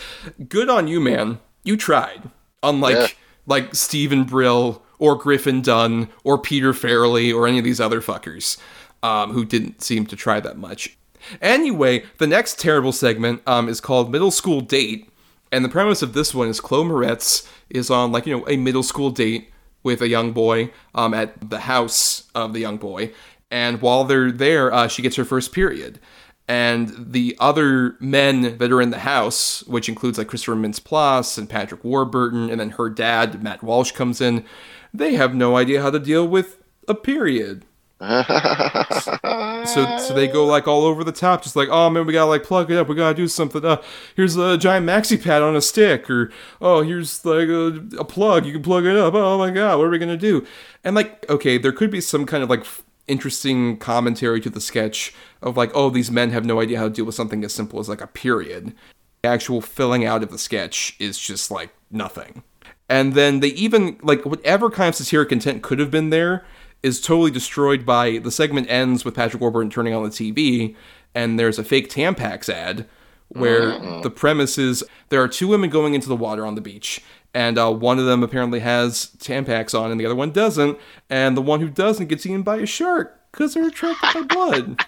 Good 0.48 0.70
on 0.70 0.88
you, 0.88 1.00
man. 1.00 1.38
You 1.64 1.76
tried. 1.76 2.30
Unlike 2.62 2.96
Yeah. 2.96 3.06
like 3.46 3.74
Steven 3.74 4.24
Brill 4.24 4.82
or 4.98 5.16
Griffin 5.16 5.60
Dunne 5.60 6.08
or 6.24 6.38
Peter 6.38 6.72
Farrelly 6.72 7.34
or 7.34 7.46
any 7.46 7.58
of 7.58 7.64
these 7.64 7.80
other 7.80 8.00
fuckers 8.00 8.56
um, 9.02 9.32
who 9.32 9.44
didn't 9.44 9.82
seem 9.82 10.06
to 10.06 10.16
try 10.16 10.40
that 10.40 10.58
much. 10.58 10.96
Anyway, 11.40 12.04
the 12.18 12.26
next 12.26 12.58
terrible 12.58 12.92
segment 12.92 13.42
um, 13.46 13.68
is 13.68 13.80
called 13.80 14.10
Middle 14.10 14.30
School 14.30 14.60
Date. 14.60 15.08
And 15.52 15.64
the 15.64 15.68
premise 15.68 16.02
of 16.02 16.12
this 16.12 16.34
one 16.34 16.48
is 16.48 16.60
Chloe 16.60 16.84
Moretz 16.84 17.48
is 17.68 17.90
on 17.90 18.12
like, 18.12 18.26
you 18.26 18.36
know, 18.36 18.48
a 18.48 18.56
middle 18.56 18.82
school 18.82 19.10
date 19.10 19.50
with 19.82 20.00
a 20.00 20.08
young 20.08 20.32
boy 20.32 20.70
um, 20.94 21.12
at 21.14 21.50
the 21.50 21.60
house 21.60 22.28
of 22.34 22.52
the 22.52 22.60
young 22.60 22.76
boy. 22.76 23.12
And 23.50 23.82
while 23.82 24.04
they're 24.04 24.30
there, 24.30 24.72
uh, 24.72 24.86
she 24.86 25.02
gets 25.02 25.16
her 25.16 25.24
first 25.24 25.52
period. 25.52 25.98
And 26.46 27.12
the 27.12 27.36
other 27.38 27.96
men 28.00 28.58
that 28.58 28.72
are 28.72 28.80
in 28.80 28.90
the 28.90 29.00
house, 29.00 29.62
which 29.64 29.88
includes 29.88 30.18
like 30.18 30.28
Christopher 30.28 30.56
Mintz-Plasse 30.56 31.38
and 31.38 31.48
Patrick 31.48 31.84
Warburton, 31.84 32.50
and 32.50 32.60
then 32.60 32.70
her 32.70 32.90
dad, 32.90 33.42
Matt 33.42 33.62
Walsh, 33.62 33.92
comes 33.92 34.20
in, 34.20 34.44
they 34.92 35.14
have 35.14 35.34
no 35.34 35.56
idea 35.56 35.82
how 35.82 35.90
to 35.90 36.00
deal 36.00 36.26
with 36.26 36.60
a 36.88 36.94
period. 36.94 37.64
So, 38.00 39.98
so 39.98 40.14
they 40.14 40.26
go 40.26 40.46
like 40.46 40.66
all 40.66 40.84
over 40.84 41.04
the 41.04 41.12
top, 41.12 41.42
just 41.42 41.54
like, 41.54 41.68
oh 41.70 41.90
man, 41.90 42.06
we 42.06 42.12
gotta 42.12 42.30
like 42.30 42.44
plug 42.44 42.70
it 42.70 42.78
up, 42.78 42.88
we 42.88 42.94
gotta 42.94 43.14
do 43.14 43.28
something. 43.28 43.64
Uh, 43.64 43.82
here's 44.16 44.36
a 44.36 44.56
giant 44.56 44.86
maxi 44.86 45.22
pad 45.22 45.42
on 45.42 45.54
a 45.54 45.60
stick, 45.60 46.08
or 46.08 46.32
oh, 46.60 46.82
here's 46.82 47.24
like 47.24 47.48
a, 47.48 47.80
a 47.98 48.04
plug, 48.04 48.46
you 48.46 48.52
can 48.52 48.62
plug 48.62 48.86
it 48.86 48.96
up. 48.96 49.14
Oh 49.14 49.38
my 49.38 49.50
god, 49.50 49.78
what 49.78 49.86
are 49.86 49.90
we 49.90 49.98
gonna 49.98 50.16
do? 50.16 50.46
And 50.82 50.96
like, 50.96 51.28
okay, 51.28 51.58
there 51.58 51.72
could 51.72 51.90
be 51.90 52.00
some 52.00 52.24
kind 52.24 52.42
of 52.42 52.48
like 52.48 52.64
interesting 53.06 53.76
commentary 53.76 54.40
to 54.40 54.50
the 54.50 54.60
sketch 54.60 55.12
of 55.42 55.56
like, 55.56 55.70
oh, 55.74 55.90
these 55.90 56.10
men 56.10 56.30
have 56.30 56.44
no 56.44 56.60
idea 56.60 56.78
how 56.78 56.84
to 56.84 56.90
deal 56.90 57.04
with 57.04 57.14
something 57.14 57.44
as 57.44 57.52
simple 57.52 57.80
as 57.80 57.88
like 57.88 58.00
a 58.00 58.06
period. 58.06 58.74
The 59.22 59.28
actual 59.28 59.60
filling 59.60 60.06
out 60.06 60.22
of 60.22 60.30
the 60.30 60.38
sketch 60.38 60.96
is 60.98 61.18
just 61.18 61.50
like 61.50 61.70
nothing. 61.90 62.44
And 62.88 63.14
then 63.14 63.40
they 63.40 63.48
even 63.48 63.98
like 64.02 64.24
whatever 64.24 64.70
kind 64.70 64.88
of 64.88 64.94
satiric 64.94 65.32
intent 65.32 65.62
could 65.62 65.78
have 65.78 65.90
been 65.90 66.10
there 66.10 66.44
is 66.82 67.00
totally 67.00 67.30
destroyed 67.30 67.84
by 67.84 68.18
the 68.18 68.30
segment 68.30 68.70
ends 68.70 69.04
with 69.04 69.14
Patrick 69.14 69.40
Warburton 69.40 69.70
turning 69.70 69.94
on 69.94 70.02
the 70.02 70.10
TV 70.10 70.74
and 71.14 71.38
there's 71.38 71.58
a 71.58 71.64
fake 71.64 71.90
Tampax 71.90 72.48
ad 72.48 72.86
where 73.28 73.78
the 74.02 74.10
premise 74.10 74.58
is 74.58 74.82
there 75.08 75.22
are 75.22 75.28
two 75.28 75.46
women 75.46 75.70
going 75.70 75.94
into 75.94 76.08
the 76.08 76.16
water 76.16 76.44
on 76.44 76.56
the 76.56 76.60
beach 76.60 77.00
and 77.32 77.58
uh, 77.58 77.70
one 77.70 77.98
of 77.98 78.06
them 78.06 78.22
apparently 78.22 78.60
has 78.60 79.12
Tampax 79.18 79.78
on 79.78 79.90
and 79.90 80.00
the 80.00 80.06
other 80.06 80.16
one 80.16 80.32
doesn't 80.32 80.78
and 81.08 81.36
the 81.36 81.42
one 81.42 81.60
who 81.60 81.68
doesn't 81.68 82.08
gets 82.08 82.26
eaten 82.26 82.42
by 82.42 82.56
a 82.56 82.66
shark 82.66 83.20
because 83.30 83.54
they're 83.54 83.68
attracted 83.68 84.12
by 84.14 84.22
blood. 84.22 84.84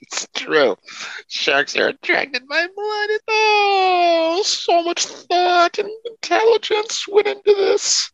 It's 0.00 0.26
true. 0.34 0.76
Sharks 1.26 1.76
are 1.76 1.88
attracted 1.88 2.48
by 2.48 2.66
blood. 2.74 3.10
Oh, 3.28 4.42
so 4.44 4.82
much 4.82 5.04
thought 5.04 5.78
and 5.78 5.90
intelligence 6.06 7.06
went 7.06 7.26
into 7.26 7.52
this. 7.54 8.10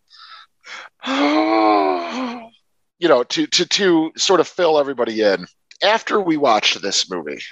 you 2.99 3.09
know, 3.09 3.23
to 3.25 3.47
to 3.47 3.67
to 3.67 4.13
sort 4.17 4.41
of 4.41 4.49
fill 4.49 4.79
everybody 4.79 5.21
in. 5.23 5.47
After 5.83 6.21
we 6.21 6.37
watched 6.37 6.81
this 6.81 7.11
movie, 7.11 7.43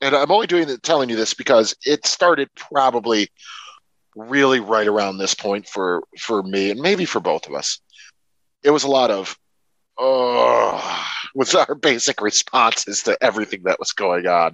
and 0.00 0.14
I'm 0.14 0.30
only 0.30 0.46
doing 0.46 0.66
the, 0.66 0.78
telling 0.78 1.08
you 1.10 1.16
this 1.16 1.34
because 1.34 1.76
it 1.84 2.06
started 2.06 2.48
probably 2.54 3.28
really 4.16 4.58
right 4.58 4.88
around 4.88 5.18
this 5.18 5.34
point 5.34 5.68
for 5.68 6.02
for 6.18 6.42
me 6.42 6.70
and 6.70 6.80
maybe 6.80 7.04
for 7.04 7.20
both 7.20 7.46
of 7.46 7.54
us. 7.54 7.80
It 8.62 8.70
was 8.70 8.84
a 8.84 8.90
lot 8.90 9.10
of 9.10 9.36
oh 9.96 11.04
was 11.34 11.54
our 11.54 11.74
basic 11.74 12.20
responses 12.20 13.02
to 13.04 13.16
everything 13.22 13.62
that 13.64 13.78
was 13.78 13.92
going 13.92 14.26
on. 14.26 14.52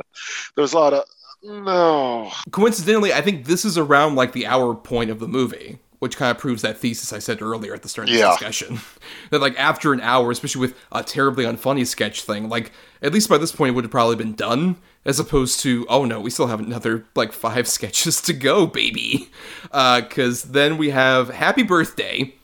There 0.55 0.63
was 0.63 0.73
a 0.73 0.79
lot 0.79 0.93
of 0.93 1.05
no. 1.43 2.31
Coincidentally, 2.51 3.13
I 3.13 3.21
think 3.21 3.45
this 3.45 3.65
is 3.65 3.77
around 3.77 4.15
like 4.15 4.33
the 4.33 4.47
hour 4.47 4.75
point 4.75 5.11
of 5.11 5.21
the 5.21 5.29
movie, 5.29 5.79
which 6.05 6.17
kind 6.17 6.31
of 6.31 6.39
proves 6.39 6.63
that 6.63 6.77
thesis 6.79 7.13
I 7.13 7.19
said 7.19 7.41
earlier 7.43 7.73
at 7.75 7.83
the 7.83 7.89
start 7.89 8.09
of 8.09 8.15
Yeah. 8.15 8.27
this 8.29 8.37
discussion. 8.39 8.81
that 9.31 9.41
like 9.41 9.59
after 9.59 9.93
an 9.93 10.01
hour, 10.01 10.31
especially 10.31 10.61
with 10.61 10.77
a 10.93 11.03
terribly 11.03 11.45
unfunny 11.45 11.87
sketch 11.87 12.23
thing, 12.23 12.49
like 12.49 12.71
at 13.03 13.13
least 13.13 13.29
by 13.29 13.39
this 13.39 13.51
point 13.53 13.71
it 13.71 13.73
would 13.75 13.85
have 13.85 13.91
probably 13.91 14.17
been 14.17 14.35
done, 14.35 14.77
as 15.05 15.19
opposed 15.19 15.61
to 15.61 15.87
oh 15.89 16.05
no, 16.05 16.21
we 16.21 16.31
still 16.31 16.47
have 16.49 16.61
another 16.61 17.05
like 17.15 17.33
five 17.33 17.67
sketches 17.77 18.21
to 18.21 18.33
go, 18.33 18.67
baby. 18.67 19.31
Uh, 19.73 20.03
Because 20.03 20.43
then 20.45 20.77
we 20.77 20.91
have 20.91 21.31
Happy 21.31 21.63
Birthday, 21.63 22.35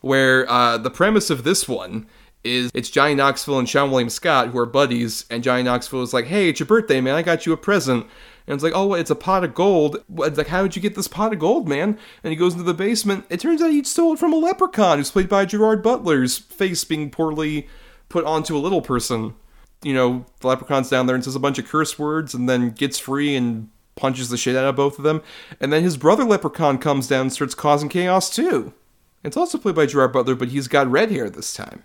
where 0.00 0.48
uh, 0.50 0.78
the 0.78 0.90
premise 0.90 1.28
of 1.30 1.44
this 1.44 1.68
one 1.68 2.06
is 2.42 2.70
it's 2.72 2.88
Johnny 2.88 3.14
Knoxville 3.14 3.58
and 3.58 3.68
Seann 3.68 3.90
William 3.90 4.08
Scott 4.08 4.48
who 4.48 4.58
are 4.58 4.64
buddies, 4.66 5.26
and 5.30 5.42
Johnny 5.42 5.62
Knoxville 5.62 6.02
is 6.02 6.14
like, 6.14 6.24
"Hey, 6.26 6.48
it's 6.48 6.58
your 6.60 6.66
birthday, 6.66 7.00
man! 7.00 7.14
I 7.14 7.22
got 7.22 7.44
you 7.44 7.52
a 7.52 7.56
present." 7.56 8.06
And 8.46 8.54
it's 8.54 8.64
like, 8.64 8.72
"Oh, 8.74 8.94
it's 8.94 9.10
a 9.10 9.14
pot 9.14 9.44
of 9.44 9.54
gold." 9.54 9.98
It's 10.18 10.38
like, 10.38 10.48
"How 10.48 10.62
did 10.62 10.76
you 10.76 10.82
get 10.82 10.94
this 10.94 11.08
pot 11.08 11.32
of 11.32 11.38
gold, 11.38 11.68
man?" 11.68 11.98
And 12.22 12.30
he 12.30 12.36
goes 12.36 12.52
into 12.52 12.64
the 12.64 12.74
basement. 12.74 13.24
It 13.30 13.40
turns 13.40 13.62
out 13.62 13.70
he 13.70 13.82
stole 13.84 14.14
it 14.14 14.18
from 14.18 14.32
a 14.32 14.36
leprechaun 14.36 14.98
who's 14.98 15.10
played 15.10 15.28
by 15.28 15.44
Gerard 15.44 15.82
Butler's 15.82 16.38
face 16.38 16.84
being 16.84 17.10
poorly 17.10 17.68
put 18.08 18.24
onto 18.24 18.56
a 18.56 18.58
little 18.58 18.82
person. 18.82 19.34
You 19.82 19.94
know, 19.94 20.26
the 20.40 20.48
leprechaun's 20.48 20.90
down 20.90 21.06
there 21.06 21.14
and 21.14 21.24
says 21.24 21.36
a 21.36 21.40
bunch 21.40 21.58
of 21.58 21.66
curse 21.66 21.98
words, 21.98 22.34
and 22.34 22.48
then 22.48 22.70
gets 22.70 22.98
free 22.98 23.34
and 23.36 23.70
punches 23.96 24.30
the 24.30 24.36
shit 24.36 24.56
out 24.56 24.64
of 24.64 24.76
both 24.76 24.98
of 24.98 25.04
them. 25.04 25.22
And 25.60 25.72
then 25.72 25.82
his 25.82 25.96
brother 25.96 26.24
leprechaun 26.24 26.78
comes 26.78 27.06
down 27.06 27.22
and 27.22 27.32
starts 27.32 27.54
causing 27.54 27.88
chaos 27.88 28.34
too. 28.34 28.74
It's 29.22 29.36
also 29.36 29.58
played 29.58 29.74
by 29.74 29.86
Gerard 29.86 30.12
Butler, 30.12 30.34
but 30.34 30.48
he's 30.48 30.68
got 30.68 30.90
red 30.90 31.10
hair 31.10 31.28
this 31.28 31.52
time. 31.52 31.84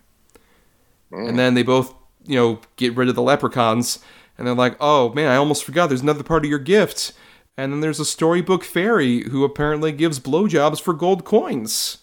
And 1.11 1.31
mm. 1.31 1.37
then 1.37 1.53
they 1.53 1.63
both, 1.63 1.93
you 2.25 2.35
know, 2.35 2.59
get 2.77 2.95
rid 2.95 3.09
of 3.09 3.15
the 3.15 3.21
leprechauns, 3.21 3.99
and 4.37 4.45
they're 4.45 4.53
like, 4.53 4.75
"Oh 4.79 5.13
man, 5.13 5.29
I 5.29 5.35
almost 5.35 5.63
forgot. 5.63 5.87
There's 5.87 6.01
another 6.01 6.23
part 6.23 6.43
of 6.43 6.49
your 6.49 6.59
gift." 6.59 7.13
And 7.57 7.71
then 7.71 7.79
there's 7.79 8.01
a 8.01 8.05
storybook 8.05 8.63
fairy 8.65 9.29
who 9.29 9.45
apparently 9.45 9.93
gives 9.93 10.19
blowjobs 10.19 10.81
for 10.81 10.93
gold 10.93 11.23
coins. 11.23 11.99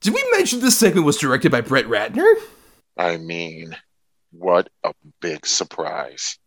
Did 0.00 0.12
we 0.14 0.24
mention 0.32 0.60
this 0.60 0.76
segment 0.76 1.06
was 1.06 1.18
directed 1.18 1.52
by 1.52 1.60
Brett 1.60 1.86
Ratner? 1.86 2.34
I 2.96 3.16
mean, 3.16 3.76
what 4.32 4.68
a 4.84 4.92
big 5.20 5.46
surprise. 5.46 6.38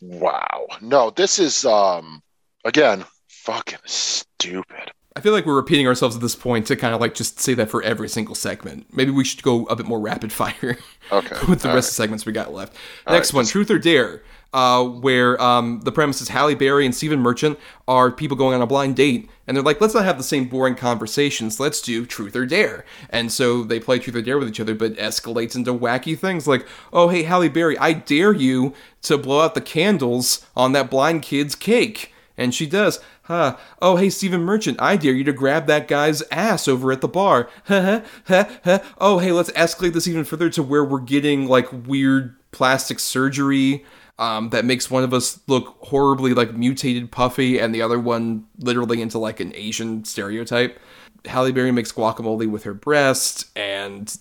Wow. 0.00 0.66
No, 0.80 1.10
this 1.10 1.38
is 1.38 1.64
um 1.64 2.22
again 2.64 3.04
fucking 3.28 3.78
stupid. 3.84 4.92
I 5.14 5.20
feel 5.20 5.32
like 5.32 5.44
we're 5.44 5.54
repeating 5.56 5.86
ourselves 5.86 6.16
at 6.16 6.22
this 6.22 6.34
point 6.34 6.66
to 6.68 6.76
kind 6.76 6.94
of 6.94 7.00
like 7.00 7.14
just 7.14 7.38
say 7.38 7.54
that 7.54 7.70
for 7.70 7.82
every 7.82 8.08
single 8.08 8.34
segment. 8.34 8.86
Maybe 8.94 9.10
we 9.10 9.24
should 9.24 9.42
go 9.42 9.66
a 9.66 9.76
bit 9.76 9.86
more 9.86 10.00
rapid 10.00 10.32
fire 10.32 10.78
Okay. 11.12 11.36
with 11.48 11.62
the 11.62 11.68
all 11.68 11.74
rest 11.74 11.90
of 11.90 11.92
the 11.92 12.02
segments 12.02 12.24
we 12.24 12.32
got 12.32 12.52
left. 12.52 12.74
All 13.06 13.14
Next 13.14 13.32
right, 13.32 13.38
one, 13.38 13.44
Truth 13.46 13.70
or 13.70 13.78
Dare, 13.78 14.22
uh, 14.54 14.82
where 14.84 15.40
um, 15.40 15.80
the 15.82 15.92
premise 15.92 16.22
is 16.22 16.28
Halle 16.28 16.54
Berry 16.54 16.86
and 16.86 16.94
Stephen 16.94 17.20
Merchant 17.20 17.58
are 17.86 18.10
people 18.10 18.38
going 18.38 18.54
on 18.54 18.62
a 18.62 18.66
blind 18.66 18.96
date, 18.96 19.28
and 19.46 19.54
they're 19.54 19.64
like, 19.64 19.82
let's 19.82 19.94
not 19.94 20.04
have 20.06 20.16
the 20.16 20.24
same 20.24 20.46
boring 20.48 20.76
conversations. 20.76 21.60
Let's 21.60 21.82
do 21.82 22.06
Truth 22.06 22.34
or 22.34 22.46
Dare. 22.46 22.84
And 23.10 23.30
so 23.30 23.64
they 23.64 23.80
play 23.80 23.98
Truth 23.98 24.16
or 24.16 24.22
Dare 24.22 24.38
with 24.38 24.48
each 24.48 24.60
other, 24.60 24.74
but 24.74 24.94
escalates 24.94 25.54
into 25.54 25.74
wacky 25.74 26.18
things 26.18 26.46
like, 26.46 26.66
oh, 26.90 27.08
hey, 27.08 27.24
Halle 27.24 27.48
Berry, 27.50 27.76
I 27.76 27.92
dare 27.92 28.32
you 28.32 28.72
to 29.02 29.18
blow 29.18 29.40
out 29.40 29.54
the 29.54 29.60
candles 29.60 30.46
on 30.56 30.72
that 30.72 30.90
blind 30.90 31.20
kid's 31.22 31.54
cake. 31.54 32.14
And 32.38 32.54
she 32.54 32.64
does. 32.64 32.98
Huh. 33.24 33.56
Oh, 33.80 33.96
hey, 33.96 34.10
Stephen 34.10 34.42
Merchant, 34.42 34.80
I 34.80 34.96
dare 34.96 35.12
you 35.12 35.24
to 35.24 35.32
grab 35.32 35.66
that 35.66 35.86
guy's 35.86 36.22
ass 36.32 36.66
over 36.66 36.90
at 36.90 37.00
the 37.00 37.08
bar. 37.08 37.48
Huh, 37.64 38.02
huh, 38.26 38.44
huh. 38.64 38.78
Oh, 38.98 39.18
hey, 39.18 39.32
let's 39.32 39.50
escalate 39.52 39.92
this 39.92 40.08
even 40.08 40.24
further 40.24 40.50
to 40.50 40.62
where 40.62 40.84
we're 40.84 41.00
getting 41.00 41.46
like 41.46 41.68
weird 41.86 42.34
plastic 42.50 42.98
surgery 42.98 43.84
um, 44.18 44.50
that 44.50 44.64
makes 44.64 44.90
one 44.90 45.04
of 45.04 45.14
us 45.14 45.40
look 45.46 45.76
horribly 45.80 46.34
like 46.34 46.54
mutated 46.54 47.10
puffy 47.10 47.58
and 47.58 47.74
the 47.74 47.82
other 47.82 47.98
one 47.98 48.44
literally 48.58 49.00
into 49.00 49.18
like 49.18 49.40
an 49.40 49.52
Asian 49.54 50.04
stereotype. 50.04 50.78
Halle 51.24 51.52
Berry 51.52 51.72
makes 51.72 51.92
guacamole 51.92 52.50
with 52.50 52.64
her 52.64 52.74
breast, 52.74 53.46
and 53.56 54.16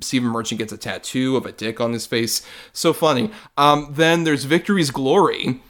Stephen 0.00 0.30
Merchant 0.30 0.58
gets 0.58 0.72
a 0.72 0.78
tattoo 0.78 1.36
of 1.36 1.46
a 1.46 1.52
dick 1.52 1.80
on 1.80 1.92
his 1.92 2.06
face. 2.06 2.46
So 2.72 2.92
funny. 2.92 3.30
Um, 3.56 3.88
then 3.92 4.24
there's 4.24 4.44
Victory's 4.44 4.90
Glory, 4.90 5.60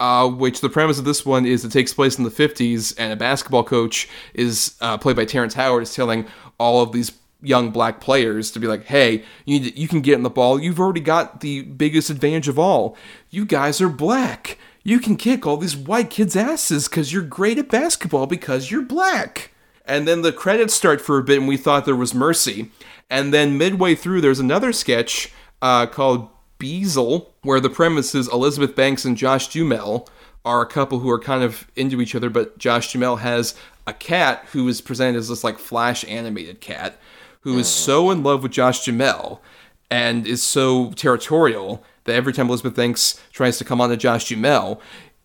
uh, 0.00 0.28
which 0.28 0.60
the 0.60 0.68
premise 0.68 0.98
of 0.98 1.04
this 1.04 1.24
one 1.24 1.46
is 1.46 1.64
it 1.64 1.72
takes 1.72 1.94
place 1.94 2.18
in 2.18 2.24
the 2.24 2.30
50s, 2.30 2.94
and 2.98 3.12
a 3.12 3.16
basketball 3.16 3.64
coach 3.64 4.08
is 4.34 4.76
uh, 4.80 4.98
played 4.98 5.16
by 5.16 5.24
Terrence 5.24 5.54
Howard 5.54 5.82
is 5.82 5.94
telling 5.94 6.26
all 6.58 6.82
of 6.82 6.92
these 6.92 7.12
young 7.40 7.70
black 7.70 8.00
players 8.00 8.50
to 8.50 8.58
be 8.58 8.66
like, 8.66 8.84
"Hey, 8.84 9.24
you 9.44 9.60
to, 9.60 9.78
you 9.78 9.88
can 9.88 10.00
get 10.00 10.14
in 10.14 10.22
the 10.22 10.30
ball. 10.30 10.60
You've 10.60 10.80
already 10.80 11.00
got 11.00 11.40
the 11.40 11.62
biggest 11.62 12.10
advantage 12.10 12.48
of 12.48 12.58
all. 12.58 12.96
You 13.30 13.44
guys 13.44 13.80
are 13.80 13.88
black. 13.88 14.58
You 14.82 14.98
can 14.98 15.16
kick 15.16 15.46
all 15.46 15.56
these 15.56 15.76
white 15.76 16.10
kids' 16.10 16.36
asses 16.36 16.88
because 16.88 17.12
you're 17.12 17.22
great 17.22 17.58
at 17.58 17.68
basketball 17.68 18.26
because 18.26 18.70
you're 18.70 18.82
black." 18.82 19.50
And 19.86 20.08
then 20.08 20.22
the 20.22 20.32
credits 20.32 20.72
start 20.74 21.00
for 21.00 21.18
a 21.18 21.22
bit, 21.22 21.38
and 21.38 21.48
we 21.48 21.58
thought 21.58 21.84
there 21.84 21.94
was 21.94 22.14
mercy. 22.14 22.70
And 23.10 23.34
then 23.34 23.58
midway 23.58 23.94
through, 23.94 24.22
there's 24.22 24.40
another 24.40 24.72
sketch 24.72 25.30
uh, 25.60 25.86
called 25.86 26.28
Beezel, 26.64 27.26
where 27.42 27.60
the 27.60 27.68
premise 27.68 28.14
is 28.14 28.32
Elizabeth 28.32 28.74
Banks 28.74 29.04
and 29.04 29.18
Josh 29.18 29.48
Duhamel 29.48 30.08
are 30.46 30.62
a 30.62 30.66
couple 30.66 31.00
who 31.00 31.10
are 31.10 31.18
kind 31.18 31.44
of 31.44 31.70
into 31.76 32.00
each 32.00 32.14
other, 32.14 32.30
but 32.30 32.56
Josh 32.56 32.90
Duhamel 32.90 33.16
has 33.16 33.54
a 33.86 33.92
cat 33.92 34.46
who 34.52 34.66
is 34.68 34.80
presented 34.80 35.18
as 35.18 35.28
this 35.28 35.44
like 35.44 35.58
flash 35.58 36.06
animated 36.08 36.62
cat 36.62 36.98
who 37.40 37.58
is 37.58 37.68
so 37.68 38.10
in 38.10 38.22
love 38.22 38.42
with 38.42 38.52
Josh 38.52 38.86
Duhamel 38.86 39.42
and 39.90 40.26
is 40.26 40.42
so 40.42 40.92
territorial 40.92 41.84
that 42.04 42.14
every 42.14 42.32
time 42.32 42.48
Elizabeth 42.48 42.74
Banks 42.74 43.20
tries 43.32 43.58
to 43.58 43.64
come 43.64 43.82
on 43.82 43.90
to 43.90 43.98
Josh 43.98 44.28
Duhamel, 44.28 44.80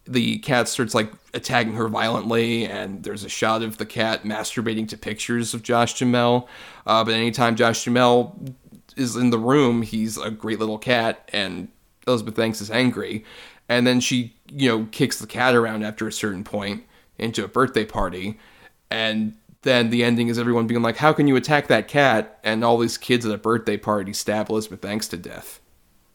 the 0.06 0.40
cat 0.40 0.68
starts 0.68 0.94
like 0.94 1.14
attacking 1.34 1.74
her 1.74 1.88
violently, 1.88 2.66
and 2.66 3.04
there's 3.04 3.24
a 3.24 3.30
shot 3.30 3.62
of 3.62 3.78
the 3.78 3.86
cat 3.86 4.24
masturbating 4.24 4.90
to 4.90 4.98
pictures 4.98 5.54
of 5.54 5.64
Josh 5.64 5.98
Duhamel. 5.98 6.50
Uh, 6.86 7.06
but 7.06 7.14
anytime 7.14 7.56
Josh 7.56 7.86
Duhamel 7.86 8.38
is 9.00 9.16
in 9.16 9.30
the 9.30 9.40
room, 9.40 9.82
he's 9.82 10.18
a 10.18 10.30
great 10.30 10.60
little 10.60 10.78
cat, 10.78 11.30
and 11.34 11.70
Elizabeth 12.08 12.36
Banks 12.36 12.62
is 12.62 12.70
angry. 12.70 13.24
And 13.68 13.86
then 13.86 14.00
she, 14.00 14.36
you 14.52 14.68
know, 14.68 14.88
kicks 14.92 15.20
the 15.20 15.28
cat 15.28 15.56
around 15.56 15.84
after 15.84 16.08
a 16.08 16.12
certain 16.12 16.44
point 16.44 16.84
into 17.18 17.44
a 17.44 17.48
birthday 17.48 17.86
party. 17.86 18.40
And 18.90 19.36
then 19.62 19.90
the 19.90 20.04
ending 20.04 20.28
is 20.28 20.40
everyone 20.40 20.68
being 20.68 20.82
like, 20.82 20.98
How 20.98 21.14
can 21.14 21.28
you 21.28 21.36
attack 21.36 21.68
that 21.68 21.88
cat? 21.88 22.40
And 22.44 22.64
all 22.64 22.78
these 22.78 22.98
kids 22.98 23.26
at 23.26 23.32
a 23.32 23.38
birthday 23.38 23.78
party 23.78 24.14
stab 24.14 24.50
Elizabeth 24.50 24.82
Banks 24.82 25.08
to 25.10 25.18
death. 25.18 25.60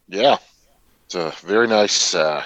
Yeah. 0.09 0.39
It's 1.07 1.15
a 1.15 1.33
very 1.47 1.69
nice 1.69 2.15
uh, 2.15 2.45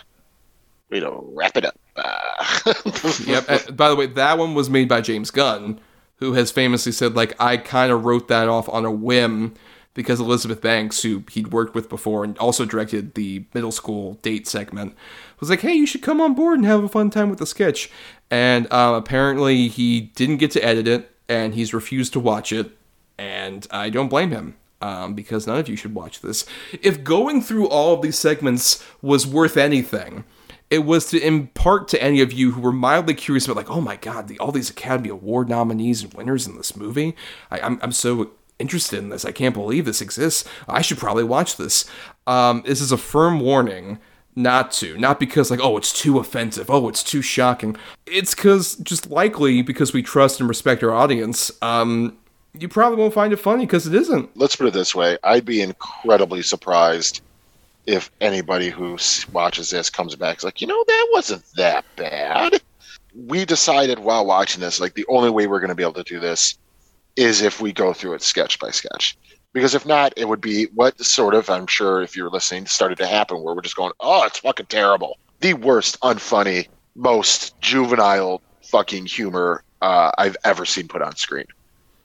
way 0.91 1.01
to 1.01 1.25
wrap 1.33 1.57
it 1.57 1.65
up. 1.65 1.79
Uh, 1.97 2.75
yep. 3.27 3.45
And 3.49 3.77
by 3.77 3.89
the 3.89 3.97
way, 3.97 4.07
that 4.07 4.39
one 4.39 4.55
was 4.55 4.69
made 4.69 4.89
by 4.89 5.01
James 5.01 5.31
Gunn, 5.31 5.81
who 6.17 6.35
has 6.35 6.51
famously 6.51 6.93
said, 6.93 7.15
like, 7.15 7.41
I 7.41 7.57
kind 7.57 7.93
of 7.93 8.05
wrote 8.05 8.29
that 8.29 8.49
off 8.49 8.69
on 8.69 8.85
a 8.85 8.91
whim 8.91 9.55
because 9.99 10.21
Elizabeth 10.21 10.61
Banks, 10.61 11.03
who 11.03 11.25
he'd 11.29 11.49
worked 11.49 11.75
with 11.75 11.89
before 11.89 12.23
and 12.23 12.39
also 12.39 12.65
directed 12.65 13.15
the 13.15 13.45
middle 13.53 13.73
school 13.73 14.15
date 14.23 14.47
segment, 14.47 14.95
was 15.41 15.51
like, 15.51 15.63
hey, 15.63 15.75
you 15.75 15.89
should 15.89 16.03
come 16.03 16.21
on 16.21 16.35
board 16.35 16.57
and 16.57 16.67
have 16.67 16.85
a 16.85 16.89
fun 16.89 17.11
time 17.11 17.29
with 17.29 17.41
the 17.41 17.47
sketch. 17.47 17.91
And 18.31 18.73
um, 18.73 18.95
apparently 18.95 19.67
he 19.67 20.01
didn't 20.01 20.37
get 20.37 20.53
to 20.53 20.65
edit 20.65 20.87
it 20.87 21.11
and 21.29 21.53
he's 21.53 21.75
refused 21.75 22.13
to 22.13 22.21
watch 22.21 22.53
it. 22.53 22.79
And 23.19 23.67
I 23.73 23.91
don't 23.91 24.07
blame 24.07 24.31
him. 24.31 24.57
Um, 24.81 25.15
because 25.15 25.49
none 25.49 25.59
of 25.59 25.69
you 25.69 25.75
should 25.75 25.97
watch 25.97 26.21
this. 26.21 26.47
If 26.81 27.03
going 27.03 27.43
through 27.43 27.67
all 27.67 27.95
of 27.95 28.03
these 28.03 28.17
segments 28.17 28.87
was 29.03 29.27
worth 29.27 29.57
anything, 29.57 30.23
it 30.71 30.85
was 30.85 31.07
to 31.07 31.21
impart 31.21 31.89
to 31.89 32.01
any 32.01 32.21
of 32.21 32.33
you 32.33 32.53
who 32.53 32.61
were 32.61 32.71
mildly 32.71 33.15
curious 33.15 33.47
about, 33.47 33.57
like, 33.57 33.71
oh 33.71 33.81
my 33.81 33.97
god, 33.97 34.29
the, 34.29 34.39
all 34.39 34.53
these 34.53 34.71
Academy 34.71 35.09
Award 35.09 35.49
nominees 35.49 36.05
and 36.05 36.15
winners 36.15 36.47
in 36.47 36.57
this 36.57 36.77
movie. 36.77 37.17
I, 37.51 37.59
I'm, 37.59 37.81
I'm 37.83 37.91
so 37.91 38.31
interested 38.59 38.99
in 38.99 39.09
this. 39.09 39.25
I 39.25 39.33
can't 39.33 39.55
believe 39.55 39.85
this 39.85 40.01
exists. 40.01 40.49
I 40.69 40.83
should 40.83 40.99
probably 40.99 41.25
watch 41.25 41.57
this. 41.57 41.85
Um, 42.27 42.63
this 42.67 42.81
is 42.81 42.93
a 42.93 42.99
firm 42.99 43.41
warning 43.41 43.99
not 44.35 44.71
to. 44.73 44.97
Not 44.97 45.19
because, 45.21 45.51
like, 45.51 45.61
oh, 45.61 45.77
it's 45.77 45.93
too 45.93 46.19
offensive. 46.19 46.71
Oh, 46.71 46.89
it's 46.89 47.03
too 47.03 47.23
shocking. 47.23 47.77
It's 48.07 48.35
because, 48.35 48.77
just 48.77 49.11
likely, 49.11 49.63
because 49.63 49.93
we 49.93 50.03
trust 50.03 50.41
and 50.41 50.49
respect 50.49 50.83
our 50.83 50.93
audience, 50.93 51.51
um, 51.61 52.17
you 52.55 52.69
probably 52.69 52.99
won't 52.99 53.15
find 53.15 53.33
it 53.33 53.39
funny 53.39 53.67
because 53.67 53.87
it 53.87 53.95
isn't. 53.95 54.37
Let's 54.37 54.57
put 54.57 54.69
it 54.69 54.73
this 54.73 54.95
way 54.95 55.19
I'd 55.25 55.45
be 55.45 55.61
incredibly 55.61 56.43
surprised 56.43 57.21
if 57.87 58.11
anybody 58.21 58.71
who 58.71 58.99
watches 59.33 59.71
this 59.71 59.91
comes 59.91 60.15
back 60.15 60.39
is 60.39 60.45
like, 60.45 60.61
you 60.61 60.67
know, 60.67 60.85
that 60.87 61.09
wasn't 61.13 61.45
that 61.57 61.85
bad. 61.97 62.61
We 63.27 63.45
decided 63.45 63.99
while 63.99 64.27
watching 64.27 64.61
this, 64.61 64.79
like, 64.79 64.95
the 64.95 65.07
only 65.09 65.31
way 65.31 65.47
we're 65.47 65.61
going 65.61 65.71
to 65.71 65.75
be 65.75 65.83
able 65.83 65.95
to 65.95 66.03
do 66.03 66.21
this 66.21 66.59
is 67.19 67.43
if 67.43 67.61
we 67.61 67.73
go 67.73 67.93
through 67.93 68.15
it 68.15 68.23
sketch 68.23 68.61
by 68.61 68.71
sketch. 68.71 69.19
Because 69.53 69.75
if 69.75 69.85
not, 69.85 70.13
it 70.17 70.29
would 70.29 70.41
be 70.41 70.67
what 70.75 70.99
sort 71.05 71.35
of, 71.35 71.51
I'm 71.51 71.67
sure 71.67 72.01
if 72.01 72.17
you're 72.17 72.31
listening, 72.31 72.67
started 72.67 72.97
to 72.99 73.07
happen 73.07 73.43
where 73.43 73.55
we're 73.55 73.63
just 73.63 73.75
going, 73.75 73.93
oh, 73.99 74.25
it's 74.25 74.39
fucking 74.39 74.67
terrible. 74.67 75.19
The 75.41 75.55
worst, 75.55 76.01
unfunny, 76.01 76.69
most 76.95 77.61
juvenile 77.61 78.41
fucking 78.63 79.07
humor 79.07 79.65
uh, 79.83 80.13
I've 80.17 80.37
ever 80.45 80.65
seen 80.65 80.87
put 80.87 81.03
on 81.03 81.17
screen. 81.17 81.47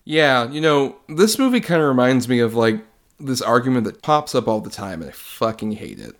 Yeah, 0.05 0.49
you 0.49 0.59
know, 0.59 0.95
this 1.07 1.37
movie 1.37 1.61
kind 1.61 1.81
of 1.81 1.87
reminds 1.87 2.27
me 2.27 2.39
of 2.39 2.55
like 2.55 2.83
this 3.19 3.41
argument 3.41 3.85
that 3.85 4.01
pops 4.01 4.33
up 4.33 4.47
all 4.47 4.61
the 4.61 4.69
time, 4.69 5.01
and 5.01 5.11
I 5.11 5.13
fucking 5.13 5.73
hate 5.73 5.99
it. 5.99 6.15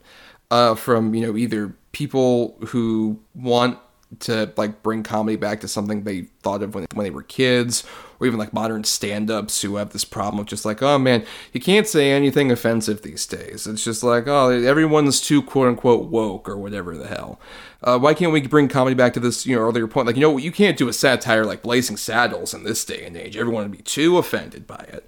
Uh, 0.52 0.76
from 0.76 1.16
you 1.16 1.26
know 1.26 1.36
either 1.36 1.76
people 1.94 2.56
who 2.68 3.20
want 3.34 3.80
to 4.20 4.52
like 4.58 4.84
bring 4.84 5.04
comedy 5.04 5.36
back 5.36 5.62
to 5.62 5.68
something 5.68 6.04
they 6.04 6.22
thought 6.42 6.62
of 6.62 6.76
when, 6.76 6.86
when 6.94 7.04
they 7.04 7.10
were 7.10 7.24
kids 7.24 7.84
or 8.20 8.28
even 8.28 8.40
like 8.40 8.54
modern 8.54 8.84
stand-ups 8.84 9.62
who 9.62 9.76
have 9.76 9.92
this 9.92 10.06
problem 10.06 10.40
of 10.40 10.46
just 10.46 10.66
like 10.66 10.82
oh 10.82 10.98
man 10.98 11.26
you 11.52 11.60
can't 11.60 11.88
say 11.88 12.12
anything 12.12 12.52
offensive 12.52 13.02
these 13.02 13.26
days. 13.26 13.68
It's 13.68 13.84
just 13.84 14.04
like 14.04 14.28
oh 14.28 14.50
everyone's 14.50 15.22
too 15.22 15.42
quote-unquote 15.42 16.10
woke 16.10 16.48
or 16.48 16.58
whatever 16.58 16.98
the 16.98 17.08
hell. 17.08 17.40
Uh, 17.82 18.00
why 18.00 18.14
can't 18.14 18.32
we 18.32 18.42
bring 18.42 18.68
comedy 18.68 18.96
back 18.96 19.14
to 19.14 19.20
this 19.20 19.46
you 19.46 19.56
know 19.56 19.62
earlier 19.62 19.88
point? 19.88 20.08
Like 20.08 20.16
you 20.16 20.22
know 20.22 20.38
you 20.38 20.52
can't 20.52 20.78
do 20.78 20.88
a 20.88 20.94
satire 20.94 21.46
like 21.46 21.62
blazing 21.62 21.98
saddles 21.98 22.54
in 22.54 22.64
this 22.64 22.84
day 22.86 23.06
and 23.06 23.18
age. 23.18 23.38
Everyone 23.38 23.64
would 23.64 23.78
be 23.78 23.84
too 23.84 24.18
offended 24.18 24.68
by 24.68 24.86
it. 24.90 25.08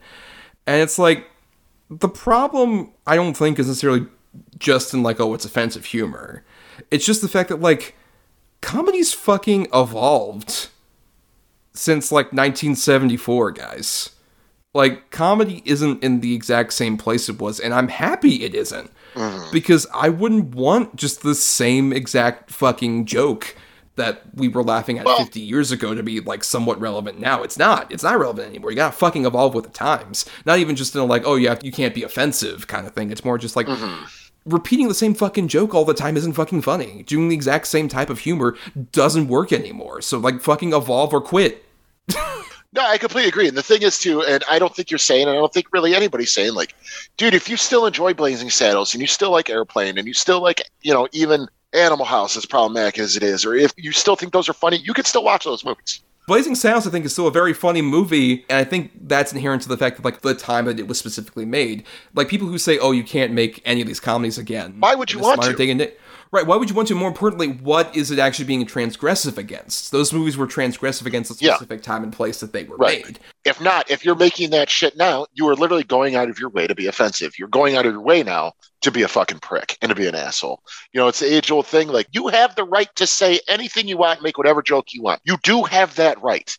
And 0.67 0.81
it's 0.81 0.97
like 0.97 1.27
the 1.89 2.09
problem 2.09 2.91
i 3.05 3.15
don't 3.15 3.37
think 3.37 3.59
is 3.59 3.67
necessarily 3.67 4.07
just 4.57 4.91
in 4.91 5.03
like 5.03 5.19
oh 5.19 5.33
it's 5.33 5.45
offensive 5.45 5.85
humor. 5.85 6.43
It's 6.91 7.05
just 7.05 7.21
the 7.21 7.27
fact 7.27 7.49
that 7.49 7.61
like 7.61 7.95
comedy's 8.65 9.13
fucking 9.13 9.67
evolved 9.71 10.69
since 11.73 12.11
like 12.11 12.33
1974, 12.33 13.51
guys. 13.51 14.09
Like, 14.73 15.09
comedy 15.11 15.61
isn't 15.65 16.03
in 16.03 16.19
the 16.19 16.33
exact 16.33 16.73
same 16.73 16.97
place 16.97 17.29
it 17.29 17.39
was, 17.39 17.61
and 17.61 17.73
I'm 17.73 17.87
happy 17.87 18.43
it 18.43 18.53
isn't. 18.53 18.91
Mm. 19.13 19.51
Because 19.51 19.87
I 19.93 20.09
wouldn't 20.09 20.55
want 20.55 20.97
just 20.97 21.21
the 21.21 21.35
same 21.35 21.93
exact 21.93 22.49
fucking 22.51 23.05
joke 23.05 23.55
that 23.95 24.23
we 24.33 24.49
were 24.49 24.63
laughing 24.63 24.99
at 24.99 25.05
well, 25.05 25.19
50 25.19 25.39
years 25.39 25.71
ago 25.71 25.95
to 25.95 26.03
be 26.03 26.19
like 26.19 26.43
somewhat 26.43 26.81
relevant 26.81 27.19
now. 27.19 27.43
It's 27.43 27.57
not. 27.57 27.89
It's 27.89 28.03
not 28.03 28.19
relevant 28.19 28.49
anymore. 28.49 28.71
You 28.71 28.75
gotta 28.75 28.97
fucking 28.97 29.25
evolve 29.25 29.53
with 29.53 29.63
the 29.63 29.71
times. 29.71 30.25
Not 30.45 30.59
even 30.59 30.75
just 30.75 30.93
in 30.95 30.99
a 30.99 31.05
like, 31.05 31.23
oh 31.25 31.35
yeah, 31.35 31.57
you 31.61 31.71
can't 31.71 31.95
be 31.95 32.03
offensive 32.03 32.67
kind 32.67 32.85
of 32.85 32.93
thing. 32.93 33.11
It's 33.11 33.23
more 33.23 33.37
just 33.37 33.55
like, 33.55 33.67
mm-hmm 33.67 34.24
repeating 34.45 34.87
the 34.87 34.93
same 34.93 35.13
fucking 35.13 35.47
joke 35.47 35.73
all 35.73 35.85
the 35.85 35.93
time 35.93 36.17
isn't 36.17 36.33
fucking 36.33 36.61
funny. 36.61 37.03
Doing 37.03 37.29
the 37.29 37.35
exact 37.35 37.67
same 37.67 37.87
type 37.87 38.09
of 38.09 38.19
humor 38.19 38.55
doesn't 38.91 39.27
work 39.27 39.51
anymore. 39.51 40.01
So 40.01 40.17
like 40.19 40.41
fucking 40.41 40.73
evolve 40.73 41.13
or 41.13 41.21
quit. 41.21 41.65
no, 42.75 42.81
I 42.81 42.97
completely 42.97 43.29
agree. 43.29 43.47
And 43.47 43.57
the 43.57 43.63
thing 43.63 43.81
is 43.81 43.97
too, 43.97 44.21
and 44.21 44.43
I 44.49 44.59
don't 44.59 44.75
think 44.75 44.91
you're 44.91 44.97
saying, 44.97 45.27
and 45.27 45.31
I 45.31 45.39
don't 45.39 45.53
think 45.53 45.67
really 45.73 45.95
anybody's 45.95 46.31
saying, 46.31 46.53
like, 46.53 46.75
dude, 47.17 47.33
if 47.33 47.49
you 47.49 47.57
still 47.57 47.85
enjoy 47.85 48.13
Blazing 48.13 48.49
Saddles 48.49 48.93
and 48.93 49.01
you 49.01 49.07
still 49.07 49.31
like 49.31 49.49
Airplane 49.49 49.97
and 49.97 50.07
you 50.07 50.13
still 50.13 50.41
like, 50.41 50.61
you 50.81 50.93
know, 50.93 51.07
even 51.11 51.47
Animal 51.73 52.05
House, 52.05 52.37
as 52.37 52.45
problematic 52.45 52.99
as 52.99 53.17
it 53.17 53.23
is, 53.23 53.45
or 53.45 53.55
if 53.55 53.73
you 53.77 53.91
still 53.91 54.15
think 54.15 54.31
those 54.31 54.47
are 54.47 54.53
funny, 54.53 54.77
you 54.77 54.93
can 54.93 55.05
still 55.05 55.23
watch 55.23 55.43
those 55.43 55.65
movies. 55.65 56.01
Blazing 56.27 56.55
Saddles, 56.55 56.87
I 56.87 56.89
think, 56.89 57.05
is 57.05 57.11
still 57.11 57.27
a 57.27 57.31
very 57.31 57.53
funny 57.53 57.83
movie, 57.83 58.45
and 58.49 58.57
I 58.57 58.63
think 58.63 58.91
that's 59.07 59.31
inherent 59.31 59.61
to 59.63 59.69
the 59.69 59.77
fact 59.77 59.97
that, 59.97 60.05
like, 60.05 60.21
the 60.21 60.33
time 60.33 60.65
that 60.65 60.79
it 60.79 60.87
was 60.87 60.97
specifically 60.97 61.45
made. 61.45 61.83
Like, 62.15 62.29
people 62.29 62.47
who 62.47 62.57
say, 62.57 62.79
"Oh, 62.79 62.91
you 62.91 63.03
can't 63.03 63.31
make 63.31 63.61
any 63.63 63.81
of 63.81 63.87
these 63.87 63.99
comedies 63.99 64.39
again." 64.39 64.77
Why 64.79 64.95
would 64.95 65.13
you 65.13 65.19
want 65.19 65.43
to? 65.43 65.53
Day 65.53 65.91
right? 66.31 66.45
Why 66.45 66.55
would 66.55 66.69
you 66.69 66.75
want 66.75 66.87
to? 66.89 66.95
More 66.95 67.07
importantly, 67.07 67.47
what 67.47 67.95
is 67.95 68.11
it 68.11 68.19
actually 68.19 68.45
being 68.45 68.65
transgressive 68.65 69.37
against? 69.37 69.91
Those 69.91 70.13
movies 70.13 70.37
were 70.37 70.47
transgressive 70.47 71.05
against 71.05 71.31
a 71.31 71.33
specific 71.35 71.79
yeah. 71.79 71.85
time 71.85 72.03
and 72.03 72.11
place 72.11 72.39
that 72.39 72.53
they 72.53 72.63
were 72.63 72.77
right. 72.77 73.05
made. 73.05 73.19
If 73.45 73.61
not, 73.61 73.89
if 73.89 74.03
you're 74.03 74.15
making 74.15 74.49
that 74.51 74.69
shit 74.69 74.97
now, 74.97 75.27
you 75.33 75.47
are 75.47 75.55
literally 75.55 75.83
going 75.83 76.15
out 76.15 76.29
of 76.29 76.39
your 76.39 76.49
way 76.49 76.67
to 76.67 76.75
be 76.75 76.87
offensive. 76.87 77.37
You're 77.37 77.47
going 77.47 77.75
out 77.75 77.85
of 77.85 77.91
your 77.91 78.01
way 78.01 78.23
now 78.23 78.53
to 78.81 78.91
be 78.91 79.01
a 79.01 79.07
fucking 79.07 79.39
prick 79.39 79.77
and 79.81 79.89
to 79.89 79.95
be 79.95 80.07
an 80.07 80.15
asshole. 80.15 80.61
You 80.93 80.99
know, 80.99 81.07
it's 81.07 81.19
the 81.19 81.33
age 81.33 81.51
old 81.51 81.67
thing. 81.67 81.87
Like 81.87 82.07
you 82.11 82.27
have 82.27 82.55
the 82.55 82.65
right 82.65 82.93
to 82.95 83.07
say 83.07 83.39
anything 83.47 83.87
you 83.87 83.97
want, 83.97 84.21
make 84.21 84.37
whatever 84.37 84.61
joke 84.61 84.93
you 84.93 85.01
want. 85.01 85.21
You 85.23 85.37
do 85.43 85.63
have 85.63 85.95
that 85.95 86.21
right. 86.21 86.55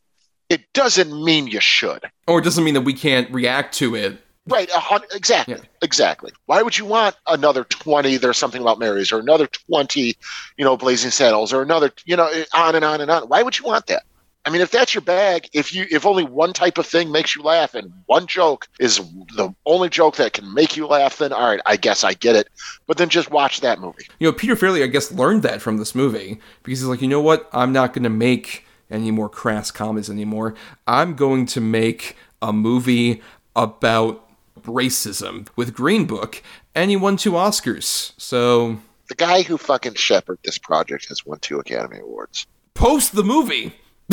It 0.49 0.73
doesn't 0.73 1.25
mean 1.25 1.49
you 1.49 1.61
should. 1.61 2.05
Or 2.27 2.39
it 2.39 2.45
doesn't 2.45 2.63
mean 2.63 2.75
that 2.75 2.83
we 2.83 2.95
can't 2.95 3.31
react 3.33 3.75
to 3.77 3.95
it 3.97 4.19
Right, 4.49 4.71
exactly, 5.13 5.55
yeah. 5.55 5.61
exactly. 5.83 6.33
Why 6.47 6.63
would 6.63 6.79
you 6.79 6.85
want 6.85 7.17
another 7.27 7.65
twenty? 7.65 8.17
There's 8.17 8.39
something 8.39 8.63
about 8.63 8.79
Marys, 8.79 9.11
or 9.11 9.19
another 9.19 9.47
twenty, 9.49 10.17
you 10.57 10.65
know, 10.65 10.77
Blazing 10.77 11.11
Saddles, 11.11 11.53
or 11.53 11.63
another, 11.63 11.91
you 12.05 12.17
know, 12.17 12.29
eh, 12.29 12.45
on 12.55 12.77
and 12.77 12.85
on 12.85 13.01
and 13.01 13.11
on. 13.11 13.25
Why 13.25 13.43
would 13.43 13.59
you 13.59 13.65
want 13.65 13.87
that? 13.87 14.05
I 14.47 14.51
mean, 14.51 14.61
if 14.61 14.71
that's 14.71 14.95
your 14.95 15.03
bag, 15.03 15.49
if 15.53 15.75
you 15.75 15.87
if 15.91 16.07
only 16.07 16.23
one 16.23 16.53
type 16.53 16.79
of 16.79 16.87
thing 16.87 17.11
makes 17.11 17.35
you 17.35 17.43
laugh 17.43 17.75
and 17.75 17.93
one 18.07 18.29
joke 18.29 18.69
is 18.79 18.99
the 19.35 19.53
only 19.67 19.89
joke 19.89 20.15
that 20.17 20.35
can 20.35 20.55
make 20.55 20.77
you 20.77 20.87
laugh, 20.87 21.19
then 21.19 21.33
all 21.33 21.49
right, 21.51 21.61
I 21.67 21.77
guess 21.77 22.05
I 22.05 22.15
get 22.15 22.37
it. 22.37 22.49
But 22.87 22.97
then 22.97 23.09
just 23.09 23.33
watch 23.33 23.61
that 23.63 23.81
movie. 23.81 24.07
You 24.21 24.29
know, 24.29 24.33
Peter 24.33 24.55
Farrelly, 24.55 24.85
I 24.85 24.87
guess, 24.87 25.11
learned 25.11 25.43
that 25.43 25.61
from 25.61 25.79
this 25.79 25.97
movie 25.97 26.41
because 26.63 26.79
he's 26.79 26.89
like, 26.89 27.03
you 27.03 27.09
know 27.09 27.21
what, 27.21 27.49
I'm 27.53 27.73
not 27.73 27.93
going 27.93 28.05
to 28.05 28.09
make 28.09 28.65
any 28.89 29.11
more 29.11 29.29
crass 29.29 29.73
comedies 29.73 30.09
anymore. 30.09 30.55
I'm 30.87 31.17
going 31.17 31.47
to 31.47 31.61
make 31.61 32.17
a 32.41 32.53
movie 32.53 33.23
about 33.57 34.26
racism 34.67 35.49
with 35.57 35.75
Green 35.75 36.07
Book, 36.07 36.43
and 36.75 36.91
he 36.91 36.97
won 36.97 37.17
two 37.17 37.33
Oscars. 37.33 38.13
So 38.17 38.79
the 39.09 39.15
guy 39.15 39.43
who 39.43 39.57
fucking 39.57 39.95
shepherded 39.95 40.45
this 40.45 40.59
project 40.59 41.07
has 41.09 41.25
won 41.25 41.39
two 41.39 41.59
Academy 41.59 41.99
Awards. 42.01 42.47
Post 42.75 43.15
the 43.15 43.25
movie. 43.25 43.75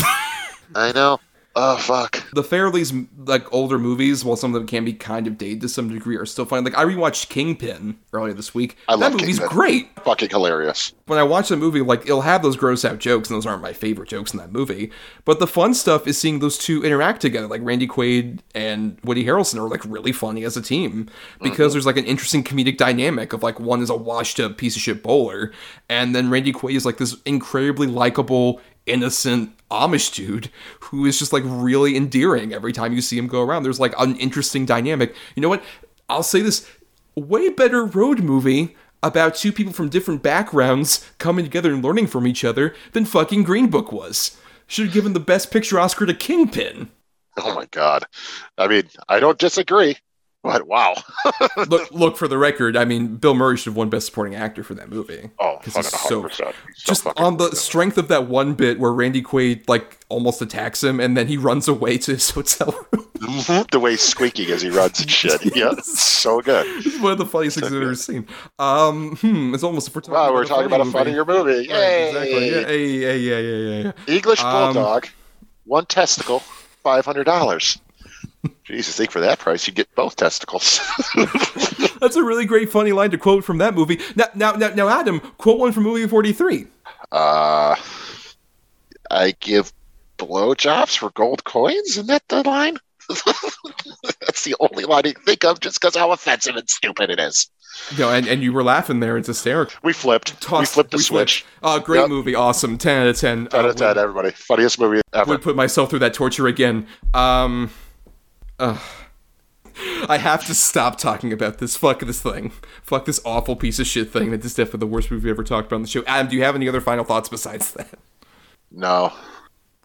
I 0.76 0.92
know. 0.94 1.20
Oh 1.56 1.78
fuck. 1.78 2.24
The 2.34 2.42
Farrelly's 2.42 2.92
like 3.28 3.52
older 3.54 3.78
movies, 3.78 4.26
while 4.26 4.36
some 4.36 4.56
of 4.56 4.60
them 4.60 4.66
can 4.66 4.84
be 4.84 4.94
kind 4.94 5.28
of 5.28 5.38
dated 5.38 5.62
to 5.62 5.70
some 5.70 5.88
degree, 5.88 6.18
are 6.18 6.26
still 6.26 6.46
fun. 6.46 6.64
Like 6.64 6.78
I 6.78 6.84
rewatched 6.84 7.30
Kingpin 7.30 8.00
earlier 8.12 8.34
this 8.34 8.56
week. 8.56 8.78
I 8.88 8.96
that 8.96 9.00
love 9.00 9.12
movie's 9.14 9.38
Kingpin. 9.38 9.56
great. 9.56 10.00
Fucking 10.04 10.30
hilarious. 10.30 10.94
When 11.06 11.20
I 11.20 11.24
watch 11.24 11.50
the 11.50 11.56
movie, 11.56 11.82
like 11.82 12.02
it'll 12.04 12.22
have 12.22 12.42
those 12.42 12.56
gross 12.56 12.84
out 12.84 12.98
jokes, 12.98 13.30
and 13.30 13.38
those 13.38 13.46
aren't 13.46 13.62
my 13.62 13.72
favorite 13.72 14.10
jokes 14.10 14.34
in 14.34 14.40
that 14.40 14.52
movie. 14.52 14.92
But 15.26 15.38
the 15.40 15.46
fun 15.46 15.76
stuff 15.76 16.08
is 16.08 16.18
seeing 16.18 16.40
those 16.40 16.58
two 16.58 16.84
interact 16.84 17.22
together. 17.22 17.48
Like 17.48 17.62
Randy 17.64 17.88
Quaid 17.88 18.40
and 18.56 18.98
Woody 19.04 19.24
Harrelson 19.24 19.58
are 19.58 19.70
like 19.70 19.86
really 19.86 20.12
funny 20.12 20.44
as 20.46 20.58
a 20.58 20.62
team 20.62 21.08
because 21.40 21.68
mm-hmm. 21.68 21.74
there's 21.74 21.86
like 21.86 21.98
an 21.98 22.06
interesting 22.06 22.44
comedic 22.44 22.78
dynamic 22.78 23.32
of 23.32 23.44
like 23.44 23.60
one 23.60 23.82
is 23.84 23.92
a 23.92 23.96
washed 23.96 24.40
up 24.40 24.58
piece 24.58 24.76
of 24.76 24.82
shit 24.82 25.04
bowler, 25.04 25.52
and 25.88 26.16
then 26.16 26.32
Randy 26.32 26.52
Quaid 26.52 26.76
is 26.76 26.86
like 26.86 26.98
this 26.98 27.16
incredibly 27.26 27.86
likable, 27.86 28.60
innocent 28.85 29.57
Amish 29.69 30.14
dude 30.14 30.49
who 30.81 31.05
is 31.05 31.18
just 31.18 31.34
like 31.34 31.43
really 31.45 31.95
endearing 31.95 32.53
every 32.53 32.73
time 32.73 32.93
you 32.93 33.01
see 33.01 33.18
him 33.18 33.27
go 33.27 33.41
around. 33.41 33.64
There's 33.64 33.80
like 33.80 33.93
an 33.97 34.15
interesting 34.18 34.65
dynamic. 34.65 35.15
You 35.35 35.41
know 35.41 35.49
what? 35.49 35.64
I'll 36.10 36.23
say 36.23 36.41
this 36.41 36.69
way 37.15 37.49
better 37.49 37.85
road 37.85 38.22
movie 38.22 38.76
about 39.01 39.35
two 39.35 39.51
people 39.51 39.73
from 39.73 39.89
different 39.89 40.23
backgrounds 40.23 41.10
coming 41.18 41.43
together 41.43 41.73
and 41.73 41.84
learning 41.84 42.07
from 42.07 42.26
each 42.26 42.43
other 42.43 42.73
than 42.93 43.05
fucking 43.05 43.43
Green 43.43 43.69
Book 43.69 43.91
was. 43.91 44.38
Should 44.68 44.85
have 44.85 44.93
given 44.93 45.14
the 45.14 45.19
best 45.19 45.51
picture 45.51 45.80
Oscar 45.80 46.05
to 46.05 46.14
Kingpin. 46.14 46.89
Oh 47.38 47.53
my 47.53 47.65
god. 47.72 48.05
I 48.57 48.68
mean, 48.68 48.84
I 49.10 49.19
don't 49.19 49.38
disagree, 49.38 49.97
but 50.44 50.68
wow. 50.68 50.94
look, 51.68 51.90
look 51.91 52.18
for 52.18 52.28
the 52.28 52.38
record. 52.38 52.76
I 52.78 52.86
mean, 52.86 53.15
Bill 53.15 53.34
Murray 53.34 53.57
should 53.57 53.72
have 53.72 53.78
won 53.78 53.90
Best 53.90 54.06
Supporting 54.07 54.36
Actor 54.36 54.64
for 54.64 54.74
that 54.76 54.90
movie. 54.90 55.30
Oh, 55.40 55.57
because 55.57 55.76
he's 55.76 55.99
so 56.02 56.24
100%. 56.24 56.30
He's 56.30 56.38
so 56.38 56.53
just 56.94 57.07
on 57.18 57.38
the 57.38 57.56
strength 57.56 57.98
of 57.98 58.10
that 58.10 58.28
one 58.28 58.53
bit 58.53 58.80
where 58.80 58.91
Randy 58.91 59.22
Quaid 59.24 59.68
like 59.68 59.99
almost 60.10 60.41
attacks 60.41 60.84
him 60.84 60.99
and 60.99 61.15
then 61.18 61.28
he 61.28 61.38
runs 61.38 61.68
away 61.68 61.98
to 61.99 62.11
his 62.11 62.30
hotel 62.30 62.72
room. 62.91 63.07
Mhm. 63.24 63.72
the 63.72 63.80
way 63.80 63.91
he's 63.91 64.02
squeaking 64.02 64.49
as 64.52 64.61
he 64.61 64.70
runs 64.70 64.99
and 64.99 65.10
shit. 65.10 65.41
Yeah, 65.56 65.72
it's 65.72 66.02
so 66.02 66.41
good. 66.41 66.65
It's 66.86 66.99
one 66.99 67.14
of 67.14 67.18
the 67.18 67.26
funniest 67.26 67.57
things 67.60 67.72
I've 67.72 67.82
ever 67.82 67.95
seen. 67.95 68.28
Um, 68.60 69.15
hmm, 69.18 69.53
it's 69.53 69.64
almost 69.64 69.88
if 69.88 69.95
we're 69.95 70.02
talking 70.02 70.15
Wow, 70.15 70.24
about 70.26 70.34
we're 70.34 70.44
a 70.44 70.45
talking 70.45 70.65
about 70.65 70.82
a 70.82 70.86
funnier 70.91 71.24
movie. 71.24 71.70
Right, 71.70 71.70
Yay! 71.70 72.07
exactly. 72.10 72.49
Yeah, 72.52 72.68
yeah, 72.68 73.14
yeah, 73.14 73.38
yeah, 73.38 73.57
yeah, 73.82 73.91
yeah. 74.07 74.14
English 74.14 74.41
Um, 74.44 74.74
bulldog, 74.74 75.07
one 75.64 75.86
testicle, 75.86 76.40
five 76.84 77.06
hundred 77.06 77.24
dollars. 77.24 77.78
Jesus, 78.65 78.95
think 78.98 79.11
for 79.11 79.20
that 79.22 79.40
price 79.40 79.68
you 79.68 79.74
get 79.74 79.94
both 79.95 80.15
testicles. 80.15 80.80
That's 81.99 82.15
a 82.15 82.24
really 82.24 82.45
great, 82.45 82.70
funny 82.70 82.91
line 82.91 83.11
to 83.11 83.18
quote 83.18 83.44
from 83.44 83.57
that 83.60 83.74
movie. 83.74 83.99
Now, 84.15 84.26
now, 84.36 84.52
now, 84.53 84.70
now 84.70 84.90
Adam, 84.90 85.20
quote 85.38 85.60
one 85.60 85.72
from 85.72 85.84
movie 85.84 86.07
forty-three. 86.07 86.68
uh, 87.11 87.76
I 89.11 89.34
give 89.40 89.72
blowjobs 90.18 90.98
for 90.98 91.10
gold 91.11 91.44
coins. 91.44 91.91
Isn't 91.91 92.07
that 92.07 92.28
the 92.28 92.41
line? 92.48 92.78
That's 94.22 94.44
the 94.44 94.56
only 94.60 94.86
line 94.86 95.03
I 95.06 95.14
can 95.14 95.24
think 95.24 95.44
of, 95.45 95.60
just 95.60 95.80
because 95.80 95.95
how 95.95 96.11
offensive 96.11 96.56
and 96.56 96.70
stupid 96.70 97.10
it 97.10 97.20
is. 97.20 97.49
No, 97.98 98.10
and, 98.11 98.28
and 98.28 98.44
you 98.44 98.53
were 98.53 98.64
laughing 98.64 98.99
there. 98.99 99.18
It's 99.18 99.28
hysterical. 99.28 99.76
We 99.84 99.94
flipped. 99.94 100.36
we 100.52 100.65
flipped 100.65 100.91
the 100.91 100.98
we 100.98 101.03
flipped. 101.03 101.32
switch. 101.32 101.45
Uh, 101.61 101.80
great 101.80 102.02
Yep. 102.02 102.10
movie, 102.10 102.36
awesome, 102.36 102.78
ten 102.78 103.02
out 103.02 103.07
of 103.07 103.18
ten. 103.18 103.48
Ten 103.48 103.60
out 103.60 103.65
Uh, 103.65 103.70
of 103.70 103.76
ten, 103.76 103.98
everybody. 103.98 104.32
Funniest 104.32 104.80
movie 104.80 105.02
ever. 105.14 105.30
would 105.30 105.41
put 105.41 105.56
myself 105.56 105.90
through 105.90 105.99
that 105.99 106.14
torture 106.14 106.48
again. 106.48 106.88
Um, 107.14 107.72
ugh. 108.64 108.80
I 110.07 110.18
have 110.18 110.45
to 110.45 110.53
stop 110.53 110.98
talking 110.98 111.34
about 111.34 111.57
this. 111.57 111.76
Fuck 111.76 111.99
this 112.02 112.22
thing. 112.22 112.52
Fuck 112.84 113.06
this 113.06 113.19
awful 113.26 113.56
piece 113.56 113.80
of 113.80 113.88
shit 113.88 114.11
thing. 114.11 114.31
That 114.31 114.45
is 114.45 114.53
definitely 114.53 114.81
the 114.81 114.88
worst 114.88 115.10
movie 115.10 115.26
we 115.26 115.31
ever 115.31 115.44
talked 115.44 115.68
about 115.68 115.77
on 115.77 115.81
the 115.81 115.88
show. 115.88 116.03
Adam, 116.06 116.30
do 116.30 116.35
you 116.35 116.44
have 116.44 116.56
any 116.56 116.69
other 116.69 116.81
final 116.81 117.03
thoughts 117.03 117.30
besides 117.30 117.72
that? 117.73 117.98
No. 118.72 119.14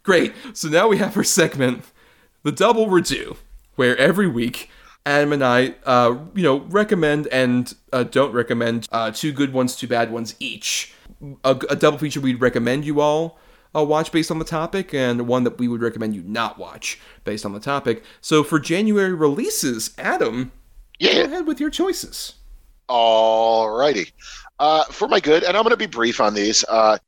Great. 0.02 0.32
So 0.52 0.68
now 0.68 0.88
we 0.88 0.98
have 0.98 1.16
our 1.16 1.24
segment, 1.24 1.84
the 2.42 2.52
double 2.52 2.86
redo, 2.86 3.36
where 3.76 3.96
every 3.96 4.26
week 4.26 4.70
Adam 5.06 5.32
and 5.32 5.42
I, 5.42 5.74
uh, 5.86 6.18
you 6.34 6.42
know, 6.42 6.60
recommend 6.60 7.26
and 7.28 7.74
uh, 7.92 8.02
don't 8.02 8.32
recommend 8.32 8.88
uh, 8.92 9.10
two 9.10 9.32
good 9.32 9.52
ones, 9.52 9.76
two 9.76 9.88
bad 9.88 10.10
ones 10.10 10.34
each. 10.38 10.92
A, 11.44 11.50
a 11.70 11.76
double 11.76 11.98
feature 11.98 12.20
we'd 12.20 12.40
recommend 12.40 12.84
you 12.84 13.00
all 13.00 13.38
uh, 13.78 13.84
watch 13.84 14.12
based 14.12 14.30
on 14.30 14.38
the 14.38 14.44
topic, 14.44 14.92
and 14.94 15.26
one 15.26 15.44
that 15.44 15.58
we 15.58 15.68
would 15.68 15.80
recommend 15.82 16.14
you 16.14 16.22
not 16.22 16.58
watch 16.58 16.98
based 17.24 17.44
on 17.46 17.52
the 17.52 17.60
topic. 17.60 18.02
So 18.20 18.42
for 18.44 18.58
January 18.58 19.12
releases, 19.14 19.94
Adam, 19.98 20.52
Yeah. 20.98 21.14
go 21.14 21.24
ahead 21.24 21.46
with 21.46 21.60
your 21.60 21.70
choices. 21.70 22.34
Alrighty. 22.88 24.12
Uh, 24.58 24.84
for 24.84 25.06
my 25.08 25.20
good, 25.20 25.44
and 25.44 25.56
I'm 25.56 25.62
going 25.62 25.70
to 25.70 25.76
be 25.76 25.86
brief 25.86 26.20
on 26.20 26.34
these, 26.34 26.64
uh, 26.68 26.98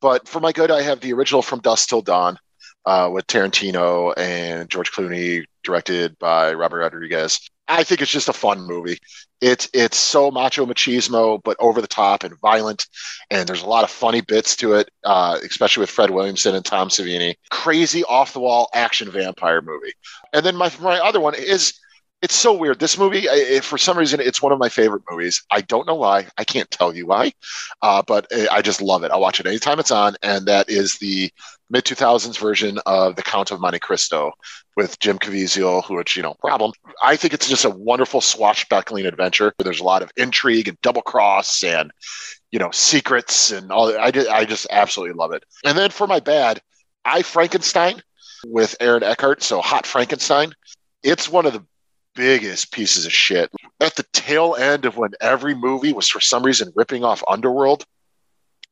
but 0.00 0.28
for 0.28 0.40
my 0.40 0.52
good, 0.52 0.70
I 0.70 0.82
have 0.82 1.00
the 1.00 1.12
original 1.12 1.42
From 1.42 1.60
Dusk 1.60 1.88
Till 1.88 2.02
Dawn 2.02 2.38
uh, 2.86 3.08
with 3.12 3.26
Tarantino 3.26 4.12
and 4.16 4.68
George 4.68 4.92
Clooney, 4.92 5.44
directed 5.64 6.18
by 6.18 6.52
Robert 6.52 6.78
Rodriguez. 6.78 7.40
I 7.72 7.84
think 7.84 8.02
it's 8.02 8.10
just 8.10 8.28
a 8.28 8.34
fun 8.34 8.60
movie. 8.60 8.98
It's 9.40 9.68
it's 9.72 9.96
so 9.96 10.30
macho 10.30 10.66
machismo, 10.66 11.40
but 11.42 11.56
over 11.58 11.80
the 11.80 11.86
top 11.86 12.22
and 12.22 12.38
violent, 12.40 12.86
and 13.30 13.48
there's 13.48 13.62
a 13.62 13.66
lot 13.66 13.82
of 13.82 13.90
funny 13.90 14.20
bits 14.20 14.54
to 14.56 14.74
it, 14.74 14.90
uh, 15.04 15.38
especially 15.42 15.80
with 15.80 15.90
Fred 15.90 16.10
Williamson 16.10 16.54
and 16.54 16.64
Tom 16.64 16.90
Savini. 16.90 17.36
Crazy 17.50 18.04
off 18.04 18.34
the 18.34 18.40
wall 18.40 18.68
action 18.74 19.10
vampire 19.10 19.62
movie. 19.62 19.94
And 20.34 20.44
then 20.44 20.54
my 20.54 20.70
my 20.80 20.98
other 20.98 21.18
one 21.18 21.34
is 21.34 21.72
it's 22.22 22.36
so 22.36 22.52
weird. 22.52 22.78
This 22.78 22.96
movie, 22.96 23.28
I, 23.28 23.58
for 23.60 23.76
some 23.76 23.98
reason, 23.98 24.20
it's 24.20 24.40
one 24.40 24.52
of 24.52 24.58
my 24.60 24.68
favorite 24.68 25.02
movies. 25.10 25.42
I 25.50 25.60
don't 25.60 25.88
know 25.88 25.96
why. 25.96 26.28
I 26.38 26.44
can't 26.44 26.70
tell 26.70 26.94
you 26.94 27.06
why, 27.06 27.32
uh, 27.82 28.02
but 28.06 28.28
I 28.50 28.62
just 28.62 28.80
love 28.80 29.02
it. 29.02 29.10
I'll 29.10 29.20
watch 29.20 29.40
it 29.40 29.46
anytime 29.46 29.80
it's 29.80 29.90
on, 29.90 30.14
and 30.22 30.46
that 30.46 30.70
is 30.70 30.98
the 30.98 31.32
mid 31.68 31.84
2000s 31.84 32.38
version 32.38 32.78
of 32.86 33.16
The 33.16 33.22
Count 33.22 33.50
of 33.50 33.60
Monte 33.60 33.80
Cristo 33.80 34.32
with 34.76 35.00
Jim 35.00 35.18
Caviezel, 35.18 35.84
who, 35.84 35.96
which 35.96 36.16
you 36.16 36.22
know, 36.22 36.34
problem. 36.34 36.72
I 37.02 37.16
think 37.16 37.34
it's 37.34 37.48
just 37.48 37.64
a 37.64 37.70
wonderful 37.70 38.20
swashbuckling 38.20 39.04
adventure. 39.04 39.52
There's 39.58 39.80
a 39.80 39.84
lot 39.84 40.02
of 40.02 40.12
intrigue 40.16 40.68
and 40.68 40.80
double 40.80 41.02
cross 41.02 41.64
and 41.64 41.90
you 42.52 42.60
know 42.60 42.70
secrets 42.70 43.50
and 43.50 43.72
all. 43.72 43.98
I 43.98 44.12
just, 44.12 44.30
I 44.30 44.44
just 44.44 44.68
absolutely 44.70 45.14
love 45.14 45.32
it. 45.32 45.44
And 45.64 45.76
then 45.76 45.90
for 45.90 46.06
my 46.06 46.20
bad, 46.20 46.60
I 47.04 47.22
Frankenstein 47.22 48.00
with 48.46 48.76
Aaron 48.78 49.02
Eckhart. 49.02 49.42
So 49.42 49.60
Hot 49.60 49.86
Frankenstein. 49.86 50.54
It's 51.02 51.28
one 51.28 51.46
of 51.46 51.52
the 51.52 51.64
biggest 52.14 52.72
pieces 52.72 53.06
of 53.06 53.12
shit. 53.12 53.50
At 53.80 53.96
the 53.96 54.04
tail 54.12 54.54
end 54.54 54.84
of 54.84 54.96
when 54.96 55.12
every 55.20 55.54
movie 55.54 55.92
was 55.92 56.08
for 56.08 56.20
some 56.20 56.42
reason 56.42 56.72
ripping 56.74 57.04
off 57.04 57.22
Underworld, 57.28 57.84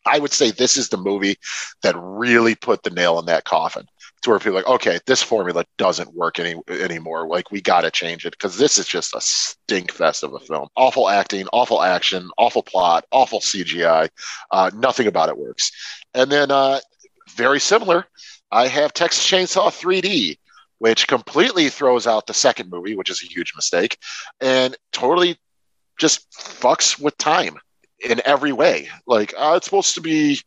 I 0.07 0.19
would 0.19 0.33
say 0.33 0.51
this 0.51 0.77
is 0.77 0.89
the 0.89 0.97
movie 0.97 1.37
that 1.83 1.95
really 1.97 2.55
put 2.55 2.83
the 2.83 2.91
nail 2.91 3.19
in 3.19 3.27
that 3.27 3.45
coffin. 3.45 3.87
To 4.23 4.31
where 4.31 4.39
people 4.39 4.53
are 4.53 4.57
like, 4.57 4.67
okay, 4.67 4.99
this 5.07 5.23
formula 5.23 5.65
doesn't 5.79 6.15
work 6.15 6.39
any 6.39 6.55
anymore. 6.69 7.27
Like 7.27 7.51
we 7.51 7.63
got 7.63 7.83
to 7.83 7.91
change 7.91 8.27
it 8.27 8.33
because 8.33 8.59
this 8.59 8.77
is 8.77 8.87
just 8.87 9.15
a 9.15 9.21
stink 9.21 9.93
fest 9.93 10.23
of 10.23 10.35
a 10.35 10.39
film. 10.39 10.69
Awful 10.77 11.09
acting, 11.09 11.47
awful 11.55 11.83
action, 11.83 12.29
awful 12.37 12.63
plot, 12.63 13.07
awful 13.11 13.41
CGI. 13.41 14.11
Uh, 14.51 14.71
nothing 14.75 15.07
about 15.07 15.31
it 15.31 15.39
works. 15.39 15.73
And 16.13 16.31
then, 16.31 16.51
uh, 16.51 16.81
very 17.31 17.61
similar, 17.61 18.07
I 18.53 18.67
have 18.67 18.93
Texas 18.93 19.27
Chainsaw 19.27 19.71
3D, 19.71 20.37
which 20.81 21.07
completely 21.07 21.69
throws 21.69 22.07
out 22.07 22.27
the 22.27 22.35
second 22.35 22.71
movie, 22.71 22.97
which 22.97 23.11
is 23.11 23.23
a 23.23 23.27
huge 23.27 23.53
mistake, 23.55 23.99
and 24.41 24.75
totally 24.93 25.39
just 25.99 26.31
fucks 26.33 26.99
with 26.99 27.17
time 27.19 27.59
in 28.03 28.21
every 28.25 28.53
way. 28.53 28.89
Like, 29.07 29.35
uh, 29.37 29.53
it's 29.57 29.67
supposed 29.67 29.95
to 29.97 30.01
be, 30.01 30.41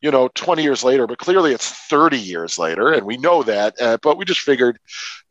you 0.00 0.12
know, 0.12 0.28
20 0.36 0.62
years 0.62 0.84
later, 0.84 1.08
but 1.08 1.18
clearly 1.18 1.52
it's 1.52 1.68
30 1.68 2.16
years 2.16 2.56
later, 2.56 2.92
and 2.92 3.04
we 3.04 3.16
know 3.16 3.42
that. 3.42 3.74
Uh, 3.80 3.98
but 4.00 4.16
we 4.16 4.24
just 4.24 4.42
figured, 4.42 4.78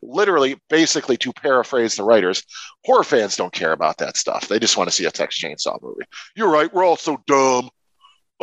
literally, 0.02 0.60
basically, 0.68 1.16
to 1.16 1.32
paraphrase 1.32 1.96
the 1.96 2.04
writers, 2.04 2.42
horror 2.84 3.02
fans 3.02 3.38
don't 3.38 3.52
care 3.52 3.72
about 3.72 3.96
that 3.96 4.18
stuff. 4.18 4.46
They 4.46 4.58
just 4.58 4.76
want 4.76 4.90
to 4.90 4.94
see 4.94 5.06
a 5.06 5.10
Texas 5.10 5.42
Chainsaw 5.42 5.80
movie. 5.80 6.04
You're 6.36 6.52
right. 6.52 6.72
We're 6.72 6.84
all 6.84 6.98
so 6.98 7.16
dumb. 7.26 7.70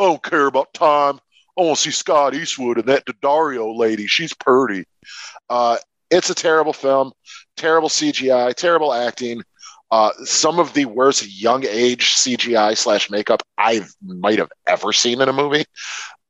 I 0.00 0.02
don't 0.02 0.22
care 0.22 0.46
about 0.46 0.74
time. 0.74 1.20
I 1.56 1.62
want 1.62 1.76
to 1.76 1.82
see 1.82 1.90
Scott 1.92 2.34
Eastwood 2.34 2.78
and 2.78 2.88
that 2.88 3.04
Daddario 3.06 3.76
lady. 3.76 4.08
She's 4.08 4.34
purty. 4.34 4.84
Uh, 5.48 5.76
it's 6.12 6.30
a 6.30 6.34
terrible 6.34 6.72
film, 6.72 7.12
terrible 7.56 7.88
CGI, 7.88 8.54
terrible 8.54 8.92
acting. 8.92 9.42
Uh, 9.90 10.10
some 10.24 10.58
of 10.58 10.72
the 10.72 10.86
worst 10.86 11.28
young 11.28 11.66
age 11.66 12.14
CGI 12.14 12.76
slash 12.76 13.10
makeup 13.10 13.42
I 13.58 13.82
might 14.02 14.38
have 14.38 14.50
ever 14.66 14.92
seen 14.92 15.20
in 15.20 15.28
a 15.28 15.32
movie. 15.32 15.64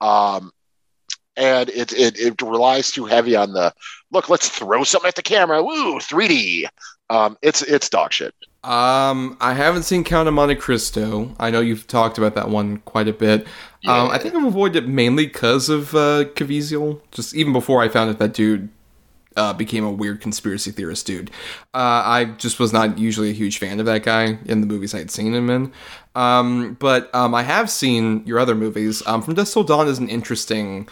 Um, 0.01 0.51
and 1.37 1.71
it, 1.71 1.93
it 1.93 2.19
it 2.19 2.43
relies 2.43 2.91
too 2.91 3.07
heavy 3.07 3.37
on 3.37 3.53
the 3.53 3.73
look. 4.11 4.29
Let's 4.29 4.49
throw 4.49 4.85
something 4.85 5.09
at 5.09 5.15
the 5.15 5.23
camera. 5.23 5.63
Woo, 5.63 5.99
3D. 5.99 6.67
Um, 7.09 7.39
it's 7.41 7.63
it's 7.63 7.89
dog 7.89 8.13
shit. 8.13 8.35
Um, 8.65 9.37
I 9.41 9.55
haven't 9.55 9.85
seen 9.85 10.05
Count 10.05 10.29
of 10.29 10.35
Monte 10.35 10.57
Cristo. 10.57 11.35
I 11.39 11.51
know 11.51 11.61
you've 11.61 11.87
talked 11.87 12.19
about 12.19 12.35
that 12.35 12.49
one 12.49 12.79
quite 12.79 13.09
a 13.09 13.13
bit. 13.13 13.47
Um, 13.87 14.11
I 14.11 14.19
think 14.19 14.35
I've 14.35 14.45
avoided 14.45 14.85
it 14.85 14.89
mainly 14.89 15.27
because 15.27 15.69
of 15.69 15.95
uh, 15.95 16.25
Caviezel. 16.35 17.01
Just 17.11 17.35
even 17.35 17.53
before 17.53 17.83
I 17.83 17.89
found 17.89 18.11
out 18.11 18.19
that 18.19 18.35
dude 18.35 18.69
uh, 19.37 19.53
became 19.53 19.85
a 19.85 19.91
weird 19.91 20.21
conspiracy 20.21 20.71
theorist 20.71 21.07
dude. 21.07 21.31
Uh, 21.75 22.03
I 22.05 22.25
just 22.39 22.59
was 22.59 22.73
not 22.73 22.99
usually 22.99 23.31
a 23.31 23.35
huge 23.35 23.59
fan 23.59 23.81
of 23.81 23.87
that 23.87 24.03
guy 24.03 24.39
in 24.45 24.61
the 24.61 24.67
movies 24.67 24.95
I 24.95 24.99
had 24.99 25.11
seen 25.11 25.35
him 25.35 25.51
in. 25.51 25.73
Um, 26.15 26.77
but 26.79 27.15
um, 27.15 27.35
I 27.35 27.43
have 27.43 27.71
seen 27.71 28.27
your 28.27 28.39
other 28.39 28.55
movies. 28.55 29.05
Um, 29.07 29.23
From 29.23 29.35
Dusk 29.35 29.53
Till 29.53 29.65
Dawn 29.65 29.89
is 29.89 29.99
an 29.99 30.09
interesting 30.09 30.89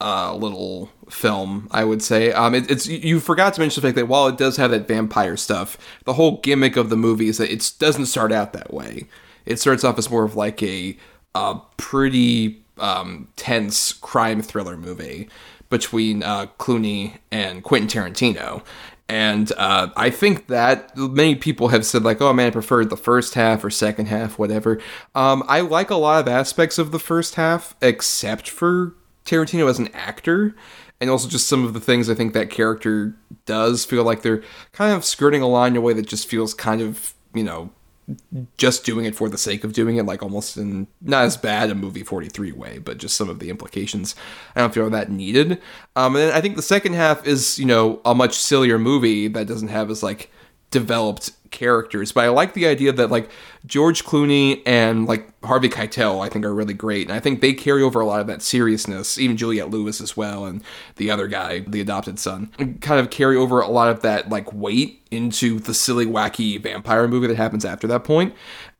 uh, 0.00 0.34
little 0.34 0.90
film, 1.10 1.68
I 1.70 1.84
would 1.84 2.02
say. 2.02 2.32
Um, 2.32 2.54
it, 2.54 2.70
it's 2.70 2.86
you 2.86 3.20
forgot 3.20 3.54
to 3.54 3.60
mention 3.60 3.80
the 3.80 3.86
fact 3.86 3.96
that 3.96 4.08
while 4.08 4.26
it 4.26 4.36
does 4.36 4.56
have 4.56 4.70
that 4.72 4.88
vampire 4.88 5.36
stuff, 5.36 5.78
the 6.04 6.14
whole 6.14 6.40
gimmick 6.40 6.76
of 6.76 6.90
the 6.90 6.96
movie 6.96 7.28
is 7.28 7.38
that 7.38 7.52
it 7.52 7.72
doesn't 7.78 8.06
start 8.06 8.32
out 8.32 8.52
that 8.52 8.72
way. 8.72 9.06
It 9.46 9.60
starts 9.60 9.84
off 9.84 9.98
as 9.98 10.10
more 10.10 10.24
of 10.24 10.34
like 10.34 10.62
a, 10.62 10.96
a 11.34 11.60
pretty 11.76 12.62
um, 12.78 13.28
tense 13.36 13.92
crime 13.92 14.42
thriller 14.42 14.76
movie 14.76 15.28
between 15.72 16.22
uh, 16.22 16.46
Clooney 16.58 17.16
and 17.32 17.64
Quentin 17.64 17.88
Tarantino. 17.88 18.62
And 19.08 19.50
uh, 19.56 19.88
I 19.96 20.10
think 20.10 20.46
that 20.46 20.96
many 20.96 21.34
people 21.34 21.68
have 21.68 21.84
said, 21.84 22.04
like, 22.04 22.20
oh 22.20 22.32
man, 22.32 22.48
I 22.48 22.50
preferred 22.50 22.90
the 22.90 22.96
first 22.96 23.34
half 23.34 23.64
or 23.64 23.70
second 23.70 24.06
half, 24.06 24.38
whatever. 24.38 24.80
Um, 25.14 25.42
I 25.48 25.60
like 25.60 25.90
a 25.90 25.96
lot 25.96 26.20
of 26.20 26.28
aspects 26.28 26.78
of 26.78 26.92
the 26.92 26.98
first 26.98 27.34
half, 27.34 27.74
except 27.82 28.48
for 28.48 28.94
Tarantino 29.24 29.68
as 29.68 29.78
an 29.78 29.88
actor. 29.94 30.54
And 31.00 31.10
also 31.10 31.28
just 31.28 31.48
some 31.48 31.64
of 31.64 31.72
the 31.72 31.80
things 31.80 32.08
I 32.08 32.14
think 32.14 32.32
that 32.34 32.50
character 32.50 33.16
does 33.44 33.84
feel 33.84 34.04
like 34.04 34.22
they're 34.22 34.42
kind 34.72 34.94
of 34.94 35.04
skirting 35.04 35.42
a 35.42 35.48
line 35.48 35.72
in 35.72 35.78
a 35.78 35.80
way 35.80 35.94
that 35.94 36.06
just 36.06 36.28
feels 36.28 36.54
kind 36.54 36.80
of, 36.80 37.14
you 37.34 37.42
know, 37.42 37.70
just 38.56 38.84
doing 38.84 39.04
it 39.04 39.14
for 39.14 39.28
the 39.28 39.38
sake 39.38 39.64
of 39.64 39.72
doing 39.72 39.96
it, 39.96 40.06
like 40.06 40.22
almost 40.22 40.56
in 40.56 40.86
not 41.00 41.24
as 41.24 41.36
bad 41.36 41.70
a 41.70 41.74
movie 41.74 42.02
43 42.02 42.52
way, 42.52 42.78
but 42.78 42.98
just 42.98 43.16
some 43.16 43.28
of 43.28 43.38
the 43.38 43.50
implications 43.50 44.14
I 44.54 44.60
don't 44.60 44.74
feel 44.74 44.88
that 44.90 45.10
needed. 45.10 45.60
Um, 45.96 46.16
and 46.16 46.32
I 46.32 46.40
think 46.40 46.56
the 46.56 46.62
second 46.62 46.94
half 46.94 47.26
is, 47.26 47.58
you 47.58 47.66
know, 47.66 48.00
a 48.04 48.14
much 48.14 48.34
sillier 48.34 48.78
movie 48.78 49.28
that 49.28 49.46
doesn't 49.46 49.68
have 49.68 49.90
as 49.90 50.02
like 50.02 50.30
developed 50.70 51.30
characters. 51.50 52.10
But 52.10 52.24
I 52.24 52.28
like 52.28 52.54
the 52.54 52.66
idea 52.66 52.92
that 52.92 53.10
like 53.10 53.30
George 53.64 54.04
Clooney 54.04 54.60
and 54.66 55.06
like 55.06 55.28
Harvey 55.44 55.68
Keitel, 55.68 56.24
I 56.24 56.28
think 56.28 56.44
are 56.44 56.54
really 56.54 56.74
great, 56.74 57.06
and 57.06 57.16
I 57.16 57.20
think 57.20 57.40
they 57.40 57.52
carry 57.52 57.82
over 57.82 58.00
a 58.00 58.06
lot 58.06 58.20
of 58.20 58.26
that 58.26 58.42
seriousness. 58.42 59.18
Even 59.18 59.36
Juliette 59.36 59.70
Lewis 59.70 60.00
as 60.00 60.16
well, 60.16 60.44
and 60.44 60.62
the 60.96 61.10
other 61.10 61.28
guy, 61.28 61.60
the 61.60 61.80
adopted 61.80 62.18
son, 62.18 62.48
kind 62.80 63.00
of 63.00 63.10
carry 63.10 63.36
over 63.36 63.60
a 63.60 63.68
lot 63.68 63.88
of 63.88 64.02
that 64.02 64.28
like 64.28 64.52
weight 64.52 65.02
into 65.12 65.60
the 65.60 65.74
silly, 65.74 66.06
wacky 66.06 66.60
vampire 66.60 67.06
movie 67.06 67.28
that 67.28 67.36
happens 67.36 67.64
after 67.64 67.86
that 67.86 68.02
point. 68.02 68.34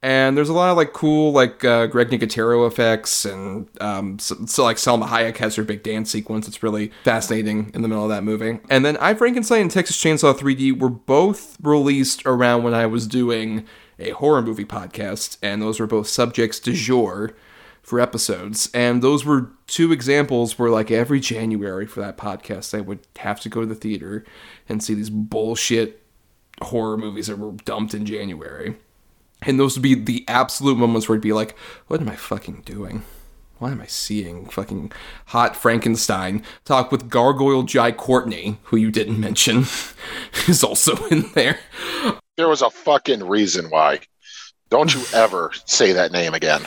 And 0.04 0.36
there's 0.36 0.48
a 0.48 0.52
lot 0.52 0.70
of 0.70 0.76
like 0.76 0.92
cool 0.92 1.30
like 1.30 1.64
uh, 1.64 1.86
Greg 1.86 2.08
Nicotero 2.10 2.66
effects, 2.66 3.24
and 3.24 3.68
um, 3.80 4.18
so, 4.18 4.34
so 4.46 4.64
like 4.64 4.78
Salma 4.78 5.06
Hayek 5.06 5.36
has 5.36 5.54
her 5.54 5.62
big 5.62 5.84
dance 5.84 6.10
sequence. 6.10 6.48
It's 6.48 6.60
really 6.60 6.90
fascinating 7.04 7.70
in 7.72 7.82
the 7.82 7.88
middle 7.88 8.02
of 8.02 8.10
that 8.10 8.24
movie. 8.24 8.58
And 8.68 8.84
then 8.84 8.96
I 8.96 9.14
Frankenstein 9.14 9.62
and 9.62 9.70
Texas 9.70 10.02
Chainsaw 10.02 10.36
3D 10.36 10.80
were 10.80 10.88
both 10.88 11.56
released 11.62 12.22
around 12.26 12.64
when 12.64 12.74
I 12.74 12.86
was 12.86 13.06
doing 13.06 13.64
a 14.02 14.14
horror 14.14 14.42
movie 14.42 14.64
podcast, 14.64 15.38
and 15.42 15.60
those 15.62 15.80
were 15.80 15.86
both 15.86 16.08
subjects 16.08 16.60
du 16.60 16.72
jour 16.72 17.34
for 17.82 18.00
episodes. 18.00 18.70
And 18.72 19.02
those 19.02 19.24
were 19.24 19.50
two 19.66 19.92
examples 19.92 20.58
where, 20.58 20.70
like, 20.70 20.90
every 20.90 21.20
January 21.20 21.86
for 21.86 22.00
that 22.00 22.16
podcast, 22.16 22.76
I 22.76 22.80
would 22.80 23.00
have 23.18 23.40
to 23.40 23.48
go 23.48 23.60
to 23.60 23.66
the 23.66 23.74
theater 23.74 24.24
and 24.68 24.82
see 24.82 24.94
these 24.94 25.10
bullshit 25.10 26.02
horror 26.60 26.96
movies 26.96 27.26
that 27.26 27.38
were 27.38 27.52
dumped 27.52 27.94
in 27.94 28.06
January. 28.06 28.76
And 29.42 29.58
those 29.58 29.76
would 29.76 29.82
be 29.82 29.94
the 29.94 30.24
absolute 30.28 30.78
moments 30.78 31.08
where 31.08 31.16
I'd 31.16 31.22
be 31.22 31.32
like, 31.32 31.56
what 31.88 32.00
am 32.00 32.08
I 32.08 32.16
fucking 32.16 32.62
doing? 32.64 33.02
Why 33.58 33.72
am 33.72 33.80
I 33.80 33.86
seeing 33.86 34.48
fucking 34.48 34.92
hot 35.26 35.56
Frankenstein 35.56 36.42
talk 36.64 36.90
with 36.90 37.08
Gargoyle 37.08 37.62
Jai 37.62 37.92
Courtney, 37.92 38.58
who 38.64 38.76
you 38.76 38.90
didn't 38.90 39.20
mention, 39.20 39.58
is 40.48 40.64
also 40.64 40.96
in 41.06 41.30
there. 41.34 41.58
There 42.36 42.48
was 42.48 42.62
a 42.62 42.70
fucking 42.70 43.24
reason 43.24 43.68
why. 43.70 44.00
Don't 44.70 44.94
you 44.94 45.02
ever 45.14 45.52
say 45.66 45.92
that 45.92 46.12
name 46.12 46.34
again. 46.34 46.62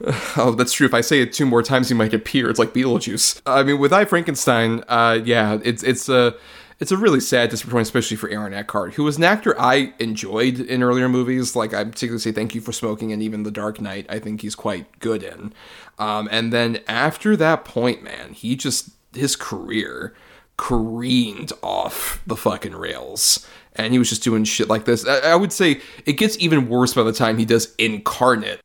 Oh, 0.36 0.52
that's 0.52 0.72
true. 0.72 0.86
If 0.86 0.94
I 0.94 1.00
say 1.00 1.22
it 1.22 1.32
two 1.32 1.44
more 1.44 1.60
times, 1.60 1.88
he 1.88 1.94
might 1.94 2.14
appear. 2.14 2.48
It's 2.48 2.60
like 2.60 2.72
Beetlejuice. 2.72 3.42
I 3.44 3.64
mean, 3.64 3.80
with 3.80 3.92
I 3.92 4.04
Frankenstein, 4.04 4.84
uh, 4.86 5.18
yeah, 5.24 5.58
it's 5.64 5.82
it's 5.82 6.08
a 6.08 6.36
it's 6.78 6.92
a 6.92 6.96
really 6.96 7.18
sad 7.18 7.50
disappointment, 7.50 7.88
especially 7.88 8.16
for 8.16 8.28
Aaron 8.28 8.54
Eckhart, 8.54 8.94
who 8.94 9.02
was 9.02 9.16
an 9.16 9.24
actor 9.24 9.60
I 9.60 9.92
enjoyed 9.98 10.60
in 10.60 10.84
earlier 10.84 11.08
movies. 11.08 11.56
Like 11.56 11.74
I 11.74 11.82
particularly 11.82 12.20
say 12.20 12.30
Thank 12.30 12.54
You 12.54 12.60
for 12.60 12.70
Smoking 12.72 13.12
and 13.12 13.20
even 13.20 13.42
The 13.42 13.50
Dark 13.50 13.80
Knight. 13.80 14.06
I 14.08 14.20
think 14.20 14.42
he's 14.42 14.54
quite 14.54 15.00
good 15.00 15.24
in. 15.24 15.52
Um, 15.98 16.28
and 16.30 16.52
then 16.52 16.78
after 16.86 17.36
that 17.36 17.64
point, 17.64 18.04
man, 18.04 18.34
he 18.34 18.54
just 18.54 18.90
his 19.12 19.34
career 19.34 20.14
careened 20.56 21.52
off 21.62 22.22
the 22.26 22.36
fucking 22.36 22.76
rails 22.76 23.46
and 23.78 23.92
he 23.92 23.98
was 23.98 24.08
just 24.08 24.22
doing 24.22 24.44
shit 24.44 24.68
like 24.68 24.84
this. 24.84 25.06
I, 25.06 25.18
I, 25.32 25.36
would 25.36 25.52
say 25.52 25.80
it 26.04 26.14
gets 26.14 26.36
even 26.38 26.68
worse 26.68 26.94
by 26.94 27.04
the 27.04 27.12
time 27.12 27.38
he 27.38 27.44
does 27.44 27.74
Incarnate. 27.76 28.60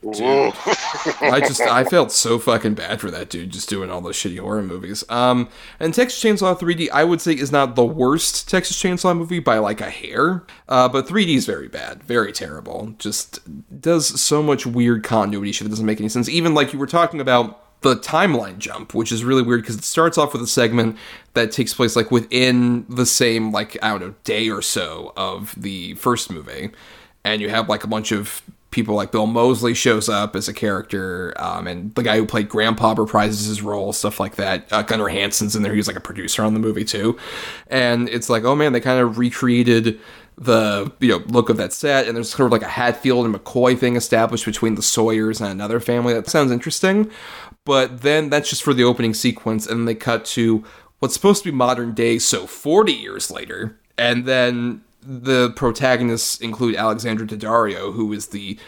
Dude, 0.00 0.54
I 1.20 1.40
just 1.40 1.60
I 1.60 1.82
felt 1.82 2.12
so 2.12 2.38
fucking 2.38 2.74
bad 2.74 3.00
for 3.00 3.10
that 3.10 3.30
dude 3.30 3.50
just 3.50 3.68
doing 3.68 3.90
all 3.90 4.00
those 4.00 4.14
shitty 4.16 4.38
horror 4.38 4.62
movies. 4.62 5.02
Um, 5.08 5.48
and 5.80 5.92
Texas 5.92 6.22
Chainsaw 6.22 6.56
3D 6.56 6.88
I 6.92 7.02
would 7.02 7.20
say 7.20 7.32
is 7.32 7.50
not 7.50 7.74
the 7.74 7.84
worst 7.84 8.48
Texas 8.48 8.80
Chainsaw 8.80 9.16
movie 9.16 9.40
by 9.40 9.58
like 9.58 9.80
a 9.80 9.90
hair, 9.90 10.46
uh, 10.68 10.88
but 10.88 11.08
3D 11.08 11.34
is 11.34 11.46
very 11.46 11.66
bad, 11.66 12.04
very 12.04 12.32
terrible. 12.32 12.94
Just 12.98 13.40
does 13.80 14.20
so 14.20 14.40
much 14.40 14.64
weird 14.66 15.02
continuity 15.02 15.50
shit 15.50 15.64
that 15.64 15.70
doesn't 15.70 15.86
make 15.86 15.98
any 15.98 16.08
sense. 16.08 16.28
Even 16.28 16.54
like 16.54 16.72
you 16.72 16.78
were 16.78 16.86
talking 16.86 17.20
about 17.20 17.67
the 17.80 17.96
timeline 17.96 18.58
jump, 18.58 18.94
which 18.94 19.12
is 19.12 19.24
really 19.24 19.42
weird 19.42 19.62
because 19.62 19.76
it 19.76 19.84
starts 19.84 20.18
off 20.18 20.32
with 20.32 20.42
a 20.42 20.46
segment 20.46 20.96
that 21.34 21.52
takes 21.52 21.72
place 21.72 21.94
like 21.94 22.10
within 22.10 22.84
the 22.88 23.06
same 23.06 23.52
like 23.52 23.76
I 23.82 23.90
don't 23.90 24.00
know 24.00 24.14
day 24.24 24.50
or 24.50 24.62
so 24.62 25.12
of 25.16 25.54
the 25.56 25.94
first 25.94 26.30
movie, 26.30 26.70
and 27.24 27.40
you 27.40 27.48
have 27.50 27.68
like 27.68 27.84
a 27.84 27.88
bunch 27.88 28.12
of 28.12 28.42
people 28.70 28.94
like 28.94 29.10
Bill 29.12 29.26
Moseley 29.26 29.74
shows 29.74 30.08
up 30.08 30.34
as 30.36 30.48
a 30.48 30.52
character, 30.52 31.32
um, 31.36 31.66
and 31.66 31.94
the 31.94 32.02
guy 32.02 32.16
who 32.16 32.26
played 32.26 32.48
Grandpa 32.48 32.94
reprises 32.94 33.46
his 33.46 33.62
role, 33.62 33.92
stuff 33.92 34.18
like 34.18 34.36
that. 34.36 34.70
Uh, 34.72 34.82
Gunnar 34.82 35.08
Hansen's 35.08 35.54
in 35.54 35.62
there; 35.62 35.74
he's 35.74 35.86
like 35.86 35.96
a 35.96 36.00
producer 36.00 36.42
on 36.42 36.54
the 36.54 36.60
movie 36.60 36.84
too, 36.84 37.16
and 37.68 38.08
it's 38.08 38.28
like, 38.28 38.44
oh 38.44 38.56
man, 38.56 38.72
they 38.72 38.80
kind 38.80 39.00
of 39.00 39.18
recreated 39.18 40.00
the 40.40 40.92
you 41.00 41.08
know 41.08 41.24
look 41.26 41.48
of 41.48 41.56
that 41.56 41.72
set 41.72 42.06
and 42.06 42.16
there's 42.16 42.30
sort 42.30 42.46
of 42.46 42.52
like 42.52 42.62
a 42.62 42.68
hatfield 42.68 43.26
and 43.26 43.34
mccoy 43.34 43.76
thing 43.76 43.96
established 43.96 44.44
between 44.44 44.76
the 44.76 44.82
sawyers 44.82 45.40
and 45.40 45.50
another 45.50 45.80
family. 45.80 46.14
That 46.14 46.28
sounds 46.28 46.52
interesting 46.52 47.10
but 47.68 48.00
then 48.00 48.30
that's 48.30 48.48
just 48.48 48.62
for 48.62 48.72
the 48.72 48.82
opening 48.82 49.12
sequence, 49.12 49.66
and 49.66 49.80
then 49.80 49.84
they 49.84 49.94
cut 49.94 50.24
to 50.24 50.64
what's 51.00 51.12
supposed 51.12 51.42
to 51.44 51.52
be 51.52 51.54
modern 51.54 51.92
day, 51.92 52.18
so 52.18 52.46
40 52.46 52.94
years 52.94 53.30
later, 53.30 53.78
and 53.98 54.24
then 54.24 54.80
the 55.02 55.50
protagonists 55.50 56.40
include 56.40 56.76
Alexandra 56.76 57.26
Daddario, 57.26 57.92
who 57.92 58.10
is 58.14 58.28
the 58.28 58.58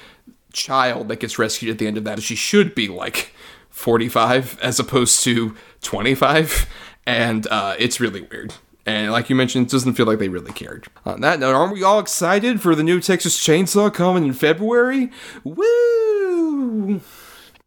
child 0.53 1.09
that 1.09 1.19
gets 1.19 1.39
rescued 1.39 1.71
at 1.71 1.79
the 1.79 1.87
end 1.87 1.97
of 1.97 2.05
that. 2.05 2.23
She 2.23 2.35
should 2.35 2.75
be 2.75 2.89
like 2.89 3.33
45 3.71 4.61
as 4.61 4.79
opposed 4.79 5.25
to 5.25 5.57
25, 5.81 6.69
and 7.07 7.47
uh, 7.47 7.77
it's 7.79 8.01
really 8.01 8.21
weird. 8.21 8.53
And 8.85 9.13
like 9.13 9.31
you 9.31 9.35
mentioned, 9.35 9.69
it 9.69 9.73
doesn't 9.73 9.95
feel 9.95 10.05
like 10.05 10.19
they 10.19 10.29
really 10.29 10.53
cared. 10.53 10.89
On 11.07 11.23
that 11.23 11.41
note, 11.41 11.55
aren't 11.55 11.73
we 11.73 11.83
all 11.83 12.01
excited 12.01 12.61
for 12.61 12.75
the 12.75 12.83
new 12.83 13.01
Texas 13.01 13.39
Chainsaw 13.39 13.95
coming 13.95 14.27
in 14.27 14.35
February? 14.35 15.11
Woo! 15.43 17.01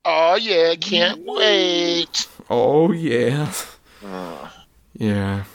Oh 0.06 0.36
yeah, 0.36 0.76
can't 0.76 1.24
wait. 1.24 2.28
Oh 2.50 2.92
yeah. 2.92 3.52
Uh. 4.06 4.50
Yeah. 4.94 5.46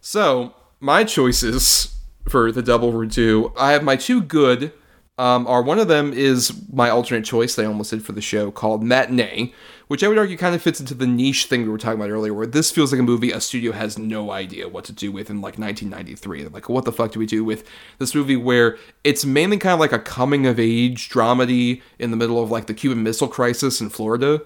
So 0.00 0.54
my 0.78 1.04
choices 1.04 1.96
for 2.28 2.52
the 2.52 2.62
double 2.62 2.92
redo, 2.92 3.52
I 3.56 3.72
have 3.72 3.82
my 3.82 3.96
two 3.96 4.20
good. 4.20 4.72
Um, 5.18 5.46
are 5.46 5.62
one 5.62 5.78
of 5.78 5.88
them 5.88 6.12
is 6.14 6.62
my 6.72 6.88
alternate 6.88 7.24
choice 7.24 7.54
that 7.54 7.62
I 7.64 7.66
almost 7.66 7.90
did 7.90 8.04
for 8.04 8.12
the 8.12 8.22
show 8.22 8.50
called 8.50 8.82
Matinee, 8.82 9.52
which 9.90 10.04
I 10.04 10.08
would 10.08 10.18
argue 10.18 10.36
kind 10.36 10.54
of 10.54 10.62
fits 10.62 10.78
into 10.78 10.94
the 10.94 11.04
niche 11.04 11.46
thing 11.46 11.64
we 11.64 11.68
were 11.68 11.76
talking 11.76 11.98
about 11.98 12.12
earlier, 12.12 12.32
where 12.32 12.46
this 12.46 12.70
feels 12.70 12.92
like 12.92 13.00
a 13.00 13.02
movie 13.02 13.32
a 13.32 13.40
studio 13.40 13.72
has 13.72 13.98
no 13.98 14.30
idea 14.30 14.68
what 14.68 14.84
to 14.84 14.92
do 14.92 15.10
with 15.10 15.30
in 15.30 15.38
like 15.40 15.58
1993. 15.58 16.46
Like, 16.46 16.68
what 16.68 16.84
the 16.84 16.92
fuck 16.92 17.10
do 17.10 17.18
we 17.18 17.26
do 17.26 17.42
with 17.42 17.66
this 17.98 18.14
movie 18.14 18.36
where 18.36 18.78
it's 19.02 19.24
mainly 19.24 19.58
kind 19.58 19.74
of 19.74 19.80
like 19.80 19.90
a 19.90 19.98
coming 19.98 20.46
of 20.46 20.60
age 20.60 21.08
dramedy 21.08 21.82
in 21.98 22.12
the 22.12 22.16
middle 22.16 22.40
of 22.40 22.52
like 22.52 22.68
the 22.68 22.72
Cuban 22.72 23.02
Missile 23.02 23.26
Crisis 23.26 23.80
in 23.80 23.90
Florida? 23.90 24.40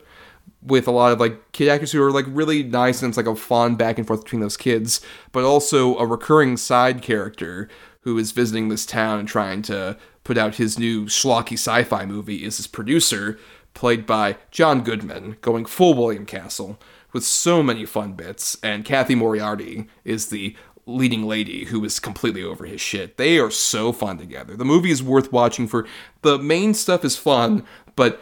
with 0.63 0.87
a 0.87 0.91
lot 0.91 1.13
of 1.13 1.21
like 1.21 1.53
kid 1.53 1.69
actors 1.69 1.93
who 1.93 2.03
are 2.03 2.11
like 2.11 2.25
really 2.29 2.63
nice 2.63 3.03
and 3.03 3.11
it's 3.11 3.17
like 3.17 3.27
a 3.27 3.37
fun 3.37 3.77
back 3.77 3.99
and 3.99 4.07
forth 4.07 4.25
between 4.25 4.41
those 4.41 4.57
kids, 4.57 5.03
but 5.33 5.45
also 5.45 5.97
a 5.99 6.07
recurring 6.07 6.57
side 6.57 7.03
character 7.03 7.69
who 8.01 8.17
is 8.17 8.33
visiting 8.33 8.69
this 8.69 8.87
town 8.87 9.19
and 9.19 9.29
trying 9.29 9.61
to 9.61 9.97
put 10.23 10.39
out 10.39 10.57
his 10.57 10.79
new 10.79 11.05
schlocky 11.05 11.53
sci-fi 11.53 12.07
movie 12.07 12.45
is 12.45 12.57
his 12.57 12.67
producer 12.67 13.39
played 13.75 14.07
by 14.07 14.37
John 14.51 14.83
Goodman, 14.83 15.37
going 15.41 15.65
full 15.67 15.95
William 15.95 16.27
Castle 16.27 16.79
with 17.13 17.25
so 17.25 17.63
many 17.63 17.85
fun 17.85 18.13
bits, 18.13 18.57
and 18.63 18.85
Cathy 18.85 19.15
Moriarty 19.15 19.87
is 20.05 20.29
the 20.29 20.57
leading 20.87 21.25
lady 21.27 21.67
who 21.67 21.85
is 21.85 22.01
completely 22.01 22.43
over 22.43 22.67
his 22.67 22.81
shit. 22.81 23.17
They 23.17 23.39
are 23.39 23.51
so 23.51 23.93
fun 23.93 24.19
together. 24.19 24.57
The 24.57 24.65
movie 24.65 24.91
is 24.91 25.03
worth 25.03 25.33
watching 25.33 25.67
for 25.67 25.87
the 26.23 26.39
main 26.39 26.75
stuff 26.75 27.05
is 27.05 27.17
fun, 27.17 27.65
but 27.97 28.21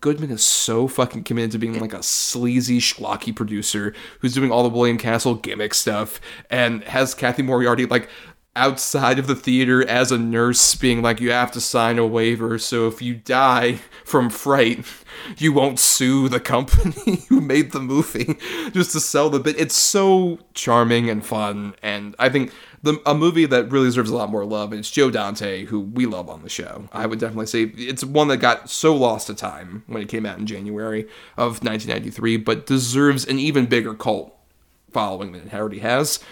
Goodman 0.00 0.30
is 0.30 0.42
so 0.42 0.88
fucking 0.88 1.24
committed 1.24 1.52
to 1.52 1.58
being 1.58 1.78
like 1.78 1.92
a 1.92 2.02
sleazy, 2.02 2.80
schlocky 2.80 3.34
producer 3.34 3.94
who's 4.20 4.34
doing 4.34 4.50
all 4.50 4.62
the 4.62 4.74
William 4.74 4.98
Castle 4.98 5.34
gimmick 5.34 5.74
stuff 5.74 6.20
and 6.50 6.82
has 6.84 7.14
Cathy 7.14 7.42
Moriarty 7.42 7.86
like 7.86 8.08
outside 8.54 9.18
of 9.18 9.26
the 9.26 9.34
theater 9.34 9.86
as 9.88 10.12
a 10.12 10.18
nurse 10.18 10.74
being 10.74 11.00
like 11.00 11.20
you 11.20 11.32
have 11.32 11.50
to 11.50 11.60
sign 11.60 11.98
a 11.98 12.06
waiver 12.06 12.58
so 12.58 12.86
if 12.86 13.00
you 13.00 13.14
die 13.14 13.72
from 14.04 14.28
fright 14.28 14.84
you 15.38 15.50
won't 15.52 15.78
sue 15.78 16.28
the 16.28 16.40
company 16.40 17.24
who 17.30 17.40
made 17.40 17.72
the 17.72 17.80
movie 17.80 18.36
just 18.72 18.92
to 18.92 19.00
sell 19.00 19.30
the 19.30 19.40
bit. 19.40 19.58
It's 19.58 19.74
so 19.74 20.38
charming 20.52 21.08
and 21.08 21.24
fun 21.24 21.74
and 21.82 22.14
i 22.18 22.28
think 22.28 22.52
the, 22.82 23.00
a 23.06 23.14
movie 23.14 23.46
that 23.46 23.70
really 23.70 23.86
deserves 23.86 24.10
a 24.10 24.16
lot 24.16 24.30
more 24.30 24.44
love 24.44 24.74
is 24.74 24.90
joe 24.90 25.10
dante 25.10 25.64
who 25.64 25.80
we 25.80 26.04
love 26.04 26.28
on 26.28 26.42
the 26.42 26.50
show. 26.50 26.88
I 26.92 27.06
would 27.06 27.20
definitely 27.20 27.46
say 27.46 27.62
it's 27.62 28.04
one 28.04 28.28
that 28.28 28.36
got 28.38 28.68
so 28.68 28.94
lost 28.94 29.28
to 29.28 29.34
time 29.34 29.82
when 29.86 30.02
it 30.02 30.08
came 30.10 30.26
out 30.26 30.38
in 30.38 30.46
january 30.46 31.04
of 31.38 31.64
1993 31.64 32.36
but 32.36 32.66
deserves 32.66 33.24
an 33.24 33.38
even 33.38 33.64
bigger 33.64 33.94
cult 33.94 34.36
following 34.90 35.32
than 35.32 35.48
it 35.48 35.54
already 35.54 35.78
has 35.78 36.22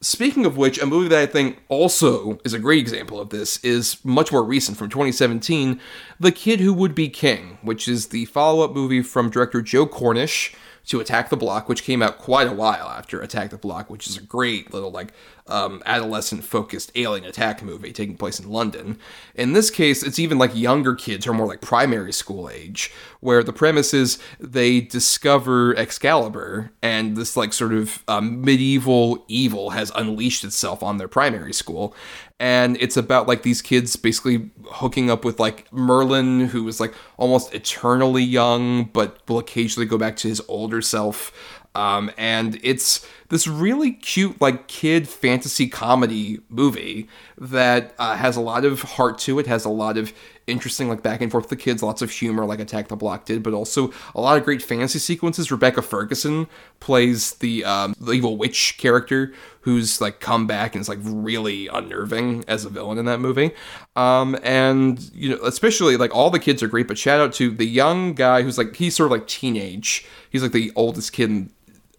Speaking 0.00 0.46
of 0.46 0.56
which, 0.56 0.80
a 0.80 0.86
movie 0.86 1.08
that 1.08 1.18
I 1.18 1.26
think 1.26 1.60
also 1.68 2.38
is 2.44 2.54
a 2.54 2.60
great 2.60 2.78
example 2.78 3.20
of 3.20 3.30
this 3.30 3.62
is 3.64 3.96
much 4.04 4.30
more 4.30 4.44
recent 4.44 4.78
from 4.78 4.88
2017, 4.88 5.80
The 6.20 6.30
Kid 6.30 6.60
Who 6.60 6.72
Would 6.72 6.94
Be 6.94 7.08
King, 7.08 7.58
which 7.62 7.88
is 7.88 8.08
the 8.08 8.24
follow 8.26 8.64
up 8.64 8.72
movie 8.72 9.02
from 9.02 9.28
director 9.28 9.60
Joe 9.60 9.86
Cornish 9.86 10.54
to 10.86 11.00
Attack 11.00 11.30
the 11.30 11.36
Block, 11.36 11.68
which 11.68 11.82
came 11.82 12.00
out 12.00 12.16
quite 12.16 12.46
a 12.46 12.52
while 12.52 12.88
after 12.88 13.20
Attack 13.20 13.50
the 13.50 13.58
Block, 13.58 13.90
which 13.90 14.06
is 14.06 14.16
a 14.16 14.22
great 14.22 14.72
little 14.72 14.92
like 14.92 15.12
um, 15.48 15.82
adolescent 15.86 16.44
focused 16.44 16.92
alien 16.94 17.24
attack 17.24 17.62
movie 17.62 17.92
taking 17.92 18.16
place 18.16 18.38
in 18.38 18.48
London. 18.48 18.98
In 19.34 19.52
this 19.52 19.70
case, 19.70 20.02
it's 20.02 20.18
even 20.18 20.38
like 20.38 20.54
younger 20.54 20.94
kids 20.94 21.24
who 21.24 21.30
are 21.30 21.34
more 21.34 21.46
like 21.46 21.60
primary 21.60 22.12
school 22.12 22.48
age, 22.48 22.92
where 23.20 23.42
the 23.42 23.52
premise 23.52 23.92
is 23.92 24.18
they 24.38 24.80
discover 24.80 25.76
Excalibur 25.76 26.70
and 26.82 27.16
this 27.16 27.36
like 27.36 27.52
sort 27.52 27.72
of 27.72 28.02
um, 28.08 28.40
medieval 28.42 29.24
evil 29.28 29.70
has 29.70 29.92
unleashed 29.94 30.44
itself 30.44 30.82
on 30.82 30.98
their 30.98 31.08
primary 31.08 31.52
school. 31.52 31.94
And 32.40 32.76
it's 32.80 32.96
about 32.96 33.26
like 33.26 33.42
these 33.42 33.60
kids 33.60 33.96
basically 33.96 34.50
hooking 34.66 35.10
up 35.10 35.24
with 35.24 35.40
like 35.40 35.72
Merlin, 35.72 36.46
who 36.46 36.68
is 36.68 36.78
like 36.78 36.94
almost 37.16 37.52
eternally 37.52 38.22
young, 38.22 38.84
but 38.84 39.18
will 39.28 39.38
occasionally 39.38 39.86
go 39.86 39.98
back 39.98 40.16
to 40.18 40.28
his 40.28 40.40
older 40.46 40.80
self. 40.80 41.32
Um, 41.74 42.10
and 42.16 42.58
it's 42.62 43.06
this 43.28 43.46
really 43.46 43.92
cute, 43.92 44.40
like 44.40 44.68
kid 44.68 45.08
fantasy 45.08 45.68
comedy 45.68 46.40
movie 46.48 47.08
that 47.36 47.94
uh, 47.98 48.16
has 48.16 48.36
a 48.36 48.40
lot 48.40 48.64
of 48.64 48.82
heart 48.82 49.18
to 49.18 49.38
it, 49.38 49.46
has 49.46 49.64
a 49.64 49.70
lot 49.70 49.98
of 49.98 50.12
interesting, 50.46 50.88
like 50.88 51.02
back 51.02 51.20
and 51.20 51.30
forth 51.30 51.44
with 51.44 51.50
the 51.50 51.56
kids, 51.56 51.82
lots 51.82 52.00
of 52.00 52.10
humor, 52.10 52.46
like 52.46 52.58
Attack 52.58 52.88
the 52.88 52.96
Block 52.96 53.26
did, 53.26 53.42
but 53.42 53.52
also 53.52 53.92
a 54.14 54.20
lot 54.20 54.38
of 54.38 54.44
great 54.44 54.62
fantasy 54.62 54.98
sequences. 54.98 55.50
Rebecca 55.50 55.82
Ferguson 55.82 56.46
plays 56.80 57.34
the, 57.34 57.64
um, 57.66 57.94
the 58.00 58.12
evil 58.12 58.38
witch 58.38 58.76
character 58.78 59.34
who's 59.60 60.00
like 60.00 60.20
come 60.20 60.46
back 60.46 60.74
and 60.74 60.80
is 60.80 60.88
like 60.88 60.98
really 61.02 61.68
unnerving 61.68 62.44
as 62.48 62.64
a 62.64 62.70
villain 62.70 62.96
in 62.96 63.04
that 63.04 63.20
movie. 63.20 63.50
Um, 63.94 64.38
and 64.42 65.10
you 65.12 65.28
know, 65.28 65.38
especially 65.44 65.98
like 65.98 66.14
all 66.14 66.30
the 66.30 66.38
kids 66.38 66.62
are 66.62 66.68
great, 66.68 66.88
but 66.88 66.96
shout 66.96 67.20
out 67.20 67.34
to 67.34 67.50
the 67.50 67.66
young 67.66 68.14
guy 68.14 68.40
who's 68.40 68.56
like 68.56 68.76
he's 68.76 68.96
sort 68.96 69.12
of 69.12 69.18
like 69.18 69.28
teenage. 69.28 70.06
He's 70.30 70.42
like 70.42 70.52
the 70.52 70.72
oldest 70.74 71.12
kid 71.12 71.28
in 71.28 71.50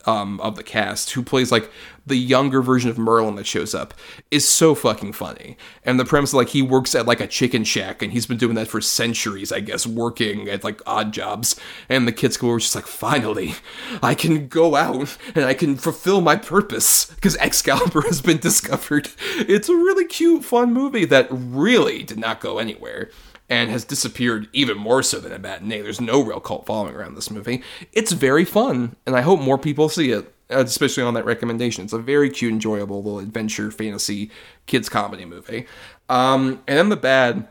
um, 0.05 0.39
of 0.41 0.55
the 0.55 0.63
cast 0.63 1.11
who 1.11 1.23
plays 1.23 1.51
like 1.51 1.69
the 2.05 2.17
younger 2.17 2.61
version 2.61 2.89
of 2.89 2.97
Merlin 2.97 3.35
that 3.35 3.45
shows 3.45 3.75
up 3.75 3.93
is 4.31 4.47
so 4.47 4.73
fucking 4.73 5.13
funny. 5.13 5.57
And 5.83 5.99
the 5.99 6.05
premise 6.05 6.33
like 6.33 6.49
he 6.49 6.61
works 6.61 6.95
at 6.95 7.05
like 7.05 7.21
a 7.21 7.27
chicken 7.27 7.63
shack 7.63 8.01
and 8.01 8.11
he's 8.11 8.25
been 8.25 8.37
doing 8.37 8.55
that 8.55 8.67
for 8.67 8.81
centuries, 8.81 9.51
I 9.51 9.59
guess, 9.59 9.85
working 9.85 10.49
at 10.49 10.63
like 10.63 10.81
odd 10.87 11.13
jobs. 11.13 11.59
And 11.87 12.07
the 12.07 12.11
kids 12.11 12.37
go 12.37 12.49
over 12.49 12.59
just 12.59 12.75
like, 12.75 12.87
finally, 12.87 13.53
I 14.01 14.15
can 14.15 14.47
go 14.47 14.75
out 14.75 15.17
and 15.35 15.45
I 15.45 15.53
can 15.53 15.75
fulfill 15.75 16.21
my 16.21 16.35
purpose 16.35 17.05
because 17.05 17.37
Excalibur 17.37 18.01
has 18.07 18.21
been 18.21 18.39
discovered. 18.39 19.09
It's 19.35 19.69
a 19.69 19.75
really 19.75 20.05
cute, 20.05 20.43
fun 20.43 20.73
movie 20.73 21.05
that 21.05 21.27
really 21.29 22.03
did 22.03 22.17
not 22.17 22.41
go 22.41 22.57
anywhere 22.57 23.11
and 23.49 23.69
has 23.71 23.83
disappeared 23.83 24.47
even 24.53 24.77
more 24.77 25.01
so 25.01 25.19
than 25.19 25.33
a 25.33 25.39
matinee. 25.39 25.81
There's 25.81 25.99
no 25.99 26.23
real 26.23 26.39
cult 26.39 26.65
following 26.65 26.95
around 26.95 27.15
this 27.15 27.31
movie. 27.31 27.63
It's 27.93 28.11
very 28.11 28.45
fun, 28.45 28.95
and 29.05 29.15
I 29.15 29.21
hope 29.21 29.39
more 29.39 29.57
people 29.57 29.89
see 29.89 30.11
it, 30.11 30.33
especially 30.49 31.03
on 31.03 31.15
that 31.15 31.25
recommendation. 31.25 31.83
It's 31.83 31.93
a 31.93 31.99
very 31.99 32.29
cute, 32.29 32.53
enjoyable 32.53 33.01
little 33.01 33.19
adventure 33.19 33.71
fantasy 33.71 34.29
kids 34.67 34.87
comedy 34.87 35.25
movie. 35.25 35.65
Um, 36.09 36.61
and 36.67 36.77
then 36.77 36.89
the 36.89 36.95
bad, 36.95 37.47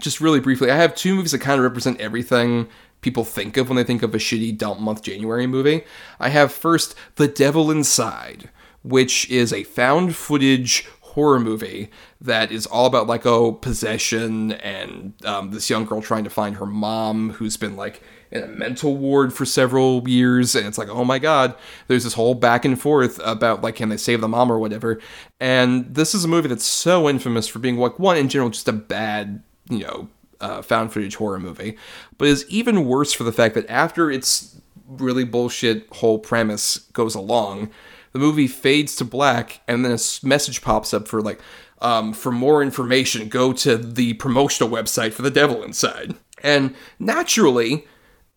just 0.00 0.20
really 0.20 0.40
briefly, 0.40 0.70
I 0.70 0.76
have 0.76 0.94
two 0.94 1.14
movies 1.14 1.32
that 1.32 1.40
kind 1.40 1.58
of 1.58 1.64
represent 1.64 2.00
everything 2.00 2.68
people 3.00 3.24
think 3.24 3.56
of 3.56 3.68
when 3.68 3.76
they 3.76 3.84
think 3.84 4.02
of 4.02 4.14
a 4.14 4.18
shitty 4.18 4.58
dump 4.58 4.80
month 4.80 5.02
January 5.02 5.46
movie. 5.46 5.84
I 6.18 6.30
have 6.30 6.52
first 6.52 6.96
The 7.14 7.28
Devil 7.28 7.70
Inside, 7.70 8.50
which 8.82 9.28
is 9.30 9.52
a 9.52 9.62
found 9.64 10.16
footage 10.16 10.86
horror 11.18 11.40
movie 11.40 11.90
that 12.20 12.52
is 12.52 12.64
all 12.64 12.86
about 12.86 13.08
like 13.08 13.26
oh 13.26 13.50
possession 13.50 14.52
and 14.52 15.12
um, 15.24 15.50
this 15.50 15.68
young 15.68 15.84
girl 15.84 16.00
trying 16.00 16.22
to 16.22 16.30
find 16.30 16.54
her 16.58 16.64
mom 16.64 17.30
who's 17.30 17.56
been 17.56 17.74
like 17.74 18.00
in 18.30 18.40
a 18.44 18.46
mental 18.46 18.96
ward 18.96 19.34
for 19.34 19.44
several 19.44 20.08
years 20.08 20.54
and 20.54 20.64
it's 20.64 20.78
like 20.78 20.88
oh 20.88 21.04
my 21.04 21.18
god. 21.18 21.56
There's 21.88 22.04
this 22.04 22.14
whole 22.14 22.36
back 22.36 22.64
and 22.64 22.80
forth 22.80 23.18
about 23.24 23.62
like 23.62 23.74
can 23.74 23.88
they 23.88 23.96
save 23.96 24.20
the 24.20 24.28
mom 24.28 24.52
or 24.52 24.60
whatever. 24.60 25.00
And 25.40 25.92
this 25.92 26.14
is 26.14 26.24
a 26.24 26.28
movie 26.28 26.46
that's 26.46 26.64
so 26.64 27.08
infamous 27.08 27.48
for 27.48 27.58
being 27.58 27.78
like 27.78 27.98
one 27.98 28.16
in 28.16 28.28
general 28.28 28.50
just 28.50 28.68
a 28.68 28.72
bad 28.72 29.42
you 29.68 29.80
know 29.80 30.08
uh, 30.40 30.62
found 30.62 30.92
footage 30.92 31.16
horror 31.16 31.40
movie 31.40 31.76
but 32.16 32.28
is 32.28 32.46
even 32.48 32.86
worse 32.86 33.12
for 33.12 33.24
the 33.24 33.32
fact 33.32 33.56
that 33.56 33.68
after 33.68 34.08
its 34.08 34.60
really 34.86 35.24
bullshit 35.24 35.92
whole 35.94 36.20
premise 36.20 36.78
goes 36.92 37.16
along 37.16 37.70
the 38.12 38.18
movie 38.18 38.46
fades 38.46 38.96
to 38.96 39.04
black 39.04 39.60
and 39.68 39.84
then 39.84 39.92
a 39.92 40.26
message 40.26 40.62
pops 40.62 40.92
up 40.94 41.08
for 41.08 41.20
like 41.20 41.40
um, 41.80 42.12
for 42.12 42.32
more 42.32 42.62
information 42.62 43.28
go 43.28 43.52
to 43.52 43.76
the 43.76 44.14
promotional 44.14 44.68
website 44.68 45.12
for 45.12 45.22
the 45.22 45.30
devil 45.30 45.62
inside. 45.62 46.14
And 46.42 46.74
naturally 46.98 47.86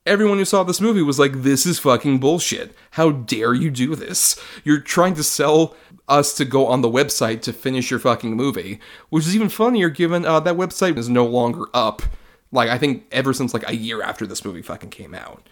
everyone 0.05 0.37
who 0.37 0.45
saw 0.45 0.63
this 0.63 0.81
movie 0.81 1.01
was 1.01 1.19
like 1.19 1.41
this 1.43 1.65
is 1.65 1.79
fucking 1.79 2.19
bullshit. 2.19 2.75
How 2.91 3.11
dare 3.11 3.53
you 3.53 3.69
do 3.71 3.95
this? 3.95 4.39
You're 4.63 4.79
trying 4.79 5.15
to 5.15 5.23
sell 5.23 5.75
us 6.11 6.33
to 6.35 6.45
go 6.45 6.67
on 6.67 6.81
the 6.81 6.89
website 6.89 7.41
to 7.41 7.53
finish 7.53 7.89
your 7.89 7.99
fucking 7.99 8.35
movie 8.35 8.79
which 9.09 9.25
is 9.25 9.35
even 9.35 9.49
funnier 9.49 9.89
given 9.89 10.25
uh, 10.25 10.39
that 10.39 10.55
website 10.55 10.97
is 10.97 11.07
no 11.07 11.25
longer 11.25 11.65
up 11.73 12.01
like 12.51 12.69
i 12.69 12.77
think 12.77 13.05
ever 13.11 13.33
since 13.33 13.53
like 13.53 13.67
a 13.67 13.75
year 13.75 14.01
after 14.03 14.27
this 14.27 14.43
movie 14.43 14.61
fucking 14.61 14.89
came 14.89 15.15
out 15.15 15.47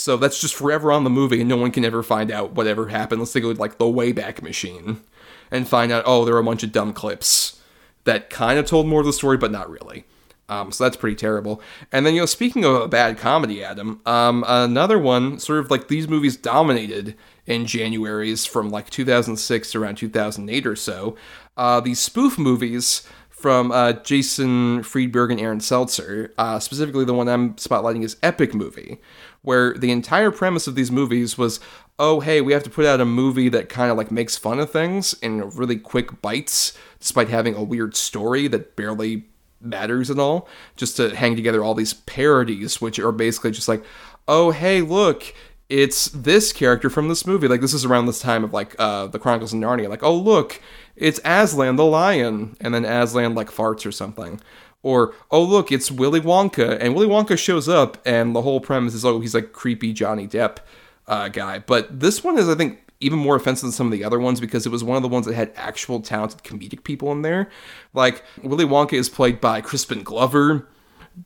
so 0.00 0.16
that's 0.16 0.40
just 0.40 0.54
forever 0.54 0.90
on 0.90 1.04
the 1.04 1.10
movie, 1.10 1.40
and 1.40 1.48
no 1.48 1.58
one 1.58 1.70
can 1.70 1.84
ever 1.84 2.02
find 2.02 2.30
out 2.30 2.52
whatever 2.52 2.88
happened. 2.88 3.18
Unless 3.18 3.34
they 3.34 3.40
go 3.40 3.50
like 3.50 3.76
the 3.76 3.84
Wayback 3.84 4.40
Machine 4.40 5.02
and 5.50 5.68
find 5.68 5.92
out, 5.92 6.04
oh, 6.06 6.24
there 6.24 6.34
are 6.34 6.40
a 6.40 6.44
bunch 6.44 6.62
of 6.62 6.72
dumb 6.72 6.94
clips 6.94 7.60
that 8.04 8.30
kind 8.30 8.58
of 8.58 8.64
told 8.64 8.86
more 8.86 9.00
of 9.00 9.06
the 9.06 9.12
story, 9.12 9.36
but 9.36 9.52
not 9.52 9.68
really. 9.68 10.04
Um, 10.48 10.72
so 10.72 10.84
that's 10.84 10.96
pretty 10.96 11.16
terrible. 11.16 11.60
And 11.92 12.06
then, 12.06 12.14
you 12.14 12.22
know, 12.22 12.26
speaking 12.26 12.64
of 12.64 12.76
a 12.76 12.88
bad 12.88 13.18
comedy, 13.18 13.62
Adam, 13.62 14.00
um, 14.06 14.42
another 14.48 14.98
one, 14.98 15.38
sort 15.38 15.58
of 15.58 15.70
like 15.70 15.88
these 15.88 16.08
movies 16.08 16.34
dominated 16.34 17.14
in 17.44 17.66
January's 17.66 18.46
from 18.46 18.70
like 18.70 18.88
2006 18.88 19.72
to 19.72 19.82
around 19.82 19.96
2008 19.96 20.66
or 20.66 20.76
so. 20.76 21.14
Uh, 21.58 21.78
these 21.78 22.00
spoof 22.00 22.38
movies 22.38 23.06
from 23.28 23.72
uh, 23.72 23.92
Jason 23.92 24.82
Friedberg 24.82 25.30
and 25.30 25.40
Aaron 25.40 25.60
Seltzer, 25.60 26.34
uh, 26.36 26.58
specifically 26.58 27.06
the 27.06 27.14
one 27.14 27.26
I'm 27.26 27.54
spotlighting 27.54 28.04
is 28.04 28.16
Epic 28.22 28.54
Movie, 28.54 28.98
where 29.42 29.74
the 29.74 29.90
entire 29.90 30.30
premise 30.30 30.66
of 30.66 30.74
these 30.74 30.90
movies 30.90 31.38
was 31.38 31.60
oh 31.98 32.20
hey 32.20 32.40
we 32.40 32.52
have 32.52 32.62
to 32.62 32.70
put 32.70 32.86
out 32.86 33.00
a 33.00 33.04
movie 33.04 33.48
that 33.48 33.68
kind 33.68 33.90
of 33.90 33.96
like 33.96 34.10
makes 34.10 34.36
fun 34.36 34.60
of 34.60 34.70
things 34.70 35.14
in 35.22 35.48
really 35.50 35.76
quick 35.76 36.20
bites 36.22 36.76
despite 36.98 37.28
having 37.28 37.54
a 37.54 37.62
weird 37.62 37.94
story 37.96 38.48
that 38.48 38.76
barely 38.76 39.24
matters 39.60 40.10
at 40.10 40.18
all 40.18 40.48
just 40.76 40.96
to 40.96 41.14
hang 41.14 41.36
together 41.36 41.62
all 41.62 41.74
these 41.74 41.92
parodies 41.94 42.80
which 42.80 42.98
are 42.98 43.12
basically 43.12 43.50
just 43.50 43.68
like 43.68 43.84
oh 44.28 44.50
hey 44.50 44.80
look 44.80 45.34
it's 45.70 46.06
this 46.06 46.52
character 46.52 46.90
from 46.90 47.08
this 47.08 47.24
movie. 47.24 47.46
Like 47.46 47.60
this 47.60 47.72
is 47.72 47.84
around 47.84 48.06
this 48.06 48.18
time 48.20 48.42
of 48.42 48.52
like 48.52 48.74
uh 48.78 49.06
the 49.06 49.20
chronicles 49.20 49.54
of 49.54 49.60
narnia. 49.60 49.88
Like 49.88 50.02
oh 50.02 50.14
look 50.14 50.60
it's 50.96 51.20
aslan 51.24 51.76
the 51.76 51.86
lion. 51.86 52.56
And 52.60 52.74
then 52.74 52.84
aslan 52.84 53.34
like 53.34 53.48
farts 53.48 53.86
or 53.86 53.92
something 53.92 54.40
or, 54.82 55.14
oh, 55.30 55.42
look, 55.42 55.70
it's 55.70 55.90
Willy 55.90 56.20
Wonka. 56.20 56.78
And 56.80 56.94
Willy 56.94 57.06
Wonka 57.06 57.38
shows 57.38 57.68
up, 57.68 57.98
and 58.06 58.34
the 58.34 58.42
whole 58.42 58.60
premise 58.60 58.94
is, 58.94 59.04
oh, 59.04 59.20
he's 59.20 59.34
like 59.34 59.52
creepy 59.52 59.92
Johnny 59.92 60.26
Depp 60.26 60.58
uh, 61.06 61.28
guy. 61.28 61.58
But 61.58 62.00
this 62.00 62.24
one 62.24 62.38
is, 62.38 62.48
I 62.48 62.54
think, 62.54 62.84
even 63.00 63.18
more 63.18 63.36
offensive 63.36 63.62
than 63.62 63.72
some 63.72 63.86
of 63.86 63.92
the 63.92 64.04
other 64.04 64.18
ones 64.18 64.40
because 64.40 64.66
it 64.66 64.72
was 64.72 64.84
one 64.84 64.96
of 64.96 65.02
the 65.02 65.08
ones 65.08 65.26
that 65.26 65.34
had 65.34 65.52
actual 65.56 66.00
talented 66.00 66.42
comedic 66.42 66.84
people 66.84 67.12
in 67.12 67.22
there. 67.22 67.50
Like, 67.92 68.24
Willy 68.42 68.64
Wonka 68.64 68.94
is 68.94 69.08
played 69.08 69.40
by 69.40 69.60
Crispin 69.60 70.02
Glover. 70.02 70.68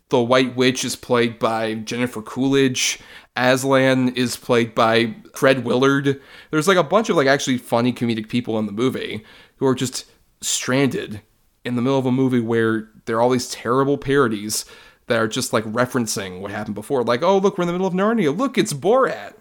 The 0.08 0.20
White 0.20 0.56
Witch 0.56 0.84
is 0.84 0.96
played 0.96 1.38
by 1.38 1.74
Jennifer 1.74 2.22
Coolidge. 2.22 2.98
Aslan 3.36 4.10
is 4.10 4.36
played 4.36 4.74
by 4.74 5.14
Fred 5.34 5.64
Willard. 5.64 6.20
There's 6.50 6.68
like 6.68 6.76
a 6.76 6.82
bunch 6.82 7.08
of 7.08 7.16
like 7.16 7.26
actually 7.26 7.58
funny 7.58 7.92
comedic 7.92 8.28
people 8.28 8.58
in 8.58 8.66
the 8.66 8.72
movie 8.72 9.24
who 9.56 9.66
are 9.66 9.74
just 9.74 10.06
stranded 10.40 11.20
in 11.64 11.76
the 11.76 11.82
middle 11.82 11.98
of 11.98 12.06
a 12.06 12.12
movie 12.12 12.40
where 12.40 12.90
there 13.04 13.16
are 13.16 13.20
all 13.20 13.30
these 13.30 13.50
terrible 13.50 13.98
parodies 13.98 14.64
that 15.06 15.18
are 15.18 15.28
just 15.28 15.52
like 15.52 15.64
referencing 15.64 16.40
what 16.40 16.50
happened 16.50 16.74
before. 16.74 17.04
Like, 17.04 17.22
oh, 17.22 17.38
look, 17.38 17.58
we're 17.58 17.62
in 17.62 17.68
the 17.68 17.72
middle 17.72 17.86
of 17.86 17.94
Narnia. 17.94 18.36
Look, 18.36 18.56
it's 18.56 18.72
Borat. 18.72 19.34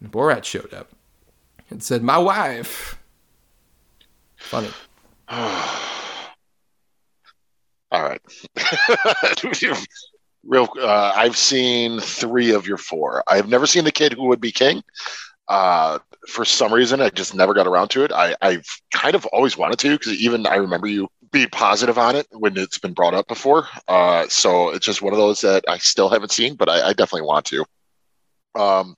And 0.00 0.10
Borat 0.10 0.44
showed 0.44 0.72
up 0.72 0.90
and 1.70 1.82
said, 1.82 2.02
My 2.02 2.18
wife. 2.18 2.98
Funny. 4.36 4.70
All 5.28 5.68
right. 7.92 8.20
Real, 10.42 10.68
uh, 10.78 11.12
I've 11.14 11.36
seen 11.36 12.00
three 12.00 12.52
of 12.52 12.66
your 12.66 12.78
four. 12.78 13.22
I've 13.28 13.48
never 13.48 13.66
seen 13.66 13.84
the 13.84 13.92
kid 13.92 14.14
who 14.14 14.28
would 14.28 14.40
be 14.40 14.52
king. 14.52 14.82
Uh, 15.48 15.98
for 16.28 16.44
some 16.44 16.72
reason, 16.72 17.00
I 17.00 17.10
just 17.10 17.34
never 17.34 17.52
got 17.52 17.66
around 17.66 17.88
to 17.88 18.04
it. 18.04 18.12
I, 18.12 18.34
I've 18.40 18.66
kind 18.94 19.14
of 19.14 19.26
always 19.26 19.58
wanted 19.58 19.78
to 19.80 19.98
because 19.98 20.14
even 20.14 20.46
I 20.46 20.56
remember 20.56 20.86
you 20.86 21.08
being 21.32 21.48
positive 21.50 21.98
on 21.98 22.16
it 22.16 22.26
when 22.30 22.56
it's 22.56 22.78
been 22.78 22.92
brought 22.92 23.14
up 23.14 23.28
before. 23.28 23.68
Uh, 23.86 24.26
so 24.28 24.70
it's 24.70 24.86
just 24.86 25.02
one 25.02 25.12
of 25.12 25.18
those 25.18 25.40
that 25.42 25.64
I 25.68 25.78
still 25.78 26.08
haven't 26.08 26.32
seen, 26.32 26.54
but 26.54 26.68
I, 26.68 26.88
I 26.88 26.92
definitely 26.92 27.26
want 27.26 27.46
to. 27.46 27.64
Um, 28.54 28.96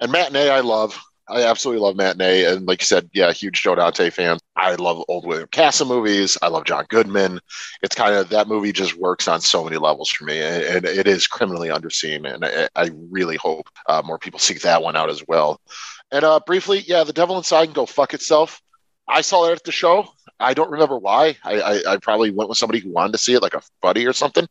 and 0.00 0.10
matinee, 0.10 0.48
I 0.48 0.60
love. 0.60 0.98
I 1.26 1.44
absolutely 1.44 1.80
love 1.80 1.96
matinee, 1.96 2.44
and 2.44 2.66
like 2.66 2.82
you 2.82 2.86
said, 2.86 3.08
yeah, 3.14 3.32
huge 3.32 3.62
Joe 3.62 3.74
Dante 3.74 4.10
fan. 4.10 4.38
I 4.56 4.74
love 4.74 5.02
old 5.08 5.26
William 5.26 5.48
Castle 5.48 5.88
movies. 5.88 6.36
I 6.42 6.48
love 6.48 6.64
John 6.64 6.84
Goodman. 6.90 7.40
It's 7.82 7.96
kind 7.96 8.14
of 8.14 8.28
that 8.28 8.46
movie 8.46 8.72
just 8.72 8.98
works 8.98 9.26
on 9.26 9.40
so 9.40 9.64
many 9.64 9.78
levels 9.78 10.10
for 10.10 10.24
me, 10.24 10.42
and, 10.42 10.62
and 10.62 10.84
it 10.84 11.08
is 11.08 11.26
criminally 11.26 11.70
underseen. 11.70 12.30
And 12.30 12.44
I, 12.44 12.68
I 12.76 12.90
really 13.10 13.36
hope 13.36 13.70
uh, 13.88 14.02
more 14.04 14.18
people 14.18 14.38
seek 14.38 14.60
that 14.62 14.82
one 14.82 14.96
out 14.96 15.08
as 15.08 15.24
well. 15.26 15.62
And 16.10 16.24
uh, 16.24 16.40
briefly, 16.44 16.84
yeah, 16.86 17.04
The 17.04 17.14
Devil 17.14 17.38
Inside 17.38 17.66
can 17.66 17.74
go 17.74 17.86
fuck 17.86 18.12
itself. 18.12 18.60
I 19.08 19.22
saw 19.22 19.48
it 19.48 19.52
at 19.52 19.64
the 19.64 19.72
show. 19.72 20.06
I 20.44 20.54
don't 20.54 20.70
remember 20.70 20.98
why. 20.98 21.36
I, 21.42 21.60
I, 21.60 21.92
I 21.94 21.96
probably 21.96 22.30
went 22.30 22.48
with 22.48 22.58
somebody 22.58 22.80
who 22.80 22.90
wanted 22.90 23.12
to 23.12 23.18
see 23.18 23.34
it, 23.34 23.42
like 23.42 23.54
a 23.54 23.62
buddy 23.82 24.06
or 24.06 24.12
something. 24.12 24.46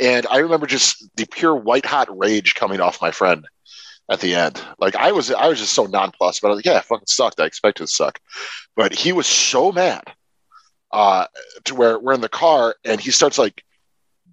And 0.00 0.26
I 0.30 0.38
remember 0.38 0.66
just 0.66 1.08
the 1.16 1.26
pure 1.26 1.54
white 1.54 1.86
hot 1.86 2.16
rage 2.16 2.54
coming 2.54 2.80
off 2.80 3.00
my 3.00 3.10
friend 3.10 3.46
at 4.10 4.20
the 4.20 4.34
end. 4.34 4.60
Like 4.78 4.96
I 4.96 5.12
was, 5.12 5.30
I 5.30 5.48
was 5.48 5.58
just 5.58 5.72
so 5.72 5.86
nonplussed. 5.86 6.42
But 6.42 6.48
I 6.48 6.50
was 6.50 6.58
like, 6.58 6.66
yeah, 6.66 6.78
it 6.78 6.84
fucking 6.84 7.06
sucked. 7.06 7.40
I 7.40 7.46
expected 7.46 7.84
it 7.84 7.86
to 7.86 7.92
suck, 7.92 8.18
but 8.76 8.92
he 8.92 9.12
was 9.12 9.26
so 9.26 9.72
mad 9.72 10.04
uh, 10.92 11.26
to 11.64 11.74
where 11.74 11.98
we're 11.98 12.14
in 12.14 12.20
the 12.20 12.28
car 12.28 12.76
and 12.84 13.00
he 13.00 13.10
starts 13.10 13.38
like 13.38 13.64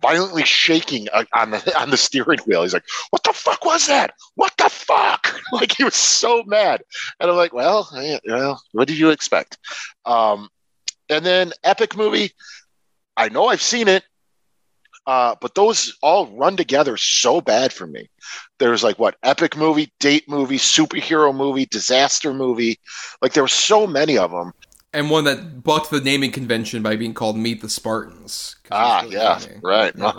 violently 0.01 0.43
shaking 0.43 1.07
uh, 1.13 1.23
on 1.33 1.51
the 1.51 1.73
on 1.79 1.89
the 1.89 1.97
steering 1.97 2.39
wheel. 2.39 2.63
He's 2.63 2.73
like, 2.73 2.85
"What 3.11 3.23
the 3.23 3.33
fuck 3.33 3.63
was 3.63 3.87
that? 3.87 4.13
What 4.35 4.53
the 4.57 4.69
fuck?" 4.69 5.39
Like 5.51 5.75
he 5.75 5.83
was 5.83 5.95
so 5.95 6.43
mad, 6.43 6.81
and 7.19 7.29
I'm 7.29 7.35
like, 7.35 7.53
"Well, 7.53 7.89
I, 7.91 8.19
well, 8.25 8.61
what 8.71 8.87
did 8.87 8.97
you 8.97 9.09
expect?" 9.09 9.57
Um, 10.05 10.47
and 11.11 11.25
then 11.25 11.51
epic 11.63 11.95
movie. 11.95 12.31
I 13.17 13.29
know 13.29 13.47
I've 13.47 13.61
seen 13.61 13.87
it. 13.87 14.03
Uh, 15.07 15.35
but 15.41 15.55
those 15.55 15.97
all 16.03 16.27
run 16.27 16.55
together 16.55 16.95
so 16.95 17.41
bad 17.41 17.73
for 17.73 17.87
me. 17.87 18.07
There's 18.59 18.83
like 18.83 18.99
what 18.99 19.17
epic 19.23 19.57
movie, 19.57 19.91
date 19.99 20.29
movie, 20.29 20.57
superhero 20.57 21.35
movie, 21.35 21.65
disaster 21.65 22.33
movie. 22.33 22.79
Like 23.21 23.33
there 23.33 23.43
were 23.43 23.47
so 23.47 23.87
many 23.87 24.17
of 24.17 24.31
them. 24.31 24.53
And 24.93 25.09
one 25.09 25.23
that 25.23 25.63
bucked 25.63 25.89
the 25.89 26.01
naming 26.01 26.31
convention 26.31 26.83
by 26.83 26.97
being 26.97 27.13
called 27.13 27.37
Meet 27.37 27.61
the 27.61 27.69
Spartans. 27.69 28.57
Ah, 28.71 29.01
really 29.01 29.15
yeah, 29.15 29.37
funny. 29.37 29.59
right. 29.63 29.93
Yeah. 29.97 30.11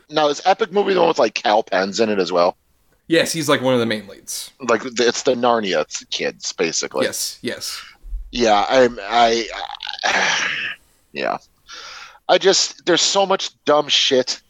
now 0.10 0.28
is 0.28 0.40
epic 0.44 0.70
movie 0.70 0.94
the 0.94 1.00
one 1.00 1.08
with 1.08 1.18
like 1.18 1.34
Kal 1.34 1.62
Penn's 1.62 1.98
in 1.98 2.08
it 2.08 2.18
as 2.18 2.30
well? 2.30 2.56
Yes, 3.08 3.32
he's 3.32 3.48
like 3.48 3.62
one 3.62 3.74
of 3.74 3.80
the 3.80 3.86
main 3.86 4.06
leads. 4.06 4.52
Like 4.60 4.82
it's 4.84 5.22
the 5.22 5.34
Narnia 5.34 5.86
kids, 6.10 6.52
basically. 6.52 7.06
Yes, 7.06 7.38
yes. 7.42 7.82
Yeah, 8.30 8.66
I'm. 8.68 8.98
I, 9.00 9.48
I 9.54 9.62
yeah. 11.12 11.38
I 12.28 12.38
just 12.38 12.84
there's 12.86 13.02
so 13.02 13.24
much 13.26 13.50
dumb 13.64 13.88
shit. 13.88 14.40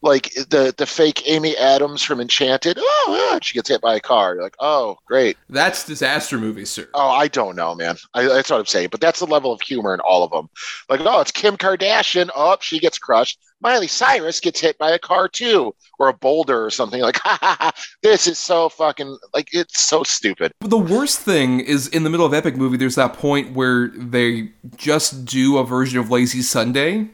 Like 0.00 0.32
the 0.34 0.72
the 0.76 0.86
fake 0.86 1.24
Amy 1.26 1.56
Adams 1.56 2.02
from 2.02 2.20
Enchanted. 2.20 2.78
Oh, 2.80 3.30
yeah, 3.32 3.38
she 3.42 3.54
gets 3.54 3.68
hit 3.68 3.80
by 3.80 3.96
a 3.96 4.00
car. 4.00 4.34
You're 4.34 4.44
like, 4.44 4.54
oh, 4.60 4.96
great. 5.06 5.36
That's 5.50 5.84
disaster 5.84 6.38
movies, 6.38 6.70
sir. 6.70 6.88
Oh, 6.94 7.08
I 7.08 7.26
don't 7.26 7.56
know, 7.56 7.74
man. 7.74 7.96
I, 8.14 8.22
that's 8.22 8.48
what 8.48 8.60
I'm 8.60 8.66
saying. 8.66 8.88
But 8.92 9.00
that's 9.00 9.18
the 9.18 9.26
level 9.26 9.52
of 9.52 9.60
humor 9.60 9.92
in 9.94 10.00
all 10.00 10.22
of 10.22 10.30
them. 10.30 10.48
Like, 10.88 11.00
oh, 11.00 11.20
it's 11.20 11.32
Kim 11.32 11.56
Kardashian. 11.56 12.30
Oh, 12.34 12.56
she 12.60 12.78
gets 12.78 12.98
crushed. 12.98 13.40
Miley 13.60 13.88
Cyrus 13.88 14.40
gets 14.40 14.60
hit 14.60 14.78
by 14.78 14.90
a 14.90 14.98
car 14.98 15.28
too, 15.28 15.74
or 15.98 16.08
a 16.08 16.12
boulder 16.12 16.64
or 16.64 16.70
something. 16.70 17.00
Like, 17.00 17.16
ha 17.22 17.38
ha 17.40 17.56
ha. 17.58 17.72
This 18.02 18.26
is 18.26 18.38
so 18.38 18.68
fucking 18.68 19.18
like 19.34 19.48
it's 19.52 19.80
so 19.80 20.02
stupid. 20.02 20.52
But 20.60 20.70
the 20.70 20.78
worst 20.78 21.20
thing 21.20 21.60
is 21.60 21.88
in 21.88 22.04
the 22.04 22.10
middle 22.10 22.26
of 22.26 22.34
epic 22.34 22.56
movie. 22.56 22.76
There's 22.76 22.94
that 22.96 23.14
point 23.14 23.52
where 23.52 23.88
they 23.88 24.50
just 24.76 25.24
do 25.24 25.58
a 25.58 25.64
version 25.64 25.98
of 25.98 26.10
Lazy 26.10 26.42
Sunday 26.42 27.08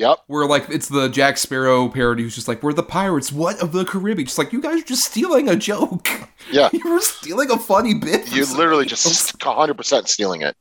Yep. 0.00 0.20
Where 0.28 0.46
like 0.46 0.70
it's 0.70 0.88
the 0.88 1.08
Jack 1.08 1.36
Sparrow 1.36 1.86
parody 1.90 2.22
who's 2.22 2.34
just 2.34 2.48
like, 2.48 2.62
We're 2.62 2.72
the 2.72 2.82
pirates, 2.82 3.30
what 3.30 3.62
of 3.62 3.72
the 3.72 3.84
Caribbean? 3.84 4.26
Just 4.26 4.38
like 4.38 4.50
you 4.50 4.62
guys 4.62 4.80
are 4.80 4.86
just 4.86 5.04
stealing 5.04 5.46
a 5.46 5.56
joke. 5.56 6.08
Yeah. 6.50 6.70
you 6.72 6.90
were 6.90 7.00
stealing 7.00 7.50
a 7.50 7.58
funny 7.58 7.92
bit. 7.92 8.34
You 8.34 8.46
literally 8.56 8.86
just 8.86 9.34
hundred 9.42 9.74
percent 9.74 10.08
stealing 10.08 10.40
it. 10.40 10.56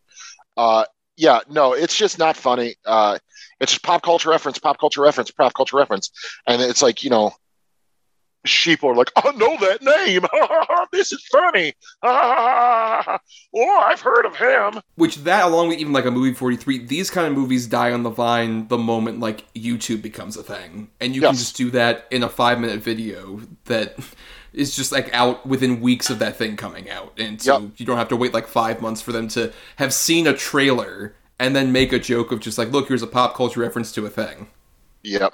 Uh 0.57 0.83
yeah, 1.15 1.39
no, 1.49 1.71
it's 1.71 1.95
just 1.95 2.19
not 2.19 2.35
funny. 2.35 2.75
Uh 2.83 3.17
it's 3.59 3.73
just 3.73 3.83
pop 3.83 4.01
culture 4.01 4.29
reference, 4.29 4.59
pop 4.59 4.79
culture 4.79 5.01
reference, 5.01 5.31
pop 5.31 5.53
culture 5.53 5.77
reference. 5.77 6.11
And 6.47 6.61
it's 6.61 6.81
like, 6.81 7.03
you 7.03 7.09
know, 7.09 7.33
sheep 8.45 8.83
are 8.83 8.95
like, 8.95 9.11
I 9.15 9.31
know 9.31 9.57
that 9.57 9.81
name. 9.81 10.25
this 10.91 11.11
is 11.11 11.25
funny. 11.31 11.73
oh, 12.03 13.17
I've 13.55 14.01
heard 14.01 14.25
of 14.25 14.35
him. 14.35 14.81
Which 14.95 15.17
that, 15.17 15.45
along 15.45 15.69
with 15.69 15.79
even 15.79 15.93
like 15.93 16.05
a 16.05 16.11
movie 16.11 16.33
43, 16.33 16.85
these 16.85 17.09
kind 17.09 17.27
of 17.27 17.33
movies 17.33 17.67
die 17.67 17.91
on 17.91 18.03
the 18.03 18.09
vine 18.09 18.67
the 18.67 18.77
moment 18.77 19.19
like 19.19 19.51
YouTube 19.53 20.01
becomes 20.01 20.37
a 20.37 20.43
thing. 20.43 20.89
And 20.99 21.15
you 21.15 21.21
yes. 21.21 21.29
can 21.29 21.37
just 21.37 21.57
do 21.57 21.71
that 21.71 22.05
in 22.11 22.23
a 22.23 22.29
five 22.29 22.59
minute 22.59 22.81
video 22.81 23.41
that 23.65 23.97
is 24.53 24.75
just 24.75 24.91
like 24.91 25.13
out 25.13 25.45
within 25.45 25.79
weeks 25.79 26.09
of 26.09 26.19
that 26.19 26.35
thing 26.35 26.55
coming 26.55 26.89
out. 26.89 27.13
And 27.19 27.41
so 27.41 27.59
yep. 27.59 27.71
you 27.77 27.85
don't 27.85 27.97
have 27.97 28.09
to 28.09 28.15
wait 28.15 28.33
like 28.33 28.47
five 28.47 28.81
months 28.81 29.01
for 29.01 29.11
them 29.11 29.27
to 29.29 29.53
have 29.75 29.93
seen 29.93 30.27
a 30.27 30.33
trailer 30.33 31.15
and 31.39 31.55
then 31.55 31.71
make 31.71 31.93
a 31.93 31.99
joke 31.99 32.31
of 32.31 32.41
just 32.41 32.57
like, 32.57 32.71
look, 32.71 32.87
here's 32.87 33.01
a 33.01 33.07
pop 33.07 33.35
culture 33.35 33.61
reference 33.61 33.91
to 33.93 34.05
a 34.05 34.09
thing. 34.09 34.47
Yep. 35.03 35.33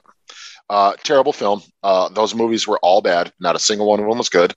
Uh, 0.69 0.94
terrible 1.03 1.34
film. 1.34 1.61
Uh, 1.84 2.10
those 2.10 2.36
movies 2.36 2.68
were 2.68 2.80
all 2.80 3.02
bad. 3.02 3.34
Not 3.40 3.56
a 3.56 3.60
single 3.60 3.88
one 3.88 3.99
of 3.99 4.07
them 4.07 4.18
was 4.18 4.30
good. 4.30 4.53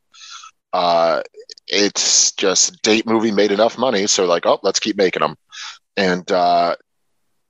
Uh, 0.73 1.23
it's 1.67 2.33
just 2.33 2.83
date 2.83 3.07
movie 3.07 3.31
made 3.31 3.53
enough 3.53 3.79
money, 3.79 4.07
so 4.07 4.27
like, 4.27 4.47
oh, 4.47 4.61
let's 4.63 4.81
keep 4.81 4.97
making 4.97 5.21
them. 5.21 5.37
And 5.97 6.31
uh, 6.31 6.77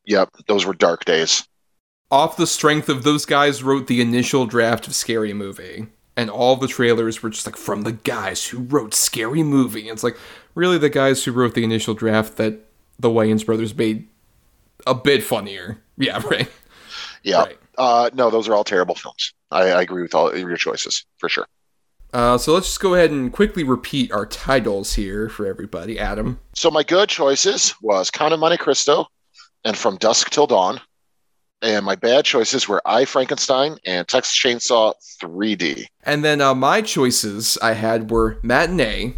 yep, 0.05 0.31
those 0.47 0.65
were 0.65 0.75
dark 0.75 1.05
days. 1.05 1.47
Off 2.11 2.37
the 2.37 2.47
strength 2.47 2.89
of 2.89 3.03
those 3.03 3.27
guys 3.27 3.63
wrote 3.63 3.87
the 3.87 4.01
initial 4.01 4.47
draft 4.47 4.87
of 4.87 4.95
Scary 4.95 5.33
Movie, 5.33 5.89
and 6.17 6.31
all 6.31 6.57
the 6.57 6.69
trailers 6.69 7.23
were 7.23 7.31
just 7.31 7.47
like 7.47 7.57
from 7.57 7.83
the 7.83 7.93
guys 7.93 8.47
who 8.47 8.59
wrote 8.59 8.95
Scary 8.95 9.43
Movie. 9.43 9.83
And 9.83 9.91
it's 9.91 10.05
like 10.05 10.17
really 10.55 10.79
the 10.79 10.89
guys 10.89 11.25
who 11.25 11.33
wrote 11.33 11.55
the 11.55 11.65
initial 11.65 11.95
draft 11.95 12.37
that 12.37 12.68
the 12.99 13.09
Wayans 13.09 13.45
brothers 13.45 13.75
made 13.75 14.09
a 14.87 14.95
bit 14.95 15.23
funnier. 15.23 15.79
Yeah, 15.97 16.23
right. 16.31 16.51
Yeah. 17.23 17.45
Right. 17.45 17.59
Uh, 17.77 18.11
no, 18.13 18.31
those 18.31 18.49
are 18.49 18.55
all 18.55 18.65
terrible 18.65 18.95
films. 18.95 19.33
I, 19.51 19.71
I 19.71 19.83
agree 19.83 20.03
with 20.03 20.15
all 20.15 20.37
your 20.37 20.57
choices 20.57 21.05
for 21.19 21.29
sure. 21.29 21.47
Uh, 22.13 22.39
so 22.39 22.55
let's 22.55 22.67
just 22.67 22.81
go 22.81 22.95
ahead 22.95 23.11
and 23.11 23.33
quickly 23.33 23.63
repeat 23.63 24.11
our 24.13 24.27
titles 24.27 24.95
here 24.95 25.29
for 25.29 25.47
everybody. 25.47 25.99
Adam. 25.99 26.41
So 26.55 26.71
my 26.71 26.83
good 26.83 27.09
choices 27.09 27.75
was 27.83 28.11
Count 28.11 28.33
of 28.33 28.41
Monte 28.41 28.57
Cristo 28.57 29.07
and 29.65 29.77
From 29.77 29.97
Dusk 29.97 30.31
Till 30.31 30.47
Dawn. 30.47 30.81
And 31.61 31.85
my 31.85 31.97
bad 31.97 32.25
choices 32.25 32.69
were 32.69 32.81
I 32.87 33.05
Frankenstein 33.05 33.79
and 33.85 34.07
Texas 34.07 34.39
Chainsaw 34.39 34.95
3D. 35.21 35.87
And 36.05 36.25
then 36.25 36.41
uh, 36.41 36.55
my 36.55 36.83
choices 36.83 37.59
I 37.61 37.73
had 37.73 38.11
were 38.11 38.39
Matinee 38.43 39.15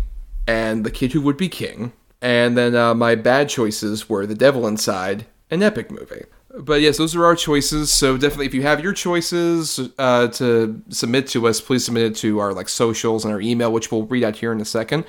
and 0.49 0.85
The 0.85 0.91
Kid 0.91 1.13
Who 1.13 1.21
Would 1.21 1.37
Be 1.37 1.49
King. 1.49 1.93
And 2.23 2.57
then 2.57 2.75
uh, 2.75 2.95
my 2.95 3.15
bad 3.15 3.49
choices 3.49 4.09
were 4.09 4.27
The 4.27 4.35
Devil 4.35 4.67
Inside, 4.67 5.27
an 5.51 5.63
epic 5.63 5.91
movie. 5.91 6.25
But 6.59 6.81
yes, 6.81 6.99
those 6.99 7.15
are 7.15 7.25
our 7.25 7.37
choices. 7.37 7.93
So 7.93 8.17
definitely, 8.17 8.47
if 8.47 8.55
you 8.55 8.63
have 8.63 8.83
your 8.83 8.93
choices 8.93 9.91
uh, 9.99 10.29
to 10.29 10.83
submit 10.89 11.29
to 11.29 11.47
us, 11.47 11.61
please 11.61 11.85
submit 11.85 12.03
it 12.05 12.17
to 12.17 12.41
our 12.41 12.53
like 12.53 12.69
socials 12.69 13.25
and 13.25 13.33
our 13.33 13.41
email, 13.41 13.73
which 13.73 13.93
we'll 13.93 14.07
read 14.07 14.25
out 14.25 14.37
here 14.37 14.51
in 14.51 14.61
a 14.61 14.65
second. 14.65 15.05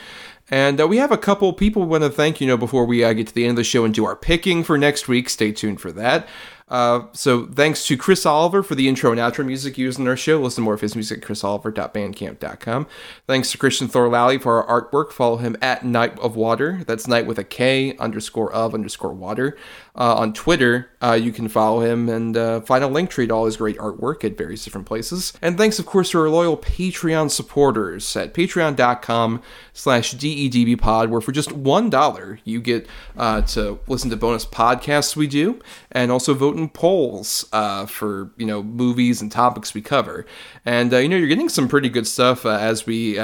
And 0.51 0.79
uh, 0.79 0.87
we 0.87 0.97
have 0.97 1.11
a 1.11 1.17
couple 1.17 1.51
people 1.53 1.81
we 1.81 1.87
want 1.87 2.03
to 2.03 2.09
thank. 2.09 2.41
You 2.41 2.47
know, 2.47 2.57
before 2.57 2.85
we 2.85 3.03
uh, 3.03 3.13
get 3.13 3.27
to 3.27 3.33
the 3.33 3.43
end 3.43 3.51
of 3.51 3.55
the 3.55 3.63
show 3.63 3.85
and 3.85 3.93
do 3.93 4.05
our 4.05 4.15
picking 4.15 4.63
for 4.63 4.77
next 4.77 5.07
week. 5.07 5.29
Stay 5.29 5.51
tuned 5.51 5.81
for 5.81 5.91
that. 5.93 6.27
Uh, 6.71 7.03
so 7.11 7.47
thanks 7.47 7.85
to 7.85 7.97
Chris 7.97 8.25
Oliver 8.25 8.63
for 8.63 8.75
the 8.75 8.87
intro 8.87 9.11
and 9.11 9.19
outro 9.19 9.45
music 9.45 9.77
used 9.77 9.99
in 9.99 10.07
our 10.07 10.15
show. 10.15 10.39
Listen 10.39 10.63
more 10.63 10.73
of 10.73 10.79
his 10.79 10.95
music 10.95 11.21
at 11.21 11.27
chrisoliver.bandcamp.com. 11.27 12.87
Thanks 13.27 13.51
to 13.51 13.57
Christian 13.57 13.89
Thor 13.89 14.07
Lally 14.07 14.37
for 14.37 14.63
our 14.63 14.81
artwork. 14.81 15.11
Follow 15.11 15.35
him 15.35 15.57
at 15.61 15.83
Night 15.83 16.17
of 16.19 16.37
Water. 16.37 16.81
That's 16.87 17.09
night 17.09 17.25
with 17.25 17.37
a 17.37 17.43
K 17.43 17.97
underscore 17.97 18.53
of 18.53 18.73
underscore 18.73 19.11
water. 19.11 19.57
Uh, 19.93 20.15
on 20.15 20.31
Twitter, 20.31 20.89
uh, 21.03 21.19
you 21.21 21.33
can 21.33 21.49
follow 21.49 21.81
him 21.81 22.07
and 22.07 22.37
uh, 22.37 22.61
find 22.61 22.81
a 22.81 22.87
link 22.87 23.09
tree 23.09 23.27
to 23.27 23.33
all 23.33 23.45
his 23.45 23.57
great 23.57 23.77
artwork 23.77 24.23
at 24.23 24.37
various 24.37 24.63
different 24.63 24.87
places. 24.87 25.33
And 25.41 25.57
thanks, 25.57 25.79
of 25.79 25.85
course, 25.85 26.11
to 26.11 26.19
our 26.19 26.29
loyal 26.29 26.55
Patreon 26.55 27.29
supporters 27.29 28.15
at 28.15 28.33
patreon.com 28.33 29.41
slash 29.73 30.13
DEDBpod, 30.15 31.09
where 31.09 31.19
for 31.19 31.33
just 31.33 31.49
$1, 31.49 32.39
you 32.45 32.61
get 32.61 32.87
uh, 33.17 33.41
to 33.41 33.79
listen 33.87 34.09
to 34.11 34.15
bonus 34.15 34.45
podcasts 34.45 35.17
we 35.17 35.27
do 35.27 35.59
and 35.91 36.09
also 36.09 36.33
vote 36.33 36.55
polls 36.69 37.45
uh, 37.53 37.85
for, 37.85 38.31
you 38.37 38.45
know, 38.45 38.63
movies 38.63 39.21
and 39.21 39.31
topics 39.31 39.73
we 39.73 39.81
cover. 39.81 40.25
And, 40.65 40.93
uh, 40.93 40.97
you 40.97 41.09
know, 41.09 41.17
you're 41.17 41.27
getting 41.27 41.49
some 41.49 41.67
pretty 41.67 41.89
good 41.89 42.07
stuff 42.07 42.45
as 42.45 42.85
we 42.85 43.17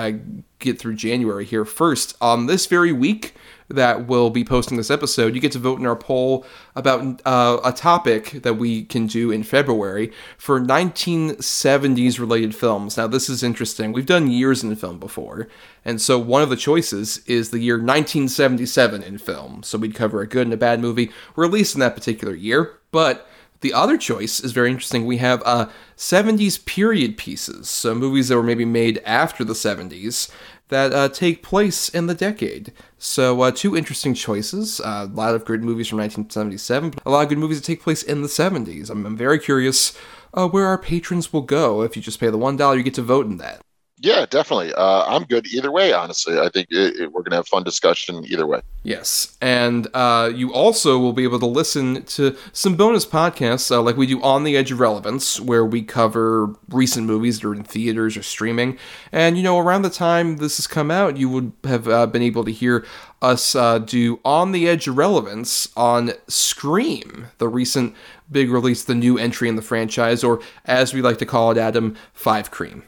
get 0.60 0.80
through 0.80 0.96
January 0.96 1.46
here. 1.46 1.66
First, 1.66 2.16
on 2.20 2.48
this 2.48 2.66
very 2.66 2.92
week 2.92 3.36
that 3.70 4.08
we'll 4.08 4.30
be 4.30 4.44
posting 4.44 4.78
this 4.78 4.90
episode, 4.90 5.36
you 5.36 5.42
get 5.42 5.52
to 5.52 5.60
vote 5.60 5.80
in 5.80 5.86
our 5.86 5.96
poll 5.96 6.46
about 6.76 7.22
uh, 7.26 7.60
a 7.64 7.72
topic 7.72 8.32
that 8.44 8.56
we 8.56 8.86
can 8.86 9.08
do 9.08 9.30
in 9.30 9.44
February 9.44 10.12
for 10.38 10.60
1970s 10.60 12.20
related 12.20 12.56
films. 12.56 12.98
Now, 12.98 13.08
this 13.08 13.30
is 13.30 13.44
interesting. 13.44 13.92
We've 13.92 14.06
done 14.06 14.30
years 14.32 14.64
in 14.64 14.76
film 14.76 15.00
before, 15.00 15.48
and 15.84 16.02
so 16.02 16.18
one 16.18 16.42
of 16.42 16.50
the 16.50 16.56
choices 16.56 17.20
is 17.26 17.50
the 17.50 17.60
year 17.60 17.76
1977 17.76 19.04
in 19.04 19.18
film. 19.18 19.64
So 19.64 19.78
we'd 19.78 19.96
cover 19.96 20.22
a 20.22 20.28
good 20.28 20.48
and 20.48 20.54
a 20.54 20.58
bad 20.58 20.80
movie 20.80 21.12
released 21.36 21.76
in 21.76 21.80
that 21.82 21.96
particular 21.96 22.34
year, 22.34 22.80
but 22.98 23.28
the 23.62 23.74
other 23.74 23.96
choice 23.96 24.40
is 24.40 24.54
very 24.54 24.72
interesting. 24.72 25.06
We 25.06 25.18
have 25.18 25.44
uh, 25.46 25.70
70s 25.96 26.66
period 26.66 27.16
pieces, 27.16 27.70
so 27.70 27.94
movies 27.94 28.30
that 28.30 28.36
were 28.36 28.42
maybe 28.42 28.66
made 28.66 29.04
after 29.06 29.44
the 29.44 29.54
70s 29.54 30.32
that 30.70 30.92
uh, 30.94 31.08
take 31.08 31.44
place 31.44 31.90
in 31.90 32.08
the 32.08 32.16
decade. 32.16 32.74
So, 32.98 33.40
uh, 33.42 33.52
two 33.52 33.78
interesting 33.78 34.16
choices. 34.16 34.80
Uh, 34.80 35.08
a 35.08 35.14
lot 35.14 35.36
of 35.36 35.46
good 35.46 35.64
movies 35.64 35.90
from 35.90 36.00
1977, 36.00 36.96
a 37.06 37.12
lot 37.12 37.22
of 37.22 37.30
good 37.30 37.38
movies 37.38 37.62
that 37.62 37.68
take 37.68 37.84
place 37.84 38.02
in 38.02 38.24
the 38.24 38.28
70s. 38.28 38.90
I'm, 38.90 39.06
I'm 39.06 39.16
very 39.16 39.38
curious 39.38 39.96
uh, 40.34 40.48
where 40.48 40.66
our 40.66 40.80
patrons 40.80 41.32
will 41.32 41.44
go. 41.44 41.84
If 41.84 41.96
you 41.96 42.02
just 42.02 42.20
pay 42.20 42.32
the 42.32 42.38
$1, 42.40 42.78
you 42.78 42.82
get 42.82 42.96
to 42.96 43.04
vote 43.04 43.28
in 43.28 43.38
that. 43.38 43.62
Yeah, 44.00 44.28
definitely. 44.28 44.74
Uh, 44.74 45.06
I'm 45.08 45.24
good 45.24 45.48
either 45.48 45.72
way, 45.72 45.92
honestly. 45.92 46.38
I 46.38 46.50
think 46.50 46.68
it, 46.70 47.00
it, 47.00 47.12
we're 47.12 47.22
going 47.22 47.32
to 47.32 47.38
have 47.38 47.48
fun 47.48 47.64
discussion 47.64 48.24
either 48.26 48.46
way. 48.46 48.62
Yes. 48.84 49.36
And 49.42 49.88
uh, 49.94 50.32
you 50.34 50.54
also 50.54 51.00
will 51.00 51.14
be 51.14 51.24
able 51.24 51.40
to 51.40 51.48
listen 51.48 52.04
to 52.04 52.38
some 52.54 52.76
bonus 52.76 53.08
podcasts 53.08 53.72
uh, 53.72 53.82
like 53.82 53.98
we 53.98 54.06
do 54.06 54.22
On 54.22 54.44
the 54.44 54.56
Edge 54.56 54.72
of 54.72 54.80
Relevance, 54.80 55.40
where 55.40 55.66
we 55.66 55.82
cover 55.82 56.54
recent 56.70 57.08
movies 57.08 57.40
that 57.40 57.48
are 57.48 57.56
in 57.56 57.64
theaters 57.64 58.16
or 58.16 58.22
streaming. 58.22 58.78
And, 59.12 59.36
you 59.36 59.42
know, 59.42 59.58
around 59.58 59.82
the 59.82 59.90
time 59.90 60.38
this 60.38 60.58
has 60.58 60.68
come 60.68 60.92
out, 60.92 61.18
you 61.18 61.28
would 61.30 61.54
have 61.64 61.88
uh, 61.88 62.06
been 62.06 62.22
able 62.22 62.46
to 62.46 62.52
hear 62.52 62.86
us 63.24 63.56
uh, 63.56 63.80
do 63.80 64.20
On 64.24 64.52
the 64.52 64.70
Edge 64.70 64.88
of 64.88 64.96
Relevance 64.96 65.70
on 65.76 66.12
Scream, 66.28 67.30
the 67.40 67.48
recent 67.48 67.96
big 68.32 68.52
release, 68.52 68.84
the 68.84 68.94
new 68.94 69.18
entry 69.18 69.50
in 69.50 69.56
the 69.56 69.64
franchise, 69.64 70.24
or 70.24 70.40
as 70.66 70.94
we 70.94 71.02
like 71.02 71.18
to 71.18 71.26
call 71.26 71.50
it, 71.50 71.58
Adam, 71.58 71.96
Five 72.14 72.52
Cream. 72.52 72.84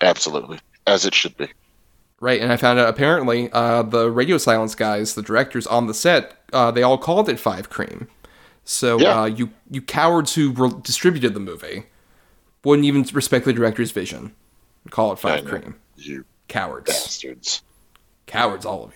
Absolutely, 0.00 0.58
as 0.86 1.04
it 1.06 1.14
should 1.14 1.36
be. 1.36 1.48
Right, 2.20 2.40
and 2.40 2.52
I 2.52 2.56
found 2.56 2.78
out 2.78 2.88
apparently 2.88 3.50
uh, 3.52 3.82
the 3.82 4.10
Radio 4.10 4.36
Silence 4.38 4.74
guys, 4.74 5.14
the 5.14 5.22
directors 5.22 5.66
on 5.66 5.86
the 5.86 5.94
set, 5.94 6.36
uh, 6.52 6.70
they 6.70 6.82
all 6.82 6.98
called 6.98 7.28
it 7.28 7.40
Five 7.40 7.70
Cream. 7.70 8.08
So 8.64 8.98
Yeah. 9.00 9.20
uh, 9.22 9.24
you 9.24 9.50
you 9.70 9.80
cowards 9.82 10.34
who 10.34 10.50
re- 10.52 10.70
distributed 10.82 11.32
the 11.34 11.40
movie 11.40 11.84
wouldn't 12.62 12.84
even 12.84 13.04
respect 13.14 13.46
the 13.46 13.52
director's 13.54 13.90
vision. 13.90 14.34
Call 14.90 15.12
it 15.12 15.18
Five 15.18 15.44
Cream. 15.46 15.76
You 15.96 16.24
Cowards. 16.48 16.86
bastards. 16.92 17.62
Cowards, 18.26 18.66
all 18.66 18.84
of 18.84 18.92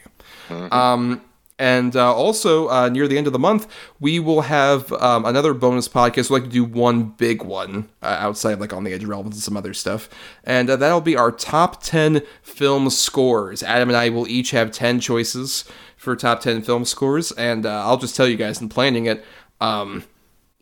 you. 0.51 0.69
Um, 0.71 1.23
and 1.59 1.95
uh, 1.95 2.13
also, 2.13 2.69
uh, 2.69 2.89
near 2.89 3.07
the 3.07 3.17
end 3.17 3.29
of 3.29 3.33
the 3.33 3.39
month, 3.39 3.69
we 4.01 4.19
will 4.19 4.41
have 4.43 4.93
um, 4.95 5.25
another 5.25 5.55
bonus 5.55 5.89
podcast. 5.89 6.29
We 6.29 6.35
like 6.35 6.45
to 6.45 6.51
do 6.51 6.65
one 6.65 7.05
big 7.05 7.43
one 7.43 7.89
uh, 8.03 8.17
outside, 8.19 8.59
like 8.59 8.73
on 8.73 8.83
the 8.83 8.93
edge 8.93 9.05
of 9.05 9.09
relevance 9.09 9.37
and 9.37 9.43
some 9.43 9.57
other 9.57 9.73
stuff. 9.73 10.09
And 10.43 10.69
uh, 10.69 10.77
that'll 10.77 11.01
be 11.01 11.17
our 11.17 11.31
top 11.31 11.81
10 11.83 12.23
film 12.43 12.91
scores. 12.91 13.63
Adam 13.63 13.89
and 13.89 13.97
I 13.97 14.09
will 14.09 14.27
each 14.27 14.51
have 14.51 14.73
10 14.73 14.99
choices 14.99 15.65
for 15.97 16.17
top 16.17 16.41
10 16.41 16.63
film 16.63 16.85
scores. 16.85 17.31
And 17.33 17.67
uh, 17.67 17.87
I'll 17.87 17.99
just 17.99 18.17
tell 18.17 18.27
you 18.27 18.37
guys 18.37 18.61
in 18.61 18.69
planning 18.69 19.07
it, 19.07 19.25
um, 19.61 20.03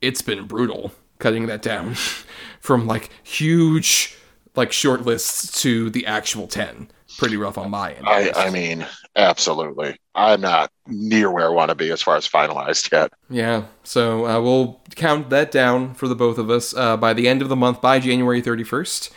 it's 0.03 0.21
been 0.21 0.47
brutal 0.47 0.93
cutting 1.19 1.47
that 1.47 1.63
down 1.63 1.95
from 2.61 2.87
like 2.87 3.09
huge, 3.23 4.15
like 4.57 4.73
short 4.73 5.07
lists 5.07 5.63
to 5.63 5.89
the 5.89 6.05
actual 6.05 6.47
10. 6.47 6.89
Pretty 7.17 7.39
rough 7.39 7.57
on 7.57 7.71
my 7.71 7.93
end. 7.93 8.07
I, 8.07 8.31
I 8.35 8.51
mean, 8.51 8.87
absolutely. 9.17 9.97
I'm 10.15 10.41
not 10.41 10.71
near 10.87 11.31
where 11.31 11.47
I 11.47 11.51
want 11.51 11.71
to 11.71 11.75
be 11.75 11.91
as 11.91 12.03
far 12.03 12.17
as 12.17 12.29
finalized 12.29 12.91
yet. 12.93 13.13
Yeah, 13.31 13.65
so 13.83 14.27
uh, 14.27 14.41
we'll 14.41 14.81
count 14.95 15.31
that 15.31 15.51
down 15.51 15.95
for 15.95 16.09
the 16.09 16.15
both 16.15 16.39
of 16.39 16.51
us 16.51 16.75
uh, 16.75 16.97
by 16.97 17.13
the 17.15 17.29
end 17.29 17.43
of 17.43 17.49
the 17.49 17.57
month, 17.57 17.81
by 17.81 17.99
January 17.99 18.43
31st. 18.43 19.11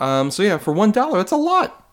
Um, 0.00 0.30
so 0.30 0.42
yeah, 0.42 0.58
for 0.58 0.72
one 0.72 0.92
dollar, 0.92 1.18
that's 1.18 1.32
a 1.32 1.36
lot. 1.36 1.84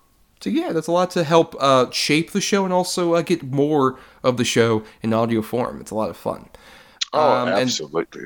So 0.41 0.49
yeah, 0.49 0.71
that's 0.73 0.87
a 0.87 0.91
lot 0.91 1.09
to 1.11 1.23
help 1.23 1.55
uh, 1.59 1.89
shape 1.91 2.31
the 2.31 2.41
show 2.41 2.65
and 2.65 2.73
also 2.73 3.13
uh, 3.15 3.21
get 3.23 3.41
more 3.43 3.97
of 4.23 4.37
the 4.37 4.45
show 4.45 4.83
in 5.01 5.13
audio 5.13 5.41
form. 5.41 5.81
It's 5.81 5.91
a 5.91 5.95
lot 5.95 6.09
of 6.09 6.17
fun. 6.17 6.49
Oh, 7.13 7.31
Um, 7.43 7.47
and- 7.49 7.57
absolutely. 7.57 8.25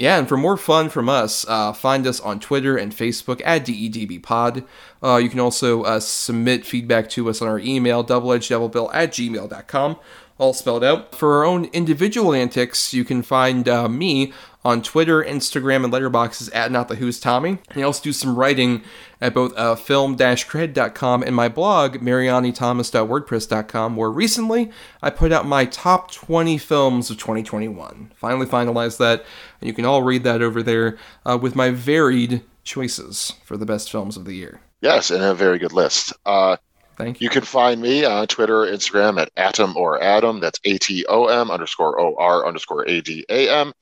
Yeah, 0.00 0.18
and 0.18 0.26
for 0.26 0.38
more 0.38 0.56
fun 0.56 0.88
from 0.88 1.10
us, 1.10 1.44
uh, 1.46 1.74
find 1.74 2.06
us 2.06 2.20
on 2.20 2.40
Twitter 2.40 2.74
and 2.74 2.90
Facebook 2.90 3.42
at 3.44 3.66
DEDBpod. 3.66 4.64
Uh, 5.02 5.16
you 5.16 5.28
can 5.28 5.40
also 5.40 5.82
uh, 5.82 6.00
submit 6.00 6.64
feedback 6.64 7.10
to 7.10 7.28
us 7.28 7.42
on 7.42 7.48
our 7.48 7.58
email, 7.58 8.02
doubleedgeddoublebill 8.02 8.90
at 8.94 9.10
gmail.com, 9.10 9.96
all 10.38 10.54
spelled 10.54 10.82
out. 10.82 11.14
For 11.14 11.34
our 11.34 11.44
own 11.44 11.66
individual 11.66 12.32
antics, 12.32 12.94
you 12.94 13.04
can 13.04 13.20
find 13.20 13.68
uh, 13.68 13.90
me 13.90 14.32
on 14.64 14.82
Twitter, 14.82 15.22
Instagram, 15.22 15.84
and 15.84 15.92
Letterboxd 15.92 16.50
at 16.54 16.70
Not 16.70 16.88
the 16.88 16.96
Who's 16.96 17.18
Tommy. 17.18 17.58
And 17.70 17.78
I 17.78 17.82
also 17.82 18.02
do 18.02 18.12
some 18.12 18.36
writing 18.36 18.82
at 19.20 19.32
both 19.34 19.56
uh, 19.56 19.74
film-cred.com 19.74 21.22
and 21.22 21.34
my 21.34 21.48
blog, 21.48 21.96
marianithomas.wordpress.com, 21.98 23.96
where 23.96 24.10
recently 24.10 24.70
I 25.02 25.10
put 25.10 25.32
out 25.32 25.46
my 25.46 25.64
top 25.64 26.10
20 26.10 26.58
films 26.58 27.10
of 27.10 27.18
2021. 27.18 28.12
Finally 28.16 28.46
finalized 28.46 28.98
that, 28.98 29.24
and 29.60 29.68
you 29.68 29.72
can 29.74 29.84
all 29.84 30.02
read 30.02 30.24
that 30.24 30.42
over 30.42 30.62
there 30.62 30.98
uh, 31.24 31.38
with 31.40 31.56
my 31.56 31.70
varied 31.70 32.42
choices 32.64 33.34
for 33.44 33.56
the 33.56 33.66
best 33.66 33.90
films 33.90 34.16
of 34.16 34.24
the 34.24 34.34
year. 34.34 34.60
Yes, 34.80 35.10
and 35.10 35.22
a 35.22 35.34
very 35.34 35.58
good 35.58 35.72
list. 35.72 36.12
Uh, 36.24 36.56
Thank 36.96 37.20
you. 37.20 37.24
you 37.24 37.30
can 37.30 37.44
find 37.44 37.80
me 37.80 38.04
on 38.04 38.26
Twitter, 38.26 38.66
Instagram 38.66 39.20
at 39.20 39.30
Atom 39.36 39.76
or 39.76 40.02
Adam. 40.02 40.40
That's 40.40 40.60
A 40.64 40.78
T 40.78 41.06
O 41.06 41.26
M 41.26 41.50
underscore 41.50 41.98
O 42.00 42.14
R 42.16 42.46
underscore 42.46 42.86
A 42.88 43.00
D 43.00 43.24
A 43.28 43.48
M. 43.48 43.72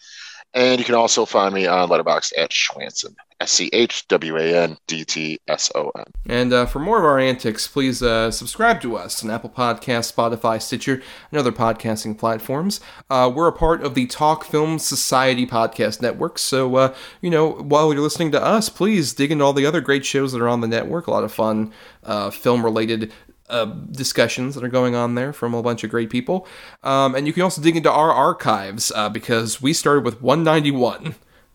And 0.55 0.79
you 0.79 0.85
can 0.85 0.95
also 0.95 1.25
find 1.25 1.55
me 1.55 1.67
on 1.67 1.89
Letterboxd 1.89 2.33
at 2.37 2.51
Schwandtson. 2.51 3.15
S 3.41 3.53
C 3.53 3.71
H 3.73 4.07
W 4.09 4.37
A 4.37 4.63
N 4.65 4.77
D 4.89 5.05
T 5.05 5.39
S 5.47 5.71
O 5.75 5.91
N. 5.97 6.05
And 6.27 6.53
uh, 6.53 6.67
for 6.67 6.81
more 6.81 6.99
of 6.99 7.05
our 7.05 7.19
antics, 7.21 7.69
please 7.69 8.03
uh, 8.03 8.33
subscribe 8.33 8.81
to 8.81 8.97
us 8.97 9.23
on 9.23 9.31
Apple 9.31 9.51
Podcasts, 9.51 10.13
Spotify, 10.13 10.61
Stitcher, 10.61 11.03
and 11.31 11.39
other 11.39 11.53
podcasting 11.53 12.19
platforms. 12.19 12.81
Uh, 13.09 13.31
we're 13.33 13.47
a 13.47 13.53
part 13.53 13.83
of 13.83 13.95
the 13.95 14.07
Talk 14.07 14.45
Film 14.45 14.81
Society 14.81 15.47
podcast 15.47 16.03
network. 16.03 16.39
So, 16.39 16.75
uh, 16.75 16.95
you 17.21 17.31
know, 17.31 17.51
while 17.53 17.93
you're 17.93 18.03
listening 18.03 18.33
to 18.33 18.43
us, 18.43 18.69
please 18.69 19.13
dig 19.13 19.31
into 19.31 19.45
all 19.45 19.53
the 19.53 19.67
other 19.67 19.81
great 19.81 20.05
shows 20.05 20.33
that 20.33 20.43
are 20.43 20.49
on 20.49 20.61
the 20.61 20.69
network. 20.69 21.07
A 21.07 21.13
lot 21.13 21.23
of 21.23 21.33
fun 21.33 21.73
uh, 22.03 22.31
film 22.31 22.65
related 22.65 23.13
uh, 23.49 23.65
discussions 23.65 24.55
that 24.55 24.65
are 24.65 24.69
going 24.69 24.95
on 24.95 25.15
there 25.15 25.33
from 25.33 25.55
a 25.55 25.63
bunch 25.63 25.85
of 25.85 25.91
great 25.91 26.11
people. 26.11 26.47
Um, 26.83 27.15
and 27.15 27.27
you 27.27 27.33
can 27.33 27.43
also 27.43 27.63
dig 27.63 27.77
into 27.77 27.91
our 27.91 28.13
archives 28.13 28.93
uh, 28.95 29.09
because 29.09 29.61
we 29.63 29.73
started 29.73 30.05
with 30.05 30.23
191 30.23 31.15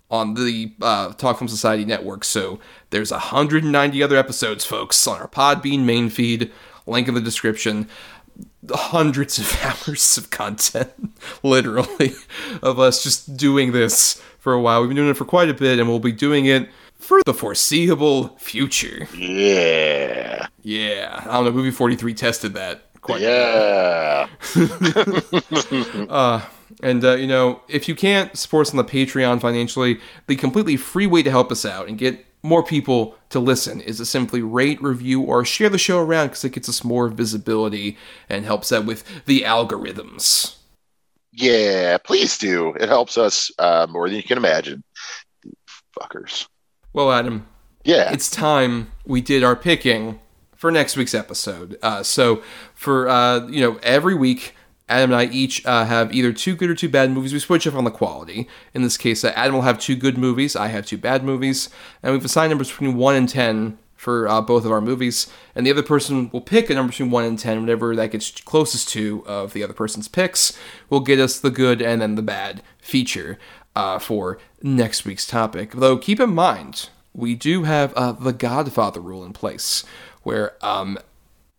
on 0.09 0.35
the 0.35 0.73
uh, 0.81 1.11
Talk 1.13 1.39
Film 1.39 1.47
Society 1.47 1.85
network. 1.85 2.23
So 2.23 2.59
there's 2.91 3.11
190 3.11 4.03
other 4.03 4.17
episodes, 4.17 4.65
folks, 4.65 5.07
on 5.07 5.19
our 5.19 5.27
Podbean 5.27 5.85
main 5.85 6.09
feed. 6.09 6.51
Link 6.85 7.07
in 7.07 7.13
the 7.13 7.21
description. 7.21 7.87
Hundreds 8.69 9.39
of 9.39 9.59
hours 9.63 10.17
of 10.17 10.29
content, 10.29 10.91
literally, 11.43 12.13
of 12.61 12.79
us 12.79 13.03
just 13.03 13.37
doing 13.37 13.71
this 13.71 14.21
for 14.39 14.53
a 14.53 14.61
while. 14.61 14.81
We've 14.81 14.89
been 14.89 14.97
doing 14.97 15.09
it 15.09 15.17
for 15.17 15.25
quite 15.25 15.49
a 15.49 15.53
bit, 15.53 15.79
and 15.79 15.87
we'll 15.87 15.99
be 15.99 16.11
doing 16.11 16.45
it 16.45 16.69
for 17.03 17.21
the 17.25 17.34
foreseeable 17.34 18.30
future. 18.38 19.07
Yeah. 19.15 20.47
Yeah, 20.61 21.21
I 21.25 21.34
don't 21.34 21.45
know. 21.45 21.51
Movie 21.51 21.71
43 21.71 22.13
tested 22.13 22.53
that 22.53 22.84
quite 23.01 23.21
Yeah. 23.21 24.27
Uh, 26.09 26.41
and 26.81 27.03
uh, 27.05 27.15
you 27.15 27.27
know, 27.27 27.61
if 27.67 27.88
you 27.88 27.95
can't 27.95 28.35
support 28.38 28.67
us 28.67 28.73
on 28.73 28.77
the 28.77 28.84
Patreon 28.84 29.39
financially, 29.41 29.99
the 30.27 30.35
completely 30.35 30.75
free 30.77 31.07
way 31.07 31.21
to 31.23 31.30
help 31.30 31.51
us 31.51 31.65
out 31.65 31.88
and 31.88 31.97
get 31.97 32.25
more 32.41 32.63
people 32.63 33.15
to 33.30 33.39
listen 33.39 33.80
is 33.81 33.97
to 33.97 34.05
simply 34.05 34.41
rate, 34.41 34.81
review, 34.81 35.21
or 35.21 35.45
share 35.45 35.69
the 35.69 35.77
show 35.77 35.99
around 35.99 36.27
because 36.27 36.43
it 36.43 36.51
gets 36.51 36.67
us 36.67 36.84
more 36.84 37.07
visibility 37.07 37.97
and 38.30 38.43
helps 38.45 38.71
out 38.71 38.85
with 38.85 39.03
the 39.25 39.41
algorithms. 39.41 40.57
Yeah, 41.31 41.97
please 41.97 42.38
do. 42.38 42.73
It 42.80 42.89
helps 42.89 43.17
us 43.17 43.49
uh, 43.57 43.88
more 43.89 44.07
than 44.07 44.17
you 44.17 44.23
can 44.23 44.38
imagine. 44.38 44.84
Fuckers. 45.99 46.47
Well, 46.93 47.11
Adam, 47.11 47.47
Yeah. 47.83 48.11
it's 48.11 48.29
time 48.29 48.91
we 49.05 49.21
did 49.21 49.43
our 49.43 49.55
picking 49.55 50.19
for 50.55 50.71
next 50.71 50.95
week's 50.95 51.13
episode. 51.13 51.77
Uh, 51.81 52.03
so, 52.03 52.41
for 52.73 53.09
uh, 53.09 53.47
you 53.47 53.61
know, 53.61 53.79
every 53.83 54.15
week, 54.15 54.55
Adam 54.87 55.11
and 55.11 55.19
I 55.19 55.25
each 55.33 55.65
uh, 55.65 55.85
have 55.85 56.13
either 56.13 56.31
two 56.31 56.55
good 56.55 56.69
or 56.69 56.75
two 56.75 56.89
bad 56.89 57.09
movies. 57.11 57.33
We 57.33 57.39
switch 57.39 57.65
up 57.65 57.73
on 57.73 57.83
the 57.83 57.91
quality. 57.91 58.47
In 58.73 58.83
this 58.83 58.97
case, 58.97 59.23
uh, 59.23 59.33
Adam 59.35 59.55
will 59.55 59.61
have 59.63 59.79
two 59.79 59.95
good 59.95 60.17
movies. 60.17 60.55
I 60.55 60.67
have 60.67 60.85
two 60.85 60.97
bad 60.97 61.23
movies, 61.23 61.69
and 62.03 62.13
we've 62.13 62.23
assigned 62.23 62.51
numbers 62.51 62.69
between 62.69 62.95
one 62.95 63.15
and 63.15 63.27
ten 63.27 63.77
for 63.95 64.27
uh, 64.27 64.41
both 64.41 64.65
of 64.65 64.71
our 64.71 64.81
movies. 64.81 65.27
And 65.55 65.65
the 65.65 65.71
other 65.71 65.81
person 65.83 66.29
will 66.31 66.41
pick 66.41 66.69
a 66.69 66.73
number 66.75 66.91
between 66.91 67.09
one 67.09 67.23
and 67.23 67.39
ten, 67.39 67.61
whatever 67.61 67.95
that 67.95 68.11
gets 68.11 68.29
closest 68.41 68.89
to 68.89 69.23
of 69.25 69.53
the 69.53 69.63
other 69.63 69.73
person's 69.73 70.09
picks 70.09 70.57
will 70.89 70.99
get 70.99 71.19
us 71.19 71.39
the 71.39 71.49
good 71.49 71.81
and 71.81 72.01
then 72.01 72.15
the 72.15 72.21
bad 72.21 72.61
feature 72.79 73.39
uh, 73.75 73.99
for 73.99 74.39
next 74.61 75.05
week's 75.05 75.27
topic. 75.27 75.71
Though 75.71 75.97
keep 75.97 76.19
in 76.19 76.33
mind, 76.33 76.89
we 77.13 77.35
do 77.35 77.63
have 77.63 77.93
uh, 77.95 78.13
the 78.13 78.33
Godfather 78.33 78.99
rule 78.99 79.23
in 79.23 79.33
place, 79.33 79.83
where 80.23 80.53
um, 80.65 80.97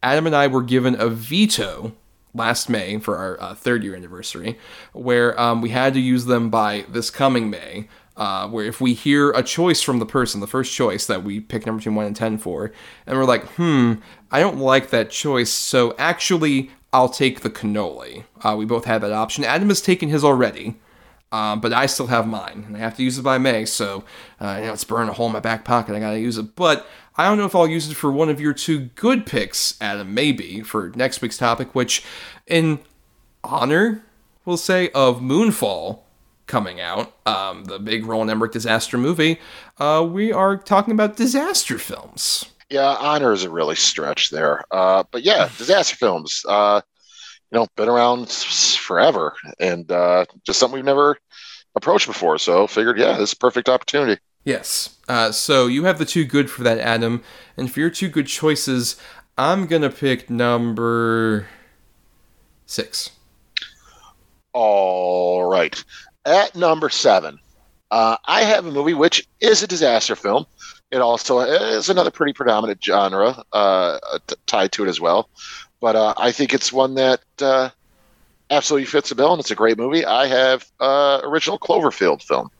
Adam 0.02 0.26
and 0.26 0.34
I 0.34 0.46
were 0.46 0.62
given 0.62 0.94
a 0.98 1.08
veto 1.08 1.92
last 2.34 2.68
May 2.68 2.98
for 2.98 3.16
our 3.16 3.40
uh, 3.40 3.54
third 3.54 3.84
year 3.84 3.94
anniversary, 3.94 4.58
where 4.92 5.38
um, 5.40 5.62
we 5.62 5.70
had 5.70 5.94
to 5.94 6.00
use 6.00 6.24
them 6.24 6.50
by 6.50 6.84
this 6.88 7.10
coming 7.10 7.50
May. 7.50 7.88
Uh, 8.16 8.46
where 8.46 8.64
if 8.64 8.80
we 8.80 8.94
hear 8.94 9.32
a 9.32 9.42
choice 9.42 9.82
from 9.82 9.98
the 9.98 10.06
person, 10.06 10.40
the 10.40 10.46
first 10.46 10.72
choice 10.72 11.04
that 11.04 11.24
we 11.24 11.40
pick 11.40 11.66
number 11.66 11.80
between 11.80 11.96
one 11.96 12.06
and 12.06 12.14
ten 12.14 12.38
for, 12.38 12.70
and 13.08 13.18
we're 13.18 13.24
like, 13.24 13.44
hmm, 13.54 13.94
I 14.30 14.38
don't 14.38 14.58
like 14.58 14.90
that 14.90 15.10
choice, 15.10 15.50
so 15.50 15.96
actually 15.98 16.70
I'll 16.92 17.08
take 17.08 17.40
the 17.40 17.50
cannoli. 17.50 18.22
Uh, 18.40 18.54
we 18.56 18.66
both 18.66 18.84
had 18.84 19.00
that 19.00 19.10
option. 19.10 19.42
Adam 19.42 19.68
has 19.68 19.80
taken 19.80 20.10
his 20.10 20.22
already. 20.22 20.76
Um, 21.34 21.58
but 21.58 21.72
I 21.72 21.86
still 21.86 22.06
have 22.06 22.28
mine, 22.28 22.62
and 22.64 22.76
I 22.76 22.78
have 22.78 22.96
to 22.96 23.02
use 23.02 23.18
it 23.18 23.22
by 23.22 23.38
May, 23.38 23.64
so 23.64 24.04
uh, 24.40 24.58
you 24.60 24.66
know 24.66 24.72
it's 24.72 24.84
burning 24.84 25.08
a 25.08 25.12
hole 25.12 25.26
in 25.26 25.32
my 25.32 25.40
back 25.40 25.64
pocket. 25.64 25.96
I 25.96 25.98
gotta 25.98 26.20
use 26.20 26.38
it, 26.38 26.54
but 26.54 26.86
I 27.16 27.26
don't 27.26 27.38
know 27.38 27.44
if 27.44 27.56
I'll 27.56 27.66
use 27.66 27.90
it 27.90 27.94
for 27.94 28.12
one 28.12 28.28
of 28.28 28.40
your 28.40 28.52
two 28.52 28.90
good 28.94 29.26
picks, 29.26 29.76
Adam. 29.80 30.14
Maybe 30.14 30.60
for 30.62 30.92
next 30.94 31.22
week's 31.22 31.36
topic, 31.36 31.74
which, 31.74 32.04
in 32.46 32.78
honor, 33.42 34.04
we'll 34.44 34.56
say 34.56 34.90
of 34.90 35.20
Moonfall 35.20 36.02
coming 36.46 36.80
out, 36.80 37.12
um, 37.26 37.64
the 37.64 37.80
big 37.80 38.06
Roland 38.06 38.30
Emmerich 38.30 38.52
disaster 38.52 38.96
movie, 38.96 39.40
uh, 39.78 40.06
we 40.08 40.32
are 40.32 40.56
talking 40.56 40.92
about 40.92 41.16
disaster 41.16 41.80
films. 41.80 42.44
Yeah, 42.70 42.94
honor 43.00 43.32
is 43.32 43.42
a 43.42 43.50
really 43.50 43.74
stretch 43.74 44.30
there, 44.30 44.62
uh, 44.70 45.02
but 45.10 45.24
yeah, 45.24 45.48
disaster 45.58 45.96
films. 45.96 46.44
Uh, 46.48 46.80
you 47.50 47.60
know, 47.60 47.66
been 47.76 47.88
around 47.88 48.30
forever, 48.30 49.34
and 49.60 49.90
uh, 49.92 50.24
just 50.44 50.58
something 50.58 50.76
we've 50.76 50.84
never 50.84 51.16
approached 51.76 52.06
before. 52.06 52.38
So 52.38 52.66
figured, 52.66 52.98
yeah, 52.98 53.12
this 53.12 53.30
is 53.30 53.32
a 53.32 53.36
perfect 53.36 53.68
opportunity. 53.68 54.20
Yes. 54.44 54.96
Uh, 55.08 55.32
so 55.32 55.66
you 55.66 55.84
have 55.84 55.98
the 55.98 56.04
two 56.04 56.24
good 56.24 56.50
for 56.50 56.62
that, 56.64 56.78
Adam, 56.78 57.22
and 57.56 57.70
for 57.70 57.80
your 57.80 57.90
two 57.90 58.08
good 58.08 58.26
choices, 58.26 58.96
I'm 59.36 59.66
gonna 59.66 59.90
pick 59.90 60.30
number 60.30 61.48
six. 62.66 63.10
All 64.52 65.44
right, 65.48 65.82
at 66.24 66.54
number 66.54 66.88
seven, 66.88 67.40
uh, 67.90 68.16
I 68.24 68.44
have 68.44 68.66
a 68.66 68.70
movie 68.70 68.94
which 68.94 69.26
is 69.40 69.62
a 69.62 69.66
disaster 69.66 70.14
film. 70.14 70.46
It 70.92 70.98
also 70.98 71.40
is 71.40 71.88
another 71.88 72.12
pretty 72.12 72.34
predominant 72.34 72.84
genre 72.84 73.42
uh, 73.52 73.98
t- 74.28 74.36
tied 74.46 74.70
to 74.72 74.84
it 74.84 74.88
as 74.88 75.00
well 75.00 75.28
but 75.84 75.96
uh, 75.96 76.14
I 76.16 76.32
think 76.32 76.54
it's 76.54 76.72
one 76.72 76.94
that 76.94 77.20
uh, 77.42 77.68
absolutely 78.50 78.86
fits 78.86 79.08
the 79.08 79.14
bill, 79.14 79.32
and 79.32 79.40
it's 79.40 79.50
a 79.50 79.54
great 79.54 79.78
movie. 79.78 80.04
I 80.04 80.26
have 80.26 80.70
uh, 80.80 81.20
original 81.24 81.58
Cloverfield 81.58 82.22
film. 82.22 82.50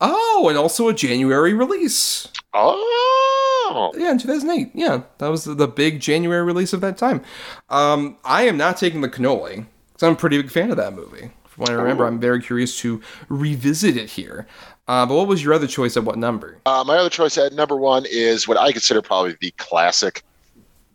Oh, 0.00 0.46
and 0.48 0.58
also 0.58 0.88
a 0.88 0.94
January 0.94 1.54
release. 1.54 2.28
Oh, 2.54 3.92
yeah, 3.96 4.10
in 4.10 4.18
2008. 4.18 4.72
Yeah, 4.74 5.02
that 5.18 5.28
was 5.28 5.44
the 5.44 5.68
big 5.68 6.00
January 6.00 6.42
release 6.42 6.72
of 6.72 6.80
that 6.82 6.98
time. 6.98 7.22
Um, 7.70 8.16
I 8.24 8.42
am 8.42 8.56
not 8.56 8.76
taking 8.76 9.00
the 9.00 9.08
cannoli 9.08 9.66
because 9.92 10.02
I'm 10.02 10.12
a 10.12 10.16
pretty 10.16 10.40
big 10.40 10.50
fan 10.50 10.70
of 10.70 10.76
that 10.76 10.94
movie. 10.94 11.30
From 11.46 11.62
what 11.62 11.70
I 11.70 11.74
remember, 11.74 12.06
I'm 12.06 12.18
very 12.18 12.42
curious 12.42 12.78
to 12.80 13.00
revisit 13.28 13.96
it 13.96 14.10
here. 14.10 14.46
Uh, 14.88 15.06
but 15.06 15.14
what 15.14 15.28
was 15.28 15.44
your 15.44 15.52
other 15.52 15.66
choice 15.66 15.96
at 15.96 16.04
what 16.04 16.18
number? 16.18 16.58
Uh, 16.66 16.82
my 16.86 16.96
other 16.96 17.10
choice 17.10 17.38
at 17.38 17.52
number 17.52 17.76
one 17.76 18.04
is 18.10 18.48
what 18.48 18.58
I 18.58 18.72
consider 18.72 19.00
probably 19.02 19.36
the 19.40 19.52
classic 19.52 20.22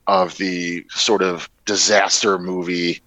of 0.07 0.37
the 0.37 0.85
sort 0.89 1.21
of 1.21 1.49
disaster 1.65 2.37
movie 2.37 3.01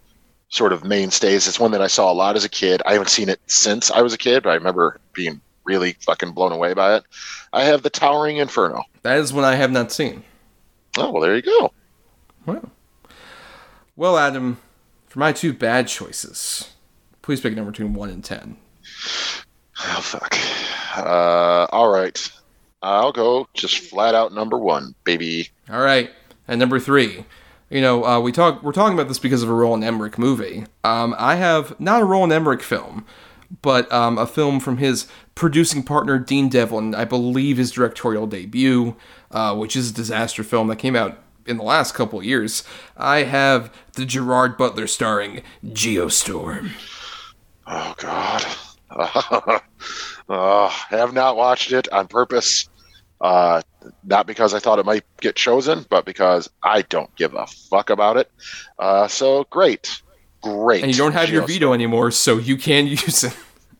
sort 0.51 0.72
of 0.72 0.85
mainstays. 0.85 1.48
It's 1.48 1.59
one 1.60 1.70
that 1.70 1.81
I 1.81 1.86
saw 1.86 2.12
a 2.12 2.14
lot 2.14 2.36
as 2.36 2.44
a 2.44 2.48
kid. 2.48 2.82
I 2.85 2.93
haven't 2.93 3.09
seen 3.10 3.28
it 3.28 3.40
since 3.47 3.90
I 3.90 4.02
was 4.02 4.12
a 4.12 4.18
kid, 4.18 4.43
but 4.43 4.51
I 4.51 4.55
remember 4.55 5.01
being 5.12 5.40
really 5.64 5.94
fucking 6.01 6.32
blown 6.32 6.52
away 6.52 6.74
by 6.74 6.97
it. 6.97 7.05
I 7.52 7.64
have 7.64 7.82
The 7.82 7.90
Towering 7.90 8.36
Inferno. 8.36 8.82
That 9.02 9.18
is 9.18 9.32
one 9.32 9.44
I 9.44 9.55
have 9.55 9.70
not 9.70 9.93
seen. 9.93 10.24
Oh, 10.98 11.10
well, 11.12 11.22
there 11.22 11.36
you 11.36 11.43
go. 11.43 11.72
Well, 12.47 12.70
well, 13.97 14.18
Adam, 14.18 14.59
for 15.09 15.18
my 15.20 15.32
two 15.32 15.52
bad 15.52 15.86
choices, 15.86 16.70
please 17.22 17.40
pick 17.40 17.52
a 17.52 17.56
number 17.56 17.70
between 17.70 17.94
1 17.94 18.10
and 18.10 18.24
10. 18.24 18.56
Oh, 19.82 20.01
fuck. 20.01 20.36
Uh, 20.97 21.66
all 21.70 21.89
right. 21.89 22.31
I'll 22.82 23.12
go 23.12 23.47
just 23.55 23.78
flat 23.78 24.14
out 24.14 24.32
number 24.32 24.59
one, 24.59 24.94
baby. 25.05 25.51
All 25.70 25.81
right. 25.81 26.10
And 26.48 26.59
number 26.59 26.81
three, 26.81 27.24
you 27.70 27.80
know, 27.80 28.05
uh, 28.05 28.20
we 28.20 28.32
talk 28.32 28.62
we're 28.62 28.72
talking 28.72 28.94
about 28.94 29.09
this 29.09 29.18
because 29.18 29.42
of 29.42 29.48
a 29.48 29.55
Roland 29.55 29.84
Emmerich 29.84 30.18
movie. 30.18 30.66
Um, 30.82 31.14
I 31.18 31.36
have 31.36 31.78
not 31.80 32.02
a 32.02 32.05
Roland 32.05 32.32
Emmerich 32.32 32.62
film, 32.62 33.06
but 33.62 33.90
um, 33.92 34.18
a 34.18 34.26
film 34.26 34.60
from 34.60 34.78
his 34.78 35.06
producing 35.34 35.82
partner 35.84 36.18
Dean 36.18 36.48
Devlin. 36.48 36.94
I 36.94 37.05
believe 37.05 37.56
his 37.56 37.70
directorial 37.70 38.26
debut, 38.26 38.97
uh, 39.30 39.55
which 39.56 39.76
is 39.76 39.90
a 39.90 39.94
disaster 39.94 40.42
film 40.42 40.66
that 40.66 40.76
came 40.76 40.97
out 40.97 41.22
in 41.47 41.56
the 41.56 41.62
last 41.62 41.94
couple 41.94 42.22
years. 42.22 42.64
I 42.97 43.22
have 43.22 43.72
the 43.94 44.05
Gerard 44.05 44.56
Butler 44.56 44.86
starring 44.88 45.42
Geostorm. 45.64 46.72
Oh 47.66 47.94
God. 47.98 48.44
uh, 50.28 50.68
have 50.90 51.12
not 51.12 51.36
watched 51.36 51.70
it 51.70 51.88
on 51.92 52.09
purpose. 52.09 52.68
Uh, 53.20 53.62
not 54.05 54.26
because 54.26 54.55
I 54.55 54.59
thought 54.59 54.78
it 54.78 54.86
might 54.86 55.05
get 55.20 55.36
chosen, 55.36 55.84
but 55.88 56.05
because 56.05 56.48
I 56.62 56.82
don't 56.82 57.14
give 57.16 57.34
a 57.34 57.47
fuck 57.47 57.90
about 57.90 58.16
it. 58.16 58.30
Uh, 58.78 59.09
so 59.09 59.44
great, 59.51 60.02
great. 60.42 60.82
And 60.82 60.92
you 60.92 60.98
don't 60.98 61.12
have 61.12 61.28
your 61.30 61.47
veto 61.47 61.72
anymore, 61.72 62.10
so 62.10 62.38
you 62.38 62.56
can 62.56 62.86
use 62.86 63.24
it. 63.24 63.36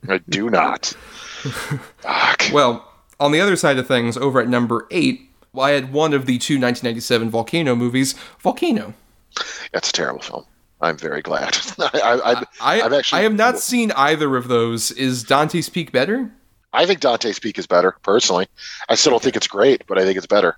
I 0.09 0.19
do 0.29 0.51
not. 0.51 0.95
well, 2.53 2.91
on 3.19 3.33
the 3.33 3.41
other 3.41 3.57
side 3.57 3.79
of 3.79 3.87
things, 3.87 4.17
over 4.17 4.41
at 4.41 4.49
number 4.49 4.87
eight, 4.91 5.31
I 5.59 5.71
had 5.71 5.93
one 5.93 6.13
of 6.15 6.27
the 6.27 6.39
two 6.39 6.55
1997 6.55 7.31
Volcano 7.31 7.75
movies, 7.75 8.15
Volcano. 8.41 8.95
That's 9.73 9.91
a 9.91 9.93
terrible 9.93 10.21
film. 10.21 10.45
I'm 10.81 10.97
very 10.97 11.23
glad. 11.23 11.57
I, 11.79 12.45
I, 12.61 12.77
have 12.79 12.93
actually 12.93 13.19
I 13.19 13.23
have 13.23 13.35
not 13.35 13.59
seen 13.59 13.93
either 13.93 14.37
of 14.37 14.49
those. 14.49 14.91
Is 14.93 15.23
Dante's 15.23 15.69
Peak 15.69 15.93
better? 15.93 16.31
I 16.73 16.87
think 16.87 17.01
Dante's 17.01 17.39
Peak 17.39 17.59
is 17.59 17.67
better, 17.67 17.97
personally. 18.03 18.47
I 18.89 18.95
still 18.95 19.11
don't 19.11 19.23
think 19.23 19.37
it's 19.37 19.49
great, 19.49 19.87
but 19.87 19.99
I 19.99 20.05
think 20.05 20.17
it's 20.17 20.27
better. 20.27 20.57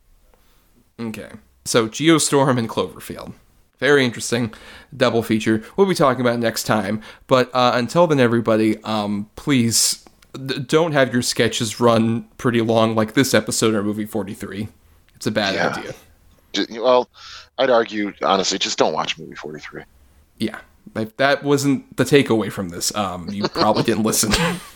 Okay. 1.00 1.30
So 1.64 1.88
Geostorm 1.88 2.58
and 2.58 2.68
Cloverfield. 2.68 3.32
Very 3.78 4.04
interesting 4.04 4.52
double 4.96 5.22
feature. 5.22 5.62
We'll 5.76 5.88
be 5.88 5.94
talking 5.94 6.20
about 6.20 6.38
next 6.38 6.64
time. 6.64 7.02
But 7.26 7.52
uh, 7.54 7.72
until 7.74 8.06
then, 8.06 8.20
everybody, 8.20 8.82
um, 8.84 9.28
please 9.34 10.04
d- 10.34 10.60
don't 10.60 10.92
have 10.92 11.12
your 11.12 11.22
sketches 11.22 11.80
run 11.80 12.28
pretty 12.38 12.60
long 12.60 12.94
like 12.94 13.14
this 13.14 13.34
episode 13.34 13.74
or 13.74 13.82
movie 13.82 14.06
43. 14.06 14.68
It's 15.16 15.26
a 15.26 15.30
bad 15.30 15.54
yeah. 15.54 15.92
idea. 16.56 16.80
Well, 16.82 17.08
I'd 17.58 17.70
argue, 17.70 18.12
honestly, 18.22 18.58
just 18.58 18.78
don't 18.78 18.92
watch 18.92 19.18
movie 19.18 19.34
43. 19.34 19.82
Yeah. 20.38 20.60
If 20.94 21.16
that 21.16 21.42
wasn't 21.42 21.96
the 21.96 22.04
takeaway 22.04 22.52
from 22.52 22.68
this, 22.68 22.94
um, 22.94 23.28
you 23.30 23.48
probably 23.48 23.82
didn't 23.82 24.04
listen. 24.04 24.32